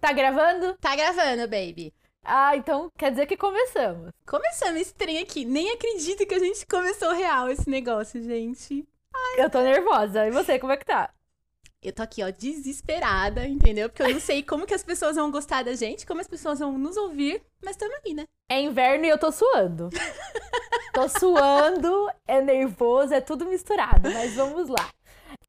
Tá 0.00 0.12
gravando? 0.12 0.74
Tá 0.80 0.96
gravando, 0.96 1.42
baby. 1.42 1.92
Ah, 2.24 2.56
então 2.56 2.90
quer 2.96 3.10
dizer 3.10 3.26
que 3.26 3.36
começamos. 3.36 4.10
Começamos 4.26 4.80
esse 4.80 4.94
trem 4.94 5.18
aqui. 5.18 5.44
Nem 5.44 5.70
acredito 5.70 6.26
que 6.26 6.34
a 6.34 6.38
gente 6.38 6.66
começou 6.66 7.12
real 7.12 7.50
esse 7.50 7.68
negócio, 7.68 8.22
gente. 8.22 8.86
Eu 9.36 9.50
tô 9.50 9.60
nervosa. 9.60 10.26
E 10.26 10.30
você, 10.30 10.58
como 10.58 10.72
é 10.72 10.76
que 10.76 10.86
tá? 10.86 11.10
Eu 11.82 11.92
tô 11.92 12.02
aqui, 12.02 12.22
ó, 12.22 12.30
desesperada, 12.30 13.46
entendeu? 13.46 13.88
Porque 13.88 14.02
eu 14.02 14.12
não 14.12 14.20
sei 14.20 14.42
como 14.42 14.66
que 14.66 14.74
as 14.74 14.82
pessoas 14.82 15.16
vão 15.16 15.30
gostar 15.30 15.64
da 15.64 15.74
gente, 15.74 16.06
como 16.06 16.20
as 16.20 16.28
pessoas 16.28 16.58
vão 16.58 16.76
nos 16.76 16.96
ouvir, 16.96 17.42
mas 17.62 17.76
tamo 17.76 17.94
aí, 18.04 18.12
né? 18.12 18.24
É 18.50 18.60
inverno 18.60 19.06
e 19.06 19.08
eu 19.08 19.16
tô 19.16 19.32
suando. 19.32 19.88
tô 20.92 21.08
suando, 21.08 22.10
é 22.26 22.42
nervoso, 22.42 23.14
é 23.14 23.20
tudo 23.20 23.46
misturado, 23.46 24.10
mas 24.10 24.34
vamos 24.34 24.68
lá. 24.68 24.90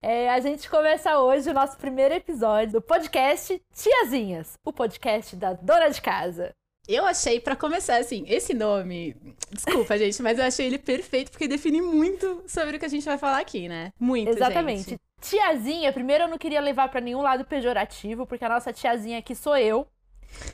É, 0.03 0.31
a 0.31 0.39
gente 0.39 0.67
começa 0.67 1.19
hoje 1.19 1.47
o 1.47 1.53
nosso 1.53 1.77
primeiro 1.77 2.15
episódio 2.15 2.73
do 2.73 2.81
podcast 2.81 3.61
Tiazinhas, 3.71 4.57
o 4.65 4.73
podcast 4.73 5.35
da 5.35 5.53
dona 5.53 5.89
de 5.89 6.01
casa. 6.01 6.55
Eu 6.87 7.05
achei, 7.05 7.39
para 7.39 7.55
começar, 7.55 7.97
assim, 7.97 8.25
esse 8.27 8.51
nome. 8.51 9.15
Desculpa, 9.51 9.95
gente, 9.99 10.19
mas 10.23 10.39
eu 10.39 10.45
achei 10.45 10.65
ele 10.65 10.79
perfeito 10.79 11.29
porque 11.29 11.47
define 11.47 11.83
muito 11.83 12.43
sobre 12.47 12.77
o 12.77 12.79
que 12.79 12.85
a 12.85 12.89
gente 12.89 13.05
vai 13.05 13.19
falar 13.19 13.37
aqui, 13.37 13.69
né? 13.69 13.93
Muito. 13.99 14.31
Exatamente. 14.31 14.89
Gente. 14.89 15.01
Tiazinha, 15.21 15.93
primeiro 15.93 16.23
eu 16.23 16.27
não 16.27 16.39
queria 16.39 16.61
levar 16.61 16.89
para 16.89 16.99
nenhum 16.99 17.21
lado 17.21 17.45
pejorativo, 17.45 18.25
porque 18.25 18.43
a 18.43 18.49
nossa 18.49 18.73
tiazinha 18.73 19.19
aqui 19.19 19.35
sou 19.35 19.55
eu. 19.55 19.85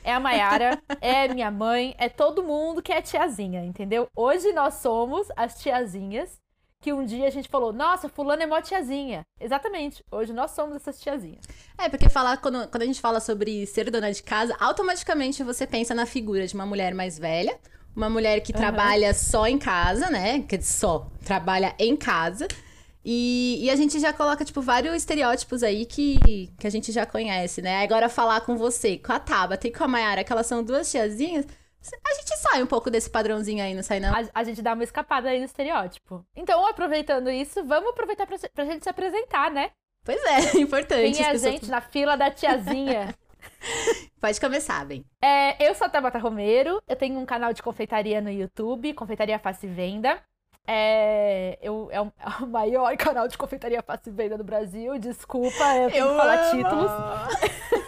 É 0.04 0.12
a 0.12 0.20
Mayara, 0.20 0.78
é 1.00 1.26
minha 1.28 1.50
mãe, 1.50 1.94
é 1.96 2.10
todo 2.10 2.44
mundo 2.44 2.82
que 2.82 2.92
é 2.92 3.00
tiazinha, 3.00 3.64
entendeu? 3.64 4.08
Hoje 4.14 4.52
nós 4.52 4.74
somos 4.74 5.26
as 5.34 5.58
tiazinhas 5.58 6.38
que 6.80 6.92
um 6.92 7.04
dia 7.04 7.26
a 7.26 7.30
gente 7.30 7.48
falou, 7.48 7.72
nossa, 7.72 8.08
fulano 8.08 8.42
é 8.42 8.46
mó 8.46 8.60
tiazinha. 8.60 9.26
Exatamente, 9.40 10.04
hoje 10.10 10.32
nós 10.32 10.52
somos 10.52 10.76
essas 10.76 11.00
tiazinhas. 11.00 11.44
É, 11.76 11.88
porque 11.88 12.08
falar, 12.08 12.36
quando, 12.38 12.68
quando 12.68 12.82
a 12.82 12.86
gente 12.86 13.00
fala 13.00 13.20
sobre 13.20 13.66
ser 13.66 13.90
dona 13.90 14.12
de 14.12 14.22
casa, 14.22 14.56
automaticamente 14.60 15.42
você 15.42 15.66
pensa 15.66 15.94
na 15.94 16.06
figura 16.06 16.46
de 16.46 16.54
uma 16.54 16.66
mulher 16.66 16.94
mais 16.94 17.18
velha, 17.18 17.58
uma 17.94 18.08
mulher 18.08 18.40
que 18.40 18.52
uhum. 18.52 18.58
trabalha 18.58 19.12
só 19.12 19.46
em 19.46 19.58
casa, 19.58 20.08
né? 20.08 20.40
Quer 20.42 20.58
dizer, 20.58 20.72
só, 20.72 21.10
trabalha 21.24 21.74
em 21.78 21.96
casa. 21.96 22.46
E, 23.04 23.64
e, 23.64 23.70
a 23.70 23.76
gente 23.76 23.98
já 23.98 24.12
coloca, 24.12 24.44
tipo, 24.44 24.60
vários 24.60 24.94
estereótipos 24.94 25.62
aí 25.62 25.86
que, 25.86 26.50
que 26.58 26.66
a 26.66 26.70
gente 26.70 26.92
já 26.92 27.06
conhece, 27.06 27.62
né? 27.62 27.82
Agora 27.82 28.08
falar 28.08 28.42
com 28.42 28.56
você, 28.56 28.98
com 28.98 29.12
a 29.12 29.18
Tabata 29.18 29.66
e 29.66 29.72
com 29.72 29.84
a 29.84 29.88
Mayara, 29.88 30.22
que 30.22 30.30
elas 30.30 30.46
são 30.46 30.62
duas 30.62 30.90
tiazinhas, 30.90 31.46
a 31.92 32.14
gente 32.14 32.36
sai 32.38 32.62
um 32.62 32.66
pouco 32.66 32.90
desse 32.90 33.10
padrãozinho 33.10 33.62
aí, 33.62 33.74
não 33.74 33.82
sai 33.82 34.00
não? 34.00 34.14
A, 34.14 34.22
a 34.34 34.44
gente 34.44 34.62
dá 34.62 34.74
uma 34.74 34.84
escapada 34.84 35.28
aí 35.28 35.38
no 35.38 35.44
estereótipo. 35.44 36.24
Então, 36.36 36.66
aproveitando 36.66 37.30
isso, 37.30 37.64
vamos 37.64 37.90
aproveitar 37.90 38.26
pra, 38.26 38.36
pra 38.54 38.64
gente 38.64 38.82
se 38.82 38.88
apresentar, 38.88 39.50
né? 39.50 39.70
Pois 40.04 40.22
é, 40.24 40.58
importante. 40.60 41.16
Quem 41.16 41.26
é 41.26 41.30
a 41.30 41.36
gente 41.36 41.70
na 41.70 41.80
fila 41.80 42.16
da 42.16 42.30
tiazinha? 42.30 43.14
Pode 44.20 44.40
começar, 44.40 44.84
bem. 44.84 45.04
É, 45.22 45.68
eu 45.68 45.74
sou 45.74 45.86
a 45.86 45.90
Tabata 45.90 46.18
Romero, 46.18 46.82
eu 46.88 46.96
tenho 46.96 47.18
um 47.18 47.26
canal 47.26 47.52
de 47.52 47.62
confeitaria 47.62 48.20
no 48.20 48.30
YouTube, 48.30 48.94
Confeitaria 48.94 49.38
Fácil 49.38 49.72
Venda. 49.72 50.20
É, 50.70 51.58
eu, 51.62 51.88
é, 51.90 51.98
o, 51.98 52.12
é, 52.18 52.42
o, 52.42 52.46
maior 52.46 52.94
canal 52.98 53.26
de 53.26 53.38
confeitaria 53.38 53.82
fácil 53.82 54.12
venda 54.12 54.36
do 54.36 54.44
Brasil. 54.44 54.98
Desculpa, 54.98 55.64
eu 55.76 55.90
tenho 55.90 56.04
eu 56.04 56.10
que 56.10 56.16
falar 56.16 56.38
amo. 56.40 56.50
títulos. 56.50 57.87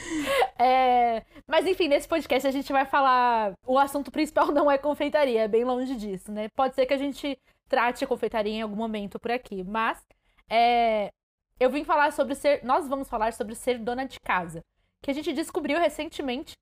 É, 0.62 1.24
mas 1.46 1.66
enfim, 1.66 1.88
nesse 1.88 2.06
podcast 2.06 2.46
a 2.46 2.50
gente 2.50 2.70
vai 2.70 2.84
falar. 2.84 3.54
O 3.66 3.78
assunto 3.78 4.10
principal 4.10 4.52
não 4.52 4.70
é 4.70 4.76
confeitaria, 4.76 5.42
é 5.42 5.48
bem 5.48 5.64
longe 5.64 5.96
disso, 5.96 6.30
né? 6.30 6.48
Pode 6.50 6.74
ser 6.74 6.84
que 6.84 6.92
a 6.92 6.98
gente 6.98 7.38
trate 7.66 8.04
a 8.04 8.06
confeitaria 8.06 8.52
em 8.52 8.60
algum 8.60 8.76
momento 8.76 9.18
por 9.18 9.30
aqui, 9.30 9.64
mas 9.64 10.04
é, 10.50 11.10
eu 11.58 11.70
vim 11.70 11.84
falar 11.84 12.12
sobre 12.12 12.34
ser. 12.34 12.64
Nós 12.64 12.88
vamos 12.88 13.08
falar 13.08 13.32
sobre 13.32 13.54
ser 13.54 13.78
dona 13.78 14.04
de 14.04 14.18
casa. 14.20 14.64
Que 15.02 15.10
a 15.10 15.14
gente 15.14 15.32
descobriu 15.32 15.78
recentemente 15.78 16.54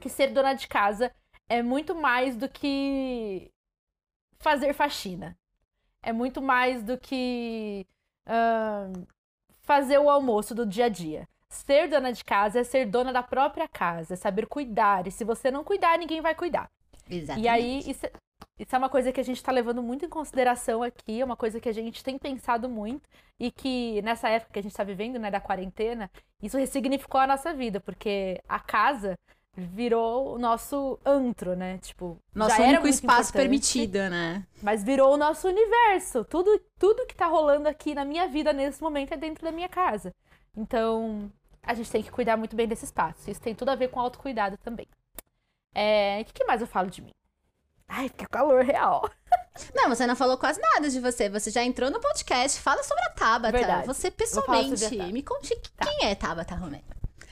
que 0.00 0.08
ser 0.08 0.28
dona 0.28 0.54
de 0.54 0.68
casa 0.68 1.14
é 1.48 1.62
muito 1.62 1.94
mais 1.94 2.36
do 2.36 2.48
que 2.48 3.50
fazer 4.38 4.72
faxina. 4.74 5.36
É 6.02 6.12
muito 6.12 6.42
mais 6.42 6.82
do 6.82 6.98
que 6.98 7.86
uh, 8.26 9.06
fazer 9.62 9.98
o 9.98 10.10
almoço 10.10 10.54
do 10.54 10.66
dia 10.66 10.86
a 10.86 10.88
dia. 10.88 11.28
Ser 11.54 11.88
dona 11.88 12.12
de 12.12 12.24
casa 12.24 12.60
é 12.60 12.64
ser 12.64 12.86
dona 12.86 13.12
da 13.12 13.22
própria 13.22 13.68
casa, 13.68 14.14
é 14.14 14.16
saber 14.16 14.46
cuidar. 14.46 15.06
E 15.06 15.10
se 15.10 15.24
você 15.24 15.50
não 15.50 15.62
cuidar, 15.62 15.96
ninguém 15.98 16.20
vai 16.20 16.34
cuidar. 16.34 16.68
Exatamente. 17.08 17.44
E 17.44 17.48
aí, 17.48 17.78
isso, 17.86 18.06
isso 18.58 18.74
é 18.74 18.78
uma 18.78 18.88
coisa 18.88 19.12
que 19.12 19.20
a 19.20 19.24
gente 19.24 19.36
está 19.36 19.52
levando 19.52 19.82
muito 19.82 20.04
em 20.04 20.08
consideração 20.08 20.82
aqui, 20.82 21.20
é 21.20 21.24
uma 21.24 21.36
coisa 21.36 21.60
que 21.60 21.68
a 21.68 21.72
gente 21.72 22.02
tem 22.02 22.18
pensado 22.18 22.68
muito 22.68 23.08
e 23.38 23.50
que 23.50 24.02
nessa 24.02 24.28
época 24.28 24.52
que 24.52 24.58
a 24.58 24.62
gente 24.62 24.72
está 24.72 24.84
vivendo, 24.84 25.18
né, 25.18 25.30
da 25.30 25.40
quarentena, 25.40 26.10
isso 26.42 26.58
ressignificou 26.58 27.20
a 27.20 27.26
nossa 27.26 27.54
vida, 27.54 27.80
porque 27.80 28.40
a 28.48 28.58
casa 28.58 29.14
virou 29.56 30.34
o 30.34 30.38
nosso 30.38 30.98
antro, 31.04 31.54
né? 31.54 31.78
Tipo, 31.78 32.18
nosso 32.34 32.60
único 32.60 32.88
espaço 32.88 33.32
permitido, 33.32 33.98
né? 34.10 34.44
Mas 34.60 34.82
virou 34.82 35.14
o 35.14 35.16
nosso 35.16 35.46
universo. 35.46 36.24
Tudo, 36.24 36.60
tudo 36.78 37.06
que 37.06 37.14
tá 37.14 37.26
rolando 37.26 37.68
aqui 37.68 37.94
na 37.94 38.04
minha 38.04 38.26
vida 38.26 38.52
nesse 38.52 38.82
momento 38.82 39.14
é 39.14 39.16
dentro 39.16 39.44
da 39.44 39.52
minha 39.52 39.68
casa. 39.68 40.12
Então, 40.56 41.30
a 41.66 41.74
gente 41.74 41.90
tem 41.90 42.02
que 42.02 42.10
cuidar 42.10 42.36
muito 42.36 42.56
bem 42.56 42.68
desse 42.68 42.84
espaço. 42.84 43.30
Isso 43.30 43.40
tem 43.40 43.54
tudo 43.54 43.70
a 43.70 43.74
ver 43.74 43.88
com 43.88 44.00
autocuidado 44.00 44.56
também. 44.58 44.88
É... 45.74 46.20
O 46.20 46.24
que 46.32 46.44
mais 46.44 46.60
eu 46.60 46.66
falo 46.66 46.90
de 46.90 47.02
mim? 47.02 47.14
Ai, 47.88 48.08
que 48.08 48.26
calor 48.26 48.64
real. 48.64 49.08
Não, 49.74 49.88
você 49.88 50.04
não 50.04 50.16
falou 50.16 50.36
quase 50.36 50.60
nada 50.60 50.88
de 50.90 50.98
você. 50.98 51.28
Você 51.28 51.48
já 51.48 51.62
entrou 51.62 51.88
no 51.88 52.00
podcast. 52.00 52.60
Fala 52.60 52.82
sobre 52.82 53.04
a 53.04 53.10
Tabata. 53.10 53.56
Verdade. 53.56 53.86
Você 53.86 54.10
pessoalmente. 54.10 54.96
Me 55.12 55.22
conte 55.22 55.54
tá. 55.76 55.86
quem 55.86 56.08
é 56.08 56.14
Tabata 56.16 56.56
Romero. 56.56 56.82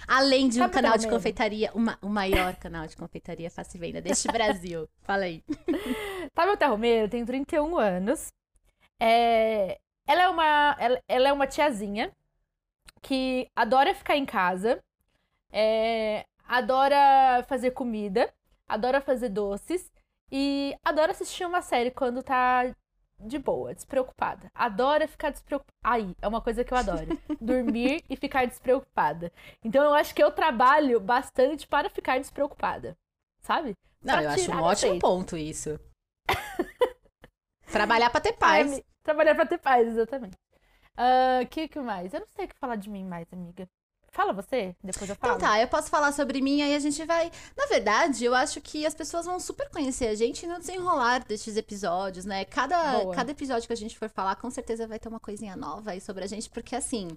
Além 0.06 0.49
de 0.49 0.59
um 0.59 0.62
Tabata 0.62 0.82
canal 0.82 0.99
de 0.99 1.09
confeitaria, 1.09 1.72
uma, 1.75 1.99
o 2.00 2.09
maior 2.09 2.54
canal 2.56 2.87
de 2.87 2.97
confeitaria 2.97 3.50
fácil 3.50 3.81
venda 3.81 4.00
deste 4.00 4.28
Brasil. 4.31 4.88
Fala 5.03 5.25
aí. 5.25 5.43
Tabata 6.32 6.69
Romero 6.69 7.09
tem 7.09 7.25
31 7.25 7.76
anos. 7.76 8.32
É... 9.00 9.78
Ela, 10.06 10.22
é 10.22 10.28
uma, 10.28 10.76
ela, 10.78 11.03
ela 11.09 11.28
é 11.28 11.32
uma 11.32 11.47
tiazinha 11.47 12.12
que 13.02 13.50
adora 13.54 13.94
ficar 13.94 14.16
em 14.16 14.24
casa, 14.24 14.82
é, 15.52 16.24
adora 16.46 17.44
fazer 17.48 17.72
comida, 17.72 18.32
adora 18.66 19.00
fazer 19.00 19.28
doces 19.28 19.92
e 20.30 20.74
adora 20.84 21.12
assistir 21.12 21.44
uma 21.44 21.60
série 21.60 21.90
quando 21.90 22.22
tá 22.22 22.74
de 23.18 23.38
boa, 23.38 23.74
despreocupada. 23.74 24.50
Adora 24.54 25.06
ficar 25.06 25.30
despreocupada. 25.30 25.76
Aí, 25.82 26.16
é 26.20 26.28
uma 26.28 26.40
coisa 26.40 26.64
que 26.64 26.72
eu 26.72 26.78
adoro. 26.78 27.06
Dormir 27.40 28.02
e 28.08 28.16
ficar 28.16 28.46
despreocupada. 28.46 29.32
Então 29.62 29.84
eu 29.84 29.94
acho 29.94 30.14
que 30.14 30.22
eu 30.22 30.30
trabalho 30.30 31.00
bastante 31.00 31.66
para 31.66 31.90
ficar 31.90 32.19
despreocupada. 32.19 32.96
Sabe? 33.42 33.76
Não, 34.02 34.14
pra 34.14 34.22
eu 34.24 34.30
acho 34.30 34.50
um 34.50 34.62
ótimo 34.62 34.98
ponto 34.98 35.36
isso. 35.36 35.78
Trabalhar 37.70 38.10
para 38.10 38.20
ter 38.20 38.32
paz. 38.34 38.78
É, 38.78 38.84
trabalhar 39.02 39.34
para 39.34 39.46
ter 39.46 39.58
paz, 39.58 39.86
exatamente. 39.88 40.36
O 40.97 41.00
uh, 41.00 41.42
ah, 41.42 41.44
que, 41.48 41.69
que 41.69 41.80
mais? 41.80 42.12
Eu 42.12 42.20
não 42.20 42.26
sei 42.28 42.44
o 42.44 42.48
que 42.48 42.54
falar 42.58 42.76
de 42.76 42.91
mim 42.91 43.04
mais, 43.04 43.26
amiga. 43.32 43.69
Fala 44.12 44.34
você, 44.34 44.76
depois 44.84 45.08
eu 45.08 45.16
falo. 45.16 45.36
Então 45.36 45.48
tá, 45.48 45.58
eu 45.58 45.66
posso 45.66 45.88
falar 45.88 46.12
sobre 46.12 46.42
mim, 46.42 46.60
aí 46.60 46.75
a 46.75 46.78
gente 46.78 47.03
vai. 47.06 47.32
Na 47.56 47.64
verdade, 47.64 48.22
eu 48.22 48.34
acho 48.34 48.60
que 48.60 48.84
as 48.84 48.94
pessoas 48.94 49.25
vão 49.25 49.41
super 49.41 49.70
conhecer 49.70 50.08
a 50.08 50.14
gente 50.14 50.47
no 50.47 50.58
desenrolar 50.58 51.25
destes 51.25 51.56
episódios, 51.56 52.26
né? 52.26 52.44
Cada, 52.44 53.10
cada 53.14 53.31
episódio 53.31 53.66
que 53.66 53.72
a 53.72 53.76
gente 53.76 53.98
for 53.98 54.10
falar, 54.10 54.36
com 54.36 54.50
certeza 54.50 54.86
vai 54.86 54.98
ter 54.98 55.08
uma 55.08 55.19
coisinha 55.19 55.56
nova 55.56 55.92
aí 55.92 56.00
sobre 56.00 56.25
a 56.25 56.26
gente, 56.26 56.50
porque 56.50 56.76
assim. 56.76 57.08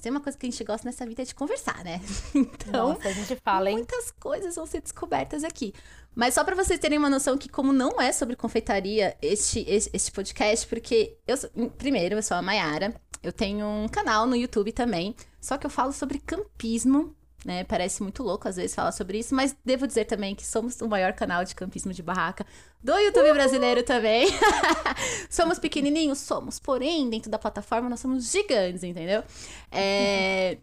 Tem 0.00 0.10
uma 0.10 0.20
coisa 0.20 0.36
que 0.36 0.44
a 0.44 0.50
gente 0.50 0.64
gosta 0.64 0.84
nessa 0.88 1.06
vida 1.06 1.22
é 1.22 1.24
de 1.24 1.32
conversar, 1.32 1.84
né? 1.84 2.00
Então, 2.34 2.88
Nossa, 2.88 3.08
a 3.08 3.12
gente 3.12 3.36
fala, 3.36 3.70
hein? 3.70 3.76
muitas 3.76 4.10
coisas 4.10 4.56
vão 4.56 4.66
ser 4.66 4.80
descobertas 4.80 5.44
aqui. 5.44 5.72
Mas 6.14 6.34
só 6.34 6.44
para 6.44 6.54
vocês 6.54 6.78
terem 6.78 6.98
uma 6.98 7.08
noção 7.08 7.38
que 7.38 7.48
como 7.48 7.72
não 7.72 8.00
é 8.00 8.12
sobre 8.12 8.36
confeitaria 8.36 9.16
este, 9.22 9.64
este, 9.68 10.12
podcast, 10.12 10.66
porque 10.66 11.16
eu 11.26 11.36
sou, 11.36 11.50
primeiro, 11.78 12.16
eu 12.16 12.22
sou 12.22 12.36
a 12.36 12.42
Mayara, 12.42 12.94
eu 13.22 13.32
tenho 13.32 13.66
um 13.66 13.88
canal 13.88 14.26
no 14.26 14.36
YouTube 14.36 14.72
também, 14.72 15.14
só 15.40 15.56
que 15.56 15.64
eu 15.64 15.70
falo 15.70 15.92
sobre 15.92 16.18
campismo, 16.18 17.16
né? 17.44 17.64
Parece 17.64 18.02
muito 18.02 18.22
louco 18.22 18.46
às 18.46 18.56
vezes 18.56 18.74
falar 18.74 18.92
sobre 18.92 19.18
isso, 19.18 19.34
mas 19.34 19.56
devo 19.64 19.86
dizer 19.86 20.04
também 20.04 20.34
que 20.34 20.46
somos 20.46 20.80
o 20.80 20.88
maior 20.88 21.12
canal 21.14 21.44
de 21.44 21.54
campismo 21.54 21.92
de 21.92 22.02
barraca 22.02 22.46
do 22.82 22.96
YouTube 22.98 23.26
Uhul! 23.26 23.34
brasileiro 23.34 23.82
também. 23.82 24.28
somos 25.30 25.58
pequenininhos? 25.58 26.18
Somos, 26.18 26.58
porém, 26.58 27.08
dentro 27.08 27.30
da 27.30 27.38
plataforma 27.38 27.88
nós 27.88 28.00
somos 28.00 28.30
gigantes, 28.30 28.82
entendeu? 28.82 29.24
É... 29.70 30.58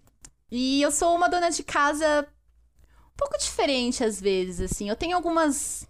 E 0.51 0.81
eu 0.81 0.91
sou 0.91 1.15
uma 1.15 1.27
dona 1.27 1.49
de 1.49 1.63
casa 1.63 2.27
pouco 3.19 3.37
diferente 3.37 4.03
às 4.03 4.19
vezes, 4.21 4.71
assim. 4.71 4.89
Eu 4.89 4.95
tenho 4.95 5.15
algumas 5.15 5.87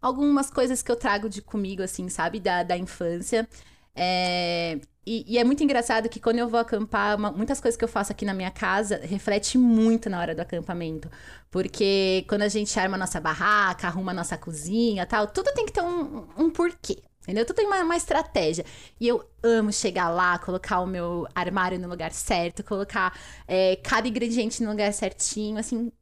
algumas 0.00 0.50
coisas 0.50 0.82
que 0.82 0.90
eu 0.90 0.96
trago 0.96 1.28
de 1.28 1.40
comigo, 1.42 1.82
assim, 1.82 2.08
sabe? 2.08 2.40
Da, 2.40 2.62
da 2.64 2.76
infância. 2.76 3.48
É, 3.94 4.80
e, 5.06 5.34
e, 5.34 5.38
é 5.38 5.44
muito 5.44 5.62
engraçado 5.62 6.08
que 6.08 6.20
quando 6.20 6.38
eu 6.38 6.48
vou 6.48 6.60
acampar, 6.60 7.16
uma, 7.16 7.30
muitas 7.30 7.60
coisas 7.60 7.76
que 7.76 7.84
eu 7.84 7.88
faço 7.88 8.12
aqui 8.12 8.24
na 8.24 8.34
minha 8.34 8.50
casa 8.50 9.00
reflete 9.02 9.58
muito 9.58 10.08
na 10.10 10.20
hora 10.20 10.34
do 10.34 10.40
acampamento. 10.40 11.10
Porque 11.50 12.24
quando 12.28 12.42
a 12.42 12.48
gente 12.48 12.78
arma 12.78 12.96
a 12.96 12.98
nossa 12.98 13.20
barraca, 13.20 13.86
arruma 13.86 14.12
a 14.12 14.14
nossa 14.14 14.36
cozinha 14.38 15.06
tal, 15.06 15.26
tudo 15.28 15.52
tem 15.54 15.66
que 15.66 15.72
ter 15.72 15.82
um, 15.82 16.26
um 16.36 16.50
porquê. 16.50 17.02
Entendeu? 17.22 17.46
Tudo 17.46 17.56
tem 17.56 17.66
uma, 17.66 17.82
uma 17.82 17.96
estratégia. 17.96 18.64
E 19.00 19.06
eu 19.06 19.24
amo 19.42 19.72
chegar 19.72 20.08
lá, 20.10 20.38
colocar 20.38 20.80
o 20.80 20.86
meu 20.86 21.26
armário 21.34 21.78
no 21.78 21.88
lugar 21.88 22.12
certo, 22.12 22.64
colocar 22.64 23.16
é, 23.46 23.76
cada 23.76 24.08
ingrediente 24.08 24.62
no 24.62 24.70
lugar 24.70 24.92
certinho, 24.92 25.58
assim. 25.58 25.92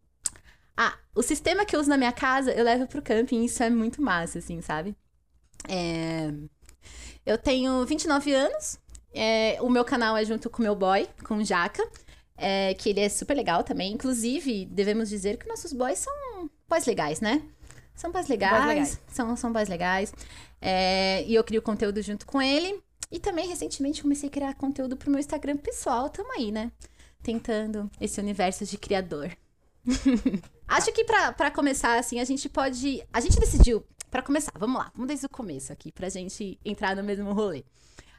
Ah, 0.83 0.97
o 1.15 1.23
sistema 1.23 1.67
que 1.67 1.77
eu 1.77 1.81
uso 1.81 1.91
na 1.91 1.99
minha 1.99 2.11
casa, 2.11 2.53
eu 2.53 2.65
levo 2.65 2.87
pro 2.87 3.03
camping, 3.03 3.45
isso 3.45 3.63
é 3.63 3.69
muito 3.69 4.01
massa, 4.01 4.39
assim, 4.39 4.63
sabe? 4.63 4.97
É... 5.69 6.33
Eu 7.27 7.37
tenho 7.37 7.85
29 7.85 8.33
anos, 8.33 8.79
é... 9.13 9.59
o 9.61 9.69
meu 9.69 9.85
canal 9.85 10.17
é 10.17 10.25
junto 10.25 10.49
com 10.49 10.61
o 10.61 10.63
meu 10.63 10.75
boy, 10.75 11.07
com 11.23 11.37
o 11.37 11.45
Jaca, 11.45 11.87
é... 12.35 12.73
que 12.73 12.89
ele 12.89 13.01
é 13.01 13.11
super 13.11 13.35
legal 13.35 13.63
também. 13.63 13.93
Inclusive, 13.93 14.65
devemos 14.65 15.11
dizer 15.11 15.37
que 15.37 15.47
nossos 15.47 15.75
boys 15.75 15.99
são 15.99 16.51
boys 16.67 16.87
legais, 16.87 17.21
né? 17.21 17.43
São 17.95 18.11
boys 18.11 18.29
legais, 18.29 18.65
Boys 18.65 18.67
legais. 18.67 19.01
São, 19.09 19.37
são 19.37 19.53
boys 19.53 19.69
legais. 19.69 20.15
É, 20.63 21.23
e 21.27 21.35
eu 21.35 21.45
crio 21.45 21.61
conteúdo 21.61 22.01
junto 22.01 22.25
com 22.25 22.41
ele. 22.41 22.83
E 23.11 23.21
também, 23.21 23.47
recentemente, 23.47 24.01
comecei 24.01 24.31
a 24.31 24.33
criar 24.33 24.55
conteúdo 24.55 24.97
pro 24.97 25.11
meu 25.11 25.21
Instagram 25.21 25.59
pessoal. 25.59 26.09
Tamo 26.09 26.33
aí, 26.33 26.51
né? 26.51 26.73
Tentando 27.23 27.91
esse 28.01 28.19
universo 28.19 28.65
de 28.65 28.79
criador. 28.79 29.31
Acho 30.69 30.93
que 30.93 31.05
pra, 31.05 31.33
pra 31.33 31.51
começar, 31.51 31.99
assim, 31.99 32.21
a 32.21 32.25
gente 32.25 32.49
pode. 32.49 33.03
A 33.13 33.21
gente 33.21 33.39
decidiu. 33.39 33.85
Pra 34.11 34.23
começar, 34.23 34.53
vamos 34.59 34.79
lá, 34.79 34.91
vamos 34.93 35.07
desde 35.07 35.27
o 35.27 35.29
começo 35.29 35.73
aqui, 35.73 35.93
pra 35.93 36.09
gente 36.09 36.59
entrar 36.65 36.97
no 36.97 37.05
mesmo 37.05 37.33
rolê. 37.33 37.65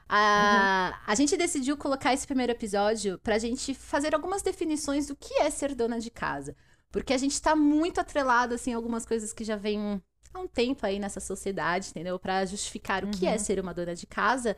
A, 0.07 1.01
a 1.05 1.15
gente 1.15 1.35
decidiu 1.35 1.77
colocar 1.77 2.13
esse 2.13 2.25
primeiro 2.25 2.51
episódio 2.51 3.19
pra 3.19 3.37
gente 3.37 3.73
fazer 3.73 4.13
algumas 4.13 4.41
definições 4.41 5.07
do 5.07 5.15
que 5.15 5.33
é 5.35 5.49
ser 5.49 5.75
dona 5.75 5.99
de 5.99 6.09
casa. 6.09 6.55
Porque 6.91 7.13
a 7.13 7.17
gente 7.17 7.41
tá 7.41 7.55
muito 7.55 7.99
atrelado, 7.99 8.53
assim, 8.53 8.73
a 8.73 8.75
algumas 8.75 9.05
coisas 9.05 9.31
que 9.33 9.43
já 9.43 9.55
vêm 9.55 10.01
há 10.33 10.39
um 10.39 10.47
tempo 10.47 10.85
aí 10.85 10.99
nessa 10.99 11.19
sociedade, 11.19 11.89
entendeu? 11.89 12.19
Pra 12.19 12.45
justificar 12.45 13.03
o 13.03 13.09
que 13.09 13.25
é 13.25 13.37
ser 13.37 13.59
uma 13.59 13.73
dona 13.73 13.95
de 13.95 14.05
casa. 14.05 14.55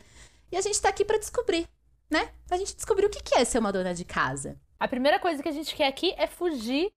E 0.51 0.57
a 0.57 0.61
gente 0.61 0.81
tá 0.81 0.89
aqui 0.89 1.05
pra 1.05 1.17
descobrir, 1.17 1.67
né? 2.09 2.31
Pra 2.47 2.57
gente 2.57 2.75
descobrir 2.75 3.05
o 3.05 3.09
que 3.09 3.35
é 3.35 3.45
ser 3.45 3.59
uma 3.59 3.71
dona 3.71 3.93
de 3.93 4.05
casa. 4.05 4.59
A 4.83 4.87
primeira 4.89 5.17
coisa 5.17 5.41
que 5.41 5.47
a 5.47 5.51
gente 5.53 5.73
quer 5.73 5.87
aqui 5.87 6.13
é 6.17 6.27
fugir 6.27 6.91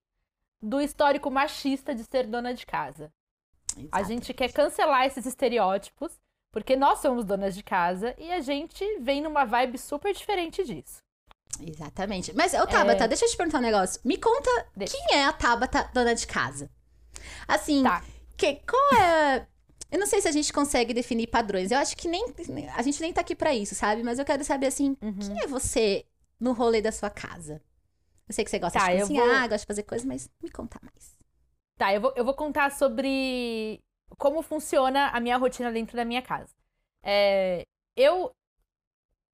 do 0.61 0.81
histórico 0.81 1.31
machista 1.31 1.95
de 1.95 2.03
ser 2.03 2.27
dona 2.27 2.53
de 2.53 2.65
casa. 2.65 3.09
A 3.77 3.99
Exato. 4.01 4.05
gente 4.13 4.33
quer 4.33 4.51
cancelar 4.51 5.05
esses 5.05 5.25
estereótipos, 5.25 6.11
porque 6.51 6.75
nós 6.75 6.99
somos 6.99 7.23
donas 7.23 7.55
de 7.55 7.63
casa 7.63 8.13
e 8.17 8.29
a 8.29 8.41
gente 8.41 8.83
vem 8.99 9.21
numa 9.21 9.45
vibe 9.45 9.77
super 9.77 10.13
diferente 10.13 10.65
disso. 10.65 11.01
Exatamente. 11.61 12.33
Mas, 12.35 12.53
ô 12.53 12.67
Tabata, 12.67 13.07
deixa 13.07 13.23
eu 13.23 13.29
te 13.29 13.37
perguntar 13.37 13.59
um 13.59 13.61
negócio. 13.61 14.01
Me 14.03 14.17
conta 14.17 14.49
Deixa. 14.75 14.93
quem 14.97 15.15
é 15.19 15.23
a 15.23 15.31
Tabata 15.31 15.89
dona 15.93 16.13
de 16.13 16.27
casa. 16.27 16.69
Assim, 17.47 17.83
Tá. 17.83 18.03
que, 18.35 18.55
qual 18.69 19.01
é. 19.01 19.47
Eu 19.89 19.97
não 19.99 20.07
sei 20.07 20.19
se 20.19 20.27
a 20.27 20.31
gente 20.33 20.51
consegue 20.51 20.93
definir 20.93 21.27
padrões. 21.27 21.71
Eu 21.71 21.77
acho 21.77 21.95
que 21.95 22.09
nem. 22.09 22.25
A 22.75 22.81
gente 22.81 22.99
nem 22.99 23.13
tá 23.13 23.21
aqui 23.21 23.33
pra 23.33 23.55
isso, 23.55 23.73
sabe? 23.75 24.03
Mas 24.03 24.19
eu 24.19 24.25
quero 24.25 24.43
saber, 24.43 24.67
assim, 24.67 24.97
Uhum. 25.01 25.17
quem 25.19 25.39
é 25.41 25.47
você 25.47 26.05
no 26.37 26.51
rolê 26.51 26.81
da 26.81 26.91
sua 26.91 27.09
casa? 27.09 27.61
Eu 28.27 28.33
sei 28.33 28.43
que 28.43 28.51
você 28.51 28.59
gosta 28.59 28.79
Tá, 28.79 28.93
de 28.93 29.01
cozinhar, 29.01 29.25
vou- 29.25 29.49
gosta 29.49 29.57
de 29.59 29.65
fazer 29.65 29.83
coisas, 29.83 30.05
mas 30.05 30.29
me 30.41 30.49
conta 30.51 30.79
mais. 30.81 31.17
Tá, 31.77 31.93
eu 31.93 32.01
vou, 32.01 32.13
eu 32.15 32.25
vou 32.25 32.33
contar 32.33 32.71
sobre 32.71 33.79
como 34.17 34.41
funciona 34.41 35.09
a 35.09 35.19
minha 35.19 35.37
rotina 35.37 35.71
dentro 35.71 35.95
da 35.95 36.03
minha 36.03 36.21
casa. 36.21 36.53
É, 37.03 37.65
eu, 37.95 38.35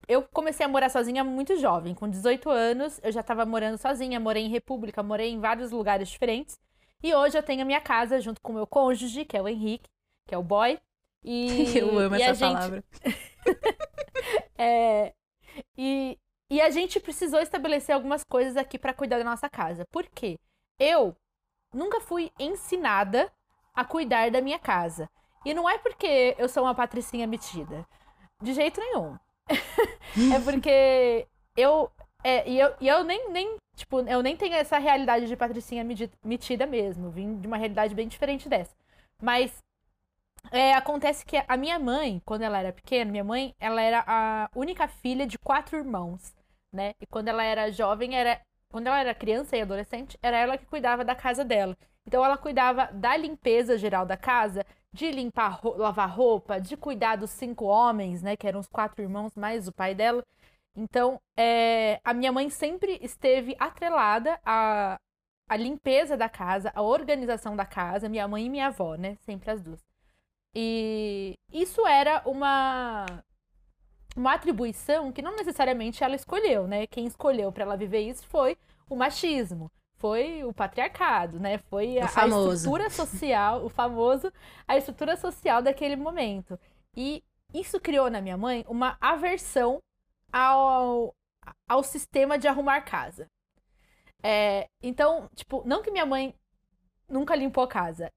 eu 0.07 0.21
comecei 0.33 0.65
a 0.65 0.69
morar 0.69 0.89
sozinha 0.89 1.23
muito 1.23 1.55
jovem, 1.57 1.95
com 1.95 2.09
18 2.09 2.49
anos, 2.49 2.99
eu 3.03 3.11
já 3.11 3.21
estava 3.21 3.45
morando 3.45 3.77
sozinha, 3.77 4.19
morei 4.19 4.43
em 4.43 4.49
República, 4.49 5.01
morei 5.01 5.31
em 5.31 5.39
vários 5.39 5.71
lugares 5.71 6.09
diferentes. 6.09 6.59
E 7.01 7.13
hoje 7.13 7.37
eu 7.37 7.43
tenho 7.43 7.61
a 7.61 7.65
minha 7.65 7.81
casa 7.81 8.19
junto 8.19 8.41
com 8.41 8.51
o 8.51 8.55
meu 8.55 8.67
cônjuge, 8.67 9.25
que 9.25 9.37
é 9.37 9.41
o 9.41 9.47
Henrique, 9.47 9.89
que 10.27 10.35
é 10.35 10.37
o 10.37 10.43
boy. 10.43 10.79
E, 11.23 11.77
eu 11.77 11.97
amo 11.99 12.15
essa 12.15 12.33
gente, 12.33 12.53
palavra. 12.53 12.83
é, 14.57 15.13
e, 15.77 16.17
e 16.53 16.61
a 16.61 16.69
gente 16.69 16.99
precisou 16.99 17.39
estabelecer 17.39 17.95
algumas 17.95 18.23
coisas 18.23 18.55
aqui 18.55 18.77
para 18.77 18.93
cuidar 18.93 19.17
da 19.17 19.23
nossa 19.23 19.49
casa. 19.49 19.87
Por 19.91 20.05
quê? 20.05 20.37
Eu 20.77 21.17
nunca 21.73 21.99
fui 21.99 22.31
ensinada 22.39 23.31
a 23.73 23.83
cuidar 23.83 24.29
da 24.29 24.39
minha 24.39 24.59
casa. 24.59 25.09
E 25.43 25.51
não 25.51 25.67
é 25.67 25.79
porque 25.79 26.35
eu 26.37 26.47
sou 26.47 26.61
uma 26.61 26.75
patricinha 26.75 27.25
metida. 27.25 27.83
De 28.39 28.53
jeito 28.53 28.79
nenhum. 28.79 29.17
é 30.31 30.39
porque 30.43 31.27
eu. 31.57 31.89
É, 32.23 32.47
e 32.47 32.59
eu, 32.59 32.75
e 32.79 32.87
eu 32.87 33.03
nem, 33.03 33.31
nem. 33.31 33.57
Tipo, 33.75 34.01
eu 34.01 34.21
nem 34.21 34.37
tenho 34.37 34.53
essa 34.53 34.77
realidade 34.77 35.25
de 35.25 35.35
patricinha 35.35 35.83
metida 36.23 36.67
mesmo. 36.67 37.09
Vim 37.09 37.39
de 37.39 37.47
uma 37.47 37.57
realidade 37.57 37.95
bem 37.95 38.07
diferente 38.07 38.47
dessa. 38.47 38.75
Mas 39.19 39.51
é, 40.51 40.75
acontece 40.75 41.25
que 41.25 41.43
a 41.47 41.57
minha 41.57 41.79
mãe, 41.79 42.21
quando 42.23 42.43
ela 42.43 42.59
era 42.59 42.71
pequena, 42.71 43.09
minha 43.09 43.23
mãe, 43.23 43.55
ela 43.59 43.81
era 43.81 44.03
a 44.05 44.51
única 44.55 44.87
filha 44.87 45.25
de 45.25 45.39
quatro 45.39 45.77
irmãos, 45.77 46.31
né? 46.73 46.93
E 46.99 47.05
quando 47.05 47.27
ela 47.29 47.43
era 47.43 47.71
jovem, 47.71 48.15
era 48.15 48.41
quando 48.69 48.87
ela 48.87 48.99
era 48.99 49.13
criança 49.13 49.55
e 49.55 49.61
adolescente, 49.61 50.17
era 50.21 50.37
ela 50.37 50.57
que 50.57 50.65
cuidava 50.65 51.05
da 51.05 51.15
casa 51.15 51.45
dela. 51.45 51.77
Então 52.05 52.25
ela 52.25 52.37
cuidava 52.37 52.89
da 52.91 53.15
limpeza 53.15 53.77
geral 53.77 54.05
da 54.05 54.17
casa, 54.17 54.65
de 54.91 55.11
limpar, 55.11 55.59
lavar 55.63 56.09
roupa, 56.09 56.59
de 56.59 56.75
cuidar 56.75 57.15
dos 57.15 57.29
cinco 57.29 57.65
homens, 57.65 58.21
né? 58.23 58.35
Que 58.35 58.47
eram 58.47 58.59
os 58.59 58.67
quatro 58.67 59.01
irmãos 59.01 59.35
mais 59.35 59.67
o 59.67 59.71
pai 59.71 59.93
dela. 59.95 60.23
Então, 60.75 61.21
é, 61.37 61.99
a 62.03 62.13
minha 62.13 62.31
mãe 62.31 62.49
sempre 62.49 62.99
esteve 63.01 63.55
atrelada 63.59 64.39
à, 64.43 64.99
à 65.47 65.55
limpeza 65.55 66.17
da 66.17 66.27
casa, 66.27 66.71
à 66.75 66.81
organização 66.81 67.55
da 67.55 67.65
casa, 67.65 68.09
minha 68.09 68.27
mãe 68.27 68.45
e 68.45 68.49
minha 68.49 68.67
avó, 68.67 68.95
né? 68.95 69.15
Sempre 69.21 69.51
as 69.51 69.61
duas. 69.61 69.83
E 70.55 71.37
isso 71.51 71.85
era 71.87 72.21
uma 72.25 73.05
uma 74.15 74.33
atribuição 74.33 75.11
que 75.11 75.21
não 75.21 75.35
necessariamente 75.35 76.03
ela 76.03 76.15
escolheu, 76.15 76.67
né? 76.67 76.87
Quem 76.87 77.05
escolheu 77.05 77.51
para 77.51 77.63
ela 77.63 77.77
viver 77.77 78.01
isso 78.01 78.25
foi 78.27 78.57
o 78.89 78.95
machismo, 78.95 79.71
foi 79.95 80.43
o 80.43 80.53
patriarcado, 80.53 81.39
né? 81.39 81.57
Foi 81.57 81.97
a, 81.97 82.05
a 82.05 82.27
estrutura 82.27 82.89
social, 82.89 83.65
o 83.65 83.69
famoso, 83.69 84.31
a 84.67 84.77
estrutura 84.77 85.15
social 85.17 85.61
daquele 85.61 85.95
momento. 85.95 86.59
E 86.95 87.23
isso 87.53 87.79
criou 87.79 88.09
na 88.09 88.21
minha 88.21 88.37
mãe 88.37 88.65
uma 88.67 88.97
aversão 88.99 89.79
ao, 90.31 91.15
ao 91.67 91.83
sistema 91.83 92.37
de 92.37 92.47
arrumar 92.47 92.81
casa. 92.81 93.27
É, 94.21 94.67
então, 94.81 95.29
tipo, 95.35 95.63
não 95.65 95.81
que 95.81 95.91
minha 95.91 96.05
mãe 96.05 96.33
nunca 97.09 97.35
limpou 97.35 97.63
a 97.63 97.67
casa. 97.67 98.11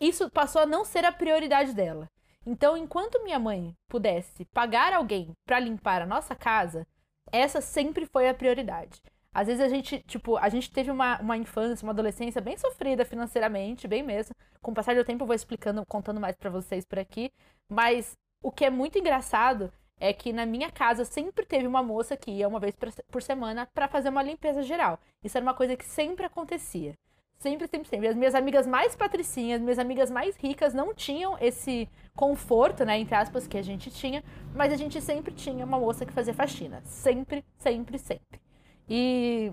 Isso 0.00 0.30
passou 0.30 0.62
a 0.62 0.66
não 0.66 0.84
ser 0.84 1.04
a 1.04 1.12
prioridade 1.12 1.72
dela. 1.72 2.08
Então, 2.46 2.76
enquanto 2.76 3.22
minha 3.24 3.38
mãe 3.38 3.74
pudesse 3.88 4.44
pagar 4.46 4.92
alguém 4.92 5.32
pra 5.44 5.58
limpar 5.58 6.02
a 6.02 6.06
nossa 6.06 6.34
casa, 6.34 6.86
essa 7.32 7.60
sempre 7.60 8.06
foi 8.06 8.28
a 8.28 8.34
prioridade. 8.34 9.00
Às 9.34 9.48
vezes 9.48 9.62
a 9.62 9.68
gente, 9.68 9.98
tipo, 10.06 10.36
a 10.36 10.48
gente 10.48 10.70
teve 10.70 10.90
uma, 10.90 11.20
uma 11.20 11.36
infância, 11.36 11.84
uma 11.84 11.92
adolescência 11.92 12.40
bem 12.40 12.56
sofrida 12.56 13.04
financeiramente, 13.04 13.88
bem 13.88 14.02
mesmo. 14.02 14.34
Com 14.62 14.70
o 14.70 14.74
passar 14.74 14.94
do 14.94 15.04
tempo 15.04 15.24
eu 15.24 15.26
vou 15.26 15.34
explicando, 15.36 15.84
contando 15.86 16.20
mais 16.20 16.36
pra 16.36 16.48
vocês 16.48 16.84
por 16.86 16.98
aqui. 16.98 17.30
Mas 17.68 18.16
o 18.42 18.50
que 18.50 18.64
é 18.64 18.70
muito 18.70 18.98
engraçado 18.98 19.70
é 19.98 20.12
que 20.12 20.32
na 20.32 20.46
minha 20.46 20.70
casa 20.70 21.04
sempre 21.04 21.44
teve 21.44 21.66
uma 21.66 21.82
moça 21.82 22.16
que 22.16 22.30
ia 22.30 22.48
uma 22.48 22.60
vez 22.60 22.74
por- 23.10 23.22
semana 23.22 23.66
pra 23.74 23.88
fazer 23.88 24.08
uma 24.08 24.22
limpeza 24.22 24.62
geral. 24.62 24.98
Isso 25.22 25.36
era 25.36 25.44
uma 25.44 25.54
coisa 25.54 25.76
que 25.76 25.84
sempre 25.84 26.24
acontecia. 26.24 26.94
Sempre, 27.38 27.68
sempre, 27.68 27.88
sempre. 27.88 28.08
As 28.08 28.16
minhas 28.16 28.34
amigas 28.34 28.66
mais 28.66 28.96
patricinhas, 28.96 29.60
minhas 29.60 29.78
amigas 29.78 30.10
mais 30.10 30.36
ricas 30.36 30.72
não 30.72 30.94
tinham 30.94 31.36
esse 31.40 31.88
conforto, 32.14 32.84
né, 32.84 32.98
entre 32.98 33.14
aspas, 33.14 33.46
que 33.46 33.58
a 33.58 33.62
gente 33.62 33.90
tinha, 33.90 34.24
mas 34.54 34.72
a 34.72 34.76
gente 34.76 35.00
sempre 35.02 35.34
tinha 35.34 35.64
uma 35.64 35.78
moça 35.78 36.06
que 36.06 36.12
fazia 36.12 36.32
faxina. 36.32 36.80
Sempre, 36.84 37.44
sempre, 37.58 37.98
sempre. 37.98 38.40
E, 38.88 39.52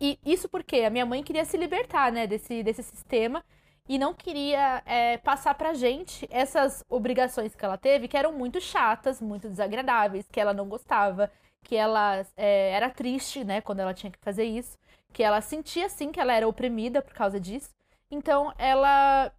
e 0.00 0.18
isso 0.24 0.48
porque 0.48 0.76
a 0.80 0.90
minha 0.90 1.04
mãe 1.04 1.22
queria 1.22 1.44
se 1.44 1.56
libertar, 1.56 2.12
né, 2.12 2.26
desse, 2.26 2.62
desse 2.62 2.82
sistema 2.82 3.44
e 3.88 3.98
não 3.98 4.14
queria 4.14 4.82
é, 4.86 5.18
passar 5.18 5.54
pra 5.54 5.74
gente 5.74 6.26
essas 6.30 6.84
obrigações 6.88 7.54
que 7.54 7.64
ela 7.64 7.76
teve, 7.76 8.06
que 8.08 8.16
eram 8.16 8.32
muito 8.32 8.60
chatas, 8.60 9.20
muito 9.20 9.48
desagradáveis, 9.48 10.26
que 10.30 10.40
ela 10.40 10.54
não 10.54 10.68
gostava, 10.68 11.30
que 11.64 11.74
ela 11.76 12.24
é, 12.36 12.70
era 12.70 12.88
triste, 12.88 13.44
né, 13.44 13.60
quando 13.60 13.80
ela 13.80 13.92
tinha 13.92 14.10
que 14.12 14.18
fazer 14.20 14.44
isso, 14.44 14.78
que 15.12 15.22
ela 15.22 15.40
sentia, 15.40 15.88
sim, 15.88 16.10
que 16.10 16.18
ela 16.18 16.32
era 16.32 16.48
oprimida 16.48 17.02
por 17.02 17.14
causa 17.14 17.38
disso. 17.38 17.70
Então, 18.10 18.52
ela, 18.58 19.32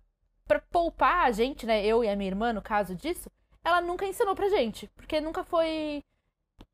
pra 0.47 0.59
poupar 0.59 1.25
a 1.25 1.31
gente, 1.31 1.65
né, 1.65 1.85
eu 1.85 2.03
e 2.03 2.09
a 2.09 2.15
minha 2.15 2.29
irmã, 2.29 2.53
no 2.53 2.61
caso 2.61 2.95
disso, 2.95 3.29
ela 3.63 3.81
nunca 3.81 4.05
ensinou 4.05 4.35
pra 4.35 4.49
gente, 4.49 4.89
porque 4.95 5.19
nunca 5.21 5.43
foi 5.43 6.03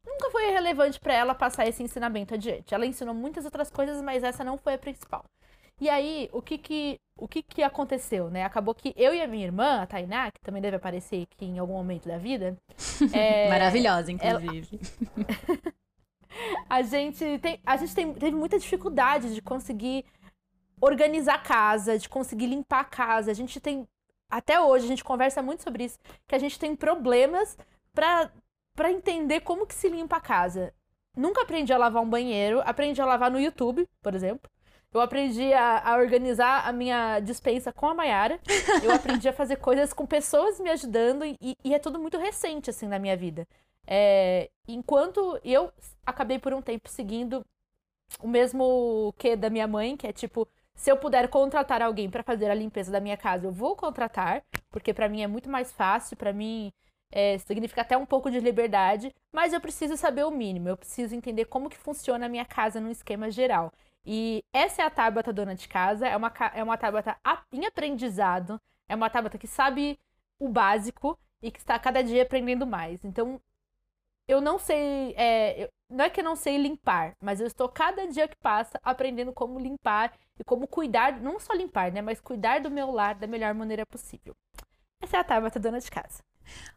nunca 0.06 0.32
foi 0.32 0.50
relevante 0.52 1.00
pra 1.00 1.14
ela 1.14 1.36
passar 1.36 1.68
esse 1.68 1.84
ensinamento 1.84 2.34
adiante. 2.34 2.74
Ela 2.74 2.86
ensinou 2.86 3.14
muitas 3.14 3.46
outras 3.46 3.70
coisas, 3.70 4.02
mas 4.02 4.24
essa 4.24 4.44
não 4.44 4.58
foi 4.58 4.74
a 4.74 4.78
principal. 4.78 5.24
E 5.80 5.88
aí, 5.88 6.30
o 6.34 6.42
que 6.42 6.58
que, 6.58 7.00
o 7.18 7.28
que 7.28 7.42
que 7.42 7.64
aconteceu, 7.64 8.30
né? 8.30 8.44
Acabou 8.44 8.76
que 8.76 8.94
eu 8.98 9.14
e 9.14 9.22
a 9.22 9.28
minha 9.28 9.46
irmã, 9.46 9.82
a 9.82 9.86
Tainá, 9.88 10.30
que 10.30 10.42
também 10.42 10.62
deve 10.62 10.76
aparecer 10.76 11.24
aqui 11.24 11.46
em 11.46 11.58
algum 11.60 11.74
momento 11.74 12.08
da 12.08 12.18
vida, 12.18 12.58
é, 13.14 13.48
Maravilhosa, 13.48 14.12
inclusive. 14.12 14.80
a 16.70 16.82
gente, 16.82 17.40
tem, 17.40 17.60
a 17.66 17.78
gente 17.78 17.96
tem, 17.96 18.14
teve 18.14 18.36
muita 18.36 18.60
dificuldade 18.60 19.34
de 19.34 19.42
conseguir 19.42 20.06
organizar 20.82 21.36
a 21.36 21.40
casa, 21.40 21.98
de 21.98 22.08
conseguir 22.08 22.48
limpar 22.48 22.82
a 22.82 22.86
casa. 22.86 23.32
A 23.32 23.34
gente 23.34 23.60
tem 23.60 23.88
até 24.30 24.60
hoje, 24.60 24.86
a 24.86 24.88
gente 24.88 25.04
conversa 25.04 25.42
muito 25.42 25.64
sobre 25.64 25.86
isso, 25.86 26.00
que 26.28 26.36
a 26.36 26.40
gente 26.40 26.60
tem 26.60 26.76
problemas 26.76 27.58
pra, 27.94 28.32
pra 28.76 28.92
entender 28.92 29.42
como 29.42 29.66
que 29.66 29.74
se 29.74 29.90
limpa 29.90 30.18
a 30.18 30.22
casa. 30.22 30.74
Nunca 31.18 31.42
aprendi 31.42 31.74
a 31.74 31.78
lavar 31.78 32.04
um 32.04 32.10
banheiro, 32.10 32.62
aprendi 32.64 33.02
a 33.02 33.06
lavar 33.06 33.32
no 33.32 33.40
YouTube, 33.40 33.88
por 34.02 34.14
exemplo. 34.14 34.50
Eu 34.92 35.02
aprendi 35.02 35.54
a, 35.54 35.94
a 35.94 35.98
organizar 35.98 36.68
a 36.68 36.72
minha 36.72 37.20
dispensa 37.20 37.72
com 37.72 37.88
a 37.88 37.94
Mayara. 37.94 38.40
Eu 38.84 38.92
aprendi 38.92 39.28
a 39.28 39.34
fazer 39.34 39.58
coisas 39.58 39.94
com 39.94 40.06
pessoas 40.06 40.60
me 40.60 40.70
ajudando 40.70 41.26
e, 41.26 41.56
e 41.64 41.74
é 41.76 41.80
tudo 41.80 42.00
muito 42.00 42.18
recente, 42.18 42.72
assim, 42.72 42.88
na 42.88 42.98
minha 42.98 43.16
vida. 43.16 43.48
É, 43.88 44.50
enquanto 44.68 45.40
eu 45.44 45.72
acabei 46.06 46.40
por 46.40 46.54
um 46.54 46.62
tempo 46.62 46.90
seguindo 46.90 47.46
o 48.20 48.28
mesmo 48.28 49.14
que 49.18 49.36
da 49.36 49.50
minha 49.50 49.68
mãe, 49.68 49.96
que 49.96 50.08
é 50.08 50.14
tipo, 50.14 50.48
se 50.76 50.92
eu 50.92 50.98
puder 50.98 51.28
contratar 51.30 51.82
alguém 51.82 52.10
para 52.10 52.24
fazer 52.24 52.50
a 52.50 52.56
limpeza 52.56 52.92
da 52.92 53.00
minha 53.00 53.18
casa, 53.18 53.46
eu 53.48 53.52
vou 53.52 53.76
contratar, 53.76 54.44
porque 54.70 54.94
para 54.94 55.10
mim 55.10 55.22
é 55.22 55.28
muito 55.28 55.50
mais 55.50 55.72
fácil, 55.72 56.18
para 56.18 56.34
mim 56.34 56.72
é, 57.12 57.38
significa 57.40 57.82
até 57.82 57.98
um 57.98 58.06
pouco 58.06 58.30
de 58.32 58.40
liberdade, 58.40 59.14
mas 59.34 59.54
eu 59.54 59.62
preciso 59.62 59.98
saber 59.98 60.26
o 60.26 60.32
mínimo, 60.32 60.70
eu 60.70 60.78
preciso 60.78 61.16
entender 61.16 61.46
como 61.46 61.70
que 61.70 61.78
funciona 61.78 62.26
a 62.26 62.30
minha 62.30 62.46
casa 62.46 62.80
num 62.80 62.92
esquema 62.92 63.30
geral. 63.32 63.72
E 64.06 64.44
essa 64.54 64.82
é 64.82 64.86
a 64.86 64.90
Tabata 64.90 65.34
dona 65.34 65.56
de 65.56 65.68
casa, 65.68 66.08
é 66.08 66.16
uma, 66.16 66.32
é 66.54 66.64
uma 66.64 66.78
Tabata 66.78 67.18
em 67.52 67.66
aprendizado, 67.66 68.60
é 68.88 68.96
uma 68.96 69.10
Tabata 69.10 69.38
que 69.38 69.48
sabe 69.48 70.00
o 70.40 70.48
básico 70.48 71.18
e 71.42 71.52
que 71.52 71.60
está 71.60 71.78
cada 71.78 72.02
dia 72.04 72.24
aprendendo 72.24 72.66
mais. 72.66 73.04
Então, 73.04 73.42
eu 74.30 74.40
não 74.40 74.60
sei. 74.60 75.14
É, 75.18 75.64
eu, 75.64 75.70
não 75.90 76.06
é 76.06 76.10
que 76.10 76.20
eu 76.20 76.24
não 76.24 76.36
sei 76.36 76.56
limpar, 76.56 77.14
mas 77.20 77.42
eu 77.42 77.48
estou 77.48 77.68
cada 77.68 78.06
dia 78.06 78.28
que 78.28 78.38
passa 78.38 78.80
aprendendo 78.84 79.34
como 79.34 79.60
limpar 79.60 80.14
e 80.40 80.44
como 80.44 80.68
cuidar, 80.68 81.20
não 81.20 81.40
só 81.40 81.52
limpar, 81.54 81.92
né? 81.92 82.00
Mas 82.00 82.22
cuidar 82.22 82.62
do 82.62 82.70
meu 82.70 82.92
lar 82.92 83.16
da 83.16 83.26
melhor 83.26 83.56
maneira 83.56 83.84
possível. 83.88 84.36
Essa 85.02 85.18
é 85.18 85.20
a 85.20 85.24
Tabata 85.24 85.60
dona 85.60 85.80
de 85.80 85.90
casa. 85.90 86.20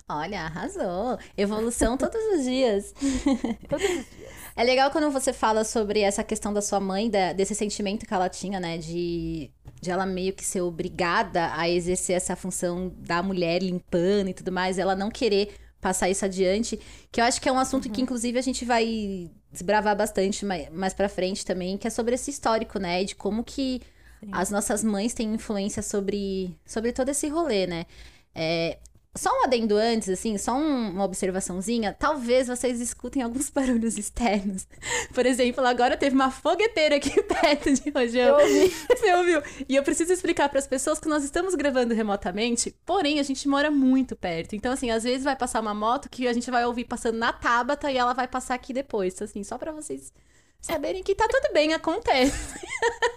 Olha, 0.09 0.43
arrasou. 0.43 1.19
Evolução 1.37 1.99
todos 1.99 2.21
os 2.35 2.45
dias. 2.45 2.95
Todos 3.69 3.85
os 3.85 4.11
dias. 4.11 4.33
É 4.55 4.63
legal 4.63 4.91
quando 4.91 5.11
você 5.11 5.33
fala 5.33 5.65
sobre 5.65 6.01
essa 6.01 6.23
questão 6.23 6.53
da 6.53 6.61
sua 6.61 6.79
mãe, 6.81 7.11
da, 7.11 7.33
desse 7.33 7.55
sentimento 7.55 8.07
que 8.07 8.13
ela 8.15 8.29
tinha, 8.29 8.61
né? 8.61 8.79
De, 8.79 9.51
de 9.81 9.91
ela 9.91 10.07
meio 10.07 10.33
que 10.35 10.45
ser 10.45 10.61
obrigada 10.61 11.55
a 11.55 11.69
exercer 11.69 12.17
essa 12.17 12.37
função 12.37 12.93
da 12.97 13.23
mulher 13.23 13.63
limpando 13.63 14.29
e 14.29 14.35
tudo 14.35 14.53
mais, 14.53 14.79
ela 14.79 14.95
não 14.95 15.11
querer 15.11 15.55
passar 15.83 16.09
isso 16.09 16.25
adiante, 16.25 16.79
que 17.11 17.21
eu 17.21 17.25
acho 17.25 17.41
que 17.41 17.49
é 17.49 17.53
um 17.53 17.59
assunto 17.59 17.87
uhum. 17.87 17.93
que, 17.93 18.01
inclusive, 18.01 18.39
a 18.39 18.43
gente 18.43 18.65
vai 18.65 19.29
desbravar 19.51 19.97
bastante 19.97 20.47
mais, 20.47 20.71
mais 20.71 20.95
pra 20.95 21.09
frente 21.09 21.45
também, 21.45 21.77
que 21.77 21.89
é 21.89 21.91
sobre 21.91 22.15
esse 22.15 22.31
histórico, 22.31 22.79
né? 22.79 23.03
De 23.03 23.17
como 23.17 23.43
que 23.43 23.83
Sim. 24.21 24.29
as 24.31 24.49
nossas 24.49 24.85
mães 24.85 25.13
têm 25.13 25.35
influência 25.35 25.83
sobre, 25.83 26.57
sobre 26.65 26.93
todo 26.93 27.09
esse 27.09 27.29
rolê, 27.29 27.67
né? 27.67 27.85
É, 28.33 28.79
só 29.15 29.31
um 29.31 29.45
adendo 29.45 29.77
antes, 29.77 30.09
assim, 30.09 30.39
só 30.39 30.55
um, 30.55 30.91
uma 30.91 31.05
observaçãozinha. 31.05 31.95
Talvez 31.99 32.49
vocês 32.49 32.81
escutem 32.81 33.23
alguns 33.23 33.49
barulhos 33.51 33.99
externos. 33.99 34.67
Por 35.15 35.27
exemplo, 35.27 35.65
agora 35.67 35.97
teve 35.97 36.15
uma 36.15 36.31
fogueteira 36.31 36.97
aqui 36.97 37.21
perto 37.23 37.73
de 37.73 37.91
Rojão. 37.91 38.41
Eu 38.41 38.47
ouvi. 38.47 38.69
Você 38.89 39.15
ouviu? 39.15 39.43
E 39.69 39.77
eu 39.77 39.83
preciso 39.83 40.13
explicar 40.13 40.49
para 40.49 40.59
as 40.59 40.67
pessoas 40.67 40.99
que 40.99 41.09
nós 41.09 41.25
estamos 41.25 41.55
gravando 41.55 41.93
remotamente, 41.93 42.75
porém 42.87 43.21
a 43.21 43.23
gente 43.23 43.47
mora 43.49 43.71
muito 43.71 44.17
perto. 44.17 44.57
Então, 44.57 44.73
assim, 44.73 44.91
às 44.91 45.03
vezes 45.03 45.25
vai 45.25 45.37
passar 45.37 45.61
uma 45.61 45.75
moto 45.75 46.09
que 46.09 46.27
a 46.27 46.33
gente 46.33 46.51
vai 46.51 46.65
ouvir 46.65 46.85
passando 46.85 47.19
na 47.19 47.33
Tabata 47.33 47.91
e 47.91 47.99
ela 47.99 48.15
vai 48.15 48.27
passar 48.27 48.55
aqui 48.55 48.73
depois. 48.73 49.21
Assim, 49.21 49.45
só 49.45 49.59
para 49.59 49.73
vocês 49.73 50.13
saberem 50.63 51.03
que 51.03 51.15
tá 51.15 51.29
tudo 51.29 51.53
bem, 51.53 51.75
acontece. 51.75 52.55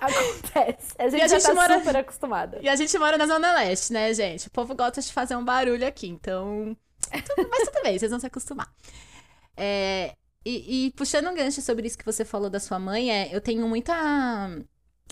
Acontece. 0.01 0.95
A 0.97 1.09
gente, 1.09 1.21
a 1.23 1.27
já 1.27 1.39
gente 1.39 1.47
tá 1.47 1.53
mora... 1.53 1.77
super 1.79 1.97
acostumada. 1.97 2.59
E 2.61 2.67
a 2.67 2.75
gente 2.75 2.97
mora 2.97 3.17
na 3.17 3.27
Zona 3.27 3.53
Leste, 3.53 3.93
né, 3.93 4.13
gente? 4.13 4.47
O 4.47 4.51
povo 4.51 4.75
gosta 4.75 4.99
de 4.99 5.13
fazer 5.13 5.35
um 5.35 5.45
barulho 5.45 5.87
aqui, 5.87 6.07
então. 6.07 6.75
Mas 7.11 7.69
tudo 7.69 7.83
bem, 7.83 7.97
vocês 7.97 8.11
vão 8.11 8.19
se 8.19 8.27
acostumar. 8.27 8.71
É... 9.55 10.15
E, 10.45 10.87
e, 10.87 10.91
puxando 10.91 11.27
um 11.27 11.33
gancho 11.33 11.59
sobre 11.61 11.87
isso 11.87 11.97
que 11.97 12.05
você 12.05 12.23
falou 12.23 12.51
da 12.51 12.59
sua 12.59 12.77
mãe, 12.77 13.11
é, 13.11 13.35
eu 13.35 13.41
tenho 13.41 13.67
muita. 13.67 13.93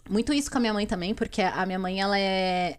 Muito 0.07 0.31
isso 0.31 0.51
com 0.51 0.57
a 0.57 0.61
minha 0.61 0.73
mãe 0.73 0.85
também, 0.85 1.15
porque 1.15 1.41
a 1.41 1.65
minha 1.65 1.79
mãe, 1.79 1.99
ela 1.99 2.19
é 2.19 2.77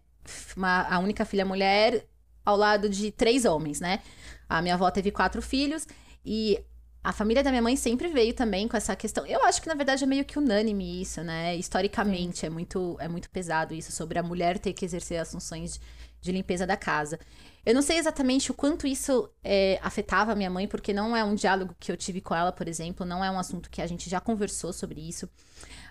uma, 0.56 0.82
a 0.82 0.98
única 1.00 1.24
filha 1.24 1.44
mulher 1.44 2.06
ao 2.44 2.56
lado 2.56 2.88
de 2.88 3.10
três 3.10 3.44
homens, 3.44 3.80
né? 3.80 4.00
A 4.48 4.62
minha 4.62 4.74
avó 4.74 4.88
teve 4.90 5.10
quatro 5.10 5.42
filhos 5.42 5.86
e 6.24 6.62
a 7.04 7.12
família 7.12 7.42
da 7.42 7.50
minha 7.50 7.60
mãe 7.60 7.76
sempre 7.76 8.08
veio 8.08 8.32
também 8.32 8.66
com 8.66 8.78
essa 8.78 8.96
questão. 8.96 9.26
Eu 9.26 9.44
acho 9.44 9.60
que, 9.60 9.68
na 9.68 9.74
verdade, 9.74 10.02
é 10.02 10.06
meio 10.06 10.24
que 10.24 10.38
unânime 10.38 11.02
isso, 11.02 11.22
né? 11.22 11.54
Historicamente, 11.54 12.46
é 12.46 12.48
muito, 12.50 12.96
é 12.98 13.06
muito 13.06 13.28
pesado 13.28 13.74
isso 13.74 13.92
sobre 13.92 14.18
a 14.18 14.22
mulher 14.22 14.58
ter 14.58 14.72
que 14.72 14.86
exercer 14.86 15.20
as 15.20 15.30
funções 15.30 15.74
de, 15.74 15.80
de 16.22 16.32
limpeza 16.32 16.66
da 16.66 16.78
casa. 16.78 17.20
Eu 17.66 17.74
não 17.74 17.82
sei 17.82 17.98
exatamente 17.98 18.50
o 18.50 18.54
quanto 18.54 18.86
isso 18.86 19.28
é, 19.42 19.78
afetava 19.82 20.32
a 20.32 20.34
minha 20.34 20.48
mãe, 20.48 20.66
porque 20.66 20.94
não 20.94 21.14
é 21.14 21.22
um 21.22 21.34
diálogo 21.34 21.76
que 21.78 21.92
eu 21.92 21.96
tive 21.96 22.22
com 22.22 22.34
ela, 22.34 22.50
por 22.50 22.66
exemplo, 22.66 23.04
não 23.04 23.22
é 23.22 23.30
um 23.30 23.38
assunto 23.38 23.68
que 23.68 23.82
a 23.82 23.86
gente 23.86 24.08
já 24.08 24.18
conversou 24.18 24.72
sobre 24.72 25.06
isso. 25.06 25.28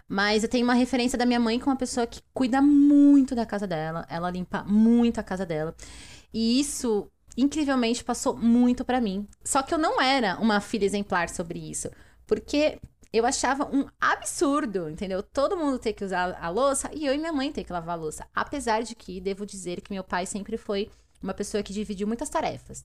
Mas 0.10 0.42
eu 0.42 0.50
tenho 0.50 0.64
uma 0.64 0.74
referência 0.74 1.18
da 1.18 1.28
minha 1.28 1.40
mãe 1.40 1.60
com 1.60 1.70
uma 1.70 1.76
pessoa 1.76 2.08
que 2.08 2.22
cuida 2.34 2.60
muito 2.60 3.36
da 3.36 3.46
casa 3.46 3.68
dela, 3.68 4.04
ela 4.10 4.32
limpa 4.32 4.64
muito 4.64 5.20
a 5.20 5.24
casa 5.24 5.46
dela. 5.46 5.76
E 6.34 6.60
isso 6.60 7.08
incrivelmente 7.38 8.04
passou 8.04 8.36
muito 8.36 8.86
para 8.86 9.02
mim. 9.02 9.28
Só 9.44 9.62
que 9.62 9.74
eu 9.74 9.78
não 9.78 10.02
era 10.02 10.38
uma 10.40 10.60
filha 10.60 10.86
exemplar 10.86 11.30
sobre 11.30 11.60
isso, 11.60 11.90
porque 12.28 12.80
eu 13.12 13.26
achava 13.26 13.66
um 13.66 13.88
absurdo, 14.02 14.90
entendeu? 14.90 15.22
Todo 15.22 15.56
mundo 15.56 15.78
ter 15.78 15.94
que 15.94 16.04
usar 16.04 16.36
a 16.42 16.50
louça 16.50 16.90
e 16.94 17.06
eu 17.06 17.14
e 17.14 17.18
minha 17.18 17.32
mãe 17.32 17.52
ter 17.52 17.64
que 17.64 17.72
lavar 17.72 17.96
a 17.98 18.02
louça. 18.02 18.28
Apesar 18.34 18.82
de 18.82 18.96
que 18.96 19.22
devo 19.22 19.46
dizer 19.46 19.82
que 19.82 19.94
meu 19.94 20.04
pai 20.04 20.26
sempre 20.26 20.58
foi 20.58 20.90
uma 21.22 21.34
pessoa 21.34 21.62
que 21.62 21.72
dividiu 21.72 22.08
muitas 22.08 22.30
tarefas. 22.30 22.84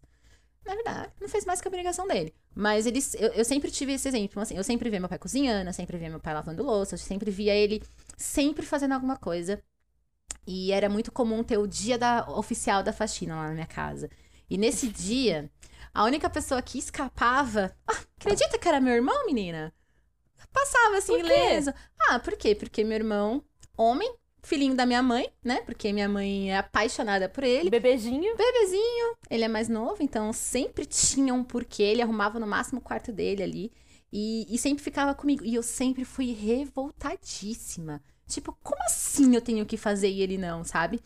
Na 0.67 0.75
verdade, 0.75 1.11
não 1.19 1.29
fez 1.29 1.47
mais 1.47 1.63
que 1.63 1.67
a 1.67 1.71
obrigação 1.71 2.07
dele. 2.07 2.35
Mas 2.55 2.85
eles, 2.85 3.15
eu, 3.15 3.29
eu 3.29 3.45
sempre 3.45 3.71
tive 3.71 3.95
esse 3.95 4.07
exemplo. 4.07 4.43
Assim, 4.43 4.55
eu 4.55 4.63
sempre 4.63 4.91
via 4.91 5.01
meu 5.01 5.09
pai 5.09 5.19
cozinhando, 5.19 5.71
eu 5.71 5.73
sempre 5.73 5.97
via 5.97 6.11
meu 6.11 6.21
pai 6.21 6.35
lavando 6.35 6.63
louça, 6.63 6.95
eu 6.95 6.99
sempre 6.99 7.31
via 7.31 7.55
ele 7.55 7.83
sempre 8.17 8.67
fazendo 8.67 8.93
alguma 8.93 9.17
coisa. 9.17 9.63
E 10.47 10.73
era 10.73 10.91
muito 10.91 11.11
comum 11.11 11.43
ter 11.43 11.57
o 11.57 11.67
dia 11.67 11.97
da, 11.97 12.29
oficial 12.31 12.83
da 12.83 12.93
faxina 12.93 13.35
lá 13.35 13.49
na 13.49 13.55
minha 13.55 13.67
casa. 13.67 14.11
E 14.51 14.57
nesse 14.57 14.89
dia, 14.89 15.51
a 15.93 16.05
única 16.05 16.31
pessoa 16.31 16.63
que 16.63 16.79
escapava. 16.79 17.75
Ah, 17.87 18.01
acredita 18.19 18.59
que 18.59 18.69
era 18.69 18.81
meu 18.81 18.95
irmão, 18.95 19.27
menina? 19.27 19.73
Passava 20.53 20.97
assim, 20.97 21.19
ileso. 21.19 21.73
Ah, 22.09 22.19
por 22.19 22.37
quê? 22.37 22.55
Porque 22.55 22.83
meu 22.83 22.97
irmão, 22.97 23.45
homem, 23.77 24.13
filhinho 24.43 24.75
da 24.75 24.87
minha 24.87 25.03
mãe, 25.03 25.29
né? 25.45 25.61
Porque 25.63 25.93
minha 25.93 26.09
mãe 26.09 26.51
é 26.51 26.57
apaixonada 26.57 27.29
por 27.29 27.45
ele. 27.45 27.71
Bebezinho. 27.71 28.37
Bebezinho. 28.37 29.17
Ele 29.31 29.45
é 29.45 29.49
mais 29.49 29.69
novo, 29.69 29.97
então 30.01 30.33
sempre 30.33 30.87
tinha 30.87 31.35
um 31.35 31.45
porquê. 31.45 31.83
Ele 31.83 32.03
arrumava 32.03 32.39
no 32.39 32.47
máximo 32.47 32.81
o 32.81 32.83
quarto 32.83 33.13
dele 33.13 33.43
ali. 33.43 33.73
E, 34.13 34.47
e 34.49 34.57
sempre 34.57 34.83
ficava 34.83 35.15
comigo. 35.15 35.45
E 35.45 35.55
eu 35.55 35.63
sempre 35.63 36.05
fui 36.05 36.33
revoltadíssima. 36.33 38.03
Tipo, 38.27 38.57
como 38.63 38.83
assim 38.85 39.35
eu 39.35 39.41
tenho 39.41 39.65
que 39.67 39.77
fazer 39.77 40.09
e 40.09 40.23
ele 40.23 40.39
não, 40.39 40.63
sabe? 40.65 41.01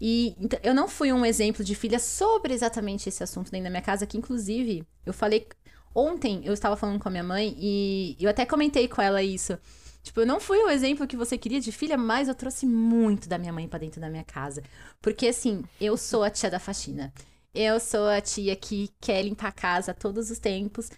E 0.00 0.34
então, 0.40 0.58
eu 0.62 0.74
não 0.74 0.88
fui 0.88 1.12
um 1.12 1.24
exemplo 1.26 1.64
de 1.64 1.74
filha 1.74 1.98
sobre 1.98 2.54
exatamente 2.54 3.08
esse 3.08 3.22
assunto 3.22 3.50
dentro 3.50 3.64
da 3.64 3.70
minha 3.70 3.82
casa, 3.82 4.06
que 4.06 4.16
inclusive 4.16 4.84
eu 5.04 5.12
falei. 5.12 5.46
Ontem 5.94 6.40
eu 6.44 6.52
estava 6.52 6.76
falando 6.76 7.00
com 7.00 7.08
a 7.08 7.10
minha 7.10 7.24
mãe 7.24 7.54
e 7.58 8.16
eu 8.20 8.30
até 8.30 8.46
comentei 8.46 8.86
com 8.86 9.02
ela 9.02 9.22
isso. 9.22 9.58
Tipo, 10.02 10.20
eu 10.20 10.26
não 10.26 10.40
fui 10.40 10.58
o 10.58 10.70
exemplo 10.70 11.06
que 11.06 11.16
você 11.16 11.36
queria 11.36 11.60
de 11.60 11.72
filha, 11.72 11.98
mas 11.98 12.28
eu 12.28 12.34
trouxe 12.34 12.64
muito 12.64 13.28
da 13.28 13.36
minha 13.36 13.52
mãe 13.52 13.68
para 13.68 13.80
dentro 13.80 14.00
da 14.00 14.08
minha 14.08 14.24
casa. 14.24 14.62
Porque 15.02 15.26
assim, 15.26 15.64
eu 15.80 15.96
sou 15.96 16.22
a 16.22 16.30
tia 16.30 16.50
da 16.50 16.58
faxina. 16.58 17.12
Eu 17.52 17.80
sou 17.80 18.06
a 18.08 18.20
tia 18.20 18.54
que 18.56 18.90
quer 19.00 19.22
limpar 19.22 19.48
a 19.48 19.52
casa 19.52 19.92
todos 19.92 20.30
os 20.30 20.38
tempos. 20.38 20.90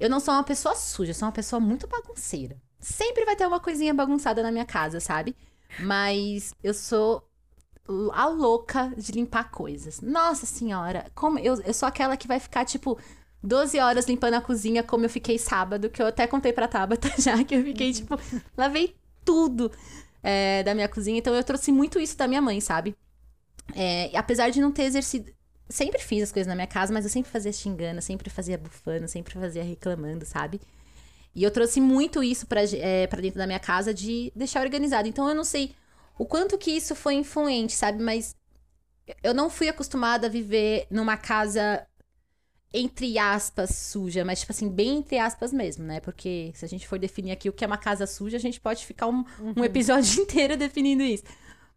Eu 0.00 0.08
não 0.08 0.18
sou 0.18 0.34
uma 0.34 0.42
pessoa 0.42 0.74
suja, 0.74 1.10
eu 1.10 1.14
sou 1.14 1.26
uma 1.26 1.32
pessoa 1.32 1.60
muito 1.60 1.86
bagunceira. 1.86 2.56
Sempre 2.80 3.26
vai 3.26 3.36
ter 3.36 3.46
uma 3.46 3.60
coisinha 3.60 3.92
bagunçada 3.92 4.42
na 4.42 4.50
minha 4.50 4.64
casa, 4.64 4.98
sabe? 4.98 5.36
Mas 5.78 6.54
eu 6.64 6.72
sou 6.72 7.29
a 8.12 8.26
louca 8.26 8.92
de 8.96 9.12
limpar 9.12 9.50
coisas. 9.50 10.00
Nossa 10.00 10.46
senhora, 10.46 11.06
como 11.14 11.38
eu, 11.38 11.60
eu 11.62 11.74
sou 11.74 11.88
aquela 11.88 12.16
que 12.16 12.28
vai 12.28 12.38
ficar, 12.38 12.64
tipo, 12.64 12.98
12 13.42 13.78
horas 13.78 14.06
limpando 14.06 14.34
a 14.34 14.40
cozinha, 14.40 14.82
como 14.82 15.04
eu 15.04 15.10
fiquei 15.10 15.38
sábado, 15.38 15.90
que 15.90 16.00
eu 16.00 16.06
até 16.06 16.26
contei 16.26 16.52
pra 16.52 16.68
Tabata 16.68 17.10
já, 17.18 17.42
que 17.42 17.54
eu 17.54 17.64
fiquei, 17.64 17.92
tipo, 17.92 18.18
lavei 18.56 18.94
tudo 19.24 19.70
é, 20.22 20.62
da 20.62 20.74
minha 20.74 20.88
cozinha. 20.88 21.18
Então 21.18 21.34
eu 21.34 21.42
trouxe 21.44 21.72
muito 21.72 21.98
isso 21.98 22.16
da 22.16 22.28
minha 22.28 22.42
mãe, 22.42 22.60
sabe? 22.60 22.94
É, 23.74 24.10
apesar 24.16 24.50
de 24.50 24.60
não 24.60 24.72
ter 24.72 24.84
exercido. 24.84 25.32
Sempre 25.68 26.00
fiz 26.00 26.24
as 26.24 26.32
coisas 26.32 26.48
na 26.48 26.56
minha 26.56 26.66
casa, 26.66 26.92
mas 26.92 27.04
eu 27.04 27.10
sempre 27.10 27.30
fazia 27.30 27.52
xingando, 27.52 28.02
sempre 28.02 28.28
fazia 28.28 28.58
bufando, 28.58 29.06
sempre 29.06 29.34
fazia 29.34 29.62
reclamando, 29.62 30.24
sabe? 30.24 30.60
E 31.32 31.44
eu 31.44 31.50
trouxe 31.50 31.80
muito 31.80 32.24
isso 32.24 32.44
pra, 32.46 32.62
é, 32.64 33.06
pra 33.06 33.20
dentro 33.20 33.38
da 33.38 33.46
minha 33.46 33.60
casa 33.60 33.94
de 33.94 34.32
deixar 34.34 34.62
organizado. 34.62 35.08
Então 35.08 35.28
eu 35.28 35.34
não 35.34 35.44
sei 35.44 35.74
o 36.20 36.26
quanto 36.26 36.58
que 36.58 36.70
isso 36.70 36.94
foi 36.94 37.14
influente, 37.14 37.72
sabe? 37.72 38.02
Mas 38.02 38.36
eu 39.22 39.32
não 39.32 39.48
fui 39.48 39.70
acostumada 39.70 40.26
a 40.26 40.30
viver 40.30 40.86
numa 40.90 41.16
casa 41.16 41.86
entre 42.74 43.18
aspas 43.18 43.70
suja, 43.70 44.22
mas 44.22 44.40
tipo 44.40 44.52
assim, 44.52 44.68
bem 44.68 44.98
entre 44.98 45.18
aspas 45.18 45.50
mesmo, 45.50 45.82
né? 45.82 45.98
Porque 45.98 46.52
se 46.54 46.62
a 46.62 46.68
gente 46.68 46.86
for 46.86 46.98
definir 46.98 47.32
aqui 47.32 47.48
o 47.48 47.52
que 47.54 47.64
é 47.64 47.66
uma 47.66 47.78
casa 47.78 48.06
suja, 48.06 48.36
a 48.36 48.40
gente 48.40 48.60
pode 48.60 48.84
ficar 48.84 49.06
um, 49.06 49.24
uhum. 49.38 49.54
um 49.56 49.64
episódio 49.64 50.20
inteiro 50.22 50.58
definindo 50.58 51.02
isso. 51.02 51.24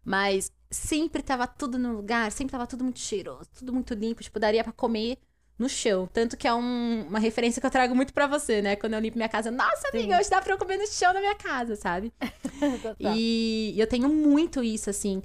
Mas 0.04 0.52
sempre 0.70 1.22
tava 1.22 1.46
tudo 1.46 1.78
no 1.78 1.96
lugar, 1.96 2.30
sempre 2.30 2.52
tava 2.52 2.66
tudo 2.66 2.84
muito 2.84 3.00
cheiroso, 3.00 3.48
tudo 3.58 3.72
muito 3.72 3.94
limpo, 3.94 4.22
tipo, 4.22 4.38
daria 4.38 4.62
pra 4.62 4.74
comer 4.74 5.16
no 5.58 5.68
chão. 5.68 6.08
Tanto 6.12 6.36
que 6.36 6.46
é 6.48 6.52
um- 6.54 7.06
uma 7.08 7.18
referência 7.18 7.60
que 7.60 7.66
eu 7.66 7.70
trago 7.70 7.94
muito 7.94 8.12
pra 8.12 8.26
você, 8.26 8.60
né? 8.62 8.76
Quando 8.76 8.94
eu 8.94 9.00
limpo 9.00 9.16
minha 9.16 9.28
casa, 9.28 9.50
nossa, 9.50 9.88
amiga, 9.88 10.18
hoje 10.18 10.28
dá 10.30 10.40
pra 10.42 10.52
eu 10.54 10.58
comer 10.58 10.76
no 10.78 10.86
chão 10.86 11.12
da 11.12 11.20
minha 11.20 11.34
casa, 11.34 11.76
sabe? 11.76 12.12
E 13.16 13.74
eu 13.78 13.86
tenho 13.86 14.08
muito 14.08 14.62
isso, 14.62 14.90
assim. 14.90 15.22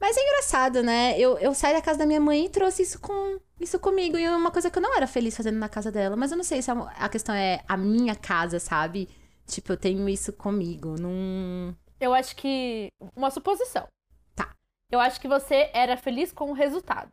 Mas 0.00 0.16
é 0.16 0.20
engraçado, 0.22 0.82
né? 0.82 1.18
Eu, 1.18 1.38
eu 1.38 1.54
saí 1.54 1.72
da 1.72 1.80
casa 1.80 1.98
da 1.98 2.06
minha 2.06 2.20
mãe 2.20 2.44
e 2.44 2.48
trouxe 2.50 2.82
isso, 2.82 3.00
com, 3.00 3.38
isso 3.58 3.78
comigo. 3.78 4.18
E 4.18 4.24
é 4.24 4.30
uma 4.36 4.50
coisa 4.50 4.70
que 4.70 4.76
eu 4.78 4.82
não 4.82 4.94
era 4.94 5.06
feliz 5.06 5.34
fazendo 5.36 5.58
na 5.58 5.68
casa 5.70 5.90
dela. 5.90 6.16
Mas 6.16 6.30
eu 6.30 6.36
não 6.36 6.44
sei 6.44 6.60
se 6.60 6.70
a, 6.70 6.74
a 6.74 7.08
questão 7.08 7.34
é 7.34 7.62
a 7.66 7.76
minha 7.76 8.14
casa, 8.14 8.58
sabe? 8.60 9.08
Tipo, 9.46 9.72
eu 9.72 9.76
tenho 9.76 10.06
isso 10.08 10.32
comigo. 10.34 10.96
Não. 11.00 11.74
Eu 11.98 12.12
acho 12.12 12.36
que. 12.36 12.88
Uma 13.16 13.30
suposição. 13.30 13.86
Tá. 14.34 14.52
Eu 14.92 15.00
acho 15.00 15.18
que 15.20 15.28
você 15.28 15.70
era 15.72 15.96
feliz 15.96 16.30
com 16.30 16.50
o 16.50 16.54
resultado. 16.54 17.10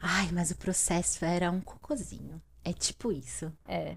Ai, 0.00 0.30
mas 0.32 0.50
o 0.50 0.56
processo 0.56 1.24
era 1.24 1.50
um 1.50 1.60
cocôzinho. 1.60 2.40
É 2.64 2.72
tipo 2.72 3.12
isso. 3.12 3.52
É. 3.66 3.96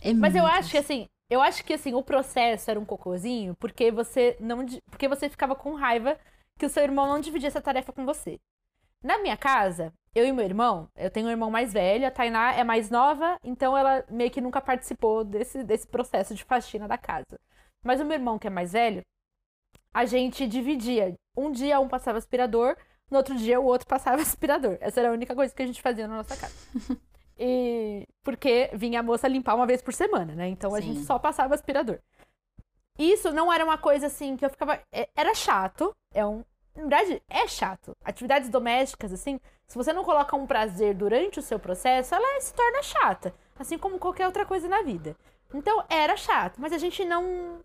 É 0.00 0.12
Mas 0.12 0.34
eu 0.34 0.44
acho 0.44 0.70
que 0.70 0.78
assim, 0.78 1.06
eu 1.30 1.40
acho 1.40 1.64
que 1.64 1.72
assim, 1.72 1.94
o 1.94 2.02
processo 2.02 2.70
era 2.70 2.78
um 2.80 2.84
cocôzinho 2.84 3.54
porque 3.56 3.90
você 3.90 4.36
não 4.40 4.66
porque 4.90 5.08
você 5.08 5.28
ficava 5.28 5.54
com 5.54 5.74
raiva 5.74 6.18
que 6.58 6.66
o 6.66 6.68
seu 6.68 6.82
irmão 6.82 7.06
não 7.06 7.20
dividia 7.20 7.48
essa 7.48 7.60
tarefa 7.60 7.92
com 7.92 8.04
você. 8.04 8.38
Na 9.02 9.18
minha 9.18 9.36
casa, 9.36 9.92
eu 10.14 10.26
e 10.26 10.32
meu 10.32 10.44
irmão, 10.44 10.88
eu 10.94 11.10
tenho 11.10 11.26
um 11.26 11.30
irmão 11.30 11.50
mais 11.50 11.72
velho, 11.72 12.06
a 12.06 12.10
Tainá 12.10 12.52
é 12.54 12.62
mais 12.62 12.90
nova, 12.90 13.36
então 13.42 13.76
ela 13.76 14.04
meio 14.10 14.30
que 14.30 14.40
nunca 14.40 14.60
participou 14.60 15.24
desse, 15.24 15.64
desse 15.64 15.86
processo 15.86 16.34
de 16.34 16.44
faxina 16.44 16.86
da 16.86 16.98
casa. 16.98 17.38
Mas 17.82 18.00
o 18.00 18.04
meu 18.04 18.14
irmão, 18.14 18.38
que 18.38 18.46
é 18.46 18.50
mais 18.50 18.72
velho, 18.72 19.02
a 19.92 20.04
gente 20.04 20.46
dividia. 20.46 21.14
Um 21.36 21.50
dia 21.50 21.80
um 21.80 21.88
passava 21.88 22.18
aspirador, 22.18 22.76
no 23.12 23.18
outro 23.18 23.36
dia 23.36 23.60
o 23.60 23.64
outro 23.64 23.86
passava 23.86 24.20
aspirador. 24.22 24.76
Essa 24.80 25.00
era 25.00 25.10
a 25.10 25.12
única 25.12 25.34
coisa 25.34 25.54
que 25.54 25.62
a 25.62 25.66
gente 25.66 25.80
fazia 25.82 26.08
na 26.08 26.16
nossa 26.16 26.36
casa. 26.36 26.54
E 27.44 28.06
porque 28.22 28.70
vinha 28.74 29.00
a 29.00 29.02
moça 29.02 29.26
limpar 29.26 29.54
uma 29.56 29.66
vez 29.66 29.80
por 29.82 29.92
semana, 29.92 30.32
né? 30.34 30.48
Então 30.48 30.74
a 30.74 30.80
Sim. 30.80 30.92
gente 30.92 31.06
só 31.06 31.18
passava 31.18 31.54
aspirador. 31.54 31.98
Isso 32.98 33.32
não 33.32 33.50
era 33.52 33.64
uma 33.64 33.78
coisa 33.78 34.06
assim 34.06 34.36
que 34.36 34.44
eu 34.44 34.50
ficava. 34.50 34.78
é- 34.92 35.08
Era 35.16 35.34
chato. 35.34 35.92
É 36.14 36.24
um. 36.24 36.44
Na 36.76 36.82
verdade, 36.82 37.22
é 37.28 37.48
chato. 37.48 37.96
Atividades 38.04 38.48
domésticas, 38.48 39.12
assim, 39.12 39.40
se 39.66 39.74
você 39.76 39.92
não 39.92 40.04
coloca 40.04 40.36
um 40.36 40.46
prazer 40.46 40.94
durante 40.94 41.38
o 41.38 41.42
seu 41.42 41.58
processo, 41.58 42.14
ela 42.14 42.40
se 42.40 42.52
torna 42.54 42.82
chata. 42.82 43.34
Assim 43.58 43.78
como 43.78 43.98
qualquer 43.98 44.26
outra 44.26 44.44
coisa 44.46 44.68
na 44.68 44.82
vida. 44.82 45.16
Então 45.52 45.82
era 45.88 46.16
chato, 46.16 46.60
mas 46.60 46.72
a 46.72 46.78
gente 46.78 47.02
não. 47.04 47.60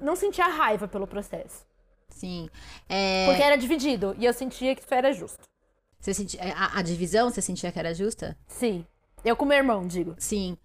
Não 0.00 0.16
sentia 0.16 0.46
raiva 0.46 0.88
pelo 0.88 1.06
processo. 1.06 1.64
Sim. 2.10 2.48
É, 2.88 3.26
Porque 3.26 3.42
era 3.42 3.56
dividido. 3.56 4.14
E 4.18 4.24
eu 4.24 4.32
sentia 4.32 4.74
que 4.74 4.82
isso 4.82 4.94
era 4.94 5.12
justo. 5.12 5.38
você 6.00 6.14
sentia, 6.14 6.40
a, 6.54 6.78
a 6.78 6.82
divisão, 6.82 7.30
você 7.30 7.40
sentia 7.42 7.70
que 7.72 7.78
era 7.78 7.94
justa? 7.94 8.36
Sim. 8.46 8.84
Eu 9.24 9.34
com 9.36 9.44
meu 9.44 9.56
irmão, 9.58 9.86
digo. 9.86 10.14
Sim. 10.18 10.56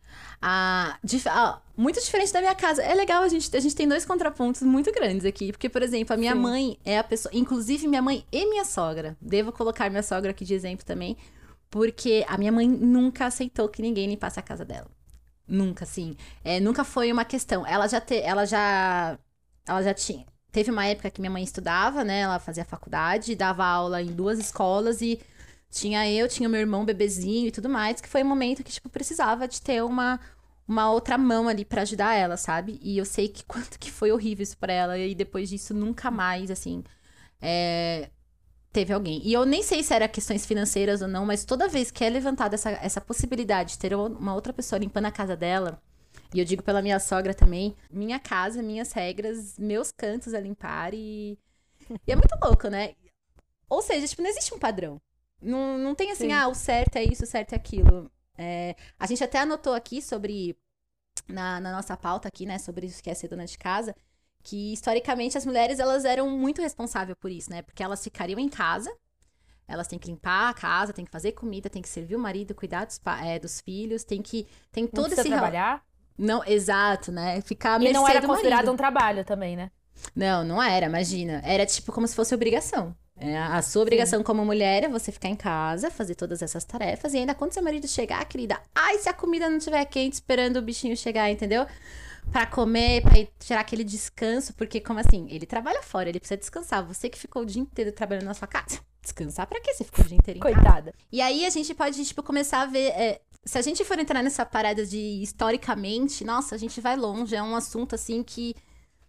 A, 0.41 0.97
dif- 1.03 1.27
ah, 1.27 1.59
muito 1.75 2.00
diferente 2.00 2.31
da 2.31 2.39
minha 2.39 2.53
casa. 2.55 2.83
É 2.83 2.93
legal, 2.93 3.23
a 3.23 3.27
gente, 3.27 3.55
a 3.55 3.59
gente 3.59 3.75
tem 3.75 3.88
dois 3.88 4.05
contrapontos 4.05 4.62
muito 4.62 4.91
grandes 4.91 5.25
aqui. 5.25 5.51
Porque, 5.51 5.67
por 5.69 5.81
exemplo, 5.81 6.13
a 6.13 6.17
minha 6.17 6.33
Sim. 6.33 6.39
mãe 6.39 6.79
é 6.85 7.00
a 7.00 7.03
pessoa. 7.03 7.31
Inclusive, 7.35 7.88
minha 7.88 8.01
mãe 8.01 8.25
e 8.31 8.45
minha 8.47 8.63
sogra. 8.63 9.17
Devo 9.21 9.51
colocar 9.51 9.89
minha 9.89 10.03
sogra 10.03 10.31
aqui 10.31 10.45
de 10.45 10.53
exemplo 10.53 10.85
também. 10.85 11.17
Porque 11.69 12.23
a 12.27 12.38
minha 12.38 12.51
mãe 12.51 12.67
nunca 12.67 13.25
aceitou 13.25 13.67
que 13.67 13.81
ninguém 13.81 14.07
limpasse 14.07 14.39
a 14.39 14.43
casa 14.43 14.63
dela. 14.63 14.89
Nunca, 15.47 15.83
assim. 15.83 16.15
É, 16.43 16.59
nunca 16.59 16.83
foi 16.83 17.12
uma 17.12 17.25
questão. 17.25 17.65
Ela 17.65 17.88
já 17.88 18.00
te, 18.00 18.17
ela 18.21 18.45
já. 18.45 19.17
Ela 19.67 19.81
já 19.81 19.93
tinha. 19.95 20.25
Teve 20.53 20.69
uma 20.69 20.86
época 20.86 21.10
que 21.10 21.19
minha 21.19 21.31
mãe 21.31 21.43
estudava, 21.43 22.03
né? 22.03 22.19
Ela 22.19 22.39
fazia 22.39 22.63
faculdade, 22.63 23.36
dava 23.36 23.65
aula 23.65 24.03
em 24.03 24.13
duas 24.13 24.38
escolas 24.38 25.01
e 25.01 25.19
tinha 25.72 26.07
eu, 26.07 26.27
tinha 26.27 26.48
meu 26.48 26.62
irmão 26.62 26.86
bebezinho 26.86 27.48
e 27.48 27.51
tudo 27.51 27.67
mais, 27.67 28.00
que 28.00 28.07
foi 28.07 28.22
um 28.24 28.27
momento 28.27 28.63
que, 28.63 28.72
tipo, 28.72 28.88
precisava 28.88 29.48
de 29.48 29.60
ter 29.60 29.83
uma, 29.83 30.19
uma 30.67 30.91
outra 30.91 31.17
mão 31.17 31.48
ali 31.48 31.65
pra 31.65 31.81
ajudar 31.81 32.13
ela, 32.13 32.38
sabe? 32.38 32.79
E 32.83 33.00
eu 33.00 33.03
sei 33.05 33.27
que 33.27 33.43
quanto 33.45 33.79
que 33.79 33.91
foi 33.91 34.12
horrível 34.12 34.43
isso 34.43 34.55
pra 34.57 34.72
ela. 34.72 34.98
E 34.98 35.15
depois 35.15 35.50
disso, 35.50 35.74
nunca 35.74 36.12
mais, 36.12 36.51
assim, 36.51 36.83
é, 37.41 38.10
teve 38.72 38.93
alguém. 38.93 39.21
E 39.25 39.34
eu 39.34 39.45
nem 39.47 39.63
sei 39.63 39.82
se 39.84 39.91
era 39.93 40.08
questões 40.08 40.45
financeiras 40.45 41.01
ou 41.01 41.08
não, 41.08 41.25
mas 41.25 41.45
toda 41.45 41.67
vez 41.67 41.89
que 41.89 42.04
é 42.04 42.10
levantada 42.12 42.54
essa, 42.56 42.69
essa 42.71 43.01
possibilidade 43.01 43.71
de 43.71 43.80
ter 43.80 43.95
uma 43.95 44.36
outra 44.36 44.54
pessoa 44.54 44.80
limpando 44.80 45.06
a 45.08 45.12
casa 45.12 45.36
dela, 45.36 45.82
e 46.34 46.39
eu 46.39 46.46
digo 46.46 46.63
pela 46.63 46.82
minha 46.82 47.00
sogra 47.00 47.34
também, 47.34 47.76
minha 47.91 48.19
casa, 48.19 48.62
minhas 48.62 48.91
regras, 48.91 49.58
meus 49.60 49.91
cantos 49.91 50.34
a 50.34 50.39
limpar 50.39 50.93
e. 50.93 51.38
E 52.08 52.12
é 52.12 52.15
muito 52.15 52.36
louco, 52.41 52.69
né? 52.69 52.96
Ou 53.69 53.82
seja, 53.82 54.08
tipo, 54.08 54.22
não 54.22 54.30
existe 54.30 54.54
um 54.54 54.60
padrão. 54.60 55.02
Não, 55.41 55.78
não 55.78 55.93
tem 55.93 56.12
assim, 56.12 56.28
Sim. 56.28 56.34
ah, 56.34 56.48
o 56.48 56.56
certo 56.56 56.96
é 56.96 57.04
isso, 57.04 57.24
o 57.24 57.28
certo 57.28 57.54
é 57.54 57.56
aquilo. 57.56 58.10
É, 58.38 58.76
a 58.98 59.06
gente 59.06 59.24
até 59.24 59.39
anotou 59.39 59.74
aqui 59.74 60.02
sobre. 60.02 60.58
Na, 61.28 61.60
na 61.60 61.72
nossa 61.72 61.96
pauta 61.96 62.28
aqui, 62.28 62.46
né, 62.46 62.58
sobre 62.58 62.88
isso 62.88 63.02
que 63.02 63.10
é 63.10 63.13
ser 63.13 63.28
dona 63.28 63.46
de 63.46 63.58
casa, 63.58 63.96
que 64.41 64.74
historicamente 64.74 65.38
as 65.38 65.46
mulheres 65.46 65.80
elas 65.80 66.04
eram 66.06 66.28
muito 66.30 66.62
responsáveis 66.62 67.15
por 67.19 67.32
isso, 67.32 67.52
né? 67.52 67.62
Porque 67.62 67.84
elas 67.84 68.04
ficariam 68.04 68.39
em 68.39 68.50
casa, 68.50 68.91
elas 69.67 69.88
têm 69.88 70.00
que 70.00 70.08
limpar 70.08 70.50
a 70.50 70.54
casa, 70.54 70.91
têm 70.91 71.06
que 71.06 71.12
fazer 71.12 71.34
comida, 71.34 71.69
têm 71.69 71.82
que 71.82 71.89
servir 71.89 72.15
o 72.15 72.19
marido, 72.19 72.56
cuidar 72.56 72.86
dos, 72.86 73.00
é, 73.24 73.38
dos 73.38 73.62
filhos, 73.62 74.04
tem 74.04 74.22
que 74.22 74.48
tem 74.72 74.84
Não 74.86 74.91
todo 74.91 75.13
esse 75.13 75.24
trabalhar. 75.24 75.86
Não, 76.17 76.43
exato, 76.45 77.12
né? 77.12 77.41
Ficar 77.41 77.82
E 77.82 77.91
não 77.91 78.08
era 78.08 78.21
do 78.21 78.28
considerado 78.28 78.58
marido. 78.65 78.73
um 78.73 78.78
trabalho 78.78 79.23
também, 79.26 79.56
né? 79.56 79.71
Não, 80.15 80.43
não 80.43 80.62
era, 80.62 80.86
imagina. 80.86 81.41
Era 81.45 81.65
tipo 81.65 81.91
como 81.91 82.08
se 82.08 82.15
fosse 82.15 82.34
obrigação. 82.36 82.95
É, 83.15 83.38
a 83.38 83.62
sua 83.62 83.84
obrigação 83.84 84.23
como 84.23 84.43
mulher 84.43 84.84
é 84.84 84.89
você 84.89 85.12
ficar 85.12 85.30
em 85.30 85.36
casa, 85.36 85.91
fazer 85.91 86.15
todas 86.15 86.41
essas 86.41 86.63
tarefas, 86.63 87.13
e 87.13 87.17
ainda 87.19 87.36
quando 87.36 87.54
seu 87.54 87.63
marido 87.63 87.88
chegar, 87.88 88.26
querida, 88.26 88.60
ai, 88.73 88.97
se 88.97 89.08
a 89.08 89.13
comida 89.13 89.47
não 89.49 89.58
estiver 89.58 89.86
quente, 89.86 90.13
esperando 90.13 90.58
o 90.58 90.62
bichinho 90.62 90.97
chegar, 90.97 91.30
entendeu? 91.30 91.65
Pra 92.32 92.45
comer, 92.45 93.02
pra 93.02 93.19
ir 93.19 93.30
tirar 93.39 93.60
aquele 93.62 93.84
descanso, 93.84 94.54
porque, 94.56 94.80
como 94.82 94.99
assim, 94.99 95.28
ele 95.30 95.45
trabalha 95.45 95.82
fora, 95.84 96.10
ele 96.10 96.19
precisa 96.19 96.38
descansar. 96.38 96.84
Você 96.86 97.08
que 97.08 97.19
ficou 97.19 97.43
o 97.43 97.45
dia 97.45 97.62
inteiro 97.62 97.91
trabalhando 97.91 98.26
na 98.26 98.34
sua 98.34 98.47
casa, 98.47 98.80
descansar 99.02 99.45
pra 99.45 99.62
quê? 99.62 99.73
Você 99.73 99.84
ficou 99.84 100.04
o 100.04 100.08
dia 100.08 100.17
inteiro 100.17 100.39
em 100.39 100.41
casa. 100.41 100.56
Coitada. 100.56 100.93
E 101.12 101.21
aí 101.21 101.45
a 101.45 101.49
gente 101.49 101.73
pode, 101.76 102.04
tipo, 102.04 102.23
começar 102.23 102.62
a 102.62 102.65
ver. 102.65 102.88
é, 102.89 103.21
se 103.45 103.58
a 103.58 103.62
gente 103.62 103.84
for 103.84 103.99
entrar 103.99 104.23
nessa 104.23 104.45
parada 104.45 104.86
de 104.86 104.97
historicamente, 105.21 106.23
nossa, 106.23 106.56
a 106.56 106.58
gente 106.58 106.79
vai 106.82 106.95
longe. 106.95 107.36
É 107.36 107.43
um 107.43 107.56
assunto 107.56 107.95
assim 107.95 108.23
que 108.23 108.56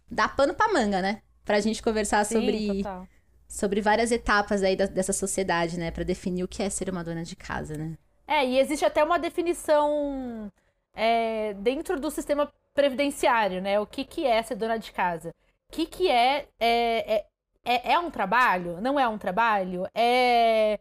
dá 0.09 0.27
pano 0.27 0.53
pra 0.53 0.71
manga, 0.73 1.01
né? 1.01 1.21
Pra 1.43 1.59
gente 1.59 1.81
conversar 1.81 2.25
Sim, 2.25 2.35
sobre, 2.41 2.77
total. 2.77 3.07
sobre 3.47 3.81
várias 3.81 4.11
etapas 4.11 4.63
aí 4.63 4.75
da- 4.75 4.85
dessa 4.87 5.13
sociedade, 5.13 5.79
né? 5.79 5.91
Pra 5.91 6.03
definir 6.03 6.43
o 6.43 6.47
que 6.47 6.63
é 6.63 6.69
ser 6.69 6.89
uma 6.89 7.03
dona 7.03 7.23
de 7.23 7.35
casa, 7.35 7.77
né? 7.77 7.97
É, 8.27 8.45
e 8.45 8.57
existe 8.59 8.83
até 8.85 9.03
uma 9.03 9.19
definição 9.19 10.51
é, 10.93 11.53
dentro 11.55 11.99
do 11.99 12.09
sistema 12.09 12.51
previdenciário, 12.73 13.61
né? 13.61 13.79
O 13.79 13.85
que, 13.85 14.03
que 14.03 14.25
é 14.25 14.41
ser 14.43 14.55
dona 14.55 14.77
de 14.77 14.91
casa? 14.91 15.29
O 15.69 15.71
que, 15.73 15.85
que 15.85 16.09
é, 16.09 16.47
é, 16.59 17.15
é, 17.15 17.25
é, 17.63 17.93
é 17.93 17.99
um 17.99 18.09
trabalho? 18.11 18.81
Não 18.81 18.99
é 18.99 19.07
um 19.07 19.17
trabalho? 19.17 19.87
É, 19.93 20.79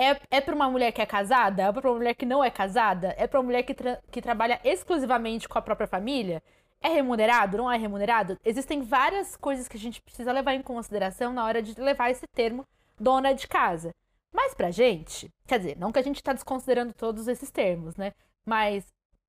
é, 0.00 0.20
é 0.30 0.40
para 0.40 0.54
uma 0.54 0.70
mulher 0.70 0.92
que 0.92 1.02
é 1.02 1.06
casada? 1.06 1.62
É 1.64 1.72
para 1.72 1.88
uma 1.90 1.96
mulher 1.98 2.14
que 2.14 2.24
não 2.24 2.42
é 2.42 2.50
casada? 2.50 3.14
É 3.18 3.26
para 3.26 3.38
uma 3.38 3.46
mulher 3.46 3.62
que, 3.62 3.74
tra- 3.74 4.00
que 4.10 4.22
trabalha 4.22 4.60
exclusivamente 4.64 5.48
com 5.48 5.58
a 5.58 5.62
própria 5.62 5.86
família? 5.86 6.42
É 6.80 6.88
remunerado? 6.88 7.58
Não 7.58 7.70
é 7.70 7.76
remunerado? 7.76 8.38
Existem 8.44 8.80
várias 8.82 9.36
coisas 9.36 9.68
que 9.68 9.76
a 9.76 9.80
gente 9.80 10.00
precisa 10.00 10.32
levar 10.32 10.54
em 10.54 10.62
consideração 10.62 11.32
na 11.32 11.44
hora 11.44 11.60
de 11.60 11.78
levar 11.78 12.10
esse 12.10 12.26
termo 12.28 12.66
dona 12.98 13.32
de 13.34 13.46
casa. 13.46 13.94
Mas 14.32 14.54
pra 14.54 14.70
gente, 14.70 15.30
quer 15.46 15.58
dizer, 15.58 15.76
não 15.76 15.92
que 15.92 15.98
a 15.98 16.02
gente 16.02 16.22
tá 16.22 16.32
desconsiderando 16.32 16.94
todos 16.94 17.28
esses 17.28 17.50
termos, 17.50 17.96
né? 17.96 18.12
Mas 18.46 18.86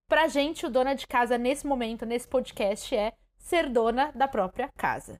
pra 0.07 0.27
gente, 0.27 0.65
o 0.65 0.69
dona 0.69 0.93
de 0.93 1.07
casa 1.07 1.37
nesse 1.37 1.67
momento, 1.67 2.05
nesse 2.05 2.27
podcast, 2.27 2.95
é 2.95 3.11
ser 3.37 3.69
dona 3.69 4.11
da 4.13 4.27
própria 4.27 4.69
casa. 4.77 5.19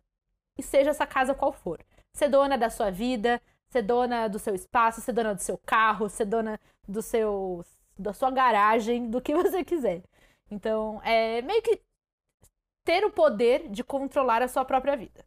E 0.57 0.63
seja 0.63 0.91
essa 0.91 1.07
casa 1.07 1.33
qual 1.33 1.51
for. 1.51 1.79
Ser 2.13 2.29
dona 2.29 2.57
da 2.57 2.69
sua 2.69 2.91
vida, 2.91 3.41
ser 3.71 3.81
dona 3.81 4.27
do 4.27 4.37
seu 4.37 4.53
espaço, 4.53 5.01
ser 5.01 5.13
dona 5.13 5.33
do 5.33 5.41
seu 5.41 5.57
carro, 5.65 6.09
ser 6.09 6.25
dona 6.25 6.59
do 6.87 7.01
seu 7.01 7.63
da 7.97 8.13
sua 8.13 8.31
garagem, 8.31 9.09
do 9.09 9.21
que 9.21 9.33
você 9.35 9.63
quiser. 9.63 10.03
Então, 10.49 11.01
é 11.03 11.41
meio 11.41 11.61
que 11.61 11.79
ter 12.83 13.05
o 13.05 13.11
poder 13.11 13.69
de 13.69 13.83
controlar 13.83 14.41
a 14.41 14.47
sua 14.47 14.65
própria 14.65 14.97
vida. 14.97 15.23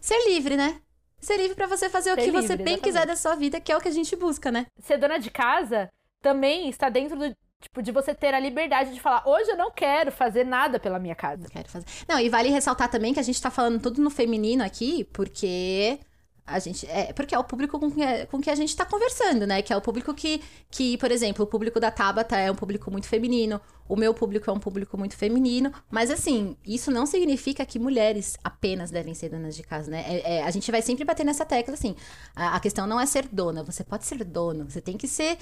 Ser 0.00 0.24
livre, 0.28 0.56
né? 0.56 0.80
Ser 1.18 1.36
livre 1.36 1.54
pra 1.54 1.66
você 1.66 1.90
fazer 1.90 2.12
o 2.12 2.14
Ser 2.14 2.22
que 2.22 2.30
você 2.30 2.54
livre, 2.54 2.64
bem 2.64 2.74
exatamente. 2.74 2.82
quiser 2.82 3.06
da 3.06 3.16
sua 3.16 3.34
vida, 3.34 3.60
que 3.60 3.70
é 3.70 3.76
o 3.76 3.80
que 3.80 3.88
a 3.88 3.92
gente 3.92 4.16
busca, 4.16 4.50
né? 4.50 4.66
ser 4.80 4.96
dona 4.96 5.18
de 5.18 5.30
casa 5.30 5.90
também 6.20 6.68
está 6.68 6.88
dentro 6.88 7.18
do 7.18 7.36
tipo 7.60 7.82
de 7.82 7.92
você 7.92 8.14
ter 8.14 8.34
a 8.34 8.40
liberdade 8.40 8.92
de 8.92 9.00
falar, 9.00 9.26
hoje 9.26 9.50
eu 9.50 9.56
não 9.56 9.70
quero 9.70 10.10
fazer 10.10 10.44
nada 10.44 10.80
pela 10.80 10.98
minha 10.98 11.14
casa. 11.14 11.48
Quero 11.48 11.68
fazer. 11.68 11.86
Não, 12.08 12.18
e 12.18 12.28
vale 12.28 12.48
ressaltar 12.48 12.88
também 12.88 13.12
que 13.12 13.20
a 13.20 13.24
gente 13.24 13.40
tá 13.40 13.50
falando 13.50 13.80
tudo 13.80 14.00
no 14.00 14.10
feminino 14.10 14.64
aqui, 14.64 15.04
porque 15.04 15.98
a 16.46 16.58
gente. 16.58 16.86
É, 16.86 17.12
porque 17.12 17.34
é 17.34 17.38
o 17.38 17.44
público 17.44 17.78
com 17.78 17.90
que, 17.90 18.26
com 18.26 18.40
que 18.40 18.50
a 18.50 18.54
gente 18.54 18.74
tá 18.76 18.84
conversando, 18.84 19.46
né? 19.46 19.62
Que 19.62 19.72
é 19.72 19.76
o 19.76 19.80
público 19.80 20.12
que, 20.12 20.42
que, 20.70 20.98
por 20.98 21.10
exemplo, 21.10 21.44
o 21.44 21.48
público 21.48 21.78
da 21.78 21.90
Tabata 21.90 22.36
é 22.36 22.50
um 22.50 22.54
público 22.54 22.90
muito 22.90 23.06
feminino, 23.06 23.60
o 23.88 23.96
meu 23.96 24.12
público 24.12 24.50
é 24.50 24.52
um 24.52 24.58
público 24.58 24.98
muito 24.98 25.16
feminino, 25.16 25.72
mas 25.90 26.10
assim, 26.10 26.56
isso 26.66 26.90
não 26.90 27.06
significa 27.06 27.64
que 27.64 27.78
mulheres 27.78 28.36
apenas 28.42 28.90
devem 28.90 29.14
ser 29.14 29.28
donas 29.28 29.54
de 29.54 29.62
casa, 29.62 29.90
né? 29.90 30.04
É, 30.06 30.36
é, 30.36 30.42
a 30.42 30.50
gente 30.50 30.70
vai 30.70 30.82
sempre 30.82 31.04
bater 31.04 31.24
nessa 31.24 31.44
tecla, 31.44 31.74
assim. 31.74 31.94
A, 32.34 32.56
a, 32.56 32.60
questão 32.60 32.86
não 32.86 33.00
é 33.00 33.06
ser 33.06 33.28
dona, 33.28 33.62
você 33.62 33.84
pode 33.84 34.04
ser 34.04 34.22
dono, 34.24 34.68
você 34.68 34.80
tem 34.80 34.96
que 34.96 35.06
ser. 35.06 35.38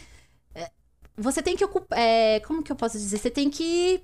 É, 0.54 0.70
você 1.16 1.42
tem 1.42 1.56
que 1.56 1.64
ocupar. 1.64 1.98
É, 1.98 2.40
como 2.40 2.62
que 2.62 2.70
eu 2.72 2.76
posso 2.76 2.98
dizer? 2.98 3.18
Você 3.18 3.30
tem 3.30 3.48
que 3.48 4.02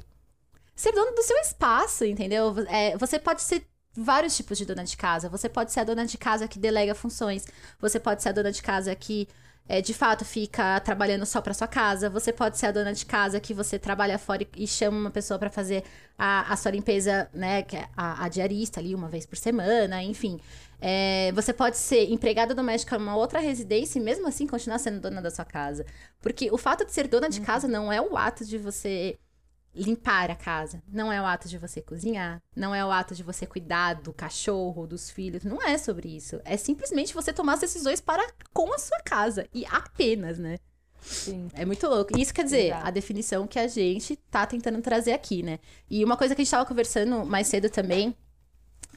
ser 0.74 0.92
dono 0.92 1.12
do 1.14 1.22
seu 1.22 1.36
espaço, 1.38 2.04
entendeu? 2.04 2.54
É, 2.68 2.96
você 2.96 3.18
pode 3.18 3.42
ser 3.42 3.66
vários 3.96 4.36
tipos 4.36 4.58
de 4.58 4.64
dona 4.64 4.84
de 4.84 4.96
casa. 4.96 5.28
Você 5.28 5.48
pode 5.48 5.72
ser 5.72 5.80
a 5.80 5.84
dona 5.84 6.06
de 6.06 6.18
casa 6.18 6.46
que 6.46 6.58
delega 6.58 6.94
funções. 6.94 7.44
Você 7.80 7.98
pode 7.98 8.22
ser 8.22 8.30
a 8.30 8.32
dona 8.32 8.52
de 8.52 8.62
casa 8.62 8.94
que 8.94 9.28
é, 9.68 9.80
de 9.80 9.92
fato 9.92 10.24
fica 10.24 10.78
trabalhando 10.80 11.26
só 11.26 11.40
para 11.40 11.52
sua 11.52 11.66
casa. 11.66 12.08
Você 12.08 12.32
pode 12.32 12.56
ser 12.56 12.66
a 12.66 12.72
dona 12.72 12.92
de 12.92 13.04
casa 13.04 13.40
que 13.40 13.52
você 13.52 13.78
trabalha 13.78 14.18
fora 14.18 14.46
e, 14.56 14.66
chama 14.66 14.96
uma 14.96 15.10
pessoa 15.10 15.38
para 15.38 15.50
fazer 15.50 15.82
a, 16.16 16.52
a, 16.52 16.56
sua 16.56 16.70
limpeza, 16.70 17.28
né? 17.34 17.62
Que 17.62 17.76
é 17.76 17.88
a, 17.96 18.24
a, 18.24 18.28
diarista 18.28 18.80
ali 18.80 18.94
uma 18.94 19.08
vez 19.08 19.26
por 19.26 19.36
semana, 19.36 20.02
enfim. 20.02 20.38
É, 20.80 21.32
você 21.32 21.52
pode 21.52 21.78
ser 21.78 22.10
empregada 22.10 22.54
doméstica 22.54 22.98
numa 22.98 23.16
outra 23.16 23.40
residência 23.40 23.98
e 23.98 24.02
mesmo 24.02 24.28
assim 24.28 24.46
continuar 24.46 24.78
sendo 24.78 25.00
dona 25.00 25.20
da 25.20 25.30
sua 25.30 25.44
casa. 25.44 25.84
Porque 26.20 26.50
o 26.52 26.58
fato 26.58 26.84
de 26.84 26.92
ser 26.92 27.08
dona 27.08 27.28
de 27.28 27.40
uhum. 27.40 27.46
casa 27.46 27.66
não 27.66 27.92
é 27.92 28.00
o 28.00 28.16
ato 28.16 28.44
de 28.44 28.58
você 28.58 29.18
limpar 29.76 30.30
a 30.30 30.34
casa. 30.34 30.82
Não 30.88 31.12
é 31.12 31.20
o 31.20 31.26
ato 31.26 31.48
de 31.48 31.58
você 31.58 31.80
cozinhar, 31.80 32.42
não 32.54 32.74
é 32.74 32.84
o 32.84 32.90
ato 32.90 33.14
de 33.14 33.22
você 33.22 33.46
cuidar 33.46 33.94
do 33.94 34.12
cachorro, 34.12 34.86
dos 34.86 35.10
filhos, 35.10 35.44
não 35.44 35.62
é 35.62 35.76
sobre 35.76 36.08
isso. 36.08 36.40
É 36.44 36.56
simplesmente 36.56 37.14
você 37.14 37.32
tomar 37.32 37.54
as 37.54 37.60
decisões 37.60 38.00
para 38.00 38.26
com 38.52 38.72
a 38.72 38.78
sua 38.78 38.98
casa 39.00 39.46
e 39.52 39.64
apenas, 39.66 40.38
né? 40.38 40.56
Sim. 41.00 41.48
É 41.54 41.64
muito 41.64 41.86
louco. 41.86 42.18
Isso 42.18 42.34
quer 42.34 42.44
dizer, 42.44 42.66
Exato. 42.68 42.86
a 42.86 42.90
definição 42.90 43.46
que 43.46 43.58
a 43.58 43.68
gente 43.68 44.16
tá 44.30 44.44
tentando 44.46 44.80
trazer 44.80 45.12
aqui, 45.12 45.42
né? 45.42 45.60
E 45.88 46.04
uma 46.04 46.16
coisa 46.16 46.34
que 46.34 46.40
a 46.40 46.44
gente 46.44 46.50
tava 46.50 46.66
conversando 46.66 47.24
mais 47.24 47.46
cedo 47.46 47.70
também 47.70 48.16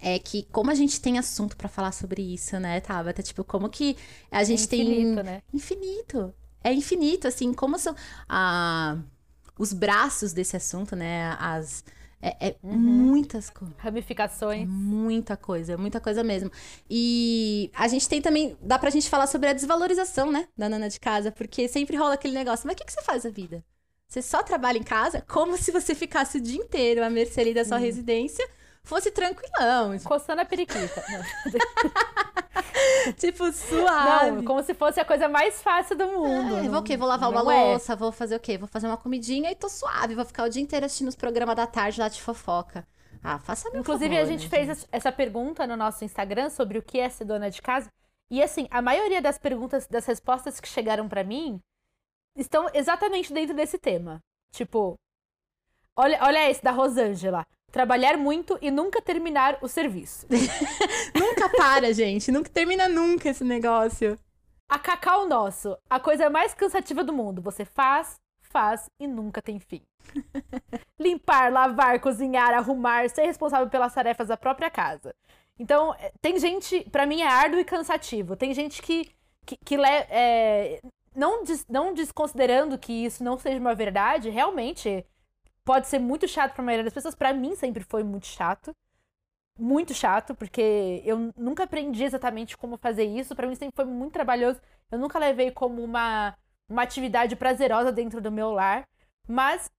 é 0.01 0.17
que 0.17 0.43
como 0.51 0.71
a 0.71 0.75
gente 0.75 0.99
tem 0.99 1.19
assunto 1.19 1.55
para 1.55 1.67
falar 1.67 1.91
sobre 1.91 2.21
isso, 2.21 2.57
né, 2.59 2.79
Tabata? 2.79 3.21
Tipo, 3.21 3.43
como 3.43 3.69
que 3.69 3.95
a 4.31 4.43
gente 4.43 4.61
é 4.61 4.63
infinito, 4.63 5.15
tem 5.15 5.23
né? 5.23 5.43
infinito. 5.53 6.33
É 6.63 6.73
infinito, 6.73 7.27
assim, 7.27 7.53
como 7.53 7.77
são 7.77 7.93
a 8.27 8.97
ah 8.97 9.03
os 9.59 9.73
braços 9.73 10.31
desse 10.31 10.55
assunto, 10.55 10.95
né? 10.95 11.35
As. 11.37 11.83
É, 12.21 12.49
é 12.49 12.55
uhum. 12.63 12.77
muitas 12.77 13.49
coisas. 13.49 13.75
Ramificações. 13.77 14.67
Muita 14.67 15.37
coisa, 15.37 15.77
muita 15.77 15.99
coisa 15.99 16.23
mesmo. 16.23 16.51
E 16.89 17.69
a 17.75 17.87
gente 17.87 18.07
tem 18.07 18.21
também. 18.21 18.57
Dá 18.61 18.79
pra 18.79 18.89
gente 18.89 19.09
falar 19.09 19.27
sobre 19.27 19.49
a 19.49 19.53
desvalorização, 19.53 20.31
né? 20.31 20.47
Da 20.57 20.69
nana 20.69 20.89
de 20.89 20.99
casa, 20.99 21.31
porque 21.31 21.67
sempre 21.67 21.97
rola 21.97 22.15
aquele 22.15 22.33
negócio. 22.33 22.65
Mas 22.65 22.73
o 22.73 22.77
que, 22.77 22.85
que 22.85 22.93
você 22.93 23.01
faz 23.01 23.25
a 23.25 23.29
vida? 23.29 23.63
Você 24.07 24.21
só 24.21 24.41
trabalha 24.41 24.77
em 24.77 24.83
casa 24.83 25.21
como 25.27 25.55
se 25.55 25.71
você 25.71 25.93
ficasse 25.93 26.37
o 26.37 26.41
dia 26.41 26.59
inteiro 26.59 27.03
à 27.03 27.09
mercê 27.09 27.53
da 27.53 27.63
sua 27.63 27.77
uhum. 27.77 27.83
residência 27.83 28.49
fosse 28.89 29.11
tranquilão. 29.11 29.97
Coçando 30.03 30.41
a 30.41 30.45
periquita. 30.45 31.03
tipo, 33.17 33.51
suave. 33.53 34.31
Não, 34.31 34.43
como 34.43 34.63
se 34.63 34.73
fosse 34.73 34.99
a 34.99 35.05
coisa 35.05 35.29
mais 35.29 35.61
fácil 35.61 35.95
do 35.95 36.07
mundo. 36.07 36.57
É, 36.57 36.67
vou 36.67 36.79
o 36.79 36.83
quê? 36.83 36.97
Vou 36.97 37.07
lavar 37.07 37.29
uma 37.29 37.41
é. 37.41 37.63
louça, 37.65 37.95
vou 37.95 38.11
fazer 38.11 38.35
o 38.35 38.39
quê? 38.39 38.57
Vou 38.57 38.67
fazer 38.67 38.87
uma 38.87 38.97
comidinha 38.97 39.51
e 39.51 39.55
tô 39.55 39.69
suave. 39.69 40.15
Vou 40.15 40.25
ficar 40.25 40.43
o 40.43 40.49
dia 40.49 40.61
inteiro 40.61 40.85
assistindo 40.85 41.07
os 41.07 41.15
programas 41.15 41.55
da 41.55 41.67
tarde 41.67 41.99
lá 42.01 42.09
de 42.09 42.21
fofoca. 42.21 42.85
Ah, 43.23 43.37
faça 43.37 43.69
meu 43.69 43.81
Inclusive, 43.81 44.15
favor, 44.15 44.23
a 44.23 44.25
gente 44.25 44.49
fez 44.49 44.67
gente. 44.67 44.87
essa 44.91 45.11
pergunta 45.11 45.67
no 45.67 45.75
nosso 45.75 46.03
Instagram 46.03 46.49
sobre 46.49 46.77
o 46.77 46.81
que 46.81 46.99
é 46.99 47.09
ser 47.09 47.25
dona 47.25 47.49
de 47.49 47.61
casa. 47.61 47.89
E 48.31 48.41
assim, 48.41 48.67
a 48.71 48.81
maioria 48.81 49.21
das 49.21 49.37
perguntas, 49.37 49.87
das 49.87 50.05
respostas 50.05 50.59
que 50.59 50.67
chegaram 50.67 51.07
para 51.07 51.23
mim 51.23 51.59
estão 52.35 52.69
exatamente 52.73 53.33
dentro 53.33 53.55
desse 53.55 53.77
tema. 53.77 54.21
Tipo, 54.51 54.95
olha, 55.95 56.17
olha 56.21 56.49
esse 56.49 56.63
da 56.63 56.71
Rosângela. 56.71 57.45
Trabalhar 57.71 58.17
muito 58.17 58.57
e 58.61 58.71
nunca 58.71 59.01
terminar 59.01 59.57
o 59.61 59.67
serviço. 59.67 60.25
nunca 61.13 61.49
para, 61.49 61.93
gente. 61.93 62.31
Nunca 62.31 62.49
termina 62.49 62.87
nunca 62.87 63.29
esse 63.29 63.43
negócio. 63.43 64.17
A 64.67 64.77
cacau 64.77 65.27
nosso, 65.27 65.77
a 65.89 65.99
coisa 65.99 66.29
mais 66.29 66.53
cansativa 66.53 67.03
do 67.03 67.13
mundo. 67.13 67.41
Você 67.41 67.65
faz, 67.65 68.19
faz 68.41 68.89
e 68.99 69.07
nunca 69.07 69.41
tem 69.41 69.59
fim. 69.59 69.81
Limpar, 70.99 71.51
lavar, 71.51 71.99
cozinhar, 71.99 72.53
arrumar, 72.53 73.09
ser 73.09 73.25
responsável 73.25 73.69
pelas 73.69 73.93
tarefas 73.93 74.27
da 74.27 74.37
própria 74.37 74.69
casa. 74.69 75.13
Então, 75.57 75.93
é, 75.95 76.11
tem 76.21 76.39
gente, 76.39 76.87
para 76.89 77.05
mim 77.05 77.21
é 77.21 77.27
árduo 77.27 77.59
e 77.59 77.65
cansativo. 77.65 78.35
Tem 78.35 78.53
gente 78.53 78.81
que, 78.81 79.11
que, 79.45 79.57
que 79.57 79.75
é, 79.75 80.79
não, 81.15 81.43
des, 81.43 81.65
não 81.67 81.93
desconsiderando 81.93 82.77
que 82.77 82.93
isso 82.93 83.23
não 83.23 83.37
seja 83.37 83.59
uma 83.59 83.75
verdade, 83.75 84.29
realmente 84.29 85.05
pode 85.69 85.87
ser 85.87 85.99
muito 85.99 86.27
chato 86.27 86.55
pra 86.55 86.63
maioria 86.63 86.83
das 86.83 86.93
pessoas. 86.93 87.13
Para 87.13 87.31
mim 87.31 87.55
sempre 87.55 87.83
foi 87.83 88.03
muito 88.03 88.25
chato. 88.25 88.75
Muito 89.55 89.93
chato, 89.93 90.33
porque 90.33 91.03
eu 91.05 91.31
nunca 91.37 91.65
aprendi 91.65 92.03
exatamente 92.03 92.57
como 92.57 92.75
fazer 92.75 93.03
isso. 93.03 93.35
Para 93.35 93.45
mim 93.45 93.53
sempre 93.53 93.75
foi 93.75 93.85
muito 93.85 94.13
trabalhoso. 94.13 94.59
Eu 94.89 94.97
nunca 94.97 95.19
levei 95.19 95.51
como 95.51 95.83
uma, 95.83 96.35
uma 96.67 96.81
atividade 96.81 97.35
prazerosa 97.35 97.91
dentro 97.91 98.19
do 98.19 98.31
meu 98.31 98.49
lar. 98.49 98.87
Mas 99.27 99.69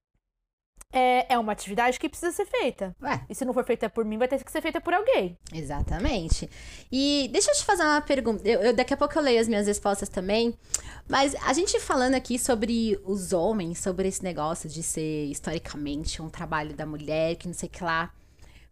é, 0.93 1.35
é 1.35 1.39
uma 1.39 1.53
atividade 1.53 1.99
que 1.99 2.09
precisa 2.09 2.33
ser 2.33 2.47
feita. 2.47 2.95
Ué. 3.03 3.25
E 3.29 3.35
se 3.35 3.45
não 3.45 3.55
for 3.55 3.65
feita 3.65 3.89
por 3.89 4.05
mim, 4.05 4.19
vai 4.19 4.27
ter 4.27 4.43
que 4.43 4.51
ser 4.51 4.61
feita 4.61 4.81
por 4.81 4.93
alguém. 4.93 5.39
Exatamente. 5.53 6.51
E 6.91 7.29
deixa 7.33 7.51
eu 7.51 7.55
te 7.55 7.65
fazer 7.65 7.83
uma 7.83 8.01
pergunta. 8.01 8.47
Eu, 8.47 8.61
eu, 8.61 8.73
daqui 8.73 8.93
a 8.93 8.97
pouco 8.97 9.17
eu 9.17 9.23
leio 9.23 9.41
as 9.41 9.49
minhas 9.49 9.67
respostas 9.67 10.09
também. 10.09 10.55
Mas 11.09 11.35
a 11.47 11.53
gente 11.53 11.79
falando 11.81 12.15
aqui 12.15 12.39
sobre 12.39 13.01
os 13.05 13.33
homens, 13.33 13.79
sobre 13.79 14.09
esse 14.09 14.23
negócio 14.23 14.69
de 14.69 14.83
ser 14.83 15.27
historicamente 15.27 16.21
um 16.21 16.29
trabalho 16.29 16.75
da 16.75 16.85
mulher, 16.85 17.37
que 17.37 17.47
não 17.47 17.55
sei 17.55 17.69
o 17.69 17.73
que 17.73 17.85
lá. 17.85 18.13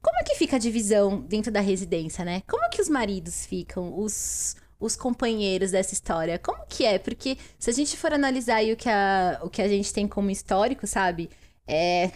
Como 0.03 0.17
é 0.19 0.25
que 0.25 0.37
fica 0.37 0.57
a 0.57 0.61
divisão 0.61 1.21
dentro 1.21 1.53
da 1.53 1.61
residência, 1.61 2.25
né? 2.25 2.43
Como 2.49 2.65
é 2.65 2.69
que 2.69 2.81
os 2.81 2.89
maridos 2.89 3.45
ficam, 3.47 3.99
os, 3.99 4.57
os 4.79 4.95
companheiros 4.97 5.73
dessa 5.73 5.93
história? 5.93 6.39
Como 6.39 6.65
que 6.69 6.85
é? 6.85 6.99
Porque 6.99 7.37
se 7.59 7.71
a 7.71 7.73
gente 7.73 7.97
for 7.97 8.13
analisar 8.13 8.57
aí 8.57 8.73
o 8.73 8.77
que 8.77 8.89
a, 8.89 9.41
o 9.43 9.51
que 9.51 9.61
a 9.61 9.69
gente 9.69 9.93
tem 9.93 10.07
como 10.07 10.31
histórico, 10.31 10.87
sabe? 10.87 11.29
É. 11.69 12.11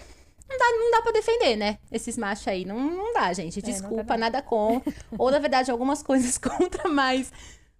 Não 0.48 0.58
dá, 0.58 0.64
não 0.70 0.90
dá 0.90 1.02
pra 1.02 1.12
defender, 1.12 1.56
né? 1.56 1.78
Esses 1.90 2.16
machos 2.18 2.48
aí. 2.48 2.64
Não, 2.64 2.78
não 2.78 3.12
dá, 3.12 3.32
gente. 3.32 3.58
É, 3.58 3.62
Desculpa, 3.62 4.14
é, 4.14 4.18
nada 4.18 4.42
contra. 4.42 4.92
Ou, 5.16 5.30
na 5.30 5.38
verdade, 5.38 5.70
algumas 5.70 6.02
coisas 6.04 6.38
contra, 6.38 6.88
mas. 6.88 7.32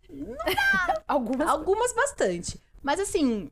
Não 0.08 0.35
dá. 0.37 1.02
algumas. 1.08 1.48
Algumas 1.48 1.92
bastante. 1.92 2.61
Mas 2.82 3.00
assim, 3.00 3.50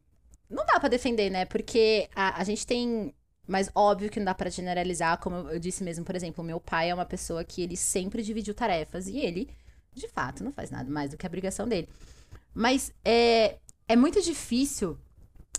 não 0.49 0.67
dá 0.67 0.79
para 0.81 0.89
defender, 0.89 1.31
né? 1.31 1.45
Porque 1.45 2.09
a, 2.15 2.41
a 2.41 2.45
gente 2.45 2.67
tem. 2.67 3.15
Mas 3.47 3.71
óbvio 3.75 4.11
que 4.11 4.21
não 4.21 4.27
dá 4.27 4.35
para 4.35 4.49
generalizar, 4.51 5.19
como 5.19 5.49
eu 5.51 5.59
disse 5.59 5.83
mesmo, 5.83 6.05
por 6.05 6.15
exemplo, 6.15 6.45
meu 6.45 6.61
pai 6.61 6.91
é 6.91 6.95
uma 6.95 7.07
pessoa 7.07 7.43
que 7.43 7.63
ele 7.63 7.77
sempre 7.77 8.23
dividiu 8.23 8.55
tarefas 8.55 9.09
e 9.09 9.19
ele, 9.19 9.51
de 9.93 10.07
fato, 10.07 10.45
não 10.45 10.53
faz 10.53 10.71
nada 10.71 10.89
mais 10.89 11.11
do 11.11 11.17
que 11.17 11.27
a 11.27 11.29
obrigação 11.29 11.67
dele. 11.67 11.89
Mas 12.55 12.93
é, 13.05 13.57
é 13.89 13.97
muito 13.97 14.23
difícil 14.23 14.97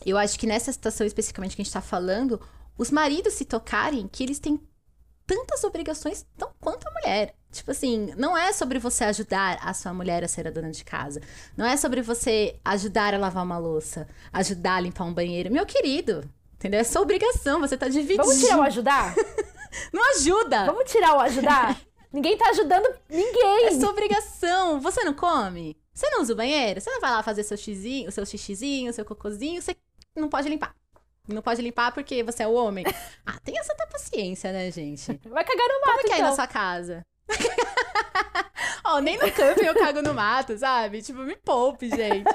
eu 0.06 0.18
acho 0.18 0.40
que 0.40 0.48
nessa 0.48 0.72
situação 0.72 1.06
especificamente 1.06 1.56
que 1.56 1.62
a 1.62 1.66
gente 1.66 1.74
tá 1.74 1.82
falando, 1.82 2.42
os 2.78 2.90
maridos 2.90 3.34
se 3.34 3.46
tocarem 3.46 4.08
que 4.08 4.24
eles 4.24 4.40
têm 4.40 4.60
tantas 5.26 5.64
obrigações 5.64 6.26
tão 6.38 6.52
quanto 6.60 6.88
a 6.88 6.92
mulher. 6.92 7.36
Tipo 7.52 7.72
assim, 7.72 8.14
não 8.18 8.38
é 8.38 8.52
sobre 8.54 8.80
você 8.80 9.04
ajudar 9.04 9.60
a 9.62 9.74
sua 9.74 9.94
mulher 9.94 10.24
a 10.24 10.28
ser 10.28 10.48
a 10.48 10.52
dona 10.52 10.72
de 10.72 10.84
casa. 10.84 11.22
Não 11.56 11.66
é 11.66 11.76
sobre 11.78 12.02
você 12.02 12.60
ajudar 12.64 13.14
a 13.14 13.18
lavar 13.18 13.44
uma 13.44 13.58
louça, 13.58 14.08
ajudar 14.32 14.76
a 14.76 14.80
limpar 14.80 15.06
um 15.06 15.14
banheiro. 15.14 15.52
Meu 15.52 15.66
querido, 15.66 16.30
entendeu? 16.56 16.80
É 16.80 16.84
sua 16.84 17.02
obrigação, 17.02 17.60
você 17.60 17.78
tá 17.78 17.88
dividindo. 17.88 18.24
Vamos 18.24 18.40
tirar 18.40 18.58
o 18.58 18.64
ajudar? 18.64 19.16
não 19.94 20.12
ajuda! 20.16 20.66
Vamos 20.66 20.92
tirar 20.92 21.16
o 21.16 21.20
ajudar? 21.20 21.80
ninguém 22.12 22.38
tá 22.38 22.50
ajudando 22.50 22.88
ninguém! 23.10 23.68
É 23.68 23.72
sua 23.80 23.90
obrigação. 23.90 24.80
Você 24.80 25.04
não 25.04 25.14
come? 25.14 25.78
Você 25.94 26.10
não 26.10 26.22
usa 26.22 26.34
o 26.34 26.38
banheiro? 26.38 26.80
Você 26.80 26.90
não 26.90 27.02
vai 27.02 27.12
lá 27.12 27.22
fazer 27.22 27.44
seu 27.44 27.58
xizinho, 27.58 28.10
o 28.10 28.12
seu 28.12 28.26
xixizinho, 28.26 28.90
o 28.90 28.94
seu 28.94 29.06
cocôzinho? 29.06 29.62
Você 29.62 29.76
não 30.16 30.30
pode 30.30 30.50
limpar. 30.50 30.76
Não 31.28 31.42
pode 31.42 31.62
limpar 31.62 31.94
porque 31.94 32.24
você 32.24 32.44
é 32.44 32.48
o 32.48 32.54
homem. 32.54 32.86
Ah, 33.26 33.40
tenha 33.44 33.64
certa 33.64 33.88
paciência, 33.88 34.52
né, 34.52 34.72
gente? 34.72 35.20
Vai 35.30 35.46
cagar 35.46 35.68
no 35.68 35.82
mato, 35.82 35.92
Como 35.92 36.08
que 36.08 36.12
é 36.12 36.16
então. 36.16 36.30
na 36.30 36.36
sua 36.36 36.48
casa? 36.48 37.06
Ó, 38.84 38.96
oh, 38.96 39.00
nem 39.00 39.18
no 39.18 39.32
camping 39.32 39.66
eu 39.66 39.76
cago 39.76 40.02
no 40.02 40.14
mato, 40.14 40.58
sabe? 40.58 41.02
Tipo, 41.02 41.20
me 41.20 41.36
poupe, 41.36 41.88
gente. 41.88 42.26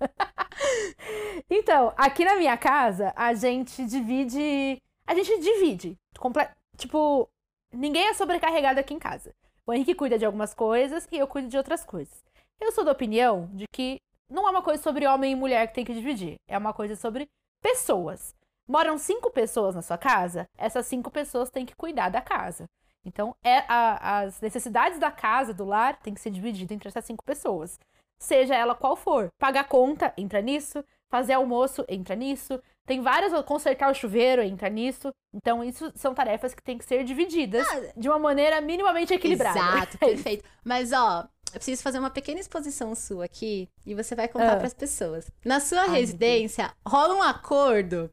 então, 1.50 1.92
aqui 1.96 2.24
na 2.24 2.36
minha 2.36 2.56
casa, 2.56 3.12
a 3.14 3.34
gente 3.34 3.84
divide. 3.84 4.82
A 5.06 5.14
gente 5.14 5.38
divide. 5.38 5.98
Comple... 6.18 6.48
Tipo, 6.76 7.28
ninguém 7.72 8.08
é 8.08 8.14
sobrecarregado 8.14 8.80
aqui 8.80 8.94
em 8.94 8.98
casa. 8.98 9.34
O 9.66 9.72
Henrique 9.72 9.94
cuida 9.94 10.18
de 10.18 10.24
algumas 10.24 10.54
coisas 10.54 11.06
e 11.12 11.18
eu 11.18 11.26
cuido 11.26 11.48
de 11.48 11.56
outras 11.58 11.84
coisas. 11.84 12.24
Eu 12.58 12.72
sou 12.72 12.84
da 12.84 12.92
opinião 12.92 13.50
de 13.52 13.66
que 13.70 14.00
não 14.30 14.46
é 14.46 14.50
uma 14.50 14.62
coisa 14.62 14.82
sobre 14.82 15.06
homem 15.06 15.32
e 15.32 15.36
mulher 15.36 15.68
que 15.68 15.74
tem 15.74 15.84
que 15.84 15.94
dividir. 15.94 16.36
É 16.48 16.56
uma 16.58 16.72
coisa 16.72 16.96
sobre 16.96 17.28
pessoas. 17.62 18.34
Moram 18.68 18.98
cinco 18.98 19.30
pessoas 19.30 19.74
na 19.74 19.82
sua 19.82 19.96
casa, 19.98 20.48
essas 20.58 20.86
cinco 20.86 21.10
pessoas 21.10 21.50
têm 21.50 21.64
que 21.64 21.74
cuidar 21.76 22.08
da 22.08 22.20
casa. 22.20 22.66
Então, 23.04 23.36
é 23.44 23.58
a- 23.68 24.20
as 24.22 24.40
necessidades 24.40 24.98
da 24.98 25.10
casa, 25.12 25.54
do 25.54 25.64
lar, 25.64 25.96
tem 26.00 26.12
que 26.12 26.20
ser 26.20 26.30
dividido 26.30 26.74
entre 26.74 26.88
essas 26.88 27.04
cinco 27.04 27.22
pessoas. 27.24 27.78
Seja 28.18 28.54
ela 28.56 28.74
qual 28.74 28.96
for. 28.96 29.28
Pagar 29.38 29.64
conta, 29.68 30.12
entra 30.16 30.40
nisso. 30.40 30.84
Fazer 31.08 31.34
almoço, 31.34 31.84
entra 31.88 32.16
nisso. 32.16 32.60
Tem 32.84 33.00
várias. 33.00 33.32
Consertar 33.44 33.90
o 33.92 33.94
chuveiro, 33.94 34.42
entra 34.42 34.68
nisso. 34.68 35.12
Então, 35.32 35.62
isso 35.62 35.92
são 35.94 36.12
tarefas 36.14 36.52
que 36.52 36.62
têm 36.62 36.76
que 36.78 36.84
ser 36.84 37.04
divididas 37.04 37.64
de 37.96 38.08
uma 38.08 38.18
maneira 38.18 38.60
minimamente 38.60 39.14
equilibrada. 39.14 39.56
Exato, 39.58 39.96
É 40.02 40.06
perfeito. 40.06 40.44
Mas, 40.64 40.92
ó, 40.92 41.28
eu 41.56 41.58
preciso 41.58 41.82
fazer 41.82 41.98
uma 41.98 42.10
pequena 42.10 42.38
exposição 42.38 42.94
sua 42.94 43.24
aqui 43.24 43.66
e 43.86 43.94
você 43.94 44.14
vai 44.14 44.28
contar 44.28 44.52
Ah. 44.52 44.56
pras 44.56 44.74
pessoas. 44.74 45.24
Na 45.42 45.58
sua 45.58 45.84
meu 45.84 45.92
residência, 45.92 46.70
rola 46.86 47.14
um 47.14 47.22
acordo 47.22 48.10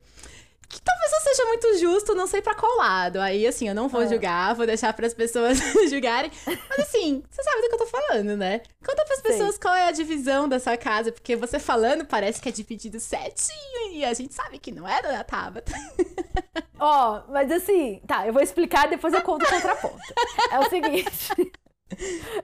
que 0.69 0.81
talvez 0.81 1.11
não 1.11 1.19
seja 1.19 1.45
muito 1.45 1.77
justo, 1.77 2.15
não 2.15 2.25
sei 2.25 2.41
pra 2.41 2.55
qual 2.55 2.75
lado. 2.77 3.19
Aí, 3.19 3.45
assim, 3.45 3.67
eu 3.67 3.75
não 3.75 3.87
vou 3.89 4.01
Ah. 4.01 4.07
julgar, 4.07 4.55
vou 4.55 4.65
deixar 4.65 4.91
pras 4.93 5.13
pessoas 5.13 5.59
julgarem. 5.91 6.31
Mas, 6.47 6.79
assim, 6.79 7.21
você 7.29 7.43
sabe 7.43 7.61
do 7.61 7.67
que 7.67 7.75
eu 7.75 7.79
tô 7.79 7.85
falando, 7.85 8.37
né? 8.37 8.61
Conta 8.83 9.03
pras 9.05 9.19
Sei. 9.19 9.31
pessoas 9.33 9.57
qual 9.57 9.75
é 9.75 9.87
a 9.87 9.91
divisão 9.91 10.47
da 10.49 10.59
sua 10.59 10.75
casa, 10.77 11.11
porque 11.11 11.35
você 11.35 11.59
falando 11.59 12.05
parece 12.05 12.41
que 12.41 12.47
é 12.49 12.51
dividido 12.51 12.99
certinho 12.99 13.91
e 13.91 14.03
a 14.05 14.13
gente 14.13 14.33
sabe 14.33 14.57
que 14.57 14.71
não 14.71 14.87
é, 14.87 15.01
dona 15.01 15.23
Tabata. 15.23 15.71
Ó, 16.79 17.21
mas 17.29 17.51
assim, 17.51 18.01
tá, 18.07 18.25
eu 18.25 18.33
vou 18.33 18.41
explicar 18.41 18.87
depois 18.89 19.13
eu 19.13 19.21
conto 19.21 19.45
o 19.45 19.49
contraponto. 19.49 19.99
É 20.49 20.59
o 20.59 20.69
seguinte. 20.69 21.51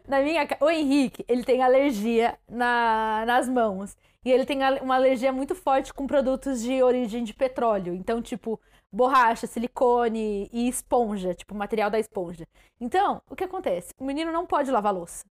Na 0.07 0.21
minha 0.21 0.47
o 0.59 0.69
Henrique, 0.69 1.25
ele 1.27 1.43
tem 1.43 1.61
alergia 1.61 2.37
na, 2.47 3.23
nas 3.25 3.47
mãos. 3.47 3.95
E 4.23 4.31
ele 4.31 4.45
tem 4.45 4.59
uma 4.81 4.95
alergia 4.95 5.31
muito 5.31 5.55
forte 5.55 5.93
com 5.93 6.05
produtos 6.05 6.61
de 6.61 6.83
origem 6.83 7.23
de 7.23 7.33
petróleo. 7.33 7.93
Então, 7.93 8.21
tipo, 8.21 8.59
borracha, 8.91 9.47
silicone 9.47 10.49
e 10.51 10.67
esponja, 10.67 11.33
tipo, 11.33 11.55
material 11.55 11.89
da 11.89 11.99
esponja. 11.99 12.45
Então, 12.79 13.21
o 13.29 13.35
que 13.35 13.45
acontece? 13.45 13.93
O 13.97 14.03
menino 14.03 14.31
não 14.31 14.45
pode 14.45 14.71
lavar 14.71 14.93
louça. 14.93 15.25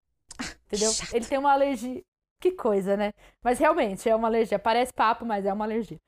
Entendeu? 0.66 0.92
chato. 0.92 1.14
Ele 1.14 1.24
tem 1.24 1.38
uma 1.38 1.52
alergia. 1.52 2.02
Que 2.40 2.52
coisa, 2.52 2.96
né? 2.96 3.12
Mas 3.42 3.58
realmente 3.58 4.08
é 4.08 4.14
uma 4.14 4.28
alergia. 4.28 4.58
Parece 4.58 4.92
papo, 4.92 5.24
mas 5.24 5.44
é 5.46 5.52
uma 5.52 5.64
alergia. 5.64 5.98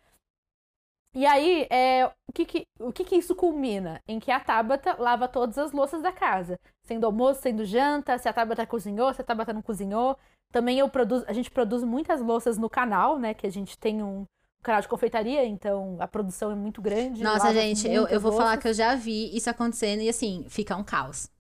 E 1.15 1.25
aí, 1.27 1.67
é, 1.71 2.07
o, 2.29 2.33
que, 2.33 2.45
que, 2.45 2.67
o 2.79 2.93
que, 2.93 3.05
que 3.05 3.17
isso 3.17 3.35
culmina? 3.35 4.01
Em 4.07 4.21
que 4.21 4.31
a 4.31 4.39
Tabata 4.39 4.97
lava 4.99 5.27
todas 5.27 5.57
as 5.59 5.73
louças 5.73 6.03
da 6.03 6.13
casa. 6.13 6.59
Sendo 6.85 7.07
almoço, 7.07 7.41
sendo 7.43 7.65
janta, 7.65 8.19
se 8.19 8.29
a 8.29 8.33
Tabata 8.33 8.67
cozinhou, 8.67 9.13
se 9.15 9.21
a 9.21 9.25
Tabata 9.25 9.53
não 9.53 9.63
cozinhou. 9.63 10.17
Também 10.53 10.79
eu 10.79 10.89
produzo, 10.89 11.25
a 11.27 11.33
gente 11.33 11.51
produz 11.51 11.83
muitas 11.83 12.21
louças 12.21 12.59
no 12.59 12.69
canal, 12.69 13.19
né? 13.19 13.35
Que 13.35 13.47
a 13.47 13.51
gente 13.51 13.77
tem 13.79 14.03
um 14.03 14.25
canal 14.63 14.81
de 14.81 14.89
confeitaria, 14.89 15.45
então 15.45 15.97
a 15.99 16.07
produção 16.07 16.51
é 16.51 16.55
muito 16.55 16.83
grande. 16.83 17.23
Nossa, 17.23 17.53
gente, 17.53 17.89
eu, 17.89 18.07
eu 18.09 18.21
vou 18.21 18.33
falar 18.33 18.45
louças. 18.45 18.63
que 18.63 18.69
eu 18.69 18.75
já 18.75 18.95
vi 18.95 19.35
isso 19.37 19.49
acontecendo 19.49 20.03
e, 20.03 20.09
assim, 20.09 20.45
fica 20.49 20.77
um 20.77 20.85
caos. 20.85 21.31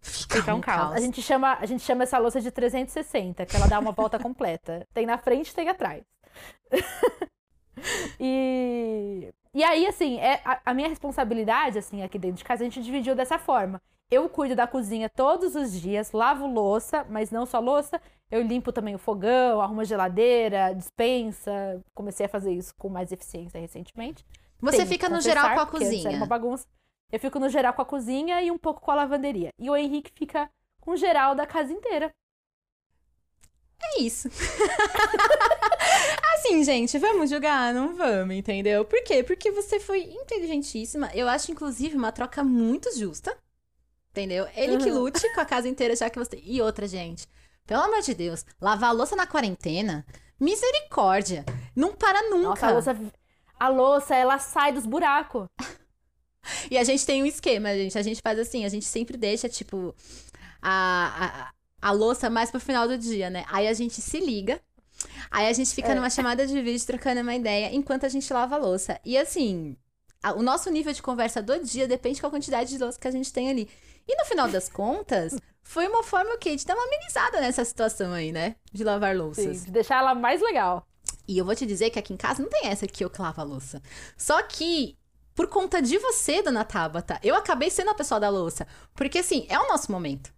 Fica 0.00 0.54
um 0.54 0.60
caos. 0.60 0.94
A 0.94 1.00
gente, 1.00 1.20
chama, 1.20 1.54
a 1.54 1.66
gente 1.66 1.82
chama 1.82 2.04
essa 2.04 2.18
louça 2.18 2.40
de 2.40 2.50
360, 2.50 3.44
que 3.44 3.56
ela 3.56 3.66
dá 3.66 3.78
uma 3.78 3.92
volta 3.92 4.18
completa. 4.20 4.86
Tem 4.94 5.04
na 5.04 5.18
frente, 5.18 5.54
tem 5.54 5.68
atrás. 5.68 6.04
e, 8.20 9.32
e 9.54 9.64
aí, 9.64 9.86
assim, 9.86 10.18
é, 10.18 10.40
a, 10.44 10.60
a 10.66 10.74
minha 10.74 10.88
responsabilidade, 10.88 11.78
assim, 11.78 12.02
aqui 12.02 12.18
dentro 12.18 12.38
de 12.38 12.44
casa, 12.44 12.62
a 12.62 12.64
gente 12.64 12.82
dividiu 12.82 13.14
dessa 13.14 13.38
forma. 13.38 13.80
Eu 14.10 14.28
cuido 14.28 14.54
da 14.54 14.66
cozinha 14.66 15.08
todos 15.08 15.56
os 15.56 15.72
dias, 15.72 16.12
lavo 16.12 16.46
louça, 16.46 17.04
mas 17.10 17.30
não 17.30 17.44
só 17.44 17.58
louça. 17.58 18.00
Eu 18.30 18.42
limpo 18.42 18.72
também 18.72 18.94
o 18.94 18.98
fogão, 18.98 19.60
arrumo 19.60 19.80
a 19.80 19.84
geladeira, 19.84 20.72
dispensa. 20.74 21.82
Comecei 21.92 22.26
a 22.26 22.28
fazer 22.28 22.52
isso 22.52 22.74
com 22.76 22.88
mais 22.88 23.10
eficiência 23.10 23.60
recentemente. 23.60 24.24
Você 24.60 24.78
que 24.78 24.86
fica 24.86 25.08
no 25.08 25.20
geral 25.20 25.44
com 25.44 25.50
a 25.50 25.62
Era 25.62 25.66
cozinha. 25.66 26.10
uma 26.16 26.26
bagunça. 26.26 26.66
Eu 27.10 27.20
fico 27.20 27.38
no 27.38 27.48
geral 27.48 27.72
com 27.72 27.82
a 27.82 27.86
cozinha 27.86 28.40
e 28.42 28.50
um 28.50 28.58
pouco 28.58 28.80
com 28.80 28.90
a 28.90 28.94
lavanderia. 28.94 29.50
E 29.58 29.68
o 29.68 29.76
Henrique 29.76 30.10
fica 30.14 30.48
com 30.80 30.92
o 30.92 30.96
geral 30.96 31.34
da 31.34 31.46
casa 31.46 31.72
inteira. 31.72 32.12
É 33.82 34.00
isso. 34.02 34.28
assim, 36.46 36.64
gente, 36.64 36.98
vamos 36.98 37.30
julgar? 37.30 37.74
Não 37.74 37.94
vamos, 37.94 38.34
entendeu? 38.36 38.84
Por 38.84 39.02
quê? 39.02 39.22
Porque 39.22 39.50
você 39.50 39.80
foi 39.80 40.00
inteligentíssima. 40.02 41.10
Eu 41.14 41.28
acho, 41.28 41.50
inclusive, 41.50 41.96
uma 41.96 42.12
troca 42.12 42.42
muito 42.44 42.96
justa. 42.96 43.36
Entendeu? 44.10 44.48
Ele 44.54 44.78
que 44.78 44.90
Uhum. 44.90 45.00
lute 45.00 45.34
com 45.34 45.40
a 45.40 45.44
casa 45.44 45.68
inteira, 45.68 45.94
já 45.94 46.08
que 46.08 46.18
você. 46.18 46.40
E 46.42 46.62
outra, 46.62 46.86
gente. 46.88 47.26
Pelo 47.66 47.82
amor 47.82 48.00
de 48.00 48.14
Deus, 48.14 48.44
lavar 48.60 48.90
a 48.90 48.92
louça 48.92 49.14
na 49.16 49.26
quarentena? 49.26 50.06
Misericórdia. 50.40 51.44
Não 51.74 51.94
para 51.94 52.22
nunca. 52.30 52.48
Nossa, 52.48 52.66
a 52.66 52.70
louça, 52.70 52.96
a 53.58 53.68
louça, 53.68 54.14
ela 54.14 54.38
sai 54.38 54.72
dos 54.72 54.86
buracos. 54.86 55.46
E 56.70 56.78
a 56.78 56.84
gente 56.84 57.04
tem 57.04 57.24
um 57.24 57.26
esquema, 57.26 57.74
gente. 57.74 57.98
A 57.98 58.02
gente 58.02 58.20
faz 58.22 58.38
assim, 58.38 58.64
a 58.64 58.68
gente 58.68 58.84
sempre 58.84 59.16
deixa, 59.16 59.48
tipo, 59.48 59.92
a, 60.62 61.50
a, 61.82 61.88
a 61.88 61.90
louça 61.90 62.30
mais 62.30 62.52
pro 62.52 62.60
final 62.60 62.86
do 62.86 62.96
dia, 62.96 63.28
né? 63.28 63.44
Aí 63.48 63.66
a 63.66 63.72
gente 63.72 64.00
se 64.00 64.20
liga. 64.20 64.60
Aí 65.30 65.46
a 65.48 65.52
gente 65.52 65.74
fica 65.74 65.88
É. 65.92 65.94
numa 65.94 66.10
chamada 66.10 66.46
de 66.46 66.60
vídeo 66.62 66.86
trocando 66.86 67.20
uma 67.20 67.34
ideia 67.34 67.74
enquanto 67.74 68.06
a 68.06 68.08
gente 68.08 68.32
lava 68.32 68.54
a 68.54 68.58
louça. 68.58 68.98
E 69.04 69.16
assim, 69.18 69.76
a- 70.22 70.32
o 70.32 70.42
nosso 70.42 70.70
nível 70.70 70.92
de 70.92 71.02
conversa 71.02 71.42
do 71.42 71.58
dia 71.62 71.86
depende 71.86 72.20
com 72.20 72.26
a 72.26 72.30
quantidade 72.30 72.70
de 72.70 72.78
louça 72.78 72.98
que 72.98 73.08
a 73.08 73.10
gente 73.10 73.32
tem 73.32 73.50
ali. 73.50 73.68
E 74.08 74.16
no 74.16 74.24
final 74.24 74.48
das 74.48 74.68
contas, 74.68 75.36
foi 75.62 75.86
uma 75.88 76.02
forma 76.02 76.34
o 76.34 76.38
quê? 76.38 76.54
De 76.56 76.64
dar 76.64 76.74
uma 76.74 76.84
amenizada 76.86 77.40
nessa 77.40 77.64
situação 77.64 78.12
aí, 78.12 78.32
né? 78.32 78.56
De 78.72 78.84
lavar 78.84 79.12
Sim, 79.14 79.18
louças. 79.20 79.64
de 79.64 79.70
deixar 79.70 79.98
ela 79.98 80.14
mais 80.14 80.40
legal. 80.40 80.86
E 81.28 81.36
eu 81.38 81.44
vou 81.44 81.54
te 81.56 81.66
dizer 81.66 81.90
que 81.90 81.98
aqui 81.98 82.12
em 82.12 82.16
casa 82.16 82.40
não 82.42 82.48
tem 82.48 82.68
essa 82.68 82.86
que 82.86 83.04
eu 83.04 83.10
que 83.10 83.20
lavo 83.20 83.40
a 83.40 83.44
louça. 83.44 83.82
Só 84.16 84.40
que, 84.42 84.96
por 85.34 85.48
conta 85.48 85.82
de 85.82 85.98
você, 85.98 86.40
dona 86.40 86.64
Tabata, 86.64 87.18
eu 87.22 87.34
acabei 87.34 87.68
sendo 87.68 87.90
a 87.90 87.94
pessoa 87.94 88.20
da 88.20 88.28
louça. 88.28 88.66
Porque, 88.94 89.18
assim, 89.18 89.44
é 89.48 89.58
o 89.58 89.68
nosso 89.68 89.90
momento. 89.90 90.32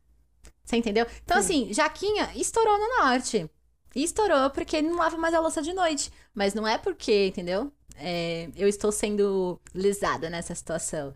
Você 0.65 0.77
entendeu? 0.77 1.07
Então, 1.25 1.37
assim, 1.39 1.73
Jaquinha 1.73 2.31
estourou 2.35 2.79
no 2.79 3.05
norte. 3.05 3.51
E 3.99 4.05
estourou 4.05 4.49
porque 4.51 4.77
ele 4.77 4.87
não 4.91 4.99
lava 4.99 5.17
mais 5.17 5.35
a 5.35 5.41
louça 5.41 5.61
de 5.61 5.73
noite. 5.73 6.13
Mas 6.33 6.55
não 6.55 6.65
é 6.69 6.79
porque, 6.79 7.27
entendeu? 7.27 7.73
É, 7.97 8.49
eu 8.55 8.69
estou 8.69 8.93
sendo 8.93 9.61
lesada 9.75 10.31
nessa 10.31 10.55
situação. 10.55 11.13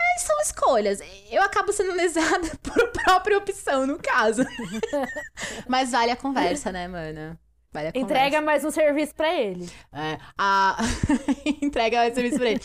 É, 0.00 0.18
são 0.18 0.40
escolhas. 0.40 1.00
Eu 1.30 1.42
acabo 1.42 1.74
sendo 1.74 1.92
lesada 1.94 2.50
por 2.62 2.88
própria 2.88 3.36
opção, 3.36 3.86
no 3.86 3.98
caso. 3.98 4.44
Mas 5.68 5.90
vale 5.90 6.10
a 6.10 6.16
conversa, 6.16 6.72
né, 6.72 6.88
mana? 6.88 7.38
Vale 7.70 7.88
a 7.88 7.92
conversa. 7.92 8.14
Entrega 8.14 8.40
mais 8.40 8.64
um 8.64 8.70
serviço 8.70 9.14
pra 9.14 9.34
ele. 9.38 9.70
É, 9.92 10.18
a... 10.38 10.78
Entrega 11.60 12.10
o 12.10 12.14
serviço 12.14 12.38
pra 12.38 12.50
ele. 12.50 12.62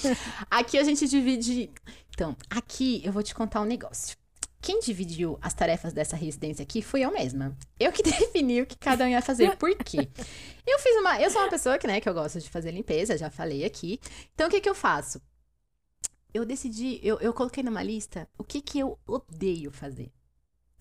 Aqui 0.49 0.77
a 0.77 0.83
gente 0.85 1.05
divide. 1.09 1.69
Então, 2.11 2.37
aqui 2.49 3.01
eu 3.03 3.11
vou 3.11 3.21
te 3.21 3.35
contar 3.35 3.59
um 3.59 3.65
negócio. 3.65 4.15
Quem 4.59 4.79
dividiu 4.79 5.37
as 5.41 5.53
tarefas 5.53 5.93
dessa 5.93 6.15
residência 6.15 6.63
aqui 6.63 6.81
fui 6.81 7.01
eu 7.05 7.11
mesma. 7.11 7.55
Eu 7.79 7.91
que 7.91 8.01
defini 8.03 8.61
o 8.61 8.65
que 8.65 8.77
cada 8.77 9.05
um 9.05 9.07
ia 9.07 9.21
fazer. 9.21 9.55
Por 9.57 9.75
quê? 9.77 10.09
Eu 10.65 10.79
fiz 10.79 10.95
uma. 10.97 11.21
Eu 11.21 11.29
sou 11.29 11.41
uma 11.41 11.49
pessoa 11.49 11.77
que, 11.77 11.87
né, 11.87 12.01
que 12.01 12.09
eu 12.09 12.13
gosto 12.13 12.39
de 12.39 12.49
fazer 12.49 12.71
limpeza, 12.71 13.17
já 13.17 13.29
falei 13.29 13.63
aqui. 13.63 13.99
Então, 14.33 14.47
o 14.47 14.49
que 14.49 14.59
que 14.59 14.69
eu 14.69 14.75
faço? 14.75 15.21
Eu 16.33 16.43
decidi, 16.45 16.99
eu, 17.03 17.19
eu 17.19 17.33
coloquei 17.33 17.63
numa 17.63 17.81
lista 17.81 18.27
o 18.37 18.43
que 18.43 18.61
que 18.61 18.79
eu 18.79 18.99
odeio 19.07 19.71
fazer. 19.71 20.11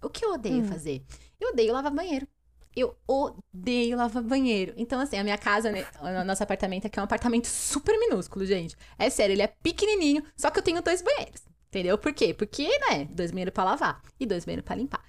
O 0.02 0.10
que 0.10 0.24
eu 0.24 0.32
odeio 0.32 0.62
Hum. 0.62 0.68
fazer? 0.68 1.02
Eu 1.40 1.50
odeio 1.50 1.72
lavar 1.72 1.92
banheiro. 1.92 2.26
Eu 2.74 2.94
odeio 3.06 3.96
lavar 3.96 4.22
banheiro. 4.22 4.74
Então, 4.76 5.00
assim, 5.00 5.16
a 5.16 5.24
minha 5.24 5.38
casa, 5.38 5.70
né? 5.72 5.86
O 6.00 6.24
nosso 6.24 6.42
apartamento 6.42 6.86
aqui 6.86 6.98
é 6.98 7.02
um 7.02 7.04
apartamento 7.04 7.46
super 7.46 7.98
minúsculo, 7.98 8.44
gente. 8.44 8.76
É 8.98 9.08
sério, 9.08 9.32
ele 9.32 9.40
é 9.42 9.46
pequenininho, 9.46 10.22
só 10.36 10.50
que 10.50 10.58
eu 10.58 10.62
tenho 10.62 10.82
dois 10.82 11.00
banheiros. 11.00 11.42
Entendeu? 11.68 11.98
Por 11.98 12.12
quê? 12.12 12.32
Porque, 12.32 12.66
né? 12.90 13.06
Dois 13.10 13.30
banheiros 13.30 13.52
pra 13.52 13.64
lavar 13.64 14.00
e 14.18 14.24
dois 14.26 14.44
banheiros 14.44 14.64
pra 14.64 14.76
limpar. 14.76 15.04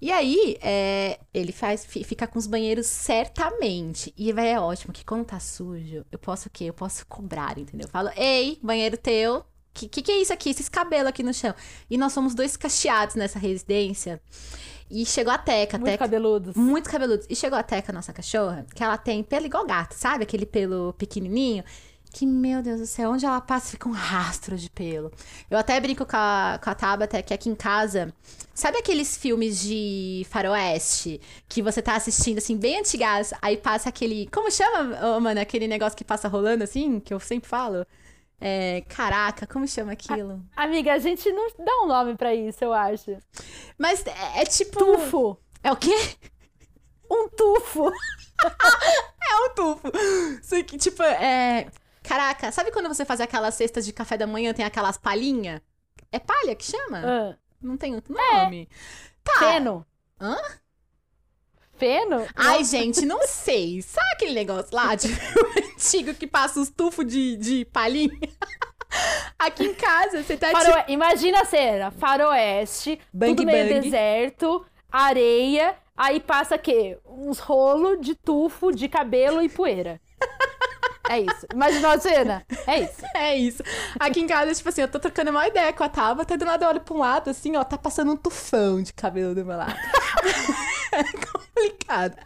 E 0.00 0.12
aí, 0.12 0.56
é, 0.62 1.18
ele 1.34 1.50
faz, 1.50 1.84
fi- 1.84 2.04
fica 2.04 2.26
com 2.26 2.38
os 2.38 2.46
banheiros 2.46 2.86
certamente. 2.86 4.14
E 4.16 4.32
vai 4.32 4.48
é 4.52 4.60
ótimo 4.60 4.92
que 4.92 5.04
quando 5.04 5.24
tá 5.24 5.40
sujo, 5.40 6.04
eu 6.10 6.18
posso 6.18 6.48
o 6.48 6.50
quê? 6.50 6.64
Eu 6.64 6.72
posso 6.74 7.04
cobrar, 7.06 7.58
entendeu? 7.58 7.86
Eu 7.86 7.90
falo, 7.90 8.10
ei, 8.16 8.58
banheiro 8.62 8.96
teu, 8.96 9.44
que, 9.74 9.88
que 9.88 10.00
que 10.02 10.12
é 10.12 10.20
isso 10.22 10.32
aqui? 10.32 10.50
Esses 10.50 10.68
cabelos 10.68 11.08
aqui 11.08 11.22
no 11.24 11.34
chão. 11.34 11.52
E 11.90 11.98
nós 11.98 12.12
somos 12.12 12.34
dois 12.34 12.56
cacheados 12.56 13.16
nessa 13.16 13.38
residência. 13.40 14.20
E 14.90 15.04
chegou 15.04 15.32
a 15.32 15.36
Teca, 15.38 15.76
Muito 15.78 15.90
Teca 15.90 16.04
cabeludos. 16.04 16.54
muito 16.56 16.88
cabeludos. 16.88 17.26
E 17.28 17.34
chegou 17.36 17.58
a 17.58 17.62
Teca, 17.62 17.92
nossa 17.92 18.12
cachorra, 18.12 18.64
que 18.74 18.82
ela 18.82 18.96
tem 18.96 19.22
pelo 19.24 19.46
igual 19.46 19.66
gato, 19.66 19.92
sabe? 19.94 20.22
Aquele 20.22 20.46
pelo 20.46 20.92
pequenininho. 20.94 21.62
Que, 22.12 22.26
meu 22.26 22.62
Deus 22.62 22.80
do 22.80 22.86
céu, 22.86 23.10
onde 23.10 23.26
ela 23.26 23.40
passa 23.40 23.70
fica 23.70 23.88
um 23.88 23.92
rastro 23.92 24.56
de 24.56 24.70
pelo. 24.70 25.12
Eu 25.50 25.58
até 25.58 25.78
brinco 25.78 26.06
com 26.06 26.16
a, 26.16 26.58
com 26.62 26.70
a 26.70 26.74
Tabata 26.74 27.22
que 27.22 27.34
aqui 27.34 27.48
em 27.48 27.54
casa... 27.54 28.12
Sabe 28.54 28.78
aqueles 28.78 29.16
filmes 29.16 29.60
de 29.60 30.26
faroeste? 30.28 31.20
Que 31.48 31.62
você 31.62 31.80
tá 31.80 31.94
assistindo, 31.94 32.38
assim, 32.38 32.56
bem 32.56 32.80
antigas. 32.80 33.32
Aí 33.40 33.56
passa 33.56 33.88
aquele... 33.88 34.28
Como 34.32 34.50
chama, 34.50 34.98
ô, 35.16 35.20
mano? 35.20 35.40
Aquele 35.40 35.68
negócio 35.68 35.96
que 35.96 36.02
passa 36.02 36.26
rolando, 36.26 36.64
assim? 36.64 36.98
Que 36.98 37.14
eu 37.14 37.20
sempre 37.20 37.48
falo. 37.48 37.86
É, 38.40 38.82
caraca, 38.88 39.46
como 39.46 39.66
chama 39.66 39.92
aquilo? 39.92 40.42
Amiga, 40.56 40.92
a 40.92 40.98
gente 40.98 41.30
não 41.30 41.48
dá 41.58 41.72
um 41.84 41.86
nome 41.86 42.16
pra 42.16 42.34
isso, 42.34 42.64
eu 42.64 42.72
acho. 42.72 43.16
Mas 43.76 44.04
é, 44.06 44.42
é 44.42 44.44
tipo... 44.44 44.78
Tufo. 44.78 45.38
É 45.62 45.70
o 45.70 45.76
quê? 45.76 45.96
Um 47.10 47.28
tufo. 47.28 47.90
É 49.30 49.36
um 49.40 49.54
tufo. 49.54 49.92
Isso 50.40 50.54
aqui, 50.54 50.78
tipo, 50.78 51.02
é. 51.02 51.66
Caraca, 52.08 52.50
sabe 52.50 52.70
quando 52.72 52.88
você 52.88 53.04
faz 53.04 53.20
aquelas 53.20 53.54
cestas 53.54 53.84
de 53.84 53.92
café 53.92 54.16
da 54.16 54.26
manhã, 54.26 54.54
tem 54.54 54.64
aquelas 54.64 54.96
palhinhas? 54.96 55.60
É 56.10 56.18
palha 56.18 56.54
que 56.56 56.64
chama? 56.64 57.02
Ah, 57.04 57.36
Não 57.60 57.76
tem 57.76 57.94
outro 57.94 58.14
nome. 58.14 58.68
Tá. 59.22 59.38
Feno. 59.40 59.86
Hã? 60.18 60.36
Feno? 61.76 62.26
Ai, 62.34 62.64
gente, 62.64 63.04
não 63.04 63.24
sei. 63.28 63.82
Sabe 63.82 64.06
aquele 64.14 64.32
negócio 64.34 64.74
lá 64.74 64.94
de 64.94 65.08
antigo 65.74 66.14
que 66.14 66.26
passa 66.26 66.60
os 66.60 66.70
tufos 66.70 67.06
de, 67.06 67.36
de 67.36 67.64
palhinha? 67.66 68.18
Aqui 69.38 69.64
em 69.66 69.74
casa, 69.74 70.22
você 70.22 70.36
tá 70.36 70.50
Faroe... 70.50 70.84
Imagina 70.88 71.42
a 71.42 71.44
cena: 71.44 71.90
faroeste, 71.90 72.98
Bang, 73.12 73.36
tudo 73.36 73.46
meio 73.46 73.68
bang. 73.68 73.80
deserto, 73.82 74.64
areia, 74.90 75.76
aí 75.94 76.18
passa 76.20 76.56
o 76.56 76.58
quê? 76.58 76.98
Uns 77.04 77.38
rolos 77.38 78.00
de 78.00 78.14
tufo, 78.14 78.72
de 78.72 78.88
cabelo 78.88 79.42
e 79.42 79.48
poeira. 79.48 80.00
É 81.08 81.20
isso. 81.20 81.46
Imaginou 81.52 81.90
a 81.90 81.98
cena? 81.98 82.46
É 82.66 82.80
isso. 82.82 83.02
É 83.14 83.36
isso. 83.36 83.62
Aqui 83.98 84.20
em 84.20 84.26
casa, 84.26 84.54
tipo 84.54 84.68
assim, 84.68 84.82
eu 84.82 84.88
tô 84.88 84.98
trocando 85.00 85.30
uma 85.30 85.46
ideia 85.46 85.72
com 85.72 85.82
a 85.82 85.88
Tabata, 85.88 86.36
do 86.36 86.44
nada 86.44 86.64
eu 86.64 86.68
olho 86.68 86.80
pra 86.80 86.94
um 86.94 86.98
lado, 86.98 87.30
assim, 87.30 87.56
ó, 87.56 87.64
tá 87.64 87.76
passando 87.76 88.12
um 88.12 88.16
tufão 88.16 88.82
de 88.82 88.92
cabelo 88.92 89.34
do 89.34 89.44
meu 89.44 89.56
lado. 89.56 89.74
é 90.92 91.02
complicado. 91.26 92.16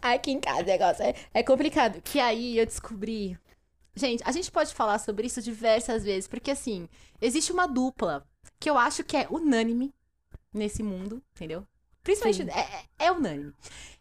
Aqui 0.00 0.30
em 0.32 0.40
casa 0.40 0.62
o 0.62 0.66
negócio 0.66 1.02
é, 1.04 1.14
é 1.34 1.42
complicado. 1.42 2.00
Que 2.02 2.20
aí 2.20 2.58
eu 2.58 2.66
descobri. 2.66 3.38
Gente, 3.94 4.22
a 4.24 4.30
gente 4.32 4.50
pode 4.50 4.72
falar 4.74 4.98
sobre 4.98 5.26
isso 5.26 5.42
diversas 5.42 6.04
vezes, 6.04 6.28
porque 6.28 6.50
assim, 6.52 6.88
existe 7.20 7.50
uma 7.52 7.66
dupla 7.66 8.24
que 8.60 8.70
eu 8.70 8.78
acho 8.78 9.02
que 9.02 9.16
é 9.16 9.26
unânime 9.30 9.92
nesse 10.54 10.82
mundo, 10.82 11.20
entendeu? 11.34 11.66
Principalmente, 12.02 12.48
é, 12.50 12.60
é- 12.60 13.06
é 13.06 13.12
unânime. 13.12 13.52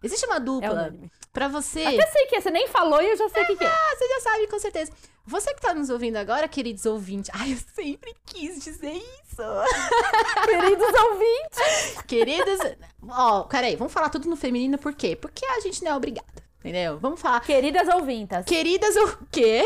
Existe 0.03 0.25
uma 0.27 0.37
É 0.37 0.39
dupla 0.39 0.71
unânime. 0.71 1.11
Pra 1.37 1.47
você. 1.47 1.83
Até 1.83 2.07
sei 2.07 2.25
que 2.25 2.35
é, 2.35 2.41
você 2.41 2.49
nem 2.49 2.67
falou 2.67 2.99
e 2.99 3.11
eu 3.11 3.15
já 3.15 3.29
sei 3.29 3.43
o 3.43 3.45
que, 3.45 3.57
que 3.57 3.63
é. 3.63 3.67
Ah, 3.67 3.95
você 3.95 4.07
já 4.07 4.19
sabe, 4.21 4.47
com 4.47 4.57
certeza. 4.57 4.91
Você 5.23 5.53
que 5.53 5.61
tá 5.61 5.71
nos 5.71 5.91
ouvindo 5.91 6.15
agora, 6.15 6.47
queridos 6.47 6.83
ouvintes. 6.87 7.29
Ai, 7.31 7.53
eu 7.53 7.57
sempre 7.75 8.15
quis 8.25 8.63
dizer 8.63 8.93
isso. 8.93 9.37
Queridos 10.45 10.87
ouvintes. 11.03 12.01
Queridos. 12.07 12.59
Ó, 13.07 13.43
peraí, 13.43 13.75
vamos 13.75 13.93
falar 13.93 14.09
tudo 14.09 14.27
no 14.27 14.35
feminino, 14.35 14.79
por 14.79 14.95
quê? 14.95 15.15
Porque 15.15 15.45
a 15.45 15.59
gente 15.59 15.83
não 15.83 15.91
é 15.91 15.95
obrigada, 15.95 16.25
entendeu? 16.59 16.97
Vamos 16.97 17.21
falar. 17.21 17.39
Queridas 17.41 17.87
ouvintas. 17.87 18.43
Queridas 18.45 18.95
o 18.95 19.19
quê? 19.31 19.63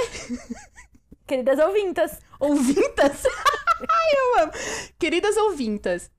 Queridas 1.26 1.58
ouvintas. 1.60 2.20
Ouvintas? 2.38 3.24
Ai, 3.90 4.12
eu 4.18 4.44
amo. 4.44 4.52
Queridas 5.00 5.38
ouvintas. 5.38 6.12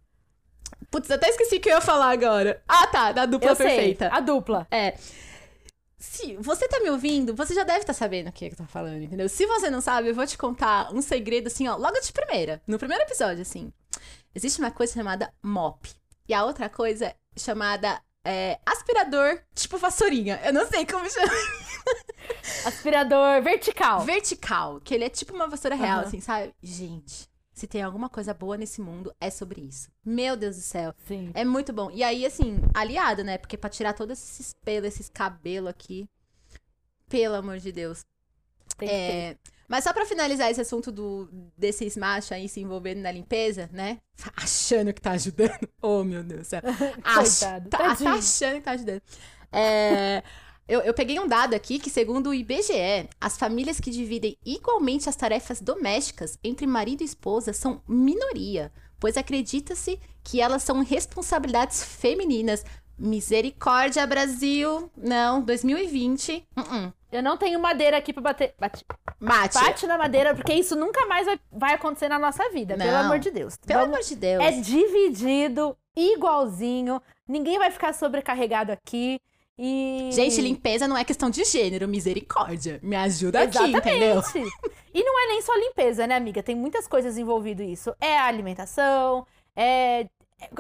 Putz, 0.91 1.11
até 1.11 1.29
esqueci 1.29 1.57
o 1.57 1.61
que 1.61 1.69
eu 1.69 1.75
ia 1.75 1.81
falar 1.83 2.11
agora. 2.11 2.63
Ah, 2.67 2.87
tá, 2.87 3.13
da 3.13 3.27
dupla 3.27 3.51
Eu 3.51 3.57
sei. 3.57 3.67
perfeita. 3.67 4.09
A 4.13 4.21
dupla. 4.21 4.67
É. 4.71 4.95
Se 6.03 6.37
você 6.39 6.67
tá 6.67 6.81
me 6.81 6.91
ouvindo, 6.91 7.33
você 7.33 7.55
já 7.55 7.63
deve 7.63 7.79
estar 7.79 7.93
sabendo 7.93 8.29
o 8.29 8.33
que 8.33 8.47
eu 8.47 8.57
tô 8.57 8.65
falando, 8.65 9.01
entendeu? 9.01 9.29
Se 9.29 9.47
você 9.47 9.71
não 9.71 9.81
sabe, 9.81 10.09
eu 10.09 10.15
vou 10.15 10.27
te 10.27 10.37
contar 10.37 10.93
um 10.93 11.01
segredo, 11.01 11.47
assim, 11.47 11.69
ó, 11.69 11.77
logo 11.77 12.01
de 12.01 12.13
primeira, 12.13 12.61
no 12.67 12.77
primeiro 12.77 13.05
episódio, 13.05 13.41
assim. 13.41 13.73
Existe 14.35 14.59
uma 14.59 14.73
coisa 14.73 14.95
chamada 14.95 15.33
mop. 15.41 15.89
E 16.29 16.35
a 16.35 16.45
outra 16.45 16.69
coisa 16.69 17.15
chamada 17.37 18.03
é, 18.25 18.59
aspirador, 18.67 19.41
tipo 19.55 19.79
vassourinha. 19.79 20.41
Eu 20.45 20.53
não 20.53 20.67
sei 20.67 20.85
como 20.85 21.09
chama. 21.09 21.33
Aspirador 22.67 23.41
vertical. 23.41 24.01
Vertical, 24.01 24.81
que 24.81 24.95
ele 24.95 25.05
é 25.05 25.09
tipo 25.09 25.33
uma 25.33 25.47
vassoura 25.47 25.77
real, 25.77 26.01
Aham. 26.01 26.09
assim, 26.09 26.21
sabe? 26.21 26.53
Gente, 26.61 27.29
se 27.53 27.67
tem 27.67 27.83
alguma 27.83 28.09
coisa 28.09 28.33
boa 28.35 28.57
nesse 28.57 28.81
mundo, 28.81 29.15
é 29.21 29.31
sobre 29.31 29.61
isso. 29.61 29.91
Meu 30.05 30.37
Deus 30.37 30.57
do 30.57 30.63
céu. 30.63 30.95
Sim. 31.07 31.31
É 31.35 31.45
muito 31.45 31.73
bom. 31.73 31.91
E 31.91 32.03
aí, 32.03 32.25
assim, 32.27 32.61
aliado, 32.75 33.23
né? 33.23 33.39
Porque 33.39 33.57
pra 33.57 33.69
tirar 33.71 33.93
todos 33.93 34.19
esses 34.19 34.55
pelos, 34.65 34.89
esses 34.89 35.09
cabelos 35.09 35.69
aqui. 35.71 36.09
Pelo 37.09 37.35
amor 37.35 37.59
de 37.59 37.71
Deus. 37.73 38.05
Tem. 38.79 38.89
É, 38.89 39.37
Mas 39.69 39.85
só 39.85 39.93
pra 39.93 40.07
finalizar 40.07 40.51
esse 40.51 40.61
assunto 40.63 40.91
do, 40.91 41.29
desses 41.57 41.97
machos 41.97 42.33
aí 42.33 42.49
se 42.49 42.61
envolvendo 42.61 43.01
na 43.01 43.13
limpeza, 43.13 43.69
né? 43.73 43.99
Achando 44.37 44.93
que 44.95 45.01
tá 45.01 45.13
ajudando. 45.13 45.69
Oh, 45.83 46.03
meu 46.05 46.23
Deus 46.23 46.41
do 46.43 46.45
céu. 46.47 46.61
Ach- 47.05 47.17
Coitado, 47.41 47.69
tá, 47.69 47.79
tá 47.97 48.13
achando 48.15 48.55
que 48.55 48.61
tá 48.63 48.71
ajudando. 48.73 49.03
É, 49.53 50.23
eu, 50.69 50.81
eu 50.81 50.95
peguei 50.95 51.19
um 51.21 51.27
dado 51.27 51.55
aqui 51.55 51.79
que, 51.79 51.91
segundo 51.91 52.31
o 52.31 52.35
IBGE, 52.35 53.09
as 53.21 53.37
famílias 53.37 53.79
que 53.81 53.91
dividem 53.91 54.37
igualmente 54.45 55.09
as 55.09 55.17
tarefas 55.17 55.61
domésticas 55.61 56.39
entre 56.43 56.67
marido 56.67 57.03
e 57.03 57.05
esposa 57.05 57.53
são 57.53 57.83
minoria, 57.89 58.73
pois 59.01 59.17
acredita-se 59.17 59.99
que 60.23 60.41
elas 60.41 60.63
são 60.63 60.83
responsabilidades 60.83 61.83
femininas. 61.85 62.65
Misericórdia, 62.99 64.07
Brasil! 64.07 64.91
Não, 64.97 65.41
2020. 65.43 66.47
Uh-uh. 66.57 66.93
Eu 67.11 67.23
não 67.23 67.37
tenho 67.37 67.59
madeira 67.61 67.97
aqui 67.99 68.13
pra 68.13 68.23
bater. 68.23 68.55
Bate, 68.59 68.85
Bate. 69.21 69.55
bate 69.55 69.87
na 69.87 69.99
madeira, 69.99 70.35
porque 70.35 70.55
isso 70.55 70.75
nunca 70.77 71.05
mais 71.07 71.27
vai, 71.27 71.39
vai 71.51 71.75
acontecer 71.75 72.09
na 72.09 72.19
nossa 72.19 72.49
vida. 72.51 72.77
Pelo 72.77 72.91
Não. 72.91 73.01
amor 73.01 73.19
de 73.19 73.31
Deus. 73.31 73.57
Pelo 73.67 73.81
Vamos- 73.81 73.95
amor 73.97 74.07
de 74.07 74.17
Deus. 74.17 74.43
É 74.43 74.53
dividido, 74.53 75.77
igualzinho. 75.97 77.03
Ninguém 77.29 77.59
vai 77.59 77.71
ficar 77.71 77.93
sobrecarregado 77.93 78.73
aqui. 78.73 79.21
E. 79.59 80.11
Gente, 80.13 80.41
limpeza 80.41 80.89
não 80.89 80.97
é 80.97 81.05
questão 81.05 81.31
de 81.31 81.45
gênero, 81.45 81.87
misericórdia. 81.87 82.81
Me 82.83 82.97
ajuda 82.97 83.43
aqui, 83.43 83.59
Exatamente. 83.59 83.79
entendeu? 83.79 84.23
E 84.95 85.03
não 85.03 85.19
é 85.25 85.27
nem 85.29 85.41
só 85.41 85.55
limpeza, 85.55 86.07
né, 86.07 86.15
amiga? 86.15 86.43
Tem 86.43 86.55
muitas 86.55 86.87
coisas 86.87 87.17
envolvidas 87.17 87.67
isso. 87.67 87.97
É 87.99 88.19
a 88.19 88.27
alimentação, 88.27 89.27
é, 89.57 90.07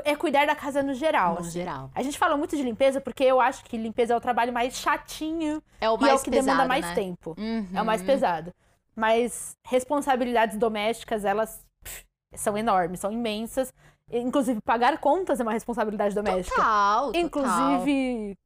é 0.05 0.17
cuidar 0.17 0.47
da 0.47 0.55
casa 0.55 0.83
no 0.83 0.95
geral. 0.95 1.35
No 1.35 1.41
assim. 1.41 1.51
geral. 1.51 1.91
A 1.95 2.03
gente 2.03 2.19
fala 2.19 2.37
muito 2.37 2.57
de 2.57 2.63
limpeza 2.63 2.99
porque 2.99 3.25
eu 3.25 3.41
acho 3.41 3.65
que 3.65 3.77
limpeza 3.77 4.15
é 4.15 4.17
o 4.17 4.21
trabalho 4.21 4.51
mais 4.51 4.75
chatinho 4.77 5.63
É 5.81 5.91
o 5.91 5.97
e 5.97 6.01
mais 6.01 6.13
é 6.13 6.17
o 6.17 6.25
que 6.25 6.31
pesado, 6.31 6.47
demanda 6.47 6.69
mais 6.69 6.87
né? 6.87 6.95
tempo. 6.95 7.35
Uhum. 7.39 7.67
É 7.75 7.83
o 7.83 7.85
mais 7.85 8.03
pesado. 8.03 8.53
Mas 8.97 9.57
responsabilidades 9.65 10.57
domésticas, 10.57 11.25
elas 11.25 11.61
pff, 11.83 12.05
são 12.35 12.57
enormes, 12.57 13.01
são 13.01 13.13
imensas. 13.13 13.73
Inclusive, 14.11 14.61
pagar 14.61 14.99
contas 14.99 15.41
é 15.41 15.43
uma 15.43 15.53
responsabilidade 15.53 16.15
doméstica. 16.15 16.55
Total, 16.55 17.13
total. 17.13 17.23
Inclusive, 17.23 18.37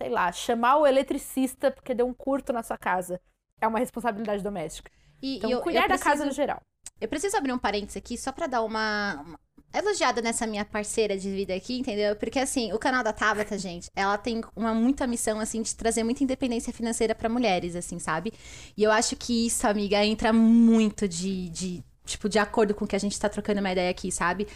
sei 0.00 0.08
lá, 0.08 0.32
chamar 0.32 0.78
o 0.78 0.86
eletricista 0.86 1.70
porque 1.70 1.94
deu 1.94 2.06
um 2.06 2.14
curto 2.14 2.54
na 2.54 2.62
sua 2.62 2.78
casa. 2.78 3.20
É 3.60 3.68
uma 3.68 3.78
responsabilidade 3.78 4.42
doméstica. 4.42 4.90
E, 5.20 5.36
Então, 5.36 5.50
e 5.50 5.52
eu, 5.52 5.60
cuidar 5.60 5.80
eu 5.80 5.88
da 5.88 5.88
preciso, 5.88 6.10
casa 6.10 6.24
no 6.24 6.32
geral. 6.32 6.62
Eu 6.98 7.06
preciso 7.06 7.36
abrir 7.36 7.52
um 7.52 7.58
parênteses 7.58 7.98
aqui 7.98 8.16
só 8.16 8.32
pra 8.32 8.46
dar 8.46 8.62
uma, 8.62 9.22
uma 9.26 9.38
elogiada 9.74 10.22
nessa 10.22 10.46
minha 10.46 10.64
parceira 10.64 11.18
de 11.18 11.30
vida 11.30 11.54
aqui, 11.54 11.78
entendeu? 11.78 12.16
Porque 12.16 12.38
assim, 12.38 12.72
o 12.72 12.78
canal 12.78 13.04
da 13.04 13.12
Tabata, 13.12 13.56
gente, 13.58 13.90
ela 13.94 14.16
tem 14.16 14.40
uma 14.56 14.72
muita 14.72 15.06
missão 15.06 15.38
assim 15.38 15.60
de 15.60 15.76
trazer 15.76 16.02
muita 16.02 16.24
independência 16.24 16.72
financeira 16.72 17.14
pra 17.14 17.28
mulheres, 17.28 17.76
assim, 17.76 17.98
sabe? 17.98 18.32
E 18.74 18.82
eu 18.82 18.90
acho 18.90 19.16
que 19.16 19.46
isso, 19.46 19.66
amiga, 19.66 20.02
entra 20.02 20.32
muito 20.32 21.06
de, 21.06 21.50
de 21.50 21.84
tipo 22.06 22.26
de 22.28 22.38
acordo 22.38 22.74
com 22.74 22.86
o 22.86 22.88
que 22.88 22.96
a 22.96 22.98
gente 22.98 23.18
tá 23.20 23.28
trocando 23.28 23.60
uma 23.60 23.70
ideia 23.70 23.90
aqui, 23.90 24.10
sabe? 24.10 24.48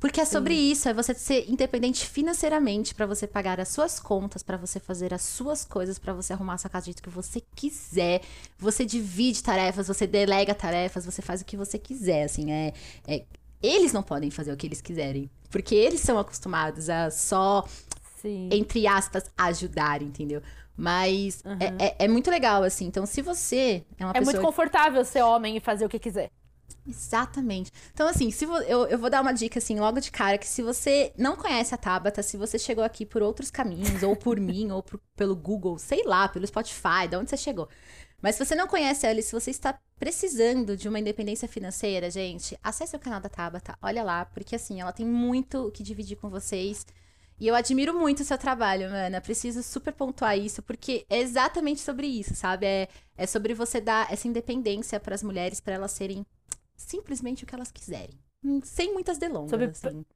Porque 0.00 0.20
é 0.20 0.24
sobre 0.24 0.54
isso, 0.54 0.88
é 0.88 0.94
você 0.94 1.12
ser 1.12 1.50
independente 1.50 2.06
financeiramente 2.06 2.94
pra 2.94 3.04
você 3.04 3.26
pagar 3.26 3.58
as 3.58 3.68
suas 3.68 3.98
contas, 3.98 4.42
pra 4.44 4.56
você 4.56 4.78
fazer 4.78 5.12
as 5.12 5.22
suas 5.22 5.64
coisas, 5.64 5.98
pra 5.98 6.12
você 6.12 6.32
arrumar 6.32 6.54
a 6.54 6.58
sua 6.58 6.70
casa 6.70 6.84
do 6.84 6.86
jeito 6.86 7.02
que 7.02 7.10
você 7.10 7.42
quiser. 7.56 8.20
Você 8.58 8.84
divide 8.84 9.42
tarefas, 9.42 9.88
você 9.88 10.06
delega 10.06 10.54
tarefas, 10.54 11.04
você 11.04 11.20
faz 11.20 11.40
o 11.40 11.44
que 11.44 11.56
você 11.56 11.78
quiser, 11.78 12.22
assim, 12.24 12.52
é, 12.52 12.72
é- 13.08 13.24
eles 13.60 13.92
não 13.92 14.02
podem 14.04 14.30
fazer 14.30 14.52
o 14.52 14.56
que 14.56 14.68
eles 14.68 14.80
quiserem, 14.80 15.28
porque 15.50 15.74
eles 15.74 16.00
são 16.00 16.16
acostumados 16.16 16.88
a 16.88 17.10
só, 17.10 17.66
Sim. 18.22 18.48
entre 18.52 18.86
aspas, 18.86 19.24
ajudar, 19.36 20.00
entendeu? 20.00 20.40
Mas 20.76 21.42
é, 21.58 21.86
é- 21.86 21.96
é 22.04 22.08
muito 22.08 22.30
legal, 22.30 22.62
assim. 22.62 22.86
Então, 22.86 23.04
se 23.04 23.20
você 23.20 23.82
é 23.98 24.04
uma 24.04 24.12
É 24.12 24.20
pessoa 24.20 24.32
muito 24.34 24.46
confortável 24.46 25.04
ser 25.04 25.22
homem 25.22 25.56
e 25.56 25.60
fazer 25.60 25.84
o 25.84 25.88
que 25.88 25.98
quiser. 25.98 26.30
Exatamente. 26.86 27.70
Então, 27.92 28.08
assim, 28.08 28.30
se 28.30 28.44
eu, 28.44 28.86
eu 28.86 28.98
vou 28.98 29.10
dar 29.10 29.20
uma 29.20 29.32
dica, 29.32 29.58
assim, 29.58 29.78
logo 29.78 30.00
de 30.00 30.10
cara, 30.10 30.38
que 30.38 30.46
se 30.46 30.62
você 30.62 31.12
não 31.18 31.36
conhece 31.36 31.74
a 31.74 31.78
Tabata, 31.78 32.22
se 32.22 32.36
você 32.38 32.58
chegou 32.58 32.82
aqui 32.82 33.04
por 33.04 33.22
outros 33.22 33.50
caminhos, 33.50 34.02
ou 34.02 34.16
por 34.16 34.40
mim, 34.40 34.70
ou 34.70 34.82
por- 34.82 34.98
pelo 35.14 35.36
Google, 35.36 35.78
sei 35.78 36.02
lá, 36.04 36.28
pelo 36.28 36.46
Spotify, 36.46 37.06
de 37.08 37.16
onde 37.16 37.28
você 37.30 37.36
chegou. 37.36 37.68
Mas 38.22 38.36
se 38.36 38.44
você 38.44 38.54
não 38.54 38.66
conhece 38.66 39.06
ela 39.06 39.20
e 39.20 39.22
se 39.22 39.32
você 39.32 39.50
está 39.50 39.78
precisando 39.98 40.76
de 40.76 40.88
uma 40.88 40.98
independência 40.98 41.46
financeira, 41.46 42.10
gente, 42.10 42.58
acesse 42.62 42.96
o 42.96 42.98
canal 42.98 43.20
da 43.20 43.28
Tabata, 43.28 43.76
olha 43.82 44.02
lá, 44.02 44.24
porque 44.24 44.56
assim, 44.56 44.80
ela 44.80 44.92
tem 44.92 45.06
muito 45.06 45.66
o 45.68 45.70
que 45.70 45.82
dividir 45.82 46.16
com 46.16 46.30
vocês. 46.30 46.86
E 47.40 47.46
eu 47.46 47.54
admiro 47.54 47.94
muito 47.96 48.20
o 48.20 48.24
seu 48.24 48.36
trabalho, 48.36 48.90
mana. 48.90 49.20
Preciso 49.20 49.62
super 49.62 49.92
pontuar 49.92 50.36
isso, 50.36 50.60
porque 50.62 51.06
é 51.08 51.18
exatamente 51.20 51.80
sobre 51.80 52.06
isso, 52.06 52.34
sabe? 52.34 52.66
É, 52.66 52.88
é 53.16 53.26
sobre 53.26 53.54
você 53.54 53.80
dar 53.80 54.12
essa 54.12 54.26
independência 54.26 54.98
para 54.98 55.14
as 55.14 55.22
mulheres, 55.22 55.60
para 55.60 55.74
elas 55.74 55.92
serem 55.92 56.26
simplesmente 56.78 57.44
o 57.44 57.46
que 57.46 57.54
elas 57.54 57.70
quiserem. 57.70 58.18
Hum, 58.42 58.60
Sem 58.62 58.94
muitas 58.94 59.18
delongas, 59.18 59.50
Sobre- 59.50 59.66
assim. 59.66 60.06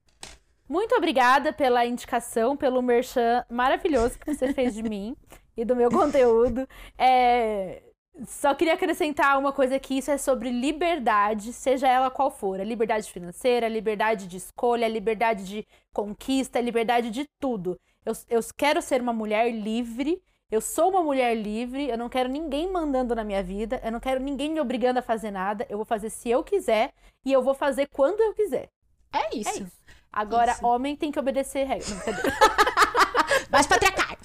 Muito 0.69 0.95
obrigada 0.95 1.53
pela 1.53 1.85
indicação, 1.85 2.57
pelo 2.57 2.81
merchan 2.81 3.45
maravilhoso 3.51 4.19
que 4.19 4.33
você 4.33 4.55
fez 4.55 4.73
de 4.75 4.83
mim 4.83 5.15
e 5.57 5.65
do 5.65 5.77
meu 5.77 5.91
conteúdo. 5.91 6.67
É, 6.97 7.83
Só 8.27 8.55
queria 8.55 8.75
acrescentar 8.75 9.39
uma 9.39 9.53
coisa 9.53 9.79
que 9.79 9.99
isso 9.99 10.11
é 10.11 10.17
sobre 10.17 10.51
liberdade, 10.51 11.53
seja 11.53 11.89
ela 11.89 12.11
qual 12.11 12.31
for. 12.31 12.61
A 12.61 12.65
liberdade 12.65 13.11
financeira, 13.11 13.67
a 13.67 13.69
liberdade 13.71 14.27
de 14.29 14.37
escolha, 14.37 14.87
a 14.87 14.89
liberdade 14.89 15.45
de 15.45 15.67
conquista, 15.93 16.59
a 16.59 16.63
liberdade 16.63 17.11
de 17.11 17.27
tudo. 17.41 17.79
Eu, 18.05 18.13
eu 18.31 18.41
quero 18.57 18.81
ser 18.81 19.01
uma 19.01 19.13
mulher 19.13 19.51
livre, 19.51 20.23
eu 20.53 20.61
sou 20.61 20.91
uma 20.91 21.03
mulher 21.03 21.35
livre, 21.35 21.89
eu 21.89 21.97
não 21.97 22.11
quero 22.11 22.29
ninguém 22.29 22.71
mandando 22.71 23.15
na 23.15 23.25
minha 23.25 23.43
vida, 23.43 23.81
eu 23.83 23.91
não 23.91 23.99
quero 23.99 24.21
ninguém 24.21 24.51
me 24.53 24.61
obrigando 24.61 24.99
a 24.99 25.03
fazer 25.03 25.31
nada, 25.31 25.67
eu 25.71 25.79
vou 25.79 25.87
fazer 25.87 26.11
se 26.11 26.29
eu 26.29 26.45
quiser 26.45 26.93
e 27.25 27.33
eu 27.33 27.43
vou 27.43 27.55
fazer 27.55 27.89
quando 27.89 28.21
eu 28.21 28.35
quiser. 28.35 28.69
É 29.11 29.35
isso. 29.35 29.49
É 29.49 29.63
isso. 29.63 29.83
Agora, 30.13 30.53
Isso. 30.53 30.67
homem 30.67 30.95
tem 30.95 31.11
que 31.11 31.19
obedecer 31.19 31.65
regra. 31.65 31.87
Não. 31.89 32.03
Mais 33.51 33.67
patriarcal. 33.67 34.19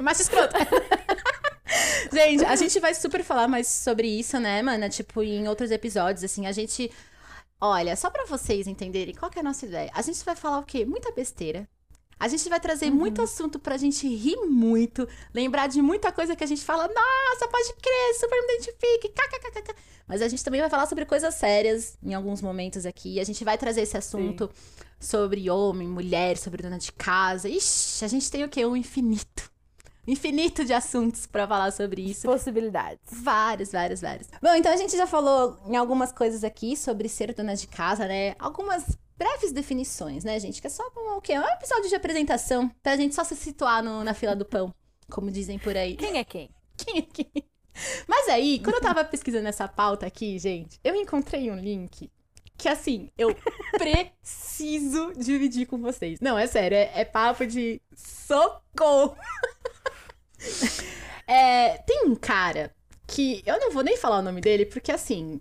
mais 0.00 0.18
escroto. 0.18 0.54
gente, 2.12 2.44
a 2.44 2.56
gente 2.56 2.80
vai 2.80 2.92
super 2.92 3.22
falar 3.22 3.46
mais 3.46 3.68
sobre 3.68 4.08
isso, 4.08 4.38
né, 4.40 4.60
mana? 4.60 4.88
Tipo, 4.88 5.22
em 5.22 5.48
outros 5.48 5.70
episódios, 5.70 6.24
assim, 6.24 6.46
a 6.46 6.52
gente. 6.52 6.90
Olha, 7.60 7.96
só 7.96 8.10
pra 8.10 8.24
vocês 8.26 8.66
entenderem 8.66 9.14
qual 9.14 9.30
é 9.34 9.40
a 9.40 9.42
nossa 9.42 9.66
ideia. 9.66 9.90
A 9.94 10.02
gente 10.02 10.24
vai 10.24 10.34
falar 10.34 10.58
o 10.58 10.64
quê? 10.64 10.84
Muita 10.84 11.12
besteira. 11.12 11.68
A 12.18 12.28
gente 12.28 12.48
vai 12.48 12.60
trazer 12.60 12.90
muito 12.90 13.22
assunto 13.22 13.58
pra 13.58 13.76
gente 13.76 14.06
rir 14.08 14.36
muito, 14.46 15.08
lembrar 15.32 15.66
de 15.66 15.82
muita 15.82 16.12
coisa 16.12 16.36
que 16.36 16.44
a 16.44 16.46
gente 16.46 16.64
fala, 16.64 16.88
nossa, 16.88 17.48
pode 17.48 17.72
crer, 17.74 18.14
super 18.18 18.40
me 18.46 18.54
identifique, 18.54 19.08
kkkk. 19.08 19.74
Mas 20.06 20.22
a 20.22 20.28
gente 20.28 20.44
também 20.44 20.60
vai 20.60 20.70
falar 20.70 20.86
sobre 20.86 21.04
coisas 21.06 21.34
sérias 21.34 21.96
em 22.02 22.14
alguns 22.14 22.42
momentos 22.42 22.84
aqui. 22.86 23.18
A 23.18 23.24
gente 23.24 23.44
vai 23.44 23.56
trazer 23.56 23.82
esse 23.82 23.96
assunto 23.96 24.50
sobre 25.00 25.48
homem, 25.50 25.88
mulher, 25.88 26.36
sobre 26.36 26.62
dona 26.62 26.78
de 26.78 26.92
casa. 26.92 27.48
Ixi, 27.48 28.04
a 28.04 28.08
gente 28.08 28.30
tem 28.30 28.44
o 28.44 28.48
quê? 28.48 28.64
Um 28.64 28.76
infinito. 28.76 29.53
Infinito 30.06 30.64
de 30.64 30.72
assuntos 30.72 31.26
pra 31.26 31.46
falar 31.46 31.70
sobre 31.72 32.02
isso. 32.02 32.26
Possibilidades. 32.26 33.00
Vários, 33.10 33.72
vários, 33.72 34.00
vários. 34.00 34.28
Bom, 34.42 34.54
então 34.54 34.72
a 34.72 34.76
gente 34.76 34.96
já 34.96 35.06
falou 35.06 35.58
em 35.66 35.76
algumas 35.76 36.12
coisas 36.12 36.44
aqui 36.44 36.76
sobre 36.76 37.08
ser 37.08 37.32
dona 37.34 37.54
de 37.56 37.66
casa, 37.66 38.06
né? 38.06 38.34
Algumas 38.38 38.84
breves 39.16 39.52
definições, 39.52 40.24
né, 40.24 40.38
gente? 40.40 40.60
Que 40.60 40.66
é 40.66 40.70
só 40.70 40.82
um, 40.96 41.16
o 41.16 41.20
quê? 41.20 41.38
Um 41.38 41.44
episódio 41.48 41.88
de 41.88 41.94
apresentação 41.94 42.68
pra 42.82 42.96
gente 42.96 43.14
só 43.14 43.24
se 43.24 43.34
situar 43.36 43.82
no- 43.82 44.04
na 44.04 44.12
fila 44.12 44.34
do 44.36 44.44
pão, 44.44 44.74
como 45.10 45.30
dizem 45.30 45.58
por 45.58 45.76
aí. 45.76 45.96
Quem 45.96 46.18
é 46.18 46.24
quem? 46.24 46.50
Quem 46.76 46.98
aqui? 46.98 47.30
Mas 48.06 48.28
aí, 48.28 48.58
quando 48.60 48.76
eu 48.76 48.80
tava 48.82 49.04
pesquisando 49.04 49.48
essa 49.48 49.66
pauta 49.66 50.06
aqui, 50.06 50.38
gente, 50.38 50.78
eu 50.84 50.94
encontrei 50.94 51.50
um 51.50 51.56
link 51.56 52.10
que, 52.56 52.68
assim, 52.68 53.10
eu 53.18 53.34
preciso 53.78 55.12
dividir 55.16 55.66
com 55.66 55.78
vocês. 55.78 56.20
Não, 56.20 56.38
é 56.38 56.46
sério, 56.46 56.76
é, 56.76 56.90
é 56.94 57.04
papo 57.04 57.46
de 57.46 57.80
socorro. 57.96 59.16
É, 61.26 61.78
tem 61.86 62.04
um 62.06 62.14
cara 62.14 62.70
que 63.06 63.42
eu 63.46 63.58
não 63.58 63.70
vou 63.70 63.82
nem 63.82 63.96
falar 63.96 64.18
o 64.18 64.22
nome 64.22 64.42
dele, 64.42 64.66
porque, 64.66 64.92
assim, 64.92 65.40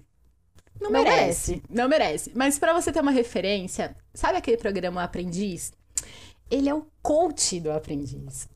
não, 0.80 0.92
Não 0.92 1.04
merece. 1.04 1.52
merece. 1.52 1.64
Não 1.70 1.90
merece. 1.90 2.32
Mas 2.36 2.60
pra 2.60 2.74
você 2.74 2.92
ter 2.92 3.02
uma 3.02 3.12
referência, 3.12 3.96
sabe 4.14 4.38
aquele 4.38 4.58
programa 4.58 5.04
Aprendiz? 5.04 5.74
Ele 6.50 6.70
é 6.70 6.74
o 6.76 6.88
coach 7.02 7.60
do 7.60 7.72
Aprendiz. 7.72 8.48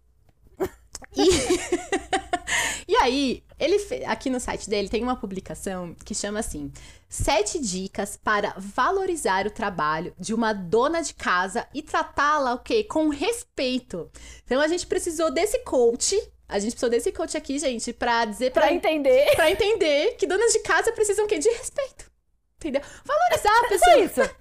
E, 1.15 1.27
e 2.87 2.95
aí, 2.97 3.43
ele 3.59 3.79
fe- 3.79 4.05
aqui 4.05 4.29
no 4.29 4.39
site 4.39 4.69
dele 4.69 4.89
tem 4.89 5.03
uma 5.03 5.15
publicação 5.15 5.95
que 6.05 6.15
chama 6.15 6.39
assim: 6.39 6.71
Sete 7.09 7.59
dicas 7.59 8.17
para 8.17 8.53
valorizar 8.57 9.45
o 9.45 9.51
trabalho 9.51 10.13
de 10.19 10.33
uma 10.33 10.53
dona 10.53 11.01
de 11.01 11.13
casa 11.13 11.67
e 11.73 11.81
tratá-la 11.81 12.53
o 12.53 12.59
quê? 12.59 12.83
Com 12.83 13.09
respeito. 13.09 14.09
Então 14.45 14.61
a 14.61 14.67
gente 14.67 14.87
precisou 14.87 15.31
desse 15.31 15.59
coach. 15.59 16.15
A 16.47 16.59
gente 16.59 16.71
precisou 16.71 16.89
desse 16.89 17.11
coach 17.11 17.35
aqui, 17.35 17.59
gente, 17.59 17.91
pra 17.91 18.23
dizer 18.25 18.51
pra, 18.51 18.63
Pra 18.63 18.73
entender. 18.73 19.35
pra 19.35 19.51
entender 19.51 20.15
que 20.15 20.25
donas 20.25 20.53
de 20.53 20.59
casa 20.59 20.91
precisam 20.93 21.25
o 21.25 21.27
quê? 21.27 21.37
De 21.37 21.49
respeito. 21.49 22.09
Entendeu? 22.55 22.81
Valorizar 23.03 23.49
a 23.51 23.61
Só 23.63 23.67
pessoa. 23.69 23.99
isso. 23.99 24.35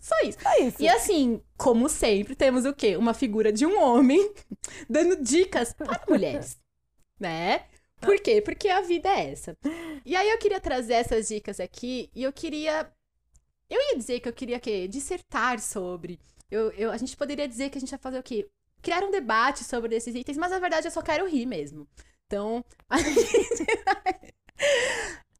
Só 0.00 0.20
isso. 0.22 0.38
Só 0.40 0.58
isso. 0.62 0.76
E 0.82 0.88
assim, 0.88 1.42
como 1.56 1.88
sempre, 1.88 2.36
temos 2.36 2.64
o 2.64 2.72
quê? 2.72 2.96
Uma 2.96 3.12
figura 3.12 3.52
de 3.52 3.66
um 3.66 3.80
homem 3.82 4.32
dando 4.88 5.16
dicas 5.22 5.72
para 5.72 6.00
mulheres, 6.08 6.56
né? 7.18 7.64
Por 8.00 8.20
quê? 8.20 8.40
Porque 8.40 8.68
a 8.68 8.80
vida 8.82 9.08
é 9.08 9.32
essa. 9.32 9.56
E 10.04 10.14
aí 10.14 10.30
eu 10.30 10.38
queria 10.38 10.60
trazer 10.60 10.94
essas 10.94 11.26
dicas 11.28 11.58
aqui 11.58 12.08
e 12.14 12.22
eu 12.22 12.32
queria. 12.32 12.88
Eu 13.68 13.80
ia 13.80 13.96
dizer 13.96 14.20
que 14.20 14.28
eu 14.28 14.32
queria 14.32 14.58
o 14.58 14.60
quê? 14.60 14.86
Dissertar 14.86 15.58
sobre. 15.58 16.20
Eu, 16.48 16.70
eu, 16.72 16.92
a 16.92 16.96
gente 16.96 17.16
poderia 17.16 17.48
dizer 17.48 17.68
que 17.70 17.78
a 17.78 17.80
gente 17.80 17.90
vai 17.90 17.98
fazer 17.98 18.18
o 18.20 18.22
quê? 18.22 18.48
Criar 18.86 19.02
um 19.02 19.10
debate 19.10 19.64
sobre 19.64 19.96
esses 19.96 20.14
itens, 20.14 20.38
mas 20.38 20.52
na 20.52 20.60
verdade 20.60 20.86
eu 20.86 20.92
só 20.92 21.02
quero 21.02 21.26
rir 21.26 21.44
mesmo. 21.44 21.88
Então, 22.28 22.64
a 22.88 22.98
gente 22.98 23.66
vai- 23.84 24.32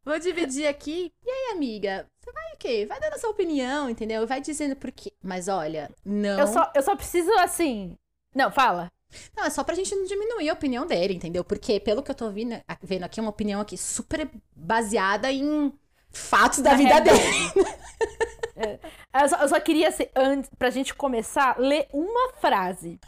Vou 0.05 0.19
dividir 0.19 0.67
aqui. 0.67 1.13
E 1.25 1.31
aí, 1.31 1.53
amiga? 1.57 2.11
Você 2.19 2.33
vai 2.33 2.53
o 2.55 2.57
quê? 2.59 2.87
Vai 2.89 2.99
dando 2.99 3.15
a 3.15 3.19
sua 3.19 3.31
opinião, 3.31 3.89
entendeu? 3.89 4.27
Vai 4.27 4.41
dizendo 4.41 4.75
por 4.75 4.91
quê. 4.91 5.13
Mas 5.23 5.47
olha, 5.47 5.89
não. 6.05 6.41
Eu 6.41 6.49
só, 6.49 6.73
eu 6.75 6.83
só 6.83 6.97
preciso, 6.97 7.33
assim. 7.35 7.97
Não, 8.35 8.51
fala. 8.51 8.91
Não, 9.37 9.45
é 9.45 9.51
só 9.51 9.63
pra 9.63 9.77
gente 9.77 9.95
não 9.95 10.05
diminuir 10.05 10.49
a 10.49 10.53
opinião 10.53 10.85
dele, 10.85 11.15
entendeu? 11.15 11.45
Porque, 11.45 11.79
pelo 11.79 12.03
que 12.03 12.11
eu 12.11 12.17
tô 12.17 12.29
vendo, 12.33 12.61
vendo 12.83 13.05
aqui, 13.05 13.21
é 13.21 13.23
uma 13.23 13.31
opinião 13.31 13.61
aqui 13.61 13.79
super 13.79 14.29
baseada 14.57 15.31
em 15.31 15.73
fatos 16.17 16.61
da 16.61 16.71
Na 16.73 16.77
vida 16.77 17.01
dele. 17.01 17.19
Eu 19.23 19.29
só, 19.29 19.37
eu 19.37 19.49
só 19.49 19.61
queria, 19.61 19.89
assim, 19.89 20.07
antes, 20.14 20.51
pra 20.59 20.71
gente 20.71 20.95
começar, 20.95 21.59
ler 21.59 21.89
uma 21.93 22.33
frase. 22.35 22.99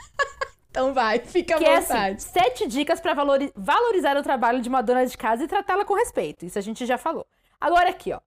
Então 0.70 0.92
vai, 0.94 1.18
fica 1.18 1.54
à 1.56 1.58
Que 1.58 1.64
é 1.64 1.76
assim: 1.76 1.92
vontade. 1.94 2.22
sete 2.22 2.66
dicas 2.66 3.00
pra 3.00 3.14
valori- 3.14 3.52
valorizar 3.56 4.16
o 4.16 4.22
trabalho 4.22 4.60
de 4.60 4.68
uma 4.68 4.82
dona 4.82 5.06
de 5.06 5.16
casa 5.16 5.44
e 5.44 5.48
tratá-la 5.48 5.84
com 5.84 5.94
respeito. 5.94 6.44
Isso 6.46 6.58
a 6.58 6.62
gente 6.62 6.84
já 6.86 6.96
falou. 6.98 7.26
Agora 7.60 7.88
aqui, 7.90 8.12
ó. 8.12 8.20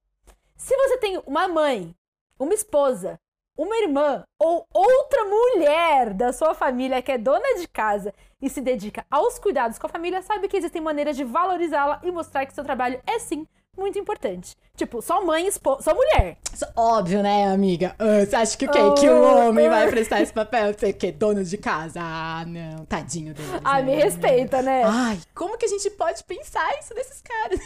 Se 0.56 0.76
você 0.76 0.98
tem 0.98 1.22
uma 1.26 1.48
mãe, 1.48 1.96
uma 2.40 2.54
esposa, 2.54 3.20
uma 3.58 3.76
irmã 3.78 4.24
ou 4.40 4.68
outra 4.74 5.24
mulher 5.26 6.14
da 6.14 6.34
sua 6.34 6.54
família 6.54 7.02
que 7.02 7.12
é 7.12 7.18
dona 7.18 7.56
de 7.60 7.68
casa 7.68 8.14
e 8.42 8.50
se 8.50 8.62
dedica 8.62 9.06
aos 9.10 9.38
cuidados 9.40 9.78
com 9.80 9.88
a 9.88 9.90
família, 9.90 10.22
sabe 10.22 10.48
que 10.48 10.58
existem 10.58 10.82
maneiras 10.82 11.16
de 11.16 11.24
valorizá-la 11.24 12.00
e 12.04 12.12
mostrar 12.12 12.46
que 12.46 12.54
seu 12.54 12.64
trabalho 12.64 13.02
é 13.08 13.18
sim 13.20 13.48
muito 13.78 13.98
importante. 13.98 14.56
Tipo, 14.76 15.02
só 15.02 15.24
mãe, 15.24 15.48
esposa, 15.48 15.84
só 15.84 15.94
mulher. 15.96 16.38
Óbvio, 16.76 17.22
né, 17.22 17.48
amiga? 17.48 17.96
Ah, 18.00 18.26
você 18.26 18.36
acha 18.36 18.58
que 18.58 18.66
o 18.66 18.72
quê? 18.72 18.80
Oh, 18.80 18.94
que 18.94 19.10
o 19.10 19.48
homem 19.48 19.70
vai 19.70 19.90
prestar 19.90 20.22
esse 20.22 20.34
papel? 20.34 20.74
Você 20.74 20.94
que 20.94 21.08
é 21.08 21.12
dono 21.12 21.44
de 21.44 21.58
casa? 21.58 22.00
Ah, 22.02 22.44
não. 22.46 22.86
Tadinho 22.86 23.34
dele. 23.34 23.62
Ah, 23.64 23.82
me 23.82 23.96
respeita, 23.96 24.62
né? 24.62 24.84
Ai, 24.86 25.20
como 25.34 25.58
que 25.58 25.66
a 25.66 25.70
gente 25.70 25.90
pode 25.92 26.24
pensar 26.24 26.68
isso 26.80 26.94
desses 26.94 27.22
caras? 27.22 27.60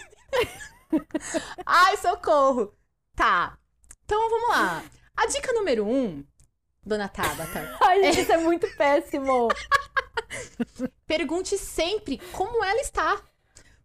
Ai, 1.65 1.97
socorro. 1.97 2.73
Tá. 3.15 3.57
Então 4.03 4.29
vamos 4.29 4.49
lá. 4.49 4.83
A 5.15 5.27
dica 5.27 5.53
número 5.53 5.85
um, 5.87 6.23
dona 6.85 7.07
Tabata. 7.07 7.77
Ai, 7.81 8.03
gente, 8.03 8.21
isso 8.21 8.31
é 8.31 8.37
muito 8.37 8.67
péssimo. 8.75 9.47
Pergunte 11.07 11.57
sempre 11.57 12.19
como 12.31 12.63
ela 12.63 12.81
está. 12.81 13.21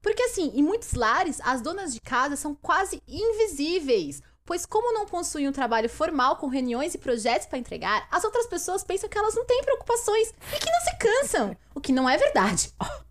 Porque 0.02 0.22
assim, 0.22 0.50
em 0.54 0.62
muitos 0.62 0.94
lares, 0.94 1.40
as 1.42 1.60
donas 1.60 1.92
de 1.92 2.00
casa 2.00 2.36
são 2.36 2.54
quase 2.54 3.02
invisíveis. 3.06 4.22
Pois 4.44 4.66
como 4.66 4.92
não 4.92 5.06
possuem 5.06 5.48
um 5.48 5.52
trabalho 5.52 5.88
formal 5.88 6.36
com 6.36 6.48
reuniões 6.48 6.94
e 6.94 6.98
projetos 6.98 7.46
para 7.46 7.58
entregar, 7.58 8.08
as 8.10 8.24
outras 8.24 8.46
pessoas 8.46 8.82
pensam 8.82 9.08
que 9.08 9.16
elas 9.16 9.34
não 9.34 9.44
têm 9.44 9.62
preocupações 9.62 10.28
e 10.28 10.58
que 10.58 10.70
não 10.70 10.80
se 10.80 10.98
cansam. 10.98 11.56
O 11.74 11.80
que 11.80 11.92
não 11.92 12.08
é 12.08 12.16
verdade. 12.16 12.72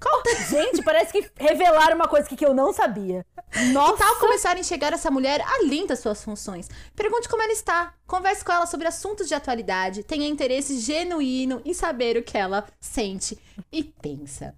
Qual 0.00 0.22
Gente, 0.48 0.82
parece 0.82 1.12
que 1.12 1.30
revelaram 1.36 1.94
uma 1.94 2.08
coisa 2.08 2.26
aqui 2.26 2.34
que 2.34 2.44
eu 2.44 2.54
não 2.54 2.72
sabia. 2.72 3.24
Nossa! 3.72 3.98
tal 3.98 4.16
começar 4.16 4.56
a 4.56 4.58
enxergar 4.58 4.92
essa 4.92 5.10
mulher 5.10 5.40
além 5.42 5.86
das 5.86 5.98
suas 5.98 6.24
funções? 6.24 6.68
Pergunte 6.96 7.28
como 7.28 7.42
ela 7.42 7.52
está. 7.52 7.94
Converse 8.06 8.44
com 8.44 8.52
ela 8.52 8.66
sobre 8.66 8.88
assuntos 8.88 9.28
de 9.28 9.34
atualidade. 9.34 10.02
Tenha 10.02 10.26
interesse 10.26 10.78
genuíno 10.80 11.60
em 11.64 11.74
saber 11.74 12.16
o 12.16 12.22
que 12.22 12.38
ela 12.38 12.66
sente 12.80 13.38
e 13.70 13.84
pensa. 13.84 14.54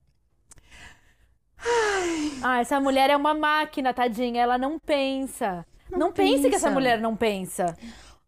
Ah, 2.43 2.61
essa 2.61 2.81
mulher 2.81 3.11
é 3.11 3.17
uma 3.17 3.35
máquina, 3.35 3.95
tadinha. 3.95 4.43
Ela 4.43 4.59
não 4.59 4.79
pensa. 4.79 5.65
Não, 5.91 6.13
pense 6.13 6.49
que 6.49 6.55
essa 6.57 6.67
pensa. 6.67 6.71
mulher 6.71 7.01
não 7.01 7.17
pensa. 7.17 7.77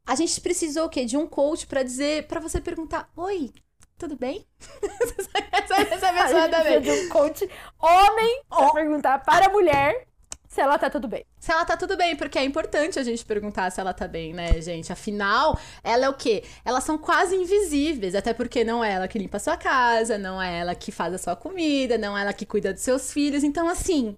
A 0.07 0.15
gente 0.15 0.41
precisou 0.41 0.87
o 0.87 0.89
quê? 0.89 1.05
De 1.05 1.17
um 1.17 1.27
coach 1.27 1.67
pra 1.67 1.83
dizer, 1.83 2.27
para 2.27 2.39
você 2.41 2.61
perguntar: 2.61 3.09
"Oi, 3.17 3.51
tudo 3.99 4.17
bem?" 4.17 4.45
essa, 5.59 5.75
essa 5.81 6.09
A 6.11 6.13
pessoa 6.13 6.43
gente 6.43 6.49
precisa 6.49 6.49
também. 6.49 6.81
de 6.81 6.91
um 6.91 7.09
coach 7.09 7.49
homem 7.81 8.43
pra 8.49 8.71
perguntar 8.71 9.19
para 9.25 9.47
a 9.47 9.51
mulher 9.51 10.07
se 10.55 10.61
ela 10.61 10.79
tá 10.79 10.89
tudo 10.89 11.09
bem. 11.09 11.27
Se 11.41 11.51
ela 11.51 11.65
tá 11.65 11.77
tudo 11.77 11.97
bem, 11.97 12.15
porque 12.15 12.39
é 12.39 12.45
importante 12.45 12.97
a 12.97 13.03
gente 13.03 13.25
perguntar 13.25 13.71
se 13.71 13.81
ela 13.81 13.93
tá 13.93 14.07
bem, 14.07 14.33
né, 14.33 14.61
gente? 14.61 14.93
Afinal, 14.93 15.59
ela 15.83 16.07
é 16.07 16.09
o 16.09 16.15
quê? 16.15 16.45
Elas 16.65 16.85
são 16.85 16.97
quase 16.97 17.35
invisíveis, 17.35 18.15
até 18.15 18.33
porque 18.33 18.63
não 18.63 18.83
é 18.83 18.93
ela 18.93 19.09
que 19.09 19.19
limpa 19.19 19.39
a 19.39 19.41
sua 19.41 19.57
casa, 19.57 20.17
não 20.17 20.41
é 20.41 20.61
ela 20.61 20.73
que 20.77 20.93
faz 20.93 21.13
a 21.13 21.19
sua 21.19 21.35
comida, 21.35 21.99
não 21.99 22.17
é 22.17 22.23
ela 22.23 22.33
que 22.33 22.47
cuida 22.47 22.73
dos 22.73 22.83
seus 22.83 23.13
filhos. 23.13 23.43
Então, 23.43 23.69
assim, 23.69 24.17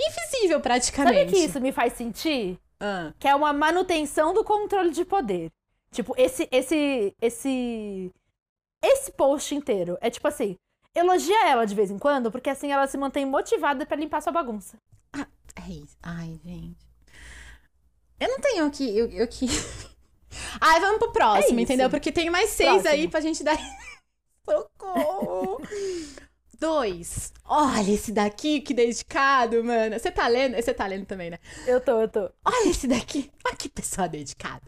invisível 0.00 0.60
praticamente. 0.60 1.16
Sabe 1.16 1.30
o 1.30 1.32
que 1.32 1.44
isso 1.44 1.60
me 1.60 1.70
faz 1.70 1.92
sentir? 1.92 2.58
Ah, 2.80 3.12
Que 3.20 3.28
é 3.28 3.34
uma 3.34 3.52
manutenção 3.52 4.34
do 4.34 4.42
controle 4.42 4.90
de 4.90 5.04
poder. 5.04 5.48
Tipo, 5.92 6.12
esse, 6.18 6.48
esse, 6.50 7.14
esse, 7.22 8.10
esse 8.82 9.12
post 9.12 9.54
inteiro 9.54 9.96
é 10.00 10.10
tipo 10.10 10.26
assim, 10.26 10.56
elogia 10.94 11.48
ela 11.48 11.64
de 11.64 11.74
vez 11.74 11.90
em 11.90 11.98
quando, 11.98 12.30
porque 12.30 12.50
assim 12.50 12.70
ela 12.72 12.86
se 12.86 12.96
mantém 12.98 13.24
motivada 13.26 13.84
pra 13.86 13.96
limpar 13.96 14.20
sua 14.22 14.32
bagunça. 14.32 14.76
é 15.14 15.70
isso. 15.70 15.96
Ai, 16.02 16.38
gente. 16.44 16.78
Eu 18.18 18.28
não 18.28 18.40
tenho 18.40 18.64
aqui. 18.66 18.96
Eu, 18.96 19.10
eu 19.10 19.26
que. 19.28 19.46
Ai, 20.60 20.80
vamos 20.80 20.98
pro 20.98 21.12
próximo, 21.12 21.58
É 21.58 21.62
entendeu? 21.62 21.90
Porque 21.90 22.10
tem 22.12 22.30
mais 22.30 22.50
seis 22.50 22.70
Próximo. 22.70 22.88
aí 22.90 23.08
pra 23.08 23.20
gente 23.20 23.42
dar. 23.44 23.58
Socorro! 24.48 25.60
Dois. 26.58 27.32
Olha 27.44 27.90
esse 27.92 28.12
daqui, 28.12 28.60
que 28.60 28.72
dedicado, 28.72 29.62
mano. 29.64 29.98
Você 29.98 30.10
tá 30.10 30.28
lendo? 30.28 30.54
Você 30.54 30.72
tá 30.72 30.86
lendo 30.86 31.06
também, 31.06 31.30
né? 31.30 31.38
Eu 31.66 31.80
tô, 31.80 32.00
eu 32.00 32.08
tô. 32.08 32.30
Olha 32.44 32.68
esse 32.68 32.86
daqui. 32.86 33.30
Olha 33.44 33.56
que 33.56 33.68
pessoa 33.68 34.08
dedicada. 34.08 34.62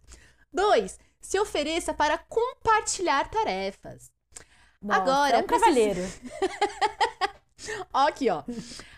Dois. 0.52 0.98
se 1.20 1.38
ofereça 1.38 1.94
para 1.94 2.18
compartilhar 2.18 3.30
tarefas. 3.30 4.10
Nossa, 4.84 5.00
Agora, 5.00 5.36
é 5.38 5.40
um 5.40 5.46
cavalheiro. 5.46 6.02
Ó, 7.90 8.06
aqui, 8.06 8.28
ó. 8.28 8.44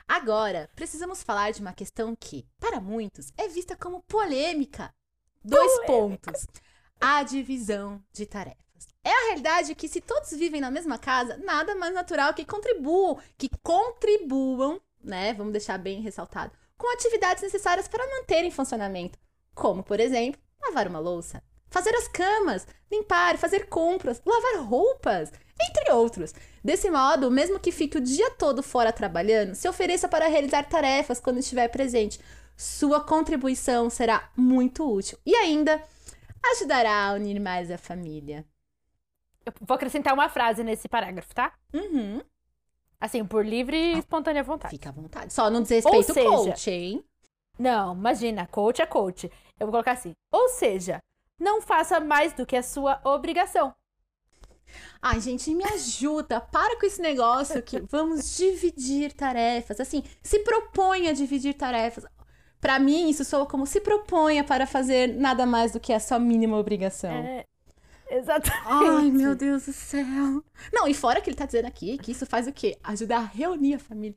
Agora, 0.08 0.68
precisamos 0.74 1.22
falar 1.22 1.52
de 1.52 1.60
uma 1.60 1.72
questão 1.72 2.16
que, 2.16 2.44
para 2.58 2.80
muitos, 2.80 3.32
é 3.36 3.46
vista 3.46 3.76
como 3.76 4.02
polêmica. 4.02 4.92
Dois 5.44 5.86
pontos. 5.86 6.44
A 7.00 7.22
divisão 7.22 8.02
de 8.12 8.26
tarefas. 8.26 8.88
É 9.04 9.12
a 9.12 9.26
realidade 9.28 9.76
que, 9.76 9.86
se 9.86 10.00
todos 10.00 10.30
vivem 10.30 10.60
na 10.60 10.72
mesma 10.72 10.98
casa, 10.98 11.36
nada 11.36 11.76
mais 11.76 11.94
natural 11.94 12.34
que 12.34 12.44
contribuam, 12.44 13.20
que 13.38 13.48
contribuam, 13.62 14.80
né? 15.04 15.32
Vamos 15.34 15.52
deixar 15.52 15.78
bem 15.78 16.00
ressaltado, 16.00 16.52
com 16.76 16.92
atividades 16.94 17.44
necessárias 17.44 17.86
para 17.86 18.04
manter 18.18 18.42
em 18.42 18.50
funcionamento. 18.50 19.16
Como, 19.54 19.84
por 19.84 20.00
exemplo, 20.00 20.40
lavar 20.60 20.88
uma 20.88 20.98
louça, 20.98 21.40
fazer 21.68 21.94
as 21.94 22.08
camas, 22.08 22.66
limpar, 22.90 23.38
fazer 23.38 23.68
compras, 23.68 24.20
lavar 24.26 24.64
roupas, 24.64 25.30
entre 25.60 25.92
outros. 25.92 26.34
Desse 26.62 26.90
modo, 26.90 27.30
mesmo 27.30 27.58
que 27.58 27.72
fique 27.72 27.96
o 27.98 28.00
dia 28.00 28.30
todo 28.32 28.62
fora 28.62 28.92
trabalhando, 28.92 29.54
se 29.54 29.68
ofereça 29.68 30.08
para 30.08 30.28
realizar 30.28 30.64
tarefas 30.64 31.20
quando 31.20 31.38
estiver 31.38 31.68
presente. 31.68 32.20
Sua 32.56 33.00
contribuição 33.02 33.90
será 33.90 34.30
muito 34.36 34.90
útil 34.90 35.18
e 35.24 35.34
ainda 35.34 35.82
ajudará 36.52 37.08
a 37.08 37.12
unir 37.14 37.38
mais 37.40 37.70
a 37.70 37.78
família. 37.78 38.44
Eu 39.44 39.52
vou 39.60 39.74
acrescentar 39.74 40.12
uma 40.14 40.28
frase 40.28 40.64
nesse 40.64 40.88
parágrafo, 40.88 41.34
tá? 41.34 41.52
Uhum. 41.72 42.20
Assim, 43.00 43.24
por 43.24 43.44
livre 43.44 43.76
e 43.76 43.98
espontânea 43.98 44.42
vontade. 44.42 44.74
Fica 44.74 44.88
à 44.88 44.92
vontade. 44.92 45.32
Só 45.32 45.50
não 45.50 45.62
desrespeita 45.62 45.96
Ou 45.96 46.02
seja- 46.14 46.28
o 46.28 46.32
coach, 46.44 46.70
hein? 46.70 47.04
Não, 47.58 47.94
imagina, 47.94 48.46
coach 48.46 48.82
é 48.82 48.86
coach. 48.86 49.30
Eu 49.58 49.66
vou 49.66 49.70
colocar 49.72 49.92
assim. 49.92 50.14
Ou 50.32 50.48
seja, 50.48 50.98
não 51.38 51.60
faça 51.60 52.00
mais 52.00 52.32
do 52.32 52.44
que 52.46 52.56
a 52.56 52.62
sua 52.62 53.00
obrigação. 53.04 53.74
Ai, 55.00 55.20
gente, 55.20 55.54
me 55.54 55.64
ajuda. 55.64 56.40
Para 56.40 56.78
com 56.78 56.86
esse 56.86 57.00
negócio 57.00 57.62
que 57.62 57.80
vamos 57.80 58.36
dividir 58.36 59.12
tarefas. 59.12 59.80
Assim, 59.80 60.02
se 60.22 60.40
proponha 60.40 61.10
a 61.10 61.12
dividir 61.14 61.54
tarefas. 61.54 62.04
Pra 62.60 62.78
mim, 62.78 63.08
isso 63.08 63.24
soa 63.24 63.46
como 63.46 63.66
se 63.66 63.80
proponha 63.80 64.42
para 64.42 64.66
fazer 64.66 65.08
nada 65.08 65.46
mais 65.46 65.72
do 65.72 65.80
que 65.80 65.92
a 65.92 66.00
sua 66.00 66.18
mínima 66.18 66.56
obrigação. 66.56 67.12
É, 67.12 67.46
exatamente. 68.10 68.66
Ai, 68.66 69.10
meu 69.10 69.34
Deus 69.34 69.66
do 69.66 69.72
céu. 69.72 70.42
Não, 70.72 70.88
e 70.88 70.94
fora 70.94 71.20
que 71.20 71.30
ele 71.30 71.36
tá 71.36 71.46
dizendo 71.46 71.66
aqui 71.66 71.98
que 71.98 72.12
isso 72.12 72.26
faz 72.26 72.46
o 72.46 72.52
quê? 72.52 72.76
Ajudar 72.82 73.18
a 73.18 73.24
reunir 73.24 73.74
a 73.74 73.78
família. 73.78 74.16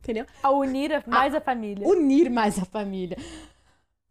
Entendeu? 0.00 0.26
A 0.42 0.50
unir 0.50 0.92
a- 0.94 1.04
mais 1.06 1.34
a 1.34 1.40
família. 1.40 1.86
Unir 1.86 2.30
mais 2.30 2.58
a 2.58 2.64
família. 2.64 3.16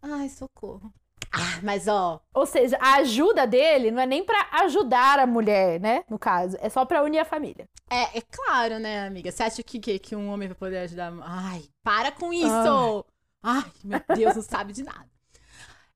Ai, 0.01 0.30
socorro. 0.30 0.93
Ah, 1.32 1.59
mas 1.61 1.88
ó, 1.88 2.21
Ou 2.34 2.45
seja, 2.45 2.78
a 2.80 2.95
ajuda 2.95 3.45
dele 3.45 3.91
não 3.91 4.01
é 4.01 4.05
nem 4.05 4.23
pra 4.23 4.47
ajudar 4.63 5.19
a 5.19 5.28
mulher, 5.28 5.80
né? 5.80 6.03
No 6.09 6.17
caso, 6.17 6.57
é 6.61 6.69
só 6.69 6.86
pra 6.86 7.03
unir 7.03 7.19
a 7.19 7.25
família. 7.25 7.67
é, 7.89 8.17
é 8.17 8.21
claro, 8.21 8.80
né, 8.80 9.05
amiga? 9.05 9.32
Você 9.32 9.43
acha 9.43 9.61
que, 9.63 9.80
que, 9.80 9.99
que 9.99 10.15
um 10.15 10.30
homem 10.30 10.47
vai 10.47 10.55
poder 10.55 10.78
ajudar? 10.80 11.13
Ai, 11.23 11.63
para 11.84 12.11
com 12.11 12.34
isso! 12.34 13.05
Ai, 13.43 13.71
meu 13.84 14.01
Deus, 14.15 14.36
não 14.36 14.41
sabe 14.41 14.73
de 14.73 14.84
nada. 14.84 15.07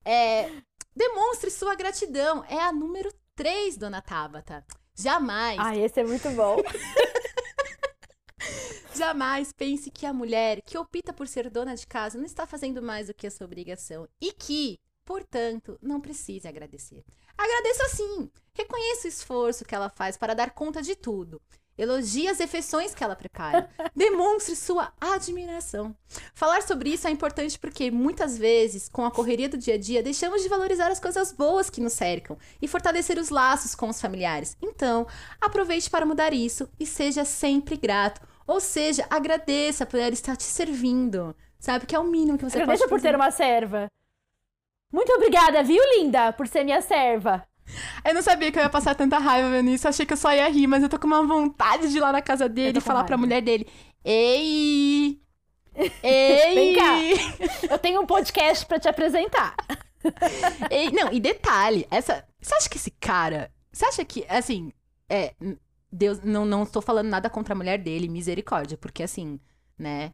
É, 0.05 0.49
demonstre 0.95 1.49
sua 1.49 1.75
gratidão. 1.75 2.43
É 2.47 2.61
a 2.61 2.71
número 2.71 3.11
3, 3.35 3.77
dona 3.77 4.01
Tabata. 4.01 4.63
Jamais, 4.95 5.57
Ai, 5.59 5.79
esse 5.81 5.99
é 5.99 6.03
muito 6.03 6.29
bom. 6.31 6.57
jamais 8.95 9.51
pense 9.53 9.89
que 9.89 10.05
a 10.05 10.13
mulher 10.13 10.61
que 10.61 10.77
opta 10.77 11.13
por 11.13 11.27
ser 11.27 11.49
dona 11.49 11.75
de 11.75 11.87
casa 11.87 12.17
não 12.17 12.25
está 12.25 12.45
fazendo 12.45 12.81
mais 12.81 13.07
do 13.07 13.13
que 13.13 13.27
a 13.27 13.31
sua 13.31 13.45
obrigação 13.45 14.07
e 14.19 14.31
que, 14.31 14.79
portanto, 15.05 15.77
não 15.81 15.99
precise 16.01 16.47
agradecer. 16.47 17.03
Agradeça 17.37 17.89
sim. 17.95 18.29
Reconheça 18.53 19.07
o 19.07 19.09
esforço 19.09 19.65
que 19.65 19.73
ela 19.75 19.89
faz 19.89 20.17
para 20.17 20.33
dar 20.33 20.51
conta 20.51 20.81
de 20.81 20.95
tudo. 20.95 21.41
Elogie 21.77 22.27
as 22.27 22.37
refeições 22.37 22.93
que 22.93 23.03
ela 23.03 23.15
prepara. 23.15 23.67
Demonstre 23.95 24.55
sua 24.55 24.93
admiração. 24.99 25.95
Falar 26.33 26.61
sobre 26.61 26.91
isso 26.91 27.07
é 27.07 27.11
importante 27.11 27.57
porque 27.57 27.89
muitas 27.89 28.37
vezes, 28.37 28.87
com 28.89 29.03
a 29.05 29.09
correria 29.09 29.49
do 29.49 29.57
dia 29.57 29.75
a 29.75 29.77
dia, 29.77 30.03
deixamos 30.03 30.43
de 30.43 30.49
valorizar 30.49 30.91
as 30.91 30.99
coisas 30.99 31.31
boas 31.31 31.69
que 31.69 31.81
nos 31.81 31.93
cercam 31.93 32.37
e 32.61 32.67
fortalecer 32.67 33.17
os 33.17 33.29
laços 33.29 33.73
com 33.73 33.89
os 33.89 33.99
familiares. 34.01 34.55
Então, 34.61 35.07
aproveite 35.39 35.89
para 35.89 36.05
mudar 36.05 36.33
isso 36.33 36.69
e 36.79 36.85
seja 36.85 37.25
sempre 37.25 37.77
grato. 37.77 38.21
Ou 38.45 38.59
seja, 38.59 39.07
agradeça 39.09 39.85
por 39.85 39.99
ela 39.99 40.13
estar 40.13 40.35
te 40.35 40.43
servindo. 40.43 41.35
Sabe 41.57 41.85
que 41.85 41.95
é 41.95 41.99
o 41.99 42.03
mínimo 42.03 42.37
que 42.37 42.43
você 42.43 42.57
Agradeça 42.57 42.83
pode 42.83 42.89
por 42.89 42.99
fazer. 42.99 43.09
ter 43.11 43.15
uma 43.15 43.31
serva. 43.31 43.87
Muito 44.91 45.11
obrigada, 45.13 45.63
viu, 45.63 45.81
linda, 45.97 46.33
por 46.33 46.47
ser 46.47 46.63
minha 46.63 46.81
serva. 46.81 47.43
Eu 48.03 48.13
não 48.13 48.21
sabia 48.21 48.51
que 48.51 48.59
eu 48.59 48.63
ia 48.63 48.69
passar 48.69 48.95
tanta 48.95 49.17
raiva 49.17 49.49
vendo 49.49 49.69
isso. 49.69 49.87
Achei 49.87 50.05
que 50.05 50.13
eu 50.13 50.17
só 50.17 50.33
ia 50.33 50.49
rir, 50.49 50.67
mas 50.67 50.83
eu 50.83 50.89
tô 50.89 50.99
com 50.99 51.07
uma 51.07 51.23
vontade 51.25 51.89
de 51.89 51.97
ir 51.97 52.01
lá 52.01 52.11
na 52.11 52.21
casa 52.21 52.49
dele 52.49 52.73
tô 52.73 52.79
e 52.79 52.81
falar 52.81 53.03
pra 53.03 53.15
raiva. 53.15 53.25
mulher 53.25 53.41
dele: 53.41 53.67
Ei! 54.03 55.21
Ei! 56.03 56.55
Vem 56.55 56.75
cá. 56.75 57.69
Eu 57.69 57.79
tenho 57.79 58.01
um 58.01 58.05
podcast 58.05 58.65
pra 58.65 58.79
te 58.79 58.89
apresentar. 58.89 59.55
Ei, 60.69 60.91
não, 60.91 61.11
e 61.11 61.19
detalhe, 61.19 61.87
essa. 61.89 62.25
Você 62.41 62.55
acha 62.55 62.69
que 62.69 62.77
esse 62.77 62.91
cara. 62.91 63.51
Você 63.71 63.85
acha 63.85 64.03
que, 64.03 64.25
assim, 64.27 64.73
é. 65.09 65.33
Deus, 65.93 66.21
não, 66.21 66.45
não 66.45 66.63
estou 66.63 66.81
falando 66.81 67.09
nada 67.09 67.29
contra 67.29 67.53
a 67.53 67.57
mulher 67.57 67.77
dele, 67.77 68.07
misericórdia, 68.07 68.77
porque 68.77 69.03
assim, 69.03 69.39
né? 69.77 70.09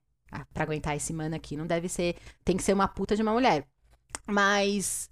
Pra 0.53 0.63
aguentar 0.63 0.95
esse 0.95 1.13
mano 1.13 1.35
aqui, 1.35 1.55
não 1.55 1.65
deve 1.65 1.87
ser. 1.87 2.15
Tem 2.43 2.57
que 2.57 2.63
ser 2.63 2.73
uma 2.73 2.87
puta 2.87 3.15
de 3.15 3.21
uma 3.21 3.31
mulher. 3.31 3.65
Mas. 4.27 5.09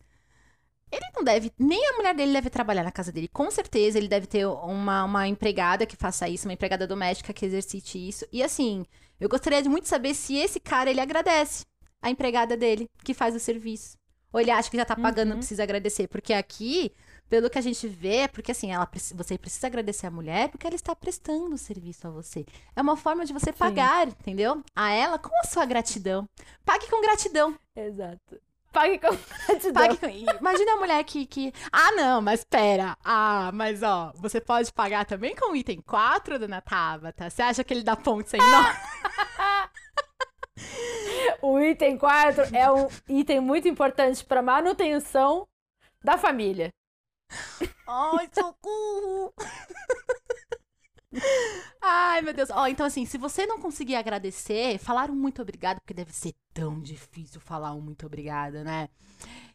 Ele 0.92 1.06
não 1.16 1.24
deve. 1.24 1.52
Nem 1.58 1.90
a 1.90 1.94
mulher 1.94 2.16
dele 2.16 2.32
deve 2.34 2.50
trabalhar 2.50 2.84
na 2.84 2.92
casa 2.92 3.12
dele. 3.12 3.28
Com 3.28 3.50
certeza 3.52 3.98
ele 3.98 4.08
deve 4.08 4.28
ter 4.28 4.46
uma, 4.46 5.04
uma 5.04 5.28
empregada 5.28 5.86
que 5.86 5.96
faça 5.96 6.30
isso, 6.30 6.48
uma 6.48 6.54
empregada 6.54 6.88
doméstica 6.88 7.34
que 7.34 7.46
exercite 7.46 7.98
isso. 7.98 8.26
E 8.32 8.44
assim, 8.44 8.86
eu 9.20 9.28
gostaria 9.28 9.62
de 9.62 9.68
muito 9.70 9.88
saber 9.88 10.14
se 10.14 10.36
esse 10.38 10.60
cara 10.60 10.90
ele 10.90 11.02
agradece 11.02 11.66
a 12.02 12.10
empregada 12.10 12.56
dele 12.56 12.88
que 13.04 13.14
faz 13.14 13.36
o 13.36 13.40
serviço. 13.40 13.98
Ou 14.32 14.40
ele 14.40 14.52
acha 14.52 14.70
que 14.70 14.78
já 14.78 14.86
tá 14.86 14.96
pagando, 14.96 15.30
não 15.30 15.34
Uhum. 15.36 15.40
precisa 15.40 15.64
agradecer. 15.64 16.08
Porque 16.08 16.34
aqui, 16.34 16.94
pelo 17.30 17.50
que 17.50 17.58
a 17.58 17.62
gente 17.62 17.88
vê, 17.88 18.18
é 18.18 18.28
porque 18.28 18.52
assim, 18.52 18.72
ela, 18.72 18.88
você 19.16 19.38
precisa 19.38 19.68
agradecer 19.68 20.08
a 20.08 20.12
mulher 20.12 20.50
porque 20.50 20.68
ela 20.68 20.76
está 20.76 20.96
prestando 20.96 21.56
o 21.56 21.58
serviço 21.58 22.08
a 22.08 22.12
você. 22.12 22.46
É 22.76 22.82
uma 22.82 22.96
forma 22.98 23.26
de 23.26 23.34
você 23.34 23.52
pagar, 23.52 24.08
entendeu? 24.08 24.62
A 24.76 24.92
ela 24.92 25.18
com 25.18 25.34
a 25.42 25.48
sua 25.48 25.66
gratidão. 25.66 26.28
Pague 26.64 26.88
com 26.90 27.02
gratidão. 27.02 27.58
Exato. 27.76 28.40
Pague 28.76 29.00
com 29.00 29.08
gratidão. 29.48 29.88
Pague 29.88 29.98
com... 29.98 30.10
Imagina 30.10 30.74
a 30.74 30.76
mulher 30.76 31.02
que, 31.06 31.26
que. 31.26 31.54
Ah, 31.72 31.94
não, 31.94 32.22
mas 32.22 32.44
pera. 32.44 32.98
Ah, 33.06 33.50
mas 33.54 33.82
ó, 33.82 34.12
você 34.16 34.42
pode 34.42 34.74
pagar 34.74 35.06
também 35.06 35.34
com 35.34 35.54
o 35.54 35.56
item 35.56 35.82
4, 35.82 36.38
dona 36.38 36.60
Tabata? 36.60 37.30
Você 37.30 37.42
acha 37.42 37.64
que 37.64 37.74
ele 37.74 37.84
dá 37.84 37.96
ponto 37.96 38.30
sem 38.30 38.40
nó? 38.40 38.46
O 41.42 41.60
item 41.60 41.98
4 41.98 42.56
é 42.56 42.72
um 42.72 42.88
item 43.10 43.40
muito 43.40 43.68
importante 43.68 44.24
pra 44.24 44.42
manutenção 44.42 45.46
da 46.04 46.18
família. 46.18 46.74
Ai, 47.88 48.30
socorro! 48.34 49.34
Ai, 51.82 52.22
meu 52.22 52.34
Deus. 52.34 52.50
Ó, 52.52 52.68
então 52.68 52.86
assim, 52.86 53.06
se 53.06 53.18
você 53.18 53.46
não 53.46 53.60
conseguir 53.60 53.96
agradecer, 53.96 54.78
falar 54.78 55.10
um 55.10 55.16
muito 55.16 55.42
obrigado, 55.42 55.78
porque 55.82 55.94
deve 55.94 56.14
ser 56.14 56.34
tão 56.54 56.82
difícil 56.82 57.40
falar 57.40 57.74
um 57.74 57.82
muito 57.82 58.06
obrigado, 58.06 58.64
né? 58.64 58.90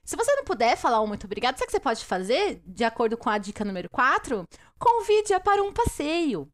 Se 0.05 0.17
você 0.17 0.35
não 0.35 0.45
puder 0.45 0.77
falar 0.77 1.01
um 1.01 1.07
muito 1.07 1.25
obrigado, 1.25 1.55
sabe 1.55 1.65
o 1.65 1.67
que 1.67 1.73
você 1.73 1.81
pode 1.81 2.05
fazer? 2.05 2.63
De 2.67 2.85
acordo 2.85 3.17
com 3.17 3.31
a 3.31 3.39
dica 3.39 3.65
número 3.65 3.89
4? 3.91 4.45
Convide-a 4.79 5.41
para 5.41 5.63
um 5.63 5.73
passeio. 5.73 6.51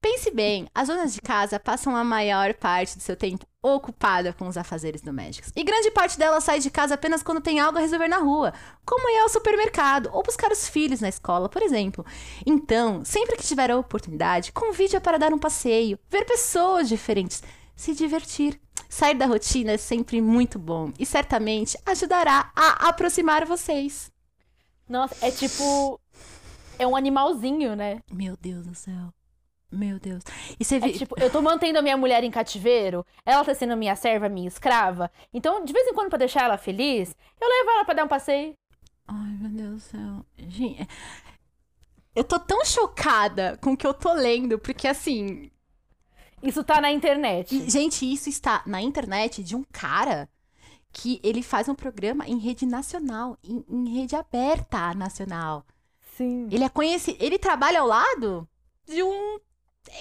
Pense 0.00 0.30
bem, 0.30 0.68
as 0.74 0.88
donas 0.88 1.12
de 1.12 1.20
casa 1.20 1.58
passam 1.58 1.96
a 1.96 2.04
maior 2.04 2.54
parte 2.54 2.96
do 2.96 3.02
seu 3.02 3.16
tempo 3.16 3.44
ocupada 3.60 4.32
com 4.32 4.46
os 4.46 4.56
afazeres 4.56 5.00
domésticos. 5.00 5.50
E 5.56 5.64
grande 5.64 5.90
parte 5.90 6.18
delas 6.18 6.44
sai 6.44 6.60
de 6.60 6.70
casa 6.70 6.94
apenas 6.94 7.22
quando 7.22 7.40
tem 7.40 7.58
algo 7.58 7.78
a 7.78 7.80
resolver 7.80 8.06
na 8.06 8.18
rua, 8.18 8.52
como 8.84 9.08
ir 9.10 9.18
ao 9.18 9.28
supermercado 9.28 10.08
ou 10.12 10.22
buscar 10.22 10.52
os 10.52 10.68
filhos 10.68 11.00
na 11.00 11.08
escola, 11.08 11.48
por 11.48 11.62
exemplo. 11.62 12.06
Então, 12.44 13.04
sempre 13.04 13.36
que 13.36 13.42
tiver 13.42 13.70
a 13.70 13.76
oportunidade, 13.76 14.52
convide-a 14.52 15.00
para 15.00 15.18
dar 15.18 15.32
um 15.32 15.38
passeio, 15.38 15.98
ver 16.08 16.24
pessoas 16.24 16.88
diferentes, 16.88 17.42
se 17.74 17.94
divertir. 17.94 18.60
Sair 18.88 19.14
da 19.14 19.26
rotina 19.26 19.72
é 19.72 19.76
sempre 19.76 20.20
muito 20.20 20.58
bom 20.58 20.92
e 20.98 21.04
certamente 21.04 21.76
ajudará 21.84 22.52
a 22.54 22.88
aproximar 22.88 23.44
vocês. 23.44 24.12
Nossa, 24.88 25.16
é 25.26 25.30
tipo. 25.30 26.00
É 26.78 26.86
um 26.86 26.94
animalzinho, 26.94 27.74
né? 27.74 28.00
Meu 28.12 28.36
Deus 28.36 28.66
do 28.66 28.74
céu. 28.74 29.15
Meu 29.76 29.98
Deus. 29.98 30.22
E 30.58 30.64
você 30.64 30.76
É 30.76 30.80
vê. 30.80 30.92
tipo, 30.92 31.14
eu 31.20 31.30
tô 31.30 31.40
mantendo 31.42 31.78
a 31.78 31.82
minha 31.82 31.96
mulher 31.96 32.24
em 32.24 32.30
cativeiro, 32.30 33.04
ela 33.24 33.44
tá 33.44 33.54
sendo 33.54 33.76
minha 33.76 33.94
serva, 33.96 34.28
minha 34.28 34.48
escrava. 34.48 35.10
Então, 35.32 35.64
de 35.64 35.72
vez 35.72 35.86
em 35.86 35.92
quando, 35.94 36.08
pra 36.08 36.18
deixar 36.18 36.44
ela 36.44 36.56
feliz, 36.58 37.14
eu 37.40 37.48
levo 37.48 37.70
ela 37.70 37.84
pra 37.84 37.94
dar 37.94 38.04
um 38.04 38.08
passeio. 38.08 38.54
Ai, 39.06 39.36
meu 39.40 39.50
Deus 39.50 39.74
do 39.74 39.80
céu. 39.80 40.26
Gente, 40.38 40.88
eu 42.14 42.24
tô 42.24 42.38
tão 42.40 42.64
chocada 42.64 43.58
com 43.62 43.72
o 43.72 43.76
que 43.76 43.86
eu 43.86 43.94
tô 43.94 44.12
lendo, 44.12 44.58
porque 44.58 44.88
assim. 44.88 45.50
Isso 46.42 46.62
tá 46.64 46.80
na 46.80 46.90
internet. 46.90 47.68
Gente, 47.70 48.10
isso 48.10 48.28
está 48.28 48.62
na 48.66 48.80
internet 48.80 49.42
de 49.42 49.56
um 49.56 49.64
cara 49.72 50.28
que 50.92 51.20
ele 51.22 51.42
faz 51.42 51.68
um 51.68 51.74
programa 51.74 52.26
em 52.26 52.38
rede 52.38 52.64
nacional, 52.64 53.36
em, 53.44 53.64
em 53.68 54.00
rede 54.00 54.16
aberta 54.16 54.94
nacional. 54.94 55.64
Sim. 56.16 56.48
Ele 56.50 56.64
é 56.64 56.68
conhecido. 56.68 57.18
Ele 57.20 57.38
trabalha 57.38 57.80
ao 57.80 57.86
lado 57.86 58.48
de 58.86 59.02
um, 59.02 59.38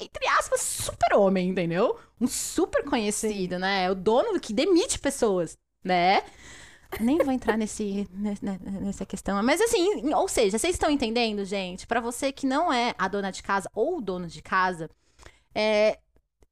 entre 0.02 0.28
aspas, 0.28 0.62
super-homem, 0.62 1.50
entendeu? 1.50 2.00
Um 2.20 2.28
super 2.28 2.84
conhecido, 2.86 3.60
né? 3.60 3.86
É 3.86 3.92
o 3.92 3.96
dono 3.96 4.40
que 4.40 4.54
demite 4.54 5.00
pessoas, 5.00 5.58
né? 5.84 6.24
Nem 7.00 7.18
vou 7.20 7.32
entrar 7.34 7.58
nesse, 7.58 8.08
ne- 8.14 8.38
ne- 8.42 8.60
nessa 8.82 9.06
questão. 9.06 9.42
Mas 9.44 9.60
assim, 9.62 10.14
ou 10.14 10.28
seja, 10.28 10.58
vocês 10.58 10.76
estão 10.76 10.90
entendendo, 10.90 11.44
gente? 11.46 11.88
Pra 11.88 12.00
você 12.00 12.32
que 12.32 12.46
não 12.48 12.72
é 12.72 12.94
a 12.98 13.08
dona 13.08 13.32
de 13.32 13.44
casa 13.44 13.70
ou 13.74 13.98
o 13.98 14.02
dono 14.02 14.28
de 14.28 14.42
casa, 14.42 14.90
é, 15.54 16.00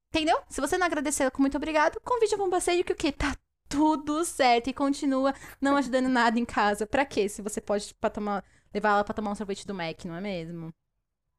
entendeu? 0.10 0.40
Se 0.50 0.62
você 0.62 0.78
não 0.78 0.86
agradecer 0.88 1.30
com 1.32 1.42
muito 1.42 1.58
obrigado, 1.58 2.00
convide 2.04 2.36
pra 2.36 2.46
um 2.46 2.50
passeio 2.50 2.84
que 2.84 2.94
o 2.94 2.96
quê? 2.96 3.12
Tá 3.12 3.36
tudo 3.70 4.24
certo 4.26 4.70
e 4.70 4.74
continua 4.74 5.34
não 5.62 5.76
ajudando 5.78 6.10
nada 6.10 6.40
em 6.40 6.46
casa. 6.46 6.86
Pra 6.86 7.06
quê? 7.06 7.28
Se 7.30 7.42
você 7.42 7.62
pode 7.62 7.94
pra 7.96 8.10
tomar, 8.10 8.44
levar 8.74 8.90
ela 8.92 9.04
pra 9.04 9.14
tomar 9.14 9.32
um 9.32 9.36
sorvete 9.36 9.66
do 9.68 9.74
Mac, 9.74 10.06
não 10.06 10.16
é 10.16 10.22
mesmo? 10.22 10.74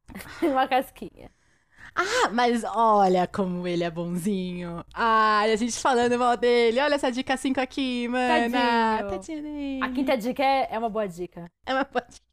Uma 0.42 0.66
casquinha. 0.68 1.30
Ah, 1.94 2.28
mas 2.32 2.64
olha 2.64 3.26
como 3.26 3.66
ele 3.66 3.84
é 3.84 3.90
bonzinho. 3.90 4.84
Ai, 4.92 5.52
a 5.52 5.56
gente 5.56 5.78
falando 5.78 6.18
mal 6.18 6.36
dele. 6.36 6.80
Olha 6.80 6.94
essa 6.94 7.10
dica 7.10 7.36
5 7.36 7.60
aqui, 7.60 8.08
mano. 8.08 8.52
Tadinho. 8.52 9.10
Tadinho 9.10 9.42
dele. 9.42 9.80
A 9.82 9.88
quinta 9.90 10.16
dica 10.16 10.42
é, 10.42 10.68
é 10.70 10.78
uma 10.78 10.88
boa 10.88 11.06
dica. 11.06 11.50
É 11.66 11.72
uma 11.72 11.84
boa 11.84 12.04
dica. 12.08 12.24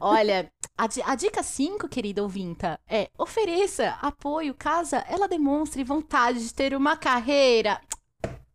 Olha, 0.00 0.50
a, 0.76 0.84
a 0.84 1.14
dica 1.14 1.42
5, 1.42 1.88
querida 1.88 2.22
ouvinta, 2.22 2.80
é 2.88 3.08
ofereça 3.18 3.98
apoio 4.00 4.54
caso 4.54 4.96
ela 5.08 5.28
demonstre 5.28 5.84
vontade 5.84 6.40
de 6.40 6.54
ter 6.54 6.74
uma 6.74 6.96
carreira. 6.96 7.80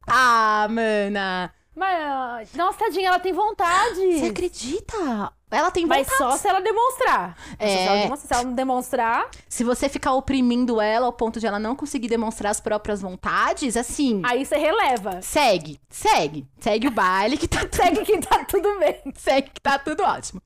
Ah, 0.08 0.68
mana. 0.70 1.54
Mas, 1.80 2.54
nossa, 2.56 2.78
tadinha, 2.78 3.08
ela 3.08 3.20
tem 3.20 3.32
vontade. 3.32 4.20
Você 4.20 4.26
acredita? 4.26 5.32
Ela 5.50 5.72
tem 5.72 5.86
vontade. 5.86 6.06
Mas 6.10 6.18
só 6.18 6.36
se 6.38 6.48
ela 6.48 6.60
demonstrar. 6.60 7.38
Só 7.38 7.56
Se, 7.58 7.64
É. 7.64 7.86
ela 7.86 8.02
demonstrar. 8.02 8.28
se 8.28 8.34
ela 8.34 8.44
não 8.44 8.54
demonstrar, 8.54 9.30
Se 9.48 9.64
você 9.64 9.88
ficar 9.90 10.14
oprimindo 10.14 10.82
ela 10.82 11.06
ao 11.06 11.14
ponto 11.14 11.40
de 11.40 11.48
ela 11.48 11.58
não 11.58 11.76
conseguir 11.78 12.10
demonstrar 12.10 12.52
as 12.52 12.60
próprias 12.60 13.02
vontades, 13.02 13.78
assim, 13.78 14.22
aí 14.26 14.46
você 14.46 14.58
releva. 14.58 15.22
segue, 15.22 15.80
segue. 15.90 16.46
Segue 16.60 16.88
o 16.88 16.92
baile 16.92 17.38
que 17.38 17.48
tá 17.48 17.60
Segue 17.72 18.04
que 18.04 18.18
tá 18.20 18.44
tudo 18.44 18.78
bem. 18.78 19.02
segue 19.16 19.50
que 19.50 19.62
tá 19.62 19.80
tudo 19.80 20.04
ótimo. 20.04 20.42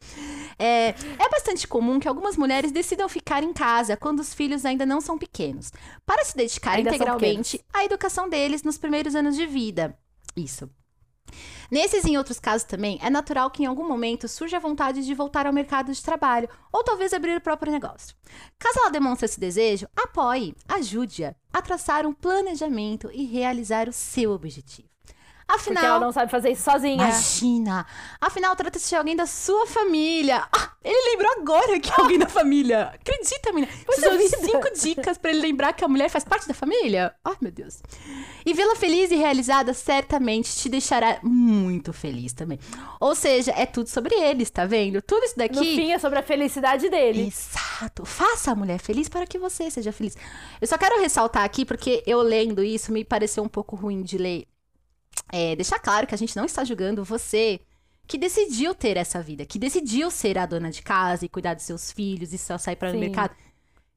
É, 0.59 0.89
é 1.17 1.29
bastante 1.31 1.67
comum 1.67 1.99
que 1.99 2.07
algumas 2.07 2.37
mulheres 2.37 2.71
decidam 2.71 3.09
ficar 3.09 3.43
em 3.43 3.51
casa 3.51 3.97
quando 3.97 4.19
os 4.19 4.33
filhos 4.35 4.65
ainda 4.65 4.85
não 4.85 5.01
são 5.01 5.17
pequenos, 5.17 5.71
para 6.05 6.23
se 6.23 6.37
dedicar 6.37 6.73
Ainda 6.77 6.91
integralmente 6.91 7.59
à 7.73 7.83
educação 7.83 8.29
deles 8.29 8.61
nos 8.61 8.77
primeiros 8.77 9.15
anos 9.15 9.35
de 9.35 9.47
vida. 9.47 9.97
Isso. 10.35 10.69
Nesses 11.71 12.05
e 12.05 12.11
em 12.11 12.17
outros 12.17 12.39
casos 12.39 12.65
também, 12.65 12.99
é 13.01 13.09
natural 13.09 13.49
que 13.49 13.63
em 13.63 13.65
algum 13.65 13.87
momento 13.87 14.27
surja 14.27 14.57
a 14.57 14.59
vontade 14.59 15.03
de 15.03 15.13
voltar 15.13 15.47
ao 15.47 15.53
mercado 15.53 15.91
de 15.91 16.03
trabalho 16.03 16.47
ou 16.71 16.83
talvez 16.83 17.13
abrir 17.13 17.35
o 17.35 17.41
próprio 17.41 17.71
negócio. 17.71 18.15
Caso 18.59 18.79
ela 18.79 18.91
demonstre 18.91 19.25
esse 19.25 19.39
desejo, 19.39 19.87
apoie, 19.95 20.55
ajude-a 20.67 21.35
a 21.51 21.61
traçar 21.61 22.05
um 22.05 22.13
planejamento 22.13 23.09
e 23.11 23.25
realizar 23.25 23.89
o 23.89 23.93
seu 23.93 24.31
objetivo. 24.31 24.92
Afinal, 25.53 25.83
Porque 25.83 25.85
ela 25.85 25.99
não 25.99 26.11
sabe 26.11 26.31
fazer 26.31 26.49
isso 26.49 26.63
sozinha. 26.63 26.95
Imagina! 26.95 27.85
Afinal, 28.19 28.55
trata-se 28.55 28.89
de 28.89 28.95
alguém 28.95 29.15
da 29.15 29.27
sua 29.27 29.67
família. 29.67 30.47
Ah, 30.51 30.71
ele 30.83 31.11
lembrou 31.11 31.31
agora 31.39 31.79
que 31.79 31.89
é 31.91 31.93
alguém 31.97 32.17
da 32.17 32.27
família. 32.27 32.91
Acredita, 32.95 33.53
menina? 33.53 33.71
De 33.71 34.17
vida. 34.17 34.37
cinco 34.37 34.73
dicas 34.73 35.17
pra 35.17 35.29
ele 35.31 35.41
lembrar 35.41 35.73
que 35.73 35.85
a 35.85 35.87
mulher 35.87 36.09
faz 36.09 36.23
parte 36.23 36.47
da 36.47 36.53
família. 36.55 37.13
Ai, 37.23 37.35
meu 37.39 37.51
Deus. 37.51 37.79
E 38.43 38.53
vê-la 38.53 38.75
feliz 38.75 39.11
e 39.11 39.15
realizada 39.15 39.73
certamente 39.73 40.55
te 40.55 40.67
deixará 40.69 41.19
muito 41.21 41.93
feliz 41.93 42.33
também. 42.33 42.59
Ou 42.99 43.13
seja, 43.13 43.53
é 43.55 43.65
tudo 43.65 43.87
sobre 43.87 44.15
eles, 44.15 44.49
tá 44.49 44.65
vendo? 44.65 45.01
Tudo 45.01 45.23
isso 45.23 45.35
No 45.37 45.47
daqui... 45.47 45.75
fim, 45.75 45.91
é 45.91 45.99
sobre 45.99 46.17
a 46.19 46.23
felicidade 46.23 46.89
dele. 46.89 47.27
Exato. 47.27 48.05
Faça 48.05 48.51
a 48.51 48.55
mulher 48.55 48.79
feliz 48.79 49.07
para 49.07 49.27
que 49.27 49.37
você 49.37 49.69
seja 49.69 49.91
feliz. 49.91 50.17
Eu 50.59 50.67
só 50.67 50.77
quero 50.77 50.99
ressaltar 50.99 51.43
aqui, 51.43 51.63
porque 51.63 52.03
eu 52.07 52.21
lendo 52.21 52.63
isso 52.63 52.91
me 52.91 53.05
pareceu 53.05 53.43
um 53.43 53.49
pouco 53.49 53.75
ruim 53.75 54.01
de 54.01 54.17
ler. 54.17 54.47
É, 55.31 55.55
deixar 55.55 55.79
claro 55.79 56.05
que 56.07 56.13
a 56.15 56.17
gente 56.17 56.35
não 56.35 56.45
está 56.45 56.63
julgando 56.63 57.03
você 57.03 57.59
que 58.05 58.17
decidiu 58.17 58.75
ter 58.75 58.97
essa 58.97 59.21
vida, 59.21 59.45
que 59.45 59.57
decidiu 59.57 60.11
ser 60.11 60.37
a 60.37 60.45
dona 60.45 60.69
de 60.69 60.81
casa 60.81 61.25
e 61.25 61.29
cuidar 61.29 61.53
dos 61.53 61.63
seus 61.63 61.91
filhos 61.91 62.33
e 62.33 62.37
só 62.37 62.57
sair 62.57 62.75
para 62.75 62.91
o 62.91 62.99
mercado. 62.99 63.33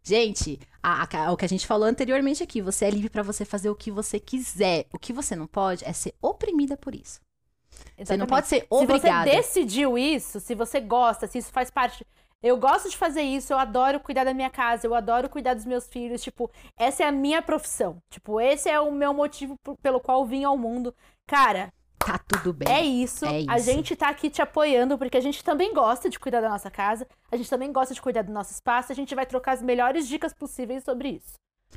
Gente, 0.02 0.60
a- 0.82 1.02
a- 1.24 1.32
o 1.32 1.36
que 1.36 1.44
a 1.44 1.48
gente 1.48 1.66
falou 1.66 1.88
anteriormente 1.88 2.42
aqui, 2.42 2.62
você 2.62 2.84
é 2.84 2.90
livre 2.90 3.10
para 3.10 3.22
você 3.24 3.44
fazer 3.44 3.68
o 3.68 3.74
que 3.74 3.90
você 3.90 4.20
quiser. 4.20 4.86
O 4.92 4.98
que 4.98 5.12
você 5.12 5.34
não 5.34 5.48
pode 5.48 5.84
é 5.84 5.92
ser 5.92 6.14
oprimida 6.22 6.76
por 6.76 6.94
isso. 6.94 7.20
Você 7.68 8.16
não 8.16 8.24
Exatamente. 8.24 8.28
pode 8.28 8.46
ser 8.46 8.60
Se 8.60 8.66
obrigada. 8.70 9.28
você 9.30 9.36
decidiu 9.36 9.98
isso, 9.98 10.38
se 10.38 10.54
você 10.54 10.80
gosta, 10.80 11.26
se 11.26 11.38
isso 11.38 11.50
faz 11.50 11.70
parte. 11.70 12.06
Eu 12.42 12.56
gosto 12.56 12.88
de 12.90 12.96
fazer 12.96 13.22
isso, 13.22 13.52
eu 13.52 13.58
adoro 13.58 13.98
cuidar 13.98 14.24
da 14.24 14.34
minha 14.34 14.50
casa, 14.50 14.86
eu 14.86 14.94
adoro 14.94 15.28
cuidar 15.28 15.54
dos 15.54 15.64
meus 15.64 15.88
filhos. 15.88 16.22
Tipo, 16.22 16.50
essa 16.78 17.02
é 17.02 17.06
a 17.06 17.12
minha 17.12 17.40
profissão. 17.42 17.98
Tipo, 18.10 18.40
esse 18.40 18.68
é 18.68 18.78
o 18.78 18.92
meu 18.92 19.12
motivo 19.14 19.56
pelo 19.82 20.00
qual 20.00 20.20
eu 20.20 20.26
vim 20.26 20.44
ao 20.44 20.56
mundo. 20.56 20.94
Cara, 21.26 21.72
Tá 21.98 22.18
tudo 22.18 22.52
bem. 22.52 22.72
é 22.72 22.84
isso. 22.84 23.24
É 23.24 23.42
A 23.48 23.56
isso. 23.56 23.64
gente 23.70 23.96
tá 23.96 24.08
aqui 24.08 24.30
te 24.30 24.40
apoiando, 24.40 24.96
porque 24.96 25.16
a 25.16 25.20
gente 25.20 25.42
também 25.42 25.74
gosta 25.74 26.08
de 26.08 26.20
cuidar 26.20 26.40
da 26.40 26.48
nossa 26.48 26.70
casa, 26.70 27.04
a 27.32 27.36
gente 27.36 27.50
também 27.50 27.72
gosta 27.72 27.92
de 27.92 28.00
cuidar 28.00 28.22
do 28.22 28.32
nosso 28.32 28.52
espaço, 28.52 28.92
a 28.92 28.94
gente 28.94 29.12
vai 29.14 29.26
trocar 29.26 29.52
as 29.52 29.62
melhores 29.62 30.06
dicas 30.06 30.32
possíveis 30.32 30.84
sobre 30.84 31.08
isso. 31.08 31.34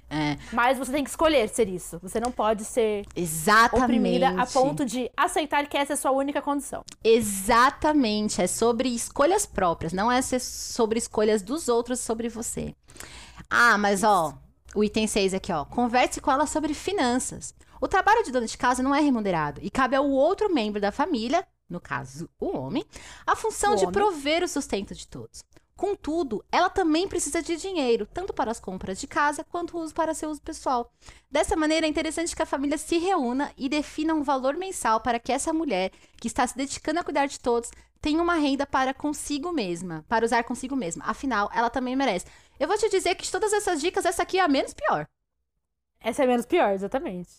É, 0.09 0.37
Mas 0.51 0.77
você 0.77 0.91
tem 0.91 1.03
que 1.03 1.09
escolher 1.09 1.47
ser 1.49 1.67
isso. 1.67 1.99
Você 2.01 2.19
não 2.19 2.31
pode 2.31 2.65
ser 2.65 3.05
exatamente. 3.15 3.83
oprimida 3.83 4.29
a 4.41 4.45
ponto 4.45 4.83
de 4.83 5.09
aceitar 5.15 5.67
que 5.67 5.77
essa 5.77 5.93
é 5.93 5.95
a 5.95 5.97
sua 5.97 6.11
única 6.11 6.41
condição. 6.41 6.83
Exatamente, 7.03 8.41
é 8.41 8.47
sobre 8.47 8.89
escolhas 8.89 9.45
próprias, 9.45 9.93
não 9.93 10.11
é 10.11 10.21
sobre 10.21 10.97
escolhas 10.97 11.41
dos 11.41 11.67
outros 11.69 11.99
sobre 11.99 12.27
você. 12.29 12.75
Ah, 13.49 13.77
mas 13.77 14.03
ó, 14.03 14.33
o 14.75 14.83
item 14.83 15.07
6 15.07 15.33
aqui, 15.33 15.51
ó. 15.51 15.65
Converse 15.65 16.19
com 16.21 16.31
ela 16.31 16.45
sobre 16.45 16.73
finanças. 16.73 17.53
O 17.81 17.87
trabalho 17.87 18.23
de 18.23 18.31
dona 18.31 18.45
de 18.47 18.57
casa 18.57 18.83
não 18.83 18.93
é 18.93 18.99
remunerado 19.01 19.59
e 19.63 19.69
cabe 19.69 19.95
ao 19.95 20.09
outro 20.09 20.53
membro 20.53 20.81
da 20.81 20.91
família, 20.91 21.47
no 21.69 21.79
caso, 21.79 22.27
o 22.39 22.57
homem, 22.57 22.83
a 23.27 23.35
função 23.35 23.73
O 23.73 23.75
de 23.75 23.83
homem. 23.83 23.93
prover 23.93 24.43
o 24.43 24.47
sustento 24.47 24.93
de 24.95 25.07
todos. 25.07 25.43
Contudo, 25.79 26.43
ela 26.51 26.69
também 26.69 27.07
precisa 27.07 27.41
de 27.41 27.55
dinheiro, 27.55 28.05
tanto 28.05 28.33
para 28.33 28.51
as 28.51 28.59
compras 28.59 28.99
de 28.99 29.07
casa 29.07 29.45
quanto 29.45 29.73
para 29.93 30.13
seu 30.13 30.29
uso 30.29 30.41
pessoal. 30.41 30.91
Dessa 31.31 31.55
maneira, 31.55 31.85
é 31.87 31.89
interessante 31.89 32.35
que 32.35 32.41
a 32.41 32.45
família 32.45 32.77
se 32.77 32.97
reúna 32.97 33.49
e 33.57 33.69
defina 33.69 34.13
um 34.13 34.21
valor 34.21 34.57
mensal 34.57 34.99
para 34.99 35.19
que 35.19 35.31
essa 35.31 35.53
mulher, 35.53 35.91
que 36.17 36.27
está 36.27 36.45
se 36.45 36.57
dedicando 36.57 36.99
a 36.99 37.03
cuidar 37.03 37.27
de 37.27 37.39
todos, 37.39 37.71
tenha 38.01 38.21
uma 38.21 38.33
renda 38.33 38.67
para 38.67 38.93
consigo 38.93 39.53
mesma, 39.53 40.03
para 40.09 40.25
usar 40.25 40.43
consigo 40.43 40.75
mesma. 40.75 41.05
Afinal, 41.07 41.49
ela 41.53 41.69
também 41.69 41.95
merece. 41.95 42.25
Eu 42.59 42.67
vou 42.67 42.77
te 42.77 42.89
dizer 42.89 43.15
que 43.15 43.23
de 43.23 43.31
todas 43.31 43.53
essas 43.53 43.79
dicas, 43.79 44.03
essa 44.03 44.23
aqui 44.23 44.37
é 44.37 44.41
a 44.41 44.49
menos 44.49 44.73
pior. 44.73 45.07
Essa 46.01 46.25
é 46.25 46.27
menos 46.27 46.45
pior, 46.45 46.73
exatamente. 46.73 47.29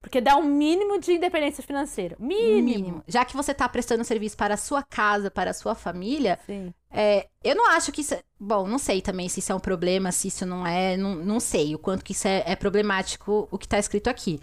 Porque 0.00 0.22
dá 0.22 0.38
um 0.38 0.44
mínimo 0.44 0.98
de 0.98 1.12
independência 1.12 1.62
financeira. 1.62 2.16
Mínimo. 2.18 3.04
Já 3.06 3.26
que 3.26 3.36
você 3.36 3.52
está 3.52 3.68
prestando 3.68 4.04
serviço 4.04 4.38
para 4.38 4.54
a 4.54 4.56
sua 4.56 4.82
casa, 4.82 5.30
para 5.30 5.50
a 5.50 5.54
sua 5.54 5.74
família, 5.74 6.40
Sim. 6.46 6.72
É, 6.92 7.28
eu 7.44 7.54
não 7.54 7.70
acho 7.70 7.92
que 7.92 8.00
isso. 8.00 8.14
É... 8.14 8.22
Bom, 8.38 8.66
não 8.66 8.78
sei 8.78 9.00
também 9.00 9.28
se 9.28 9.38
isso 9.40 9.52
é 9.52 9.54
um 9.54 9.60
problema, 9.60 10.10
se 10.12 10.28
isso 10.28 10.44
não 10.44 10.66
é. 10.66 10.96
Não, 10.96 11.14
não 11.14 11.40
sei 11.40 11.74
o 11.74 11.78
quanto 11.78 12.04
que 12.04 12.12
isso 12.12 12.26
é, 12.26 12.42
é 12.46 12.56
problemático 12.56 13.48
o 13.50 13.58
que 13.58 13.68
tá 13.68 13.78
escrito 13.78 14.08
aqui. 14.08 14.40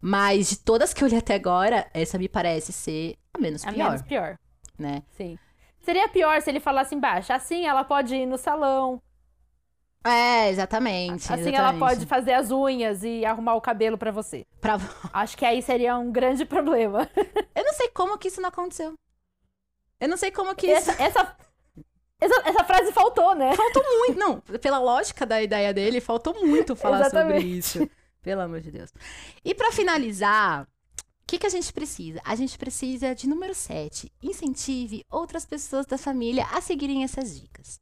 Mas 0.00 0.50
de 0.50 0.58
todas 0.58 0.92
que 0.92 1.02
eu 1.02 1.08
li 1.08 1.16
até 1.16 1.34
agora, 1.34 1.88
essa 1.94 2.18
me 2.18 2.28
parece 2.28 2.72
ser 2.72 3.16
a 3.32 3.38
menos 3.38 3.64
A 3.64 3.72
pior, 3.72 3.84
menos 3.86 4.02
pior. 4.02 4.38
né? 4.78 5.02
Sim. 5.16 5.38
Seria 5.80 6.08
pior 6.08 6.40
se 6.42 6.50
ele 6.50 6.60
falasse 6.60 6.94
embaixo. 6.94 7.32
Assim 7.32 7.66
ela 7.66 7.84
pode 7.84 8.14
ir 8.14 8.26
no 8.26 8.36
salão. 8.36 9.00
É, 10.06 10.50
exatamente. 10.50 11.22
Assim 11.32 11.48
exatamente. 11.48 11.56
ela 11.56 11.72
pode 11.78 12.04
fazer 12.06 12.34
as 12.34 12.50
unhas 12.50 13.02
e 13.02 13.24
arrumar 13.24 13.54
o 13.54 13.60
cabelo 13.60 13.96
pra 13.96 14.10
você. 14.10 14.44
Pra- 14.60 14.78
Acho 15.12 15.36
que 15.36 15.44
aí 15.46 15.62
seria 15.62 15.96
um 15.96 16.12
grande 16.12 16.44
problema. 16.44 17.08
Eu 17.54 17.64
não 17.64 17.72
sei 17.72 17.88
como 17.88 18.18
que 18.18 18.28
isso 18.28 18.40
não 18.40 18.48
aconteceu. 18.50 18.94
Eu 19.98 20.08
não 20.08 20.16
sei 20.18 20.30
como 20.30 20.54
que 20.54 20.66
isso. 20.66 20.90
Essa, 21.00 21.34
essa, 22.24 22.48
essa, 22.48 22.64
frase 22.64 22.92
faltou, 22.92 23.34
né? 23.34 23.54
Faltou 23.54 23.82
muito. 23.98 24.18
Não, 24.18 24.40
pela 24.40 24.78
lógica 24.78 25.26
da 25.26 25.42
ideia 25.42 25.72
dele, 25.72 26.00
faltou 26.00 26.34
muito 26.44 26.74
falar 26.74 27.10
sobre 27.10 27.38
isso. 27.38 27.88
Pelo 28.22 28.40
amor 28.40 28.60
de 28.60 28.70
Deus. 28.70 28.90
E 29.44 29.54
pra 29.54 29.70
finalizar, 29.70 30.62
o 30.62 30.66
que, 31.26 31.38
que 31.38 31.46
a 31.46 31.50
gente 31.50 31.72
precisa? 31.72 32.20
A 32.24 32.34
gente 32.34 32.56
precisa 32.56 33.14
de 33.14 33.28
número 33.28 33.54
7. 33.54 34.10
Incentive 34.22 35.04
outras 35.10 35.44
pessoas 35.44 35.86
da 35.86 35.98
família 35.98 36.46
a 36.52 36.60
seguirem 36.60 37.04
essas 37.04 37.38
dicas. 37.38 37.80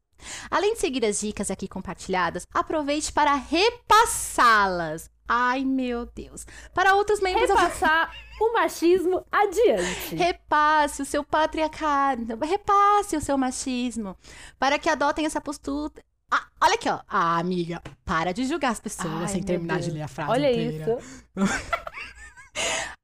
Além 0.51 0.75
de 0.75 0.81
seguir 0.81 1.05
as 1.05 1.21
dicas 1.21 1.51
aqui 1.51 1.69
compartilhadas, 1.69 2.47
aproveite 2.53 3.13
para 3.13 3.35
repassá-las. 3.35 5.11
Ai, 5.29 5.65
meu 5.65 6.07
Deus. 6.07 6.45
Para 6.75 6.95
outros 6.95 7.21
membros 7.21 7.49
da 7.49 7.55
Repassar 7.55 8.13
o 8.43 8.53
machismo 8.53 9.25
adiante. 9.31 10.15
Repasse 10.15 11.03
o 11.03 11.05
seu 11.05 11.23
patriarcado, 11.25 12.39
repasse 12.45 13.17
o 13.17 13.21
seu 13.21 13.37
machismo, 13.39 14.17
para 14.59 14.79
que 14.79 14.89
adotem 14.89 15.27
essa 15.27 15.41
postura. 15.41 16.03
Ah, 16.31 16.47
olha 16.63 16.75
aqui, 16.75 16.89
ó. 16.89 16.99
Ah, 17.09 17.39
amiga, 17.39 17.83
para 18.05 18.33
de 18.33 18.45
julgar 18.47 18.73
as 18.73 18.81
pessoas 18.81 19.23
Ai, 19.23 19.29
sem 19.29 19.43
terminar 19.43 19.79
de 19.79 19.87
Deus. 19.87 19.95
ler 19.95 20.03
a 20.03 20.09
frase 20.09 20.31
Olha 20.31 20.51
inteira. 20.51 20.99
isso. 20.99 21.23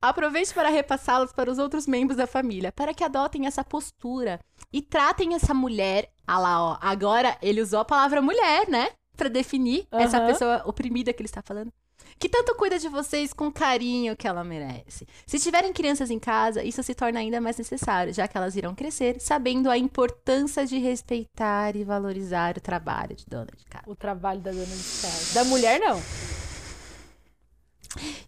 Aproveite 0.00 0.54
para 0.54 0.68
repassá-las 0.68 1.32
para 1.32 1.50
os 1.50 1.58
outros 1.58 1.86
membros 1.86 2.16
da 2.16 2.26
família, 2.26 2.70
para 2.70 2.94
que 2.94 3.02
adotem 3.02 3.46
essa 3.46 3.64
postura 3.64 4.38
e 4.72 4.80
tratem 4.80 5.34
essa 5.34 5.52
mulher. 5.52 6.10
Ah 6.26 6.38
lá, 6.38 6.62
ó. 6.62 6.78
Agora 6.80 7.36
ele 7.42 7.60
usou 7.60 7.80
a 7.80 7.84
palavra 7.84 8.22
mulher, 8.22 8.68
né? 8.68 8.90
Para 9.16 9.28
definir 9.28 9.86
essa 9.90 10.18
Aham. 10.18 10.26
pessoa 10.26 10.62
oprimida 10.64 11.12
que 11.12 11.20
ele 11.20 11.28
está 11.28 11.42
falando. 11.42 11.72
Que 12.18 12.28
tanto 12.28 12.54
cuida 12.56 12.78
de 12.78 12.88
vocês 12.88 13.32
com 13.32 13.46
o 13.46 13.52
carinho 13.52 14.16
que 14.16 14.26
ela 14.26 14.42
merece. 14.42 15.06
Se 15.26 15.38
tiverem 15.38 15.72
crianças 15.72 16.10
em 16.10 16.18
casa, 16.18 16.64
isso 16.64 16.82
se 16.82 16.94
torna 16.94 17.20
ainda 17.20 17.40
mais 17.40 17.56
necessário, 17.56 18.12
já 18.12 18.26
que 18.26 18.36
elas 18.36 18.56
irão 18.56 18.74
crescer 18.74 19.20
sabendo 19.20 19.70
a 19.70 19.78
importância 19.78 20.66
de 20.66 20.78
respeitar 20.78 21.76
e 21.76 21.84
valorizar 21.84 22.56
o 22.56 22.60
trabalho 22.60 23.14
de 23.14 23.24
dona 23.26 23.50
de 23.56 23.64
casa. 23.66 23.84
O 23.86 23.94
trabalho 23.94 24.40
da 24.40 24.50
dona 24.50 24.64
de 24.66 25.00
casa. 25.00 25.34
Da 25.34 25.44
mulher, 25.44 25.78
não. 25.78 26.02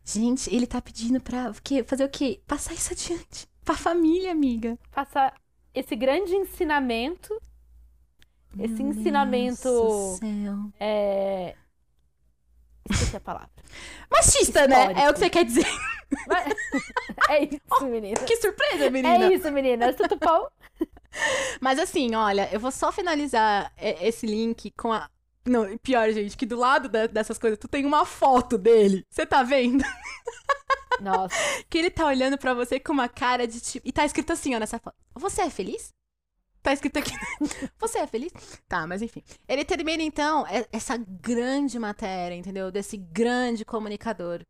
Gente, 0.05 0.55
ele 0.55 0.67
tá 0.67 0.81
pedindo 0.81 1.21
pra 1.21 1.53
fazer 1.87 2.05
o 2.05 2.09
quê? 2.09 2.41
Passar 2.47 2.75
isso 2.75 2.93
adiante. 2.93 3.49
Pra 3.65 3.77
família, 3.77 4.31
amiga. 4.31 4.79
Passar 4.93 5.35
esse 5.75 5.95
grande 5.97 6.33
ensinamento. 6.33 7.41
Esse 8.59 8.83
Meu 8.83 8.93
ensinamento. 8.93 10.19
É... 10.79 11.55
Esqueci 12.91 13.17
a 13.17 13.21
palavra. 13.21 13.51
Machista, 14.11 14.67
né? 14.67 14.79
Histórico. 14.81 15.01
É 15.01 15.11
o 15.11 15.13
que 15.15 15.19
você 15.21 15.31
quer 15.31 15.45
dizer. 15.45 15.67
Mas- 16.27 16.55
É 17.29 17.45
isso, 17.45 17.85
menina. 17.87 18.21
Que 18.25 18.37
surpresa, 18.37 18.91
menina. 18.91 19.27
É 19.27 19.33
isso, 19.33 19.51
menina. 19.53 19.93
Tudo 19.93 20.17
bom? 20.17 20.49
Mas 21.61 21.79
assim, 21.79 22.15
olha, 22.15 22.49
eu 22.53 22.59
vou 22.61 22.71
só 22.71 22.91
finalizar 22.93 23.73
é, 23.77 24.07
esse 24.07 24.27
link 24.27 24.71
com 24.77 24.93
a. 24.93 25.09
Não, 25.47 25.77
pior, 25.79 26.11
gente, 26.11 26.37
que 26.37 26.45
do 26.47 26.57
lado 26.57 26.89
dessas 27.09 27.39
coisas, 27.39 27.59
tu 27.59 27.67
tem 27.69 27.85
uma 27.87 28.05
foto 28.05 28.59
dele. 28.59 29.05
Você 29.11 29.25
tá 29.25 29.43
vendo? 29.43 29.85
Nossa. 31.01 31.35
Que 31.69 31.79
ele 31.79 31.91
tá 31.91 32.07
olhando 32.07 32.37
pra 32.37 32.53
você 32.55 32.79
com 32.79 32.93
uma 32.93 33.09
cara 33.09 33.47
de 33.47 33.61
tipo. 33.61 33.89
E 33.89 33.93
tá 33.93 34.05
escrito 34.05 34.33
assim, 34.33 34.55
ó, 34.55 34.59
nessa 34.59 34.79
foto. 34.79 34.97
Você 35.15 35.43
é 35.43 35.51
feliz? 35.51 35.89
Tá 36.63 36.73
escrito 36.73 36.99
aqui. 36.99 37.13
Você 37.81 37.99
é 37.99 38.07
feliz? 38.07 38.33
Tá, 38.69 38.87
mas 38.87 39.01
enfim. 39.03 39.23
Ele 39.49 39.65
termina, 39.65 40.03
então, 40.03 40.47
é- 40.47 40.67
essa 40.73 40.97
grande 40.97 41.79
matéria, 41.79 42.35
entendeu? 42.35 42.71
Desse 42.71 42.97
grande 42.97 43.65
comunicador. 43.65 44.45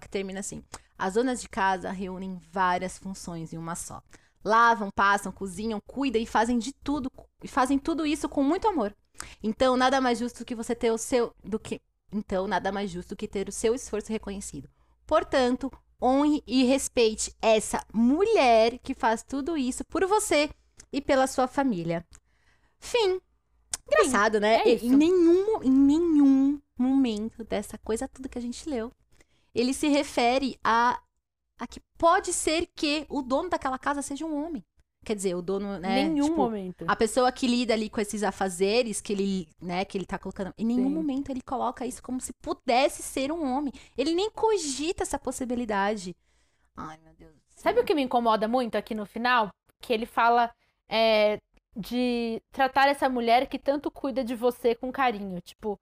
Que 0.00 0.08
termina 0.08 0.40
assim. 0.40 0.62
As 0.98 1.14
donas 1.14 1.40
de 1.40 1.48
casa 1.48 1.90
reúnem 1.90 2.40
várias 2.50 2.96
funções 2.98 3.52
em 3.52 3.58
uma 3.58 3.74
só. 3.74 4.02
Lavam, 4.44 4.90
passam, 4.94 5.32
cozinham, 5.32 5.80
cuidam 5.86 6.20
e 6.20 6.26
fazem 6.26 6.58
de 6.58 6.72
tudo. 6.72 7.10
E 7.42 7.48
fazem 7.48 7.78
tudo 7.78 8.06
isso 8.06 8.28
com 8.28 8.42
muito 8.42 8.68
amor. 8.68 8.94
Então, 9.42 9.76
nada 9.76 10.00
mais 10.00 10.18
justo 10.18 10.44
que 10.44 10.54
você 10.54 10.74
ter 10.74 10.90
o 10.90 10.98
seu. 10.98 11.34
do 11.44 11.58
que. 11.58 11.80
Então, 12.12 12.46
nada 12.46 12.70
mais 12.72 12.90
justo 12.90 13.16
que 13.16 13.28
ter 13.28 13.48
o 13.48 13.52
seu 13.52 13.74
esforço 13.74 14.10
reconhecido. 14.12 14.68
Portanto, 15.06 15.70
honre 16.00 16.42
e 16.46 16.64
respeite 16.64 17.34
essa 17.42 17.84
mulher 17.92 18.78
que 18.78 18.94
faz 18.94 19.22
tudo 19.22 19.56
isso 19.56 19.84
por 19.84 20.06
você 20.06 20.50
e 20.92 21.00
pela 21.00 21.26
sua 21.26 21.46
família. 21.46 22.06
Fim. 22.78 23.20
Engraçado, 23.86 24.40
né? 24.40 24.62
é. 24.62 24.74
Em 24.74 24.90
nenhum, 24.90 25.62
em 25.62 25.70
nenhum 25.70 26.60
momento 26.76 27.44
dessa 27.44 27.78
coisa 27.78 28.08
tudo 28.08 28.28
que 28.28 28.38
a 28.38 28.42
gente 28.42 28.68
leu, 28.68 28.92
ele 29.54 29.72
se 29.72 29.88
refere 29.88 30.58
a, 30.62 31.00
a 31.58 31.66
que 31.66 31.80
pode 31.96 32.32
ser 32.32 32.68
que 32.74 33.06
o 33.08 33.22
dono 33.22 33.48
daquela 33.48 33.78
casa 33.78 34.02
seja 34.02 34.26
um 34.26 34.44
homem. 34.44 34.64
Quer 35.04 35.14
dizer, 35.14 35.36
o 35.36 35.42
dono, 35.42 35.78
né? 35.78 36.02
Nenhum 36.02 36.24
tipo, 36.24 36.36
momento. 36.36 36.84
a 36.88 36.96
pessoa 36.96 37.30
que 37.30 37.46
lida 37.46 37.72
ali 37.72 37.88
com 37.88 38.00
esses 38.00 38.24
afazeres 38.24 39.00
que 39.00 39.12
ele, 39.12 39.48
né, 39.62 39.84
que 39.84 39.96
ele 39.96 40.04
tá 40.04 40.18
colocando, 40.18 40.52
em 40.58 40.66
nenhum 40.66 40.88
Sim. 40.88 40.94
momento 40.94 41.30
ele 41.30 41.40
coloca 41.42 41.86
isso 41.86 42.02
como 42.02 42.20
se 42.20 42.32
pudesse 42.42 43.04
ser 43.04 43.30
um 43.30 43.44
homem. 43.44 43.72
Ele 43.96 44.14
nem 44.14 44.28
cogita 44.28 45.04
essa 45.04 45.16
possibilidade. 45.16 46.16
Ai, 46.76 46.98
meu 47.04 47.14
Deus. 47.14 47.36
Sabe 47.54 47.80
o 47.80 47.84
que 47.84 47.94
me 47.94 48.02
incomoda 48.02 48.48
muito 48.48 48.74
aqui 48.74 48.96
no 48.96 49.06
final? 49.06 49.48
Que 49.80 49.92
ele 49.92 50.06
fala 50.06 50.52
é, 50.88 51.38
de 51.76 52.40
tratar 52.50 52.88
essa 52.88 53.08
mulher 53.08 53.46
que 53.46 53.58
tanto 53.58 53.90
cuida 53.90 54.24
de 54.24 54.34
você 54.34 54.74
com 54.74 54.90
carinho. 54.90 55.40
Tipo, 55.40 55.78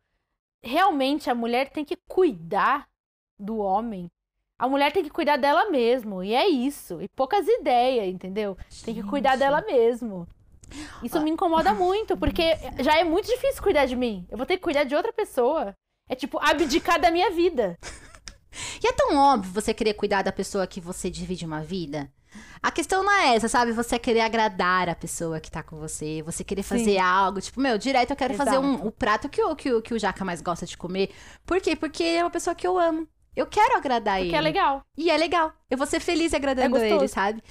realmente 0.62 1.30
a 1.30 1.34
mulher 1.34 1.70
tem 1.70 1.84
que 1.84 1.96
cuidar 2.08 2.88
do 3.38 3.58
homem. 3.58 4.10
A 4.58 4.68
mulher 4.68 4.92
tem 4.92 5.02
que 5.02 5.10
cuidar 5.10 5.36
dela 5.36 5.70
mesmo. 5.70 6.22
E 6.22 6.34
é 6.34 6.48
isso. 6.48 7.00
E 7.00 7.08
poucas 7.08 7.46
ideias, 7.46 8.06
entendeu? 8.06 8.56
Tem 8.84 8.94
que 8.94 9.02
cuidar 9.02 9.32
Gente. 9.32 9.40
dela 9.40 9.60
mesmo. 9.62 10.26
Isso 11.02 11.20
me 11.20 11.30
incomoda 11.30 11.72
muito, 11.74 12.16
porque 12.16 12.42
já 12.80 12.98
é 12.98 13.04
muito 13.04 13.26
difícil 13.26 13.62
cuidar 13.62 13.86
de 13.86 13.94
mim. 13.94 14.26
Eu 14.30 14.36
vou 14.36 14.46
ter 14.46 14.56
que 14.56 14.62
cuidar 14.62 14.84
de 14.84 14.96
outra 14.96 15.12
pessoa. 15.12 15.74
É 16.08 16.14
tipo 16.14 16.38
abdicar 16.40 17.00
da 17.00 17.10
minha 17.10 17.30
vida. 17.30 17.78
E 18.82 18.86
é 18.86 18.92
tão 18.92 19.16
óbvio 19.16 19.52
você 19.52 19.72
querer 19.74 19.94
cuidar 19.94 20.22
da 20.22 20.32
pessoa 20.32 20.66
que 20.66 20.80
você 20.80 21.10
divide 21.10 21.44
uma 21.44 21.62
vida. 21.62 22.10
A 22.62 22.70
questão 22.70 23.02
não 23.02 23.12
é 23.12 23.36
essa, 23.36 23.48
sabe? 23.48 23.72
Você 23.72 23.98
querer 23.98 24.20
agradar 24.20 24.88
a 24.88 24.94
pessoa 24.94 25.38
que 25.38 25.50
tá 25.50 25.62
com 25.62 25.78
você, 25.78 26.22
você 26.22 26.42
querer 26.42 26.62
fazer 26.62 26.94
Sim. 26.94 26.98
algo, 26.98 27.40
tipo, 27.40 27.60
meu, 27.60 27.78
direto 27.78 28.10
eu 28.10 28.16
quero 28.16 28.34
fazer 28.34 28.58
um, 28.58 28.74
Exato. 28.74 28.88
o 28.88 28.92
prato 28.92 29.28
que 29.28 29.42
o, 29.42 29.54
que, 29.54 29.72
o, 29.72 29.82
que 29.82 29.94
o 29.94 29.98
Jaca 29.98 30.24
mais 30.24 30.40
gosta 30.40 30.66
de 30.66 30.76
comer. 30.76 31.10
Por 31.44 31.60
quê? 31.60 31.76
Porque 31.76 32.02
é 32.02 32.24
uma 32.24 32.30
pessoa 32.30 32.54
que 32.54 32.66
eu 32.66 32.78
amo. 32.78 33.06
Eu 33.36 33.46
quero 33.46 33.76
agradar 33.76 34.18
ele. 34.20 34.30
Porque 34.30 34.36
é 34.36 34.40
legal. 34.40 34.82
E 34.96 35.10
é 35.10 35.16
legal. 35.16 35.52
Eu 35.70 35.76
vou 35.76 35.86
ser 35.86 36.00
feliz 36.00 36.32
agradando 36.32 36.76
É 36.76 36.90
ele, 36.90 37.08
sabe? 37.08 37.42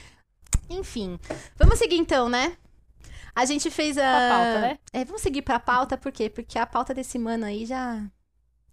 Enfim. 0.70 1.20
Vamos 1.58 1.78
seguir 1.78 1.98
então, 1.98 2.30
né? 2.30 2.58
A 3.36 3.46
gente 3.46 3.70
fez 3.70 3.98
a. 3.98 4.02
Pra 4.02 4.30
pauta, 4.30 4.62
né? 4.62 4.80
É, 4.94 5.06
vamos 5.06 5.22
seguir 5.22 5.42
pra 5.42 5.60
pauta, 5.60 5.98
por 5.98 6.12
quê? 6.12 6.30
Porque 6.30 6.58
a 6.58 6.66
pauta 6.66 6.94
desse 6.94 7.18
mano 7.18 7.46
aí 7.46 7.66
já. 7.66 8.04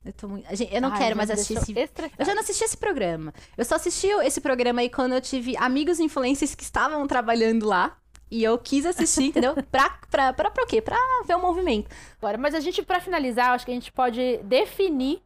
Eu 0.05 0.13
tô 0.13 0.29
muito. 0.29 0.49
gente- 0.57 0.75
Eu 0.75 0.81
não 0.81 0.91
Ai, 0.93 0.99
quero 0.99 1.17
mais 1.17 1.31
assistir 1.31 1.55
esse. 1.59 1.73
estressada. 1.73 2.15
Eu 2.19 2.25
já 2.25 2.35
não 2.35 2.43
assisti 2.43 2.65
esse 2.65 2.77
programa. 2.77 3.35
Eu 3.57 3.65
só 3.65 3.75
assisti 3.75 4.07
esse 4.09 4.41
programa 4.41 4.81
aí 4.81 4.89
quando 4.89 5.13
eu 5.13 5.21
tive 5.21 5.57
amigos 5.59 6.01
influencers 6.01 6.55
que 6.55 6.63
estavam 6.63 7.07
trabalhando 7.07 7.67
lá. 7.67 7.97
E 8.31 8.45
eu 8.45 8.57
quis 8.59 8.87
assistir, 8.87 9.25
entendeu? 9.25 9.55
Pra, 9.71 9.91
pra, 10.09 10.33
pra, 10.33 10.51
pra 10.53 10.65
quê? 10.67 10.81
Pra 10.81 10.97
ver 11.27 11.35
o 11.35 11.41
movimento. 11.41 11.91
Agora, 12.19 12.39
mas 12.39 12.55
a 12.55 12.61
gente, 12.61 12.81
pra 12.83 13.01
finalizar, 13.01 13.51
acho 13.51 13.65
que 13.65 13.73
a 13.73 13.75
gente 13.75 13.91
pode 13.93 14.39
definir 14.45 15.21